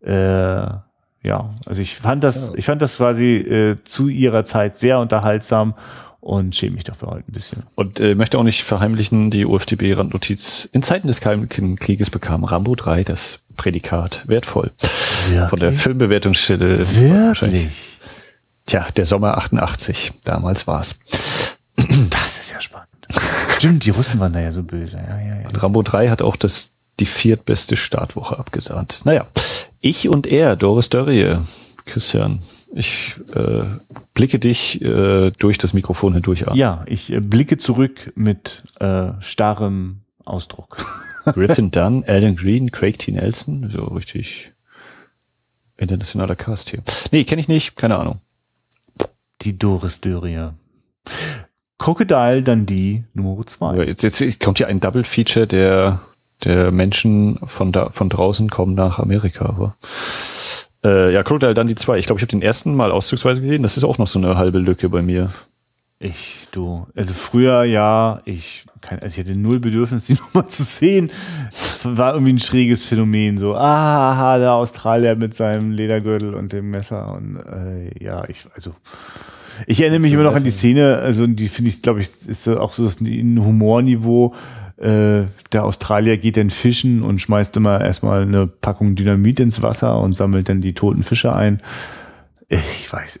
äh, 0.00 0.66
ja, 1.24 1.50
also 1.66 1.80
ich 1.80 1.94
fand 1.94 2.24
das, 2.24 2.52
ich 2.56 2.64
fand 2.64 2.82
das 2.82 2.96
quasi 2.96 3.36
äh, 3.36 3.76
zu 3.84 4.08
ihrer 4.08 4.44
Zeit 4.44 4.76
sehr 4.76 4.98
unterhaltsam 4.98 5.74
und 6.22 6.54
schäme 6.56 6.76
mich 6.76 6.84
dafür 6.84 7.10
halt 7.10 7.28
ein 7.28 7.32
bisschen. 7.32 7.64
Und 7.74 7.98
äh, 8.00 8.14
möchte 8.14 8.38
auch 8.38 8.44
nicht 8.44 8.62
verheimlichen, 8.62 9.30
die 9.30 9.44
UFDB-Randnotiz. 9.44 10.68
In 10.72 10.82
Zeiten 10.82 11.08
des 11.08 11.20
Kalten 11.20 11.76
Krieges 11.76 12.10
bekam 12.10 12.44
Rambo 12.44 12.74
3 12.76 13.02
das 13.04 13.40
Prädikat 13.56 14.22
wertvoll. 14.26 14.70
Von 15.48 15.58
der 15.58 15.72
Filmbewertungsstelle. 15.72 16.78
wahrscheinlich- 17.28 17.68
Tja, 18.66 18.86
der 18.96 19.04
Sommer 19.04 19.36
88. 19.36 20.12
Damals 20.24 20.66
war's. 20.68 20.96
Das 21.76 22.38
ist 22.38 22.52
ja 22.52 22.60
spannend. 22.60 22.88
Stimmt, 23.58 23.84
die 23.84 23.90
Russen 23.90 24.20
waren 24.20 24.32
da 24.32 24.38
ja 24.40 24.52
so 24.52 24.62
böse. 24.62 24.96
Ja, 24.96 25.18
ja, 25.18 25.40
ja. 25.42 25.48
Und 25.48 25.60
Rambo 25.62 25.82
3 25.82 26.08
hat 26.08 26.22
auch 26.22 26.36
das, 26.36 26.70
die 27.00 27.06
viertbeste 27.06 27.76
Startwoche 27.76 28.38
abgesahnt. 28.38 29.00
Naja, 29.04 29.26
ich 29.80 30.08
und 30.08 30.28
er, 30.28 30.54
Doris 30.54 30.88
Dörrie, 30.88 31.36
Christian, 31.84 32.40
ich 32.74 33.14
äh, 33.34 33.64
blicke 34.14 34.38
dich 34.38 34.80
äh, 34.82 35.30
durch 35.38 35.58
das 35.58 35.74
Mikrofon 35.74 36.14
hindurch 36.14 36.48
an. 36.48 36.56
Ja, 36.56 36.84
ich 36.86 37.12
äh, 37.12 37.20
blicke 37.20 37.58
zurück 37.58 38.12
mit 38.14 38.62
äh, 38.80 39.12
starrem 39.20 40.00
Ausdruck. 40.24 40.84
Griffin 41.24 41.70
Dunn, 41.70 42.04
Alan 42.06 42.36
Green, 42.36 42.70
Craig 42.70 42.98
T. 42.98 43.12
Nelson, 43.12 43.70
so 43.70 43.84
richtig 43.84 44.52
internationaler 45.76 46.36
Cast 46.36 46.70
hier. 46.70 46.82
Nee, 47.10 47.24
kenne 47.24 47.40
ich 47.40 47.48
nicht, 47.48 47.76
keine 47.76 47.98
Ahnung. 47.98 48.20
Die 49.42 49.58
Doris 49.58 50.00
Dörrie. 50.00 50.50
Crocodile 51.78 52.42
Dundee 52.42 53.04
Nummer 53.12 53.44
2. 53.44 53.66
Aber 53.66 53.86
jetzt, 53.86 54.02
jetzt 54.02 54.40
kommt 54.40 54.58
hier 54.58 54.68
ein 54.68 54.80
Double 54.80 55.04
Feature 55.04 55.46
der 55.46 56.00
der 56.44 56.72
Menschen 56.72 57.38
von 57.44 57.72
da 57.72 57.90
von 57.90 58.08
draußen 58.08 58.50
kommen 58.50 58.74
nach 58.74 58.98
Amerika, 58.98 59.46
aber 59.46 59.76
äh, 60.84 61.12
ja, 61.12 61.22
Crocodile 61.22 61.54
Dundee 61.54 61.74
2. 61.74 61.98
Ich 61.98 62.06
glaube, 62.06 62.18
ich 62.18 62.22
habe 62.22 62.30
den 62.30 62.42
ersten 62.42 62.74
mal 62.74 62.92
auszugsweise 62.92 63.40
gesehen. 63.40 63.62
Das 63.62 63.76
ist 63.76 63.84
auch 63.84 63.98
noch 63.98 64.06
so 64.06 64.18
eine 64.18 64.36
halbe 64.36 64.58
Lücke 64.58 64.88
bei 64.88 65.02
mir. 65.02 65.30
Ich, 65.98 66.48
du, 66.50 66.88
also 66.96 67.14
früher 67.14 67.62
ja, 67.62 68.22
ich, 68.24 68.64
kein, 68.80 68.98
also 69.00 69.20
ich 69.20 69.24
hatte 69.24 69.38
null 69.38 69.60
Bedürfnis, 69.60 70.06
die 70.06 70.18
Nummer 70.34 70.48
zu 70.48 70.64
sehen. 70.64 71.12
War 71.84 72.14
irgendwie 72.14 72.32
ein 72.32 72.40
schräges 72.40 72.84
Phänomen, 72.84 73.38
so, 73.38 73.54
ah, 73.54 74.36
der 74.38 74.52
Australier 74.52 75.14
mit 75.14 75.34
seinem 75.34 75.70
Ledergürtel 75.70 76.34
und 76.34 76.52
dem 76.52 76.70
Messer 76.70 77.14
und 77.14 77.36
äh, 77.36 78.04
ja, 78.04 78.24
ich, 78.28 78.46
also 78.54 78.74
ich 79.66 79.80
erinnere 79.80 80.00
mich 80.00 80.12
immer 80.12 80.24
noch 80.24 80.34
an 80.34 80.44
die. 80.44 80.50
Szene, 80.50 80.98
also 80.98 81.26
die 81.26 81.48
finde 81.48 81.68
ich, 81.68 81.82
glaube 81.82 82.00
ich, 82.00 82.10
ist 82.26 82.48
auch 82.48 82.72
so 82.72 82.84
das 82.84 83.00
ein 83.00 83.38
Humorniveau. 83.44 84.34
Äh, 84.82 85.26
der 85.52 85.64
Australier 85.64 86.18
geht 86.18 86.36
dann 86.36 86.50
fischen 86.50 87.02
und 87.02 87.20
schmeißt 87.20 87.56
immer 87.56 87.80
erstmal 87.80 88.22
eine 88.22 88.48
Packung 88.48 88.96
Dynamit 88.96 89.38
ins 89.38 89.62
Wasser 89.62 90.00
und 90.00 90.12
sammelt 90.12 90.48
dann 90.48 90.60
die 90.60 90.74
toten 90.74 91.04
Fische 91.04 91.32
ein. 91.32 91.60
Ich 92.48 92.92
weiß, 92.92 93.20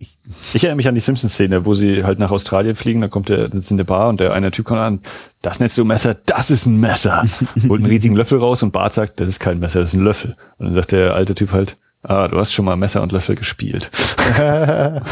ich, 0.00 0.18
Ich 0.54 0.64
erinnere 0.64 0.76
mich 0.76 0.88
an 0.88 0.94
die 0.94 1.02
Simpsons-Szene, 1.02 1.66
wo 1.66 1.74
sie 1.74 2.04
halt 2.04 2.18
nach 2.18 2.30
Australien 2.30 2.74
fliegen, 2.74 3.02
dann 3.02 3.10
kommt 3.10 3.28
der, 3.28 3.52
sitzt 3.52 3.70
in 3.70 3.76
der 3.76 3.84
Bar 3.84 4.08
und 4.08 4.18
der 4.18 4.32
eine 4.32 4.50
Typ 4.50 4.64
kommt 4.64 4.80
an, 4.80 5.00
das 5.42 5.60
nennst 5.60 5.76
du 5.76 5.84
ein 5.84 5.88
Messer, 5.88 6.14
das 6.14 6.50
ist 6.50 6.64
ein 6.64 6.80
Messer. 6.80 7.24
Holt 7.68 7.82
einen 7.82 7.90
riesigen 7.90 8.16
Löffel 8.16 8.38
raus 8.38 8.62
und 8.62 8.72
Bart 8.72 8.94
sagt, 8.94 9.20
das 9.20 9.28
ist 9.28 9.40
kein 9.40 9.58
Messer, 9.58 9.80
das 9.80 9.92
ist 9.92 10.00
ein 10.00 10.04
Löffel. 10.04 10.36
Und 10.56 10.66
dann 10.66 10.74
sagt 10.74 10.92
der 10.92 11.14
alte 11.14 11.34
Typ 11.34 11.52
halt, 11.52 11.76
ah, 12.04 12.28
du 12.28 12.38
hast 12.38 12.52
schon 12.52 12.64
mal 12.64 12.76
Messer 12.76 13.02
und 13.02 13.12
Löffel 13.12 13.34
gespielt. 13.34 13.90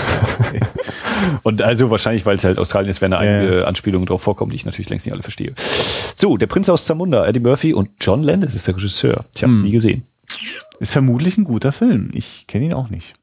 und 1.43 1.63
also 1.63 1.91
wahrscheinlich, 1.91 2.25
weil 2.25 2.37
es 2.37 2.45
halt 2.45 2.59
Australien 2.59 2.91
ist, 2.91 3.01
werden 3.01 3.13
da 3.13 3.23
Ja, 3.25 3.39
einige 3.39 3.67
Anspielungen 3.67 4.07
drauf 4.07 4.23
vorkommen, 4.23 4.51
die 4.51 4.57
ich 4.57 4.65
natürlich 4.65 4.89
längst 4.89 5.07
nicht 5.07 5.13
alle 5.13 5.23
verstehe. 5.23 5.53
So, 5.57 6.37
der 6.37 6.47
Prinz 6.47 6.69
aus 6.69 6.87
Zamunda, 6.87 7.27
Eddie 7.27 7.41
Murphy 7.41 7.75
und 7.75 7.91
John 8.01 8.23
Landis 8.23 8.55
ist 8.55 8.69
der 8.69 8.77
Regisseur. 8.77 9.25
Tja, 9.35 9.49
nie 9.49 9.71
gesehen. 9.71 10.05
ist 10.79 10.93
vermutlich 10.93 11.37
ein 11.37 11.45
guter 11.45 11.73
Film. 11.73 12.11
Ich 12.13 12.47
kenne 12.47 12.67
ihn 12.67 12.75
auch 12.75 12.91
nicht. 12.91 13.15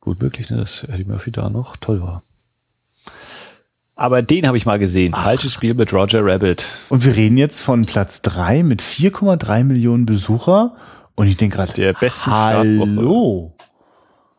Gut 0.00 0.20
möglich, 0.20 0.50
ne, 0.50 0.56
dass 0.56 0.84
Eddie 0.84 1.04
Murphy 1.04 1.30
da 1.30 1.50
noch 1.50 1.76
toll 1.76 2.00
war. 2.00 2.22
Aber 4.00 4.22
den 4.22 4.46
habe 4.46 4.56
ich 4.56 4.64
mal 4.64 4.78
gesehen. 4.78 5.12
Falsches 5.12 5.52
Spiel 5.52 5.74
mit 5.74 5.92
Roger 5.92 6.24
Rabbit. 6.24 6.64
Und 6.88 7.04
wir 7.04 7.14
reden 7.14 7.36
jetzt 7.36 7.60
von 7.60 7.84
Platz 7.84 8.22
3 8.22 8.62
mit 8.62 8.80
4,3 8.80 9.62
Millionen 9.62 10.06
Besucher. 10.06 10.74
Und 11.14 11.26
ich 11.26 11.36
denke 11.36 11.56
gerade, 11.56 11.72
Der 11.72 11.92
besten 11.92 12.30
hallo. 12.30 13.52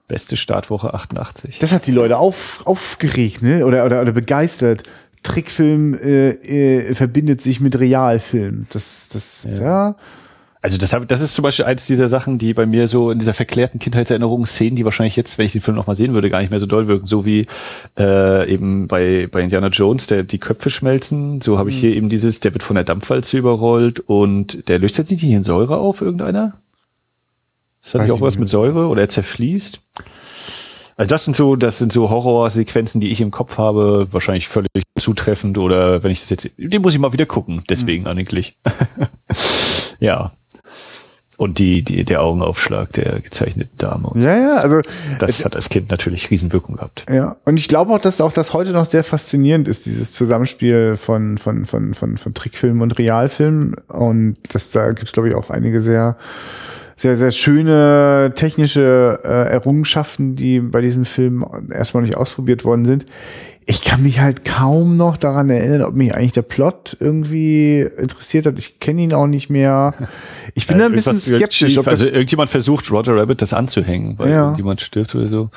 Beste 0.07 0.35
Startwoche 0.35 0.93
88. 0.93 1.60
Das 1.60 1.72
hat 1.72 1.88
die 1.88 1.91
Leute 1.91 2.18
auf, 2.18 2.61
aufgeregt, 2.65 3.41
ne? 3.41 3.65
Oder, 3.65 3.85
oder, 3.85 4.02
oder 4.02 4.11
begeistert. 4.11 4.84
Trickfilm 5.23 5.93
äh, 5.93 6.31
äh, 6.31 6.93
verbindet 6.95 7.41
sich 7.41 7.60
mit 7.60 7.80
Realfilm. 7.80 8.65
Das, 8.72 9.07
das, 9.14 9.48
ja. 9.57 9.95
Also 10.64 10.77
das, 10.77 10.93
hab, 10.93 11.07
das 11.07 11.22
ist 11.22 11.34
zum 11.34 11.41
Beispiel 11.43 11.65
eins 11.65 11.88
dieser 11.88 12.07
Sachen, 12.07 12.38
die 12.38 12.53
bei 12.53 12.68
mir 12.68 12.88
so 12.88 13.10
in 13.10 13.18
dieser 13.18 13.34
verklärten 13.34 13.80
Kindheitserinnerung 13.80 14.45
Szenen, 14.45 14.76
die 14.76 14.85
wahrscheinlich 14.85 15.15
jetzt, 15.15 15.39
wenn 15.39 15.48
ich 15.48 15.53
den 15.53 15.61
Film 15.61 15.76
noch 15.76 15.88
mal 15.88 15.95
sehen 15.95 16.14
würde, 16.14 16.30
gar 16.30 16.41
nicht 16.41 16.52
mehr 16.52 16.60
so 16.60 16.68
doll 16.68 16.88
wirken. 16.88 17.07
So 17.07 17.26
wie 17.26 17.48
äh, 17.98 18.52
eben 18.52 18.88
bei, 18.88 19.27
bei 19.31 19.41
Indiana 19.41 19.68
Jones, 19.68 20.06
der 20.06 20.22
die 20.23 20.38
Köpfe 20.38 20.69
schmelzen. 20.69 21.41
So 21.41 21.57
habe 21.57 21.72
ich 21.72 21.80
hier 21.80 21.95
eben 21.95 22.10
dieses, 22.10 22.41
der 22.41 22.53
wird 22.53 22.61
von 22.61 22.76
der 22.76 22.84
Dampfwalze 22.84 23.38
überrollt 23.38 24.02
und 24.02 24.68
der 24.68 24.77
löst 24.77 24.99
jetzt 24.99 25.10
nicht 25.10 25.22
hier 25.22 25.38
in 25.38 25.43
Säure 25.43 25.77
auf, 25.77 26.02
irgendeiner? 26.02 26.61
Das 27.82 27.95
Weiß 27.95 28.03
nicht 28.03 28.12
auch 28.12 28.22
was 28.22 28.38
mit 28.38 28.48
Säure 28.48 28.88
oder 28.88 29.02
er 29.02 29.10
zerfließt? 29.10 29.82
Also 30.98 31.10
das 31.10 31.26
sind 31.26 31.36
so, 31.36 31.56
das 31.56 31.80
sind 31.80 31.91
so 31.91 32.10
Horrorsequenzen, 32.10 33.02
die 33.02 33.12
ich 33.12 33.22
im 33.22 33.32
Kopf 33.32 33.58
habe, 33.58 34.08
wahrscheinlich 34.12 34.48
völlig 34.48 34.70
zutreffend 34.99 35.58
oder 35.58 36.03
wenn 36.03 36.12
ich 36.12 36.20
das 36.20 36.30
jetzt, 36.30 36.52
den 36.58 36.82
muss 36.82 36.94
ich 36.94 36.99
mal 36.99 37.12
wieder 37.14 37.26
gucken, 37.26 37.64
deswegen 37.70 38.06
eigentlich. 38.06 38.56
ja. 39.99 40.32
Und 41.38 41.58
die, 41.58 41.82
die, 41.82 42.06
der 42.06 42.22
Augenaufschlag 42.22 42.94
der 42.94 43.20
gezeichneten 43.20 43.76
Dame. 43.80 44.10
Und 44.10 44.22
Ja, 44.22 44.38
ja, 44.38 44.58
also 44.58 44.80
das 45.18 45.44
hat 45.44 45.56
als 45.56 45.70
Kind 45.70 45.90
natürlich 45.90 46.30
Riesenwirkung 46.30 46.76
gehabt. 46.76 47.06
Ja, 47.10 47.38
und 47.45 47.58
ich 47.58 47.68
glaube 47.68 47.95
auch, 47.95 47.99
dass 47.99 48.22
auch 48.22 48.32
das 48.32 48.53
heute 48.53 48.70
noch 48.70 48.86
sehr 48.86 49.03
faszinierend 49.03 49.68
ist, 49.68 49.88
dieses 49.88 50.14
Zusammenspiel 50.14 50.98
von, 50.98 51.40
von, 51.40 51.66
von, 51.66 51.95
von, 51.95 52.20
von 52.20 52.34
Trickfilm 52.36 52.82
und 52.82 52.99
Realfilm. 52.99 53.76
Und 53.88 54.38
das, 54.53 54.70
da 54.70 54.91
gibt's 54.91 55.14
glaube 55.14 55.30
ich, 55.30 55.36
auch 55.36 55.49
einige 55.49 55.82
sehr, 55.82 56.16
sehr, 57.02 57.18
sehr 57.18 57.32
schöne 57.32 58.32
technische 58.36 59.19
äh, 59.23 59.49
Errungenschaften, 59.52 60.36
die 60.36 60.60
bei 60.60 60.82
diesem 60.82 61.03
Film 61.03 61.44
erstmal 61.73 62.03
nicht 62.03 62.15
ausprobiert 62.15 62.64
worden 62.64 62.86
sind. 62.86 63.06
Ich 63.65 63.82
kann 63.82 64.03
mich 64.03 64.19
halt 64.19 64.45
kaum 64.45 64.98
noch 64.98 65.18
daran 65.18 65.49
erinnern, 65.49 65.82
ob 65.84 65.95
mich 65.95 66.14
eigentlich 66.14 66.32
der 66.34 66.41
Plot 66.44 66.98
irgendwie 66.99 67.80
interessiert 67.82 68.45
hat. 68.45 68.60
Ich 68.60 68.80
kenne 68.80 69.02
ihn 69.02 69.14
auch 69.14 69.26
nicht 69.26 69.49
mehr. 69.49 69.94
Ich 70.53 70.68
bin 70.68 70.78
Ja, 70.78 70.84
da 70.84 70.90
ein 70.90 70.91
bisschen 70.95 71.15
skeptisch. 71.15 71.78
Ob 71.80 71.86
das, 71.86 71.91
also 72.02 72.06
irgendjemand 72.06 72.49
versucht, 72.52 72.91
Roger 72.91 73.15
Rabbit 73.15 73.41
das 73.41 73.53
anzuhängen, 73.53 74.19
weil 74.19 74.30
Ja. 74.30 74.41
irgendjemand 74.44 74.82
stirbt 74.82 75.15
oder 75.15 75.28
so. 75.28 75.49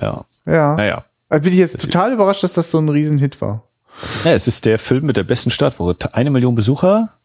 Ja. 0.00 0.24
ja. 0.44 0.74
Naja. 0.74 1.04
Also 1.28 1.42
bin 1.44 1.52
ich 1.52 1.58
jetzt 1.58 1.80
total 1.80 2.12
überrascht, 2.12 2.42
dass 2.42 2.52
das 2.52 2.70
so 2.70 2.78
ein 2.78 2.88
Riesenhit 2.88 3.40
war. 3.40 3.62
Ja, 4.24 4.32
es 4.32 4.48
ist 4.48 4.64
der 4.66 4.78
Film 4.78 5.06
mit 5.06 5.16
der 5.16 5.24
besten 5.24 5.50
Startwoche. 5.50 5.96
Eine 6.12 6.30
Million 6.30 6.54
Besucher. 6.54 7.15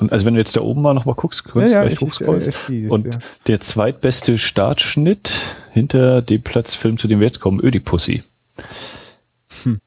Und 0.00 0.12
also 0.12 0.24
wenn 0.24 0.34
du 0.34 0.40
jetzt 0.40 0.56
da 0.56 0.62
oben 0.62 0.80
mal 0.80 0.94
noch 0.94 1.04
mal 1.04 1.14
guckst, 1.14 1.44
kannst 1.44 1.72
Ja, 1.72 1.82
ja, 1.82 1.88
gleich 1.88 1.98
sehe 1.98 2.82
das, 2.84 2.92
Und 2.92 3.06
ja. 3.06 3.20
der 3.46 3.60
zweitbeste 3.60 4.38
Startschnitt 4.38 5.40
hinter 5.72 6.22
dem 6.22 6.42
Platzfilm, 6.42 6.96
zu 6.96 7.06
dem 7.06 7.20
wir 7.20 7.26
jetzt 7.26 7.40
kommen, 7.40 7.62
Ödipussy. 7.62 8.22
Hm. 9.62 9.78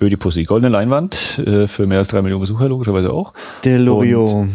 Ödipussy, 0.00 0.44
goldene 0.44 0.68
Leinwand, 0.68 1.38
äh, 1.46 1.66
für 1.66 1.86
mehr 1.86 1.98
als 1.98 2.08
drei 2.08 2.20
Millionen 2.20 2.42
Besucher 2.42 2.68
logischerweise 2.68 3.12
auch. 3.12 3.32
Der 3.64 3.78
Loriot. 3.78 4.48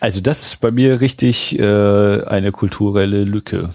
Also 0.00 0.20
das 0.20 0.46
ist 0.46 0.60
bei 0.60 0.70
mir 0.70 1.00
richtig 1.00 1.58
äh, 1.58 2.24
eine 2.24 2.52
kulturelle 2.52 3.24
Lücke. 3.24 3.70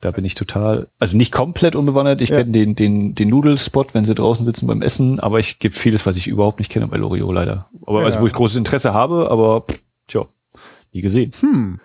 Da 0.00 0.12
bin 0.12 0.24
ich 0.24 0.34
total, 0.36 0.86
also 1.00 1.16
nicht 1.16 1.32
komplett 1.32 1.74
unbewandert. 1.74 2.20
Ich 2.20 2.28
Ja. 2.30 2.38
kenne 2.38 2.52
den, 2.52 2.76
den, 2.76 3.14
den 3.16 3.28
Nudelspot, 3.28 3.94
wenn 3.94 4.04
sie 4.04 4.14
draußen 4.14 4.44
sitzen 4.46 4.66
beim 4.68 4.80
Essen, 4.82 5.18
aber 5.18 5.40
ich 5.40 5.58
gibt 5.58 5.74
vieles, 5.76 6.06
was 6.06 6.16
ich 6.16 6.28
überhaupt 6.28 6.60
nicht 6.60 6.70
kenne 6.70 6.86
bei 6.86 6.96
Loriot 6.98 7.34
leider. 7.34 7.68
Aber 7.84 8.00
Ja. 8.00 8.06
also 8.06 8.20
wo 8.20 8.26
ich 8.26 8.32
großes 8.32 8.56
Interesse 8.58 8.94
habe, 8.94 9.28
aber 9.30 9.64
tja, 10.06 10.24
nie 10.92 11.00
gesehen. 11.00 11.32
Hm. 11.40 11.80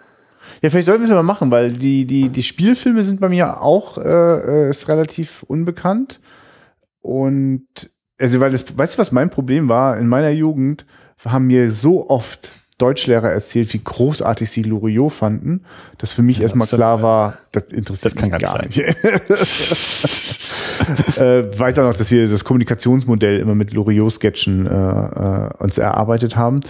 Ja, 0.62 0.70
vielleicht 0.70 0.86
sollten 0.86 1.02
wir 1.02 1.06
es 1.06 1.12
aber 1.12 1.24
machen, 1.24 1.50
weil 1.50 1.74
die, 1.74 2.06
die, 2.06 2.30
die 2.30 2.44
Spielfilme 2.44 3.02
sind 3.02 3.20
bei 3.20 3.30
mir 3.30 3.62
auch 3.62 3.98
äh, 3.98 4.68
äh, 4.68 4.70
ist 4.70 4.88
relativ 4.88 5.42
unbekannt. 5.44 6.20
Und 7.02 7.66
also, 8.20 8.40
weil 8.40 8.52
das, 8.52 8.78
weißt 8.78 8.96
du, 8.96 9.00
was 9.00 9.12
mein 9.12 9.30
Problem 9.30 9.68
war? 9.70 9.98
In 9.98 10.08
meiner 10.08 10.30
Jugend 10.30 10.86
haben 11.26 11.48
mir 11.48 11.72
so 11.72 12.10
oft 12.10 12.52
Deutschlehrer 12.84 13.32
erzählt, 13.32 13.74
wie 13.74 13.82
großartig 13.82 14.50
sie 14.50 14.64
Loriot 14.64 15.14
fanden, 15.14 15.64
dass 16.00 16.12
für 16.12 16.22
mich 16.22 16.42
erstmal 16.42 16.68
das- 16.68 16.76
klar 16.76 17.02
war, 17.02 17.38
das 17.54 17.64
interessiert 17.72 18.06
das 18.06 18.16
kann 18.16 18.30
mich 18.30 18.42
gar 18.42 18.66
nicht 18.66 18.78
nicht. 18.78 18.80
äh, 21.18 21.60
weiß 21.60 21.80
auch 21.80 21.84
noch, 21.84 21.96
dass 21.96 22.12
wir 22.12 22.28
das 22.28 22.44
Kommunikationsmodell 22.44 23.40
immer 23.40 23.56
mit 23.56 23.72
Loriot-Sketchen 23.72 24.68
äh, 24.68 24.72
äh, 24.72 25.50
uns 25.60 25.78
erarbeitet 25.78 26.36
haben. 26.36 26.62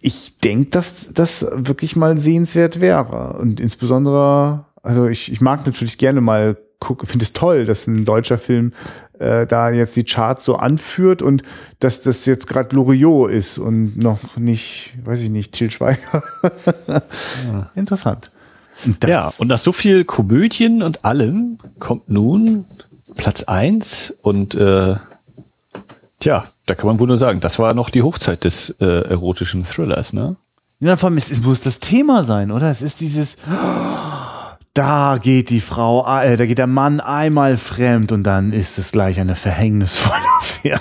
Ich 0.00 0.38
denke, 0.38 0.70
dass 0.70 1.08
das 1.12 1.46
wirklich 1.52 1.96
mal 1.96 2.18
sehenswert 2.18 2.80
wäre. 2.80 3.36
Und 3.38 3.60
insbesondere, 3.60 4.64
also 4.82 5.06
ich, 5.06 5.32
ich 5.32 5.40
mag 5.40 5.66
natürlich 5.66 5.98
gerne 5.98 6.20
mal 6.20 6.56
gucken, 6.80 7.08
finde 7.08 7.24
es 7.24 7.32
toll, 7.32 7.64
dass 7.64 7.86
ein 7.86 8.04
deutscher 8.04 8.38
Film 8.38 8.72
äh, 9.18 9.46
da 9.46 9.70
jetzt 9.70 9.96
die 9.96 10.04
Charts 10.04 10.44
so 10.44 10.56
anführt 10.56 11.22
und 11.22 11.42
dass 11.80 12.02
das 12.02 12.26
jetzt 12.26 12.46
gerade 12.46 12.74
Loriot 12.74 13.30
ist 13.30 13.58
und 13.58 13.96
noch 13.96 14.36
nicht, 14.36 14.92
weiß 15.04 15.20
ich 15.20 15.30
nicht, 15.30 15.52
Till 15.52 15.70
Schweiger. 15.70 16.22
Interessant. 17.74 18.30
Und 18.84 19.02
das- 19.04 19.10
ja, 19.10 19.32
und 19.38 19.48
nach 19.48 19.58
so 19.58 19.72
viel 19.72 20.04
Komödien 20.04 20.82
und 20.82 21.04
allem 21.04 21.58
kommt 21.78 22.08
nun 22.08 22.64
Platz 23.16 23.44
eins 23.44 24.12
und 24.22 24.54
äh, 24.56 24.96
tja, 26.20 26.44
da 26.66 26.74
kann 26.74 26.86
man 26.86 26.98
wohl 26.98 27.06
nur 27.06 27.16
sagen, 27.16 27.40
das 27.40 27.58
war 27.58 27.74
noch 27.74 27.90
die 27.90 28.02
Hochzeit 28.02 28.44
des 28.44 28.70
äh, 28.80 28.84
erotischen 29.08 29.64
Thrillers, 29.64 30.12
ne? 30.12 30.36
Ja, 30.80 30.96
vor 30.96 31.08
allem, 31.08 31.16
es, 31.16 31.30
es 31.30 31.40
muss 31.40 31.60
das 31.62 31.78
Thema 31.80 32.24
sein, 32.24 32.50
oder? 32.50 32.68
Es 32.70 32.82
ist 32.82 33.00
dieses, 33.00 33.36
da 34.74 35.18
geht 35.22 35.50
die 35.50 35.60
Frau, 35.60 36.04
äh, 36.04 36.36
da 36.36 36.46
geht 36.46 36.58
der 36.58 36.66
Mann 36.66 36.98
einmal 36.98 37.56
fremd 37.56 38.10
und 38.10 38.24
dann 38.24 38.52
ist 38.52 38.76
es 38.76 38.90
gleich 38.90 39.20
eine 39.20 39.36
verhängnisvolle 39.36 40.20
Affäre. 40.38 40.80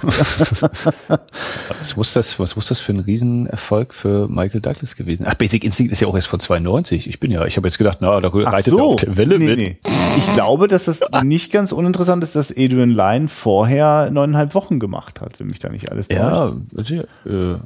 Was 1.79 1.95
muss 1.95 2.13
das, 2.13 2.39
was 2.39 2.55
muss 2.55 2.67
das 2.67 2.79
für 2.79 2.91
ein 2.91 3.01
Riesenerfolg 3.01 3.93
für 3.93 4.27
Michael 4.27 4.61
Douglas 4.61 4.95
gewesen? 4.95 5.25
Ach, 5.27 5.35
Basic 5.35 5.63
Instinct 5.63 5.91
ist 5.91 6.01
ja 6.01 6.07
auch 6.07 6.15
erst 6.15 6.25
von 6.25 6.39
92. 6.39 7.07
Ich 7.07 7.19
bin 7.19 7.29
ja, 7.29 7.45
ich 7.45 7.55
habe 7.55 7.67
jetzt 7.67 7.77
gedacht, 7.77 7.99
na, 8.01 8.19
da 8.19 8.29
reitet 8.29 8.73
er 8.73 8.83
auf 8.83 8.95
der 8.95 9.15
Welle 9.15 9.37
nee, 9.37 9.45
mit. 9.45 9.57
nee. 9.59 9.77
Ich 10.17 10.33
glaube, 10.33 10.67
dass 10.67 10.85
das 10.85 11.01
nicht 11.21 11.51
ganz 11.51 11.71
uninteressant 11.71 12.23
ist, 12.23 12.35
dass 12.35 12.49
Adrian 12.49 12.89
Lyne 12.89 13.27
vorher 13.27 14.09
neuneinhalb 14.09 14.55
Wochen 14.55 14.79
gemacht 14.79 15.21
hat, 15.21 15.39
wenn 15.39 15.47
mich 15.47 15.59
da 15.59 15.69
nicht 15.69 15.91
alles 15.91 16.07
täuscht. 16.07 16.19
Ja, 16.19 16.55
also, 16.75 16.95
äh, 16.95 17.59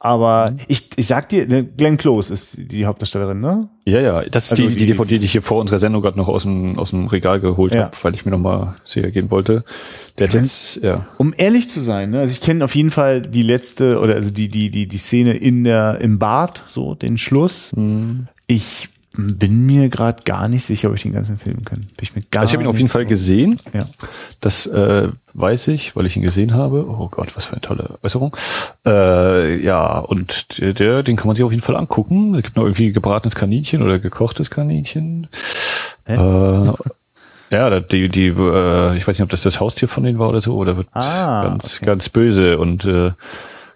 Aber 0.00 0.54
ich, 0.68 0.90
ich 0.96 1.06
sag 1.08 1.28
dir, 1.28 1.46
ne, 1.48 1.64
Glenn 1.64 1.96
Close 1.96 2.32
ist 2.32 2.56
die 2.56 2.86
Hauptdarstellerin, 2.86 3.40
ne? 3.40 3.68
ja, 3.84 4.00
ja, 4.00 4.22
das 4.22 4.44
ist 4.44 4.50
Also 4.52 4.62
die, 4.62 4.68
die 4.70 4.76
die- 4.76 4.86
DVD, 4.86 5.18
die 5.18 5.24
ich 5.24 5.32
hier 5.32 5.42
vor 5.42 5.60
unserer 5.60 5.78
Sendung 5.78 6.02
gerade 6.02 6.16
noch 6.16 6.28
aus 6.28 6.42
dem, 6.44 6.78
aus 6.78 6.90
dem 6.90 7.08
Regal 7.08 7.40
geholt 7.40 7.74
Ja. 7.74 7.84
habe, 7.86 7.96
weil 8.02 8.14
ich 8.14 8.24
mir 8.24 8.30
noch 8.30 8.38
mal 8.38 8.76
sicher 8.84 9.10
gehen 9.10 9.30
wollte. 9.30 9.64
Der 10.18 10.28
jetzt, 10.28 10.76
ja. 10.82 11.06
Um 11.16 11.34
ehrlich 11.36 11.68
zu 11.70 11.80
sein, 11.80 12.10
ne? 12.10 12.20
also 12.20 12.30
ich 12.30 12.40
kenne 12.40 12.64
auf 12.64 12.74
jeden 12.76 12.90
Fall 12.92 13.22
die 13.22 13.42
letzte 13.42 13.98
oder 13.98 14.14
also 14.14 14.30
die 14.30 14.48
die 14.48 14.70
die 14.70 14.86
die 14.86 14.96
Szene 14.96 15.36
in 15.36 15.64
der 15.64 15.98
im 16.00 16.18
Bad, 16.20 16.62
so 16.66 16.94
den 16.94 17.18
Schluss. 17.18 17.72
Mhm. 17.74 18.28
Ich 18.46 18.88
bin 19.20 19.66
mir 19.66 19.88
gerade 19.88 20.22
gar 20.22 20.46
nicht 20.46 20.64
sicher, 20.64 20.88
ob 20.90 20.94
ich 20.94 21.02
den 21.02 21.12
ganzen 21.12 21.38
Film 21.38 21.64
kann. 21.64 21.80
Bin 21.80 21.88
ich 22.02 22.14
mir 22.14 22.22
gar 22.30 22.42
Also 22.42 22.52
ich 22.52 22.54
habe 22.54 22.62
ihn 22.62 22.68
auf 22.68 22.76
jeden 22.76 22.88
Fall 22.88 23.04
gesehen. 23.04 23.60
Ja. 23.74 23.88
Das 24.40 24.64
äh, 24.66 25.08
weiß 25.34 25.68
ich, 25.68 25.96
weil 25.96 26.06
ich 26.06 26.16
ihn 26.16 26.22
gesehen 26.22 26.54
habe. 26.54 26.86
Oh 26.88 27.08
Gott, 27.10 27.34
was 27.34 27.46
für 27.46 27.54
eine 27.54 27.60
tolle 27.60 27.98
Äußerung. 28.02 28.36
Äh, 28.86 29.60
ja, 29.60 29.98
und 29.98 30.60
der, 30.60 30.72
der, 30.72 31.02
den 31.02 31.16
kann 31.16 31.26
man 31.26 31.34
sich 31.34 31.44
auf 31.44 31.50
jeden 31.50 31.62
Fall 31.62 31.74
angucken. 31.74 32.36
Es 32.36 32.44
gibt 32.44 32.56
noch 32.56 32.62
irgendwie 32.62 32.92
gebratenes 32.92 33.34
Kaninchen 33.34 33.82
oder 33.82 33.98
gekochtes 33.98 34.50
Kaninchen. 34.50 35.26
Äh, 36.04 36.16
ja, 37.50 37.80
die, 37.80 38.08
die, 38.08 38.26
äh, 38.28 38.96
ich 38.96 39.08
weiß 39.08 39.18
nicht, 39.18 39.24
ob 39.24 39.30
das 39.30 39.42
das 39.42 39.58
Haustier 39.58 39.88
von 39.88 40.04
denen 40.04 40.20
war 40.20 40.28
oder 40.28 40.40
so, 40.40 40.54
oder 40.56 40.76
wird 40.76 40.86
Ah, 40.92 41.42
ganz, 41.42 41.78
okay. 41.78 41.86
ganz 41.86 42.08
böse. 42.08 42.58
Und 42.58 42.84
äh, 42.84 43.10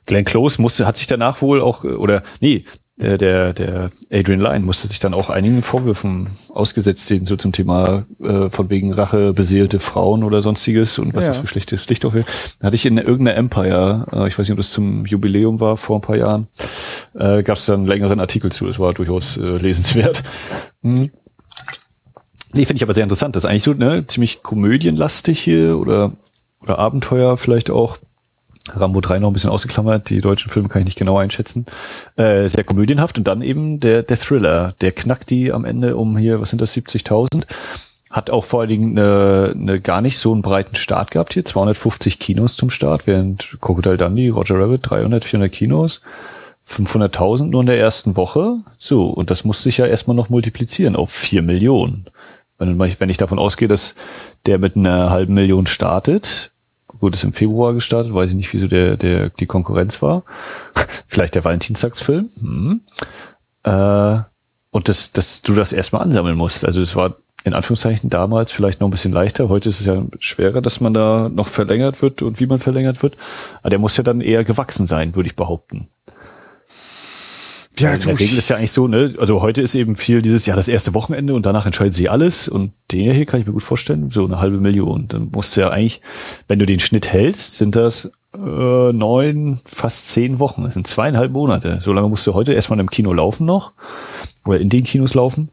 Glenn 0.06 0.24
Close 0.24 0.62
musste, 0.62 0.86
hat 0.86 0.96
sich 0.96 1.08
danach 1.08 1.42
wohl 1.42 1.60
auch, 1.60 1.82
oder 1.82 2.22
nee, 2.40 2.64
äh, 2.98 3.16
der, 3.16 3.52
der 3.52 3.90
Adrian 4.10 4.40
Lyne 4.40 4.60
musste 4.60 4.86
sich 4.88 4.98
dann 4.98 5.14
auch 5.14 5.30
einigen 5.30 5.62
Vorwürfen 5.62 6.28
ausgesetzt 6.52 7.06
sehen, 7.06 7.24
so 7.24 7.36
zum 7.36 7.52
Thema 7.52 8.04
äh, 8.22 8.50
von 8.50 8.68
wegen 8.70 8.92
Rache 8.92 9.32
beseelte 9.32 9.80
Frauen 9.80 10.24
oder 10.24 10.42
sonstiges 10.42 10.98
und 10.98 11.14
was 11.14 11.24
Ja. 11.24 11.28
das 11.28 11.38
für 11.38 11.46
schlechtes 11.46 11.88
Licht 11.88 12.04
auch. 12.04 12.12
Da 12.14 12.22
hatte 12.66 12.76
ich 12.76 12.84
in 12.84 12.98
irgendeiner 12.98 13.36
Empire, 13.36 14.06
äh, 14.12 14.28
ich 14.28 14.38
weiß 14.38 14.46
nicht, 14.46 14.52
ob 14.52 14.58
das 14.58 14.70
zum 14.70 15.06
Jubiläum 15.06 15.58
war, 15.60 15.76
vor 15.76 15.98
ein 15.98 16.02
paar 16.02 16.16
Jahren, 16.16 16.48
äh, 17.14 17.42
gab 17.42 17.56
es 17.56 17.66
dann 17.66 17.80
einen 17.80 17.86
längeren 17.88 18.20
Artikel 18.20 18.52
zu. 18.52 18.66
Das 18.66 18.78
war 18.78 18.92
durchaus 18.92 19.36
äh, 19.36 19.56
lesenswert. 19.56 20.22
Hm. 20.82 21.10
Nee, 22.54 22.66
finde 22.66 22.76
ich 22.76 22.82
aber 22.82 22.92
sehr 22.92 23.04
interessant. 23.04 23.34
Das 23.34 23.44
ist 23.44 23.50
eigentlich 23.50 23.62
so 23.62 23.72
ne, 23.72 24.06
ziemlich 24.06 24.42
komödienlastig 24.42 25.40
hier 25.40 25.78
oder, 25.78 26.12
oder 26.60 26.78
Abenteuer 26.78 27.38
vielleicht 27.38 27.70
auch. 27.70 27.96
Rambo 28.68 29.00
3 29.00 29.18
noch 29.18 29.30
ein 29.30 29.32
bisschen 29.32 29.50
ausgeklammert, 29.50 30.08
die 30.08 30.20
deutschen 30.20 30.50
Filme 30.50 30.68
kann 30.68 30.82
ich 30.82 30.86
nicht 30.86 30.98
genau 30.98 31.18
einschätzen. 31.18 31.66
Äh, 32.16 32.48
sehr 32.48 32.64
komödienhaft 32.64 33.18
und 33.18 33.26
dann 33.26 33.42
eben 33.42 33.80
der, 33.80 34.02
der 34.02 34.16
Thriller, 34.16 34.74
der 34.80 34.92
knackt 34.92 35.30
die 35.30 35.52
am 35.52 35.64
Ende 35.64 35.96
um 35.96 36.16
hier, 36.16 36.40
was 36.40 36.50
sind 36.50 36.62
das, 36.62 36.76
70.000. 36.76 37.44
Hat 38.10 38.30
auch 38.30 38.44
vor 38.44 38.60
allen 38.60 38.68
Dingen 38.68 38.98
eine, 38.98 39.54
eine 39.58 39.80
gar 39.80 40.00
nicht 40.00 40.18
so 40.18 40.32
einen 40.32 40.42
breiten 40.42 40.76
Start 40.76 41.10
gehabt 41.10 41.32
hier, 41.32 41.44
250 41.44 42.18
Kinos 42.18 42.56
zum 42.56 42.70
Start, 42.70 43.06
während 43.06 43.56
Crocodile 43.60 43.96
Dundee, 43.96 44.28
Roger 44.28 44.60
Rabbit 44.60 44.90
300, 44.90 45.24
400 45.24 45.50
Kinos, 45.50 46.00
500.000 46.68 47.46
nur 47.46 47.62
in 47.62 47.66
der 47.66 47.80
ersten 47.80 48.14
Woche. 48.16 48.58
So, 48.78 49.06
und 49.06 49.30
das 49.30 49.44
muss 49.44 49.62
sich 49.62 49.78
ja 49.78 49.86
erstmal 49.86 50.16
noch 50.16 50.28
multiplizieren 50.28 50.94
auf 50.94 51.10
4 51.10 51.42
Millionen. 51.42 52.06
Wenn, 52.58 52.78
wenn 52.78 53.10
ich 53.10 53.16
davon 53.16 53.40
ausgehe, 53.40 53.66
dass 53.66 53.96
der 54.46 54.58
mit 54.58 54.76
einer 54.76 55.10
halben 55.10 55.34
Million 55.34 55.66
startet, 55.66 56.51
gut, 57.02 57.14
ist 57.14 57.24
im 57.24 57.32
Februar 57.32 57.74
gestartet, 57.74 58.14
weiß 58.14 58.30
ich 58.30 58.36
nicht, 58.36 58.52
wieso 58.54 58.68
der, 58.68 58.96
der, 58.96 59.28
die 59.28 59.46
Konkurrenz 59.46 60.00
war. 60.02 60.22
Vielleicht 61.08 61.34
der 61.34 61.44
Valentinstagsfilm. 61.44 62.30
Hm. 62.40 62.80
Äh, 63.64 64.22
und 64.70 64.88
dass, 64.88 65.10
dass 65.10 65.42
du 65.42 65.54
das 65.54 65.72
erstmal 65.72 66.02
ansammeln 66.02 66.36
musst. 66.36 66.64
Also 66.64 66.80
es 66.80 66.94
war 66.94 67.16
in 67.44 67.54
Anführungszeichen 67.54 68.08
damals 68.08 68.52
vielleicht 68.52 68.80
noch 68.80 68.86
ein 68.86 68.92
bisschen 68.92 69.12
leichter. 69.12 69.48
Heute 69.48 69.68
ist 69.68 69.80
es 69.80 69.86
ja 69.86 70.04
schwerer, 70.20 70.62
dass 70.62 70.80
man 70.80 70.94
da 70.94 71.28
noch 71.28 71.48
verlängert 71.48 72.00
wird 72.00 72.22
und 72.22 72.38
wie 72.38 72.46
man 72.46 72.60
verlängert 72.60 73.02
wird. 73.02 73.16
Aber 73.60 73.70
der 73.70 73.80
muss 73.80 73.96
ja 73.96 74.04
dann 74.04 74.20
eher 74.20 74.44
gewachsen 74.44 74.86
sein, 74.86 75.16
würde 75.16 75.26
ich 75.26 75.34
behaupten. 75.34 75.88
Ja, 77.82 77.94
in 77.94 78.00
der 78.00 78.18
Regel 78.18 78.38
ist 78.38 78.48
ja 78.48 78.56
eigentlich 78.56 78.72
so, 78.72 78.86
ne? 78.86 79.14
Also 79.18 79.42
heute 79.42 79.60
ist 79.60 79.74
eben 79.74 79.96
viel 79.96 80.22
dieses, 80.22 80.46
ja, 80.46 80.54
das 80.54 80.68
erste 80.68 80.94
Wochenende 80.94 81.34
und 81.34 81.44
danach 81.44 81.66
entscheidet 81.66 81.94
sie 81.94 82.08
alles. 82.08 82.48
Und 82.48 82.72
den 82.92 83.12
hier 83.12 83.26
kann 83.26 83.40
ich 83.40 83.46
mir 83.46 83.52
gut 83.52 83.62
vorstellen, 83.62 84.10
so 84.10 84.24
eine 84.24 84.38
halbe 84.38 84.58
Million. 84.58 85.08
Dann 85.08 85.30
musst 85.32 85.56
du 85.56 85.62
ja 85.62 85.70
eigentlich, 85.70 86.00
wenn 86.46 86.58
du 86.58 86.66
den 86.66 86.80
Schnitt 86.80 87.12
hältst, 87.12 87.56
sind 87.56 87.74
das 87.74 88.12
äh, 88.34 88.92
neun, 88.92 89.60
fast 89.64 90.08
zehn 90.08 90.38
Wochen. 90.38 90.62
Das 90.62 90.74
sind 90.74 90.86
zweieinhalb 90.86 91.32
Monate. 91.32 91.80
So 91.80 91.92
lange 91.92 92.08
musst 92.08 92.26
du 92.26 92.34
heute 92.34 92.52
erstmal 92.52 92.78
im 92.78 92.90
Kino 92.90 93.12
laufen 93.12 93.46
noch. 93.46 93.72
Oder 94.44 94.60
in 94.60 94.68
den 94.68 94.84
Kinos 94.84 95.14
laufen. 95.14 95.50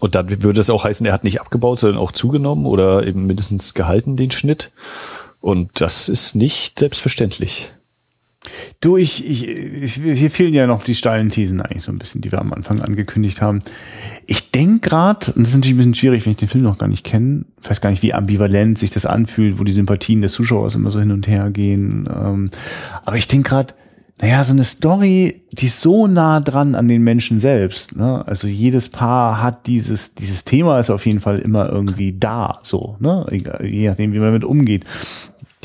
Und 0.00 0.14
dann 0.14 0.42
würde 0.42 0.60
es 0.60 0.70
auch 0.70 0.84
heißen, 0.84 1.06
er 1.06 1.12
hat 1.12 1.24
nicht 1.24 1.40
abgebaut, 1.40 1.78
sondern 1.78 1.98
auch 1.98 2.12
zugenommen 2.12 2.66
oder 2.66 3.06
eben 3.06 3.26
mindestens 3.26 3.72
gehalten, 3.72 4.16
den 4.16 4.30
Schnitt. 4.30 4.70
Und 5.40 5.80
das 5.80 6.08
ist 6.08 6.34
nicht 6.34 6.78
selbstverständlich. 6.78 7.70
Du, 8.80 8.96
ich, 8.96 9.28
ich, 9.28 9.48
ich, 9.48 9.94
hier 9.94 10.30
fehlen 10.30 10.54
ja 10.54 10.66
noch 10.66 10.82
die 10.82 10.94
steilen 10.94 11.30
Thesen 11.30 11.60
eigentlich 11.60 11.82
so 11.82 11.92
ein 11.92 11.98
bisschen, 11.98 12.20
die 12.20 12.32
wir 12.32 12.40
am 12.40 12.52
Anfang 12.52 12.80
angekündigt 12.80 13.40
haben. 13.40 13.62
Ich 14.26 14.50
denke 14.50 14.88
gerade, 14.88 15.32
und 15.32 15.42
das 15.42 15.48
ist 15.48 15.54
natürlich 15.54 15.74
ein 15.74 15.78
bisschen 15.78 15.94
schwierig, 15.94 16.24
wenn 16.24 16.32
ich 16.32 16.38
den 16.38 16.48
Film 16.48 16.64
noch 16.64 16.78
gar 16.78 16.88
nicht 16.88 17.04
kenne, 17.04 17.44
ich 17.62 17.70
weiß 17.70 17.80
gar 17.80 17.90
nicht, 17.90 18.02
wie 18.02 18.14
ambivalent 18.14 18.78
sich 18.78 18.90
das 18.90 19.06
anfühlt, 19.06 19.58
wo 19.58 19.64
die 19.64 19.72
Sympathien 19.72 20.22
des 20.22 20.32
Zuschauers 20.32 20.74
immer 20.74 20.90
so 20.90 21.00
hin 21.00 21.12
und 21.12 21.26
her 21.26 21.50
gehen. 21.50 22.08
Ähm, 22.14 22.50
aber 23.04 23.16
ich 23.16 23.28
denke 23.28 23.48
gerade, 23.48 23.74
naja, 24.18 24.44
so 24.44 24.52
eine 24.52 24.64
Story, 24.64 25.42
die 25.52 25.66
ist 25.66 25.82
so 25.82 26.06
nah 26.06 26.40
dran 26.40 26.74
an 26.74 26.88
den 26.88 27.02
Menschen 27.02 27.38
selbst. 27.38 27.96
Ne? 27.96 28.26
Also 28.26 28.48
jedes 28.48 28.88
Paar 28.88 29.42
hat 29.42 29.66
dieses, 29.66 30.14
dieses 30.14 30.44
Thema 30.44 30.80
ist 30.80 30.88
auf 30.88 31.04
jeden 31.04 31.20
Fall 31.20 31.38
immer 31.38 31.68
irgendwie 31.68 32.14
da, 32.18 32.58
so, 32.62 32.96
ne? 32.98 33.26
Je 33.62 33.88
nachdem, 33.88 34.14
wie 34.14 34.18
man 34.18 34.28
damit 34.28 34.44
umgeht 34.44 34.86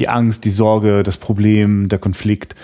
die 0.02 0.10
Angst, 0.10 0.44
die 0.45 0.49
Sorge, 0.49 1.03
das 1.03 1.18
Problem, 1.18 1.88
der 1.88 1.99
Konflikt. 1.99 2.56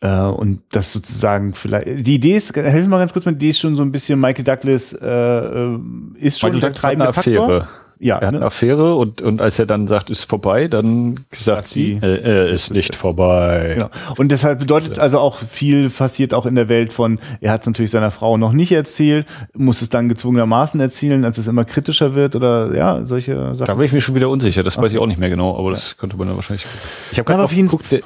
Äh, 0.00 0.22
und 0.22 0.62
das 0.70 0.92
sozusagen 0.92 1.54
vielleicht, 1.54 2.06
die 2.06 2.14
Idee 2.14 2.36
ist, 2.36 2.56
helfen 2.56 2.82
wir 2.82 2.88
mal 2.88 2.98
ganz 2.98 3.12
kurz 3.12 3.24
die 3.24 3.32
Idee 3.32 3.50
ist 3.50 3.58
schon 3.58 3.76
so 3.76 3.82
ein 3.82 3.92
bisschen 3.92 4.18
Michael 4.18 4.44
Douglas 4.44 4.94
äh, 4.94 5.06
äh 5.06 5.78
ist 6.16 6.40
schon 6.40 6.54
Michael 6.54 6.72
der 6.72 6.72
treibende 6.72 7.12
Faktor. 7.12 7.68
Ja, 8.02 8.16
er 8.16 8.28
hat 8.28 8.32
ne? 8.32 8.38
eine 8.38 8.46
Affäre 8.46 8.94
und, 8.94 9.20
und 9.20 9.42
als 9.42 9.58
er 9.58 9.66
dann 9.66 9.86
sagt, 9.86 10.08
ist 10.08 10.24
vorbei, 10.24 10.68
dann 10.68 11.26
sagt 11.30 11.68
sie, 11.68 11.98
äh, 12.02 12.22
er 12.22 12.48
ist 12.48 12.72
nicht 12.72 12.96
vorbei. 12.96 13.72
Genau. 13.74 13.90
Und 14.16 14.32
deshalb 14.32 14.60
bedeutet 14.60 14.98
also 14.98 15.18
auch 15.18 15.36
viel 15.36 15.90
passiert 15.90 16.32
auch 16.32 16.46
in 16.46 16.54
der 16.54 16.70
Welt 16.70 16.94
von, 16.94 17.18
er 17.42 17.52
hat 17.52 17.60
es 17.60 17.66
natürlich 17.66 17.90
seiner 17.90 18.10
Frau 18.10 18.38
noch 18.38 18.52
nicht 18.52 18.72
erzählt, 18.72 19.26
muss 19.54 19.82
es 19.82 19.90
dann 19.90 20.08
gezwungenermaßen 20.08 20.80
erzählen, 20.80 21.26
als 21.26 21.36
es 21.36 21.46
immer 21.46 21.66
kritischer 21.66 22.14
wird 22.14 22.36
oder 22.36 22.74
ja, 22.74 23.04
solche 23.04 23.54
Sachen. 23.54 23.66
Da 23.66 23.74
bin 23.74 23.84
ich 23.84 23.92
mir 23.92 24.00
schon 24.00 24.14
wieder 24.14 24.30
unsicher, 24.30 24.62
das 24.62 24.78
okay. 24.78 24.86
weiß 24.86 24.92
ich 24.94 24.98
auch 24.98 25.06
nicht 25.06 25.20
mehr 25.20 25.30
genau, 25.30 25.58
aber 25.58 25.70
das 25.70 25.98
könnte 25.98 26.16
man 26.16 26.26
ja 26.26 26.36
wahrscheinlich. 26.36 26.64
Ich 27.12 27.18
habe 27.18 27.30
gerade 27.30 27.54
geguckt, 27.54 27.92
der, 27.92 28.00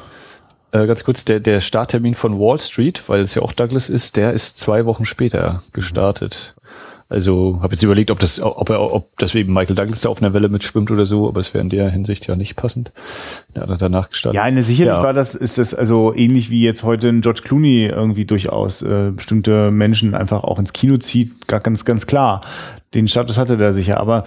äh, 0.73 0.89
ganz 0.89 1.05
kurz, 1.05 1.25
der, 1.25 1.39
der 1.39 1.61
Starttermin 1.61 2.17
von 2.17 2.41
Wall 2.41 2.61
Street, 2.61 3.09
weil 3.09 3.21
es 3.21 3.37
ja 3.37 3.43
auch 3.43 3.53
Douglas 3.53 3.89
ist, 3.89 4.17
der 4.17 4.33
ist 4.33 4.59
zwei 4.59 4.87
Wochen 4.87 5.07
später 5.07 5.63
gestartet. 5.73 6.57
Also 7.09 7.59
habe 7.63 7.75
jetzt 7.75 7.83
überlegt, 7.83 8.11
ob 8.11 8.19
das, 8.19 8.41
ob 8.41 8.71
er, 8.71 8.81
ob 8.81 9.17
das 9.19 9.35
eben 9.35 9.53
Michael 9.53 9.77
Douglas 9.77 10.01
da 10.01 10.09
auf 10.09 10.23
einer 10.23 10.33
Welle 10.33 10.49
mitschwimmt 10.49 10.91
oder 10.91 11.05
so, 11.05 11.29
aber 11.29 11.41
es 11.41 11.53
wäre 11.53 11.63
in 11.63 11.69
der 11.69 11.91
Hinsicht 11.91 12.27
ja 12.27 12.35
nicht 12.35 12.57
passend. 12.57 12.93
Ja, 13.55 13.67
danach 13.67 14.11
gestartet. 14.11 14.41
Ja, 14.41 14.51
ne, 14.51 14.63
sicherlich 14.63 14.95
ja. 14.95 15.03
war 15.03 15.13
das, 15.13 15.35
ist 15.35 15.59
das 15.59 15.75
also 15.75 16.15
ähnlich 16.15 16.51
wie 16.51 16.63
jetzt 16.63 16.83
heute 16.83 17.09
ein 17.09 17.21
George 17.21 17.43
Clooney 17.45 17.87
irgendwie 17.87 18.25
durchaus 18.25 18.83
äh, 18.83 19.11
bestimmte 19.15 19.71
Menschen 19.71 20.15
einfach 20.15 20.45
auch 20.45 20.59
ins 20.59 20.73
Kino 20.73 20.97
zieht, 20.97 21.47
gar 21.47 21.61
ganz, 21.61 21.85
ganz 21.85 22.07
klar. 22.07 22.43
Den 22.95 23.07
Status 23.07 23.37
hatte 23.37 23.59
der 23.59 23.75
sicher. 23.75 24.01
Aber 24.01 24.25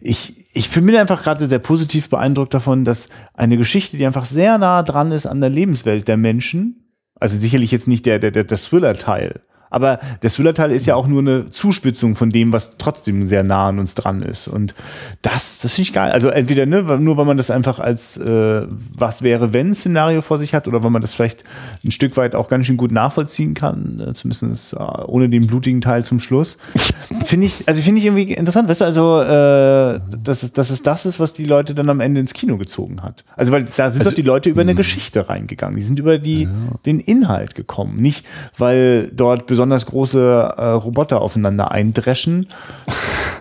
ich, 0.00 0.48
ich 0.54 0.70
bin 0.70 0.96
einfach 0.96 1.22
gerade 1.22 1.46
sehr 1.46 1.58
positiv 1.58 2.08
beeindruckt 2.08 2.54
davon, 2.54 2.84
dass 2.84 3.08
eine 3.34 3.58
Geschichte, 3.58 3.96
die 3.96 4.06
einfach 4.06 4.24
sehr 4.24 4.56
nah 4.56 4.82
dran 4.82 5.12
ist 5.12 5.26
an 5.26 5.40
der 5.40 5.50
Lebenswelt 5.50 6.08
der 6.08 6.16
Menschen, 6.16 6.84
also 7.20 7.36
sicherlich 7.36 7.70
jetzt 7.70 7.88
nicht 7.88 8.06
der, 8.06 8.18
der, 8.18 8.30
der, 8.30 8.44
der 8.44 8.58
Thriller-Teil, 8.58 9.40
aber 9.74 9.98
der 10.22 10.30
Thriller-Teil 10.30 10.70
ist 10.70 10.86
ja 10.86 10.94
auch 10.94 11.08
nur 11.08 11.20
eine 11.20 11.50
Zuspitzung 11.50 12.14
von 12.14 12.30
dem, 12.30 12.52
was 12.52 12.78
trotzdem 12.78 13.26
sehr 13.26 13.42
nah 13.42 13.68
an 13.68 13.80
uns 13.80 13.96
dran 13.96 14.22
ist. 14.22 14.46
Und 14.46 14.72
das, 15.20 15.58
das 15.58 15.72
finde 15.72 15.88
ich 15.88 15.94
geil. 15.94 16.12
Also 16.12 16.28
entweder 16.28 16.64
ne, 16.64 16.82
nur, 17.00 17.16
weil 17.16 17.24
man 17.24 17.36
das 17.36 17.50
einfach 17.50 17.80
als 17.80 18.16
äh, 18.16 18.66
was 18.96 19.22
wäre, 19.22 19.52
wenn 19.52 19.74
Szenario 19.74 20.22
vor 20.22 20.38
sich 20.38 20.54
hat, 20.54 20.68
oder 20.68 20.84
weil 20.84 20.90
man 20.90 21.02
das 21.02 21.14
vielleicht 21.14 21.42
ein 21.84 21.90
Stück 21.90 22.16
weit 22.16 22.36
auch 22.36 22.46
ganz 22.46 22.66
schön 22.66 22.76
gut 22.76 22.92
nachvollziehen 22.92 23.54
kann, 23.54 24.00
äh, 24.00 24.14
zumindest 24.14 24.74
äh, 24.74 24.76
ohne 24.76 25.28
den 25.28 25.48
blutigen 25.48 25.80
Teil 25.80 26.04
zum 26.04 26.20
Schluss. 26.20 26.56
finde 27.24 27.46
ich, 27.46 27.66
also 27.66 27.82
finde 27.82 27.98
ich 27.98 28.06
irgendwie 28.06 28.32
interessant. 28.32 28.68
Weißt 28.68 28.80
du, 28.80 28.84
also 28.84 29.20
äh, 29.22 30.00
dass, 30.22 30.44
es, 30.44 30.52
dass 30.52 30.70
es 30.70 30.82
das 30.82 31.04
ist, 31.04 31.18
was 31.18 31.32
die 31.32 31.46
Leute 31.46 31.74
dann 31.74 31.90
am 31.90 31.98
Ende 31.98 32.20
ins 32.20 32.32
Kino 32.32 32.58
gezogen 32.58 33.02
hat. 33.02 33.24
Also 33.34 33.50
weil 33.50 33.64
da 33.64 33.88
sind 33.88 33.98
also, 33.98 34.10
doch 34.10 34.14
die 34.14 34.22
Leute 34.22 34.50
über 34.50 34.60
eine 34.60 34.76
Geschichte 34.76 35.28
reingegangen. 35.28 35.76
Die 35.76 35.82
sind 35.82 35.98
über 35.98 36.18
die 36.18 36.44
ja. 36.44 36.50
den 36.86 37.00
Inhalt 37.00 37.56
gekommen, 37.56 37.96
nicht 37.96 38.24
weil 38.56 39.10
dort 39.12 39.46
besonders 39.46 39.63
besonders 39.64 39.86
große 39.86 40.54
äh, 40.56 40.64
Roboter 40.64 41.20
aufeinander 41.20 41.70
eindreschen. 41.70 42.46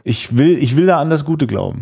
Ich 0.06 0.38
will, 0.38 0.62
ich 0.62 0.76
will 0.76 0.86
da 0.86 1.00
an 1.00 1.10
das 1.10 1.24
Gute 1.24 1.48
glauben. 1.48 1.80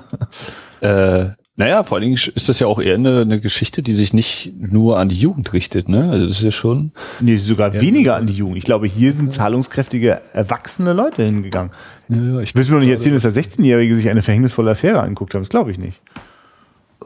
äh, 0.82 1.28
naja, 1.56 1.82
vor 1.82 1.96
allen 1.96 2.02
Dingen 2.02 2.20
ist 2.34 2.46
das 2.46 2.58
ja 2.58 2.66
auch 2.66 2.78
eher 2.78 2.96
eine, 2.96 3.22
eine 3.22 3.40
Geschichte, 3.40 3.82
die 3.82 3.94
sich 3.94 4.12
nicht 4.12 4.52
nur 4.58 4.98
an 4.98 5.08
die 5.08 5.18
Jugend 5.18 5.54
richtet, 5.54 5.88
ne? 5.88 6.10
Also 6.10 6.26
das 6.26 6.36
ist 6.36 6.42
ja 6.42 6.50
schon. 6.50 6.92
Nee, 7.20 7.36
sogar 7.36 7.72
weniger 7.72 8.16
an 8.16 8.26
die 8.26 8.34
Jugend. 8.34 8.58
Ich 8.58 8.64
glaube, 8.64 8.86
hier 8.86 9.14
sind 9.14 9.32
zahlungskräftige, 9.32 10.20
erwachsene 10.34 10.92
Leute 10.92 11.22
hingegangen. 11.22 11.72
Ja, 12.10 12.40
ich 12.40 12.54
will 12.54 12.66
mir 12.66 12.70
noch 12.72 12.80
nicht 12.80 12.90
erzählen, 12.90 13.14
dass 13.14 13.22
der 13.22 13.32
16-Jährige 13.32 13.96
sich 13.96 14.10
eine 14.10 14.20
verhängnisvolle 14.20 14.72
Affäre 14.72 15.00
anguckt 15.00 15.32
hat. 15.32 15.40
Das 15.40 15.48
glaube 15.48 15.70
ich 15.70 15.78
nicht. 15.78 16.02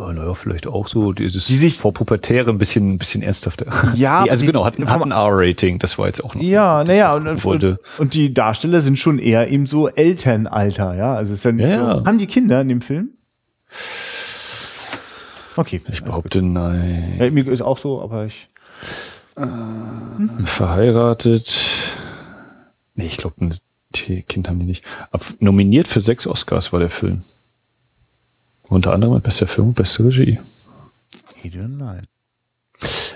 Oh, 0.05 0.13
naja, 0.13 0.35
vielleicht 0.35 0.67
auch 0.67 0.89
so 0.89 1.13
dieses 1.13 1.47
die 1.47 1.57
sich 1.57 1.79
vor 1.79 1.93
Pubertäre 1.93 2.51
ein 2.51 2.59
bisschen, 2.59 2.93
ein 2.93 2.99
bisschen 2.99 3.23
ernsthafter. 3.23 3.67
Ja, 3.95 4.23
nee, 4.25 4.31
also 4.31 4.45
genau, 4.45 4.65
hat, 4.65 4.79
hat 4.79 5.03
ein 5.03 5.13
R-Rating, 5.13 5.79
das 5.79 5.99
war 5.99 6.07
jetzt 6.07 6.25
auch 6.25 6.35
noch. 6.35 6.43
Ja, 6.43 6.83
naja, 6.83 7.15
und, 7.15 7.45
wollte. 7.45 7.79
und 7.99 8.15
die 8.15 8.35
Darsteller 8.35 8.81
sind 8.81 8.99
schon 8.99 9.19
eher 9.19 9.49
eben 9.51 9.67
so 9.67 9.89
Elternalter, 9.89 10.95
ja. 10.95 11.15
Also 11.15 11.35
ist 11.35 11.45
ja 11.45 11.53
nicht 11.53 11.69
ja, 11.69 11.99
so. 12.01 12.07
Haben 12.07 12.19
die 12.19 12.27
Kinder 12.27 12.61
in 12.61 12.69
dem 12.69 12.81
Film? 12.81 13.11
Okay. 15.57 15.83
Ich 15.93 16.03
behaupte 16.03 16.43
nein. 16.43 17.17
Ja, 17.19 17.31
mir 17.31 17.47
ist 17.47 17.63
auch 17.63 17.79
so, 17.79 18.03
aber 18.03 18.27
ich. 18.27 18.49
Äh, 19.37 20.47
verheiratet. 20.47 21.71
Nee, 22.95 23.07
ich 23.07 23.19
glaube, 23.19 23.37
ein 23.41 23.59
Kind 23.93 24.49
haben 24.49 24.59
die 24.59 24.67
nicht. 24.67 24.85
Aber 25.11 25.25
nominiert 25.41 25.89
für 25.89 26.01
sechs 26.01 26.27
Oscars 26.27 26.73
war 26.73 26.81
der 26.81 26.91
Film. 26.91 27.23
Unter 28.73 28.95
anderem 28.95 29.21
bester 29.21 29.47
Film, 29.47 29.75
beste 29.75 30.03
Regie. 30.03 30.39
Nein. 31.45 32.07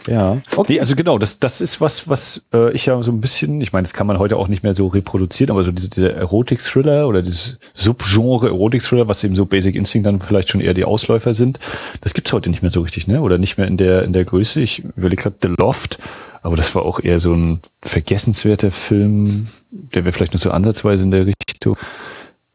Ja, 0.06 0.42
okay. 0.54 0.74
Nee, 0.74 0.80
also 0.80 0.94
genau, 0.94 1.16
das, 1.18 1.38
das 1.38 1.62
ist 1.62 1.80
was, 1.80 2.08
was 2.08 2.44
äh, 2.52 2.72
ich 2.72 2.84
ja 2.86 3.02
so 3.02 3.10
ein 3.10 3.22
bisschen, 3.22 3.62
ich 3.62 3.72
meine, 3.72 3.84
das 3.84 3.94
kann 3.94 4.06
man 4.06 4.18
heute 4.18 4.36
auch 4.36 4.48
nicht 4.48 4.62
mehr 4.62 4.74
so 4.74 4.86
reproduzieren, 4.88 5.50
aber 5.50 5.64
so 5.64 5.72
diese, 5.72 5.88
dieser 5.88 6.12
Erotik-Thriller 6.12 7.08
oder 7.08 7.22
dieses 7.22 7.58
Subgenre 7.72 8.48
Erotik-Thriller, 8.48 9.08
was 9.08 9.24
eben 9.24 9.34
so 9.34 9.46
Basic 9.46 9.74
Instinct 9.74 10.06
dann 10.06 10.20
vielleicht 10.20 10.50
schon 10.50 10.60
eher 10.60 10.74
die 10.74 10.84
Ausläufer 10.84 11.32
sind, 11.32 11.58
das 12.02 12.12
gibt's 12.12 12.34
heute 12.34 12.50
nicht 12.50 12.60
mehr 12.60 12.70
so 12.70 12.82
richtig, 12.82 13.08
ne? 13.08 13.22
Oder 13.22 13.38
nicht 13.38 13.56
mehr 13.56 13.66
in 13.66 13.78
der 13.78 14.02
in 14.02 14.12
der 14.12 14.26
Größe. 14.26 14.60
Ich 14.60 14.84
überlege 14.96 15.22
gerade 15.22 15.36
The 15.40 15.54
Loft, 15.58 15.98
aber 16.42 16.56
das 16.56 16.74
war 16.74 16.82
auch 16.82 17.00
eher 17.00 17.18
so 17.18 17.32
ein 17.32 17.60
vergessenswerter 17.80 18.70
Film, 18.70 19.48
der 19.70 20.04
wäre 20.04 20.12
vielleicht 20.12 20.34
nur 20.34 20.40
so 20.40 20.50
ansatzweise 20.50 21.02
in 21.02 21.10
der 21.10 21.26
Richtung. 21.26 21.78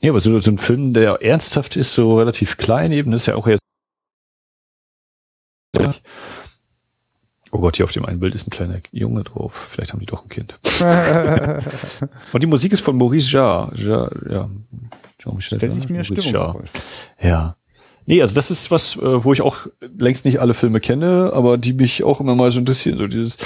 Ja, 0.02 0.10
aber 0.10 0.20
so, 0.20 0.38
so 0.40 0.52
ein 0.52 0.58
Film, 0.58 0.94
der 0.94 1.22
ernsthaft 1.22 1.76
ist, 1.76 1.94
so 1.94 2.18
relativ 2.18 2.58
klein 2.58 2.92
eben, 2.92 3.14
ist 3.14 3.28
ja 3.28 3.36
auch 3.36 3.48
eher. 3.48 3.60
Oh 7.54 7.60
Gott, 7.60 7.76
hier 7.76 7.86
auf 7.86 7.92
dem 7.92 8.06
einen 8.06 8.20
Bild 8.20 8.34
ist 8.34 8.48
ein 8.48 8.52
kleiner 8.52 8.80
Junge 8.92 9.24
drauf. 9.24 9.70
Vielleicht 9.72 9.92
haben 9.92 10.00
die 10.00 10.06
doch 10.06 10.24
ein 10.24 10.30
Kind. 10.30 10.58
Und 12.34 12.42
die 12.42 12.48
Musik 12.48 12.72
ist 12.72 12.80
von 12.80 12.98
Maurice 12.98 13.32
Jarre. 13.32 13.76
Jarre 13.76 14.32
ja, 14.32 14.50
Jean-Michel 15.20 15.58
Stell 15.60 15.78
ich 15.78 15.90
mir 15.90 16.04
Maurice 16.04 16.30
Jarre. 16.30 16.64
Ja. 17.22 17.58
Nee, 18.06 18.22
also 18.22 18.34
das 18.34 18.50
ist 18.50 18.72
was, 18.72 18.96
äh, 18.96 19.24
wo 19.24 19.34
ich 19.34 19.42
auch 19.42 19.68
längst 20.00 20.26
nicht 20.26 20.40
alle 20.40 20.54
Filme 20.54 20.80
kenne, 20.80 21.32
aber 21.34 21.58
die 21.58 21.74
mich 21.74 22.04
auch 22.04 22.20
immer 22.20 22.36
mal 22.36 22.52
so 22.52 22.60
interessieren. 22.60 22.98
So 22.98 23.08
dieses, 23.08 23.38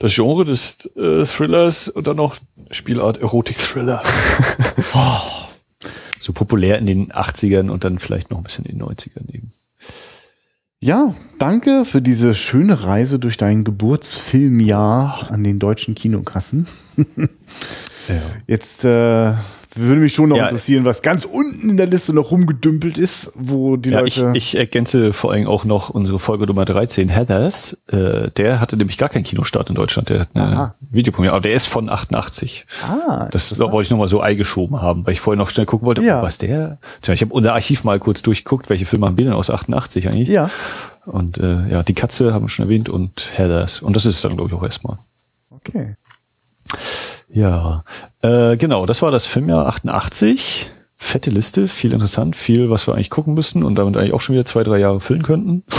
das 0.00 0.14
Genre 0.14 0.44
des 0.44 0.86
äh, 0.96 1.24
Thrillers 1.24 1.88
und 1.88 2.06
dann 2.06 2.16
noch 2.16 2.36
Spielart 2.70 3.18
Erotik-Thriller. 3.18 4.02
oh 4.94 5.41
so 6.22 6.32
populär 6.32 6.78
in 6.78 6.86
den 6.86 7.12
80ern 7.12 7.68
und 7.68 7.84
dann 7.84 7.98
vielleicht 7.98 8.30
noch 8.30 8.38
ein 8.38 8.44
bisschen 8.44 8.64
in 8.64 8.78
den 8.78 8.86
90ern 8.86 9.28
eben. 9.32 9.52
Ja, 10.78 11.14
danke 11.38 11.84
für 11.84 12.02
diese 12.02 12.34
schöne 12.34 12.84
Reise 12.84 13.18
durch 13.18 13.36
dein 13.36 13.64
Geburtsfilmjahr 13.64 15.30
an 15.30 15.44
den 15.44 15.58
deutschen 15.58 15.94
Kinokassen. 15.94 16.66
ja. 16.96 18.22
Jetzt 18.46 18.84
äh, 18.84 19.34
würde 19.74 20.00
mich 20.00 20.14
schon 20.14 20.28
noch 20.28 20.36
ja, 20.36 20.44
interessieren, 20.44 20.84
was 20.84 21.02
ganz 21.02 21.24
unten 21.24 21.70
in 21.70 21.76
der 21.76 21.86
Liste 21.86 22.12
noch 22.12 22.30
rumgedümpelt 22.30 22.98
ist, 22.98 23.32
wo 23.34 23.76
die 23.76 23.90
ja, 23.90 24.00
Leute. 24.00 24.32
Ich, 24.34 24.54
ich 24.54 24.58
ergänze 24.58 25.12
vor 25.12 25.32
allem 25.32 25.46
auch 25.46 25.64
noch 25.64 25.90
unsere 25.90 26.18
Folge 26.18 26.46
Nummer 26.46 26.64
13, 26.64 27.08
Heathers. 27.08 27.76
Äh, 27.88 28.30
der 28.36 28.60
hatte 28.60 28.76
nämlich 28.76 28.98
gar 28.98 29.08
keinen 29.08 29.24
Kinostart 29.24 29.68
in 29.68 29.74
Deutschland. 29.74 30.08
Der 30.08 30.20
hat 30.20 30.28
eine 30.34 30.74
Videopremiere, 30.80 31.34
aber 31.34 31.42
der 31.42 31.54
ist 31.54 31.66
von 31.66 31.88
88. 31.88 32.66
Ah, 32.82 33.28
das 33.30 33.50
da 33.50 33.70
wollte 33.72 33.86
ich 33.86 33.90
nochmal 33.90 34.08
so 34.08 34.20
eingeschoben 34.20 34.80
haben, 34.80 35.06
weil 35.06 35.14
ich 35.14 35.20
vorher 35.20 35.38
noch 35.38 35.50
schnell 35.50 35.66
gucken 35.66 35.86
wollte, 35.86 36.02
ja. 36.02 36.22
was 36.22 36.38
der. 36.38 36.78
Ich 37.06 37.20
habe 37.22 37.32
unser 37.32 37.54
Archiv 37.54 37.84
mal 37.84 37.98
kurz 37.98 38.22
durchgeguckt, 38.22 38.70
welche 38.70 38.86
Filme 38.86 39.06
haben 39.06 39.16
wir 39.16 39.24
denn 39.24 39.34
aus 39.34 39.50
88 39.50 40.08
eigentlich? 40.08 40.28
Ja. 40.28 40.50
Und 41.04 41.38
äh, 41.38 41.68
ja, 41.68 41.82
die 41.82 41.94
Katze 41.94 42.32
haben 42.32 42.44
wir 42.44 42.48
schon 42.48 42.66
erwähnt 42.66 42.88
und 42.88 43.30
Heathers. 43.34 43.82
Und 43.82 43.96
das 43.96 44.06
ist 44.06 44.22
dann, 44.24 44.36
glaube 44.36 44.50
ich, 44.50 44.56
auch 44.56 44.62
erstmal. 44.62 44.98
Okay. 45.50 45.96
Ja, 47.34 47.82
äh, 48.20 48.58
genau, 48.58 48.84
das 48.84 49.00
war 49.00 49.10
das 49.10 49.26
Filmjahr 49.26 49.66
88. 49.66 50.70
Fette 50.96 51.30
Liste, 51.30 51.66
viel 51.66 51.92
interessant, 51.92 52.36
viel, 52.36 52.68
was 52.70 52.86
wir 52.86 52.94
eigentlich 52.94 53.10
gucken 53.10 53.34
müssen 53.34 53.64
und 53.64 53.74
damit 53.74 53.96
eigentlich 53.96 54.12
auch 54.12 54.20
schon 54.20 54.34
wieder 54.34 54.44
zwei, 54.44 54.62
drei 54.62 54.78
Jahre 54.78 55.00
füllen 55.00 55.22
könnten. 55.22 55.64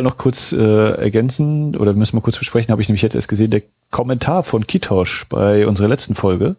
noch 0.00 0.16
kurz 0.16 0.52
äh, 0.52 0.90
ergänzen 1.00 1.76
oder 1.76 1.92
müssen 1.94 2.16
wir 2.16 2.20
kurz 2.20 2.38
besprechen, 2.38 2.70
habe 2.70 2.82
ich 2.82 2.88
nämlich 2.88 3.02
jetzt 3.02 3.14
erst 3.14 3.28
gesehen, 3.28 3.50
der 3.50 3.62
Kommentar 3.90 4.42
von 4.42 4.66
Kitosch 4.66 5.26
bei 5.28 5.66
unserer 5.66 5.88
letzten 5.88 6.14
Folge. 6.14 6.56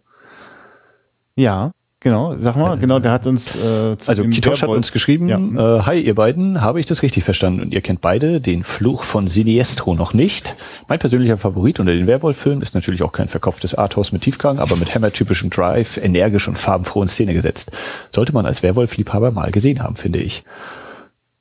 Ja. 1.36 1.72
Genau, 2.00 2.36
sag 2.36 2.56
mal, 2.56 2.78
genau, 2.78 3.00
der 3.00 3.12
hat 3.12 3.26
uns 3.26 3.56
äh, 3.56 3.96
Also 4.06 4.24
Kitosh 4.24 4.62
hat 4.62 4.70
uns 4.70 4.92
geschrieben, 4.92 5.28
ja. 5.30 5.40
äh, 5.40 5.82
hi 5.82 6.00
ihr 6.00 6.14
beiden, 6.14 6.62
habe 6.62 6.80
ich 6.80 6.86
das 6.86 7.02
richtig 7.02 7.24
verstanden 7.24 7.60
und 7.60 7.74
ihr 7.74 7.82
kennt 7.82 8.02
beide 8.02 8.40
den 8.40 8.64
Fluch 8.64 9.04
von 9.04 9.28
Siniestro 9.28 9.96
noch 9.96 10.14
nicht. 10.14 10.56
Mein 10.88 11.00
persönlicher 11.00 11.40
Favorit 11.40 11.80
unter 11.80 11.94
den 11.94 12.06
Werwolf-Filmen 12.06 12.62
ist 12.62 12.76
natürlich 12.76 13.02
auch 13.02 13.14
kein 13.14 13.30
verkauftes 13.30 13.74
Arthouse 13.74 14.12
mit 14.12 14.22
Tiefgang, 14.22 14.60
aber 14.60 14.76
mit 14.76 14.94
Hammer-typischem 14.94 15.50
Drive, 15.50 15.98
energisch 15.98 16.48
und 16.48 16.60
farbenfroh 16.60 17.02
in 17.02 17.08
Szene 17.08 17.34
gesetzt. 17.34 17.72
Sollte 18.12 18.32
man 18.32 18.46
als 18.46 18.62
Werwolf-Liebhaber 18.62 19.32
mal 19.32 19.50
gesehen 19.50 19.82
haben, 19.82 19.96
finde 19.96 20.20
ich. 20.20 20.44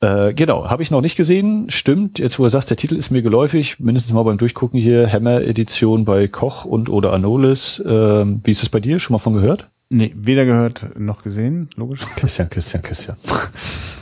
Äh, 0.00 0.32
genau, 0.32 0.70
habe 0.70 0.82
ich 0.82 0.90
noch 0.90 1.02
nicht 1.02 1.16
gesehen. 1.16 1.68
Stimmt, 1.68 2.18
jetzt 2.18 2.38
wo 2.38 2.44
du 2.44 2.48
sagst, 2.48 2.70
der 2.70 2.78
Titel 2.78 2.96
ist 2.96 3.10
mir 3.10 3.20
geläufig, 3.20 3.78
mindestens 3.78 4.14
mal 4.14 4.22
beim 4.22 4.38
Durchgucken 4.38 4.80
hier, 4.80 5.12
Hammer-Edition 5.12 6.06
bei 6.06 6.28
Koch 6.28 6.64
und 6.64 6.88
oder 6.88 7.12
Anolis. 7.12 7.82
Ähm, 7.86 8.40
wie 8.42 8.52
ist 8.52 8.62
es 8.62 8.70
bei 8.70 8.80
dir? 8.80 8.98
Schon 9.00 9.12
mal 9.12 9.18
von 9.18 9.34
gehört? 9.34 9.68
Nee, 9.88 10.12
weder 10.16 10.44
gehört 10.44 10.98
noch 10.98 11.22
gesehen, 11.22 11.68
logisch. 11.76 12.00
Christian, 12.16 12.50
Christian, 12.50 12.82
Christian. 12.82 13.16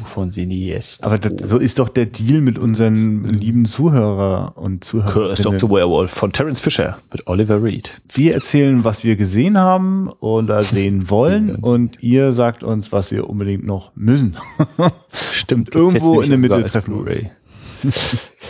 Von 0.07 0.31
Siniest. 0.31 1.05
Aber 1.05 1.19
das, 1.19 1.51
so 1.51 1.59
ist 1.59 1.79
doch 1.79 1.91
der 1.91 2.07
Deal 2.07 2.41
mit 2.41 2.59
unseren 2.59 3.25
lieben 3.25 3.67
Zuhörer 3.67 4.57
und 4.57 4.83
Zuhörern. 4.83 5.13
Curse 5.13 5.47
of 5.47 5.61
the 5.61 5.69
Werewolf 5.69 6.11
von 6.11 6.33
Terence 6.33 6.61
Fisher 6.61 6.97
mit 7.13 7.27
Oliver 7.27 7.63
Reed. 7.63 7.91
Wir 8.15 8.33
erzählen, 8.33 8.83
was 8.85 9.05
wir 9.05 9.17
gesehen 9.17 9.59
haben 9.59 10.09
oder 10.21 10.63
sehen 10.63 11.11
wollen 11.11 11.57
und 11.57 12.03
ihr 12.03 12.33
sagt 12.33 12.65
uns, 12.65 12.91
was 12.91 13.11
wir 13.11 13.29
unbedingt 13.29 13.67
noch 13.67 13.93
müssen. 13.95 14.37
Stimmt. 15.13 15.75
Irgendwo 15.75 16.23
in 16.23 16.31
der 16.31 16.39
Mitte 16.39 16.65
treffen 16.65 17.31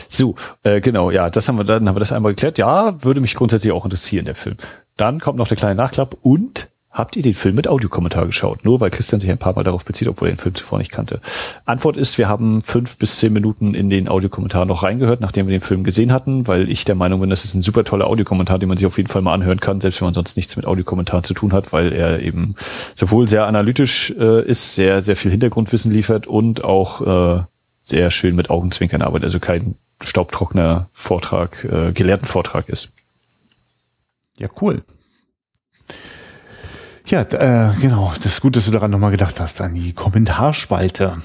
So, 0.08 0.36
äh, 0.62 0.80
genau, 0.80 1.10
ja, 1.10 1.30
das 1.30 1.48
haben 1.48 1.56
wir, 1.56 1.64
dann 1.64 1.88
haben 1.88 1.96
wir 1.96 2.00
das 2.00 2.12
einmal 2.12 2.32
geklärt. 2.32 2.58
Ja, 2.58 3.02
würde 3.02 3.20
mich 3.20 3.34
grundsätzlich 3.34 3.72
auch 3.72 3.84
interessieren, 3.84 4.24
der 4.24 4.36
Film. 4.36 4.56
Dann 4.96 5.18
kommt 5.18 5.38
noch 5.38 5.48
der 5.48 5.56
kleine 5.56 5.74
Nachklapp 5.74 6.16
und 6.22 6.68
Habt 6.94 7.16
ihr 7.16 7.24
den 7.24 7.34
Film 7.34 7.56
mit 7.56 7.66
Audiokommentar 7.66 8.24
geschaut? 8.24 8.64
Nur 8.64 8.78
weil 8.78 8.90
Christian 8.90 9.18
sich 9.18 9.28
ein 9.28 9.36
paar 9.36 9.54
Mal 9.54 9.64
darauf 9.64 9.84
bezieht, 9.84 10.06
obwohl 10.06 10.28
er 10.28 10.34
den 10.34 10.38
Film 10.38 10.54
zuvor 10.54 10.78
nicht 10.78 10.92
kannte. 10.92 11.20
Antwort 11.64 11.96
ist, 11.96 12.18
wir 12.18 12.28
haben 12.28 12.62
fünf 12.62 12.98
bis 12.98 13.18
zehn 13.18 13.32
Minuten 13.32 13.74
in 13.74 13.90
den 13.90 14.06
Audiokommentar 14.06 14.64
noch 14.64 14.84
reingehört, 14.84 15.20
nachdem 15.20 15.48
wir 15.48 15.58
den 15.58 15.60
Film 15.60 15.82
gesehen 15.82 16.12
hatten, 16.12 16.46
weil 16.46 16.70
ich 16.70 16.84
der 16.84 16.94
Meinung 16.94 17.20
bin, 17.20 17.30
das 17.30 17.44
ist 17.44 17.54
ein 17.54 17.62
super 17.62 17.82
toller 17.82 18.06
Audiokommentar, 18.06 18.60
den 18.60 18.68
man 18.68 18.78
sich 18.78 18.86
auf 18.86 18.96
jeden 18.96 19.08
Fall 19.08 19.22
mal 19.22 19.34
anhören 19.34 19.58
kann, 19.58 19.80
selbst 19.80 20.00
wenn 20.00 20.06
man 20.06 20.14
sonst 20.14 20.36
nichts 20.36 20.54
mit 20.54 20.66
Audiokommentar 20.66 21.24
zu 21.24 21.34
tun 21.34 21.52
hat, 21.52 21.72
weil 21.72 21.92
er 21.92 22.22
eben 22.22 22.54
sowohl 22.94 23.26
sehr 23.26 23.46
analytisch 23.48 24.14
äh, 24.16 24.44
ist, 24.44 24.76
sehr, 24.76 25.02
sehr 25.02 25.16
viel 25.16 25.32
Hintergrundwissen 25.32 25.90
liefert 25.90 26.28
und 26.28 26.62
auch 26.62 27.38
äh, 27.40 27.42
sehr 27.82 28.12
schön 28.12 28.36
mit 28.36 28.50
Augenzwinkern 28.50 29.02
arbeitet, 29.02 29.24
also 29.24 29.40
kein 29.40 29.74
staubtrockener 30.00 30.88
Vortrag, 30.92 31.64
äh, 31.64 31.90
gelehrten 31.90 32.28
Vortrag 32.28 32.68
ist. 32.68 32.92
Ja, 34.38 34.46
cool. 34.60 34.84
Ja, 37.06 37.20
äh, 37.20 37.74
genau. 37.80 38.12
Das 38.16 38.26
ist 38.26 38.40
gut, 38.40 38.56
dass 38.56 38.64
du 38.64 38.70
daran 38.70 38.90
nochmal 38.90 39.10
gedacht 39.10 39.38
hast, 39.38 39.60
an 39.60 39.74
die 39.74 39.92
Kommentarspalte. 39.92 41.18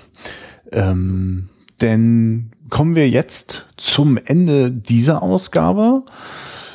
Ähm, 0.71 1.49
denn 1.81 2.51
kommen 2.69 2.95
wir 2.95 3.09
jetzt 3.09 3.67
zum 3.77 4.17
Ende 4.17 4.71
dieser 4.71 5.23
Ausgabe. 5.23 6.03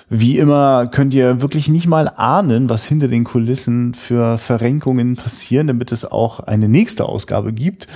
Wie 0.08 0.38
immer 0.38 0.86
könnt 0.86 1.14
ihr 1.14 1.40
wirklich 1.40 1.68
nicht 1.68 1.86
mal 1.86 2.08
ahnen, 2.08 2.68
was 2.68 2.84
hinter 2.84 3.08
den 3.08 3.24
Kulissen 3.24 3.94
für 3.94 4.38
Verrenkungen 4.38 5.16
passieren, 5.16 5.66
damit 5.66 5.92
es 5.92 6.04
auch 6.04 6.40
eine 6.40 6.68
nächste 6.68 7.06
Ausgabe 7.06 7.52
gibt. 7.52 7.88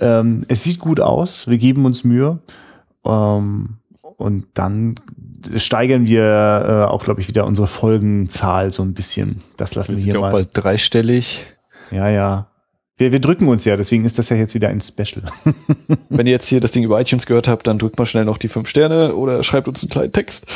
Ähm, 0.00 0.44
es 0.48 0.64
sieht 0.64 0.78
gut 0.78 1.00
aus, 1.00 1.48
wir 1.48 1.58
geben 1.58 1.84
uns 1.84 2.04
Mühe. 2.04 2.38
Ähm, 3.04 3.78
und 4.16 4.46
dann 4.54 4.94
steigern 5.56 6.06
wir 6.06 6.22
äh, 6.22 6.90
auch, 6.90 7.04
glaube 7.04 7.20
ich, 7.20 7.28
wieder 7.28 7.46
unsere 7.46 7.66
Folgenzahl 7.66 8.72
so 8.72 8.82
ein 8.82 8.94
bisschen. 8.94 9.40
Das 9.56 9.74
lassen 9.74 9.92
wir, 9.92 9.98
wir 9.98 10.04
hier 10.04 10.20
mal. 10.20 10.28
auch 10.28 10.32
bald 10.32 10.48
dreistellig. 10.52 11.46
Ja, 11.90 12.08
ja. 12.08 12.48
Wir, 12.96 13.10
wir 13.10 13.20
drücken 13.20 13.48
uns 13.48 13.64
ja, 13.64 13.76
deswegen 13.76 14.04
ist 14.04 14.20
das 14.20 14.28
ja 14.28 14.36
jetzt 14.36 14.54
wieder 14.54 14.68
ein 14.68 14.80
Special. 14.80 15.24
Wenn 16.10 16.26
ihr 16.26 16.32
jetzt 16.32 16.46
hier 16.46 16.60
das 16.60 16.70
Ding 16.70 16.84
über 16.84 17.00
iTunes 17.00 17.26
gehört 17.26 17.48
habt, 17.48 17.66
dann 17.66 17.78
drückt 17.78 17.98
mal 17.98 18.06
schnell 18.06 18.24
noch 18.24 18.38
die 18.38 18.48
fünf 18.48 18.68
Sterne 18.68 19.16
oder 19.16 19.42
schreibt 19.42 19.66
uns 19.66 19.82
einen 19.82 19.90
kleinen 19.90 20.12
Text. 20.12 20.46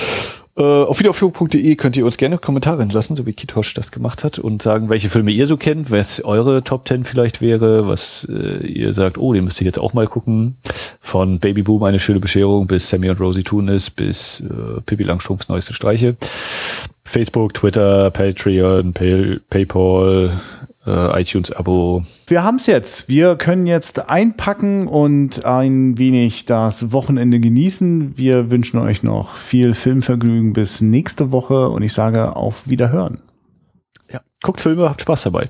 Äh, 0.58 0.62
auf 0.62 0.98
wiederaufführung.de 0.98 1.76
könnt 1.76 1.96
ihr 1.96 2.04
uns 2.04 2.16
gerne 2.16 2.36
Kommentare 2.36 2.80
hinterlassen, 2.80 3.14
so 3.14 3.24
wie 3.26 3.32
Kitosch 3.32 3.74
das 3.74 3.92
gemacht 3.92 4.24
hat 4.24 4.40
und 4.40 4.60
sagen, 4.60 4.88
welche 4.88 5.08
Filme 5.08 5.30
ihr 5.30 5.46
so 5.46 5.56
kennt, 5.56 5.92
was 5.92 6.20
eure 6.24 6.64
Top 6.64 6.84
Ten 6.84 7.04
vielleicht 7.04 7.40
wäre, 7.40 7.86
was 7.86 8.26
äh, 8.28 8.66
ihr 8.66 8.92
sagt, 8.92 9.18
oh, 9.18 9.32
den 9.32 9.44
müsst 9.44 9.60
ihr 9.60 9.66
jetzt 9.66 9.78
auch 9.78 9.92
mal 9.92 10.08
gucken. 10.08 10.56
Von 11.00 11.38
Baby 11.38 11.62
Boom, 11.62 11.84
eine 11.84 12.00
schöne 12.00 12.18
Bescherung, 12.18 12.66
bis 12.66 12.88
Sammy 12.88 13.08
und 13.08 13.20
Rosie 13.20 13.44
Tunis, 13.44 13.88
bis 13.88 14.40
äh, 14.40 14.80
Pippi 14.84 15.04
Langstrumpfs 15.04 15.48
neueste 15.48 15.74
Streiche. 15.74 16.16
Facebook, 17.04 17.54
Twitter, 17.54 18.10
Patreon, 18.10 18.92
Pay 18.92 19.38
PayPal, 19.48 20.32
äh, 20.88 21.20
iTunes-Abo. 21.20 22.02
Wir 22.26 22.42
haben 22.42 22.56
es 22.56 22.66
jetzt. 22.66 23.08
Wir 23.08 23.36
können 23.36 23.66
jetzt 23.66 24.08
einpacken 24.08 24.86
und 24.86 25.44
ein 25.44 25.98
wenig 25.98 26.46
das 26.46 26.92
Wochenende 26.92 27.40
genießen. 27.40 28.16
Wir 28.16 28.50
wünschen 28.50 28.78
euch 28.78 29.02
noch 29.02 29.34
viel 29.34 29.74
Filmvergnügen 29.74 30.52
bis 30.52 30.80
nächste 30.80 31.30
Woche 31.30 31.68
und 31.68 31.82
ich 31.82 31.92
sage 31.92 32.34
auf 32.36 32.68
Wiederhören. 32.68 33.20
Ja, 34.10 34.20
guckt 34.42 34.60
Filme, 34.60 34.88
habt 34.88 35.02
Spaß 35.02 35.24
dabei. 35.24 35.48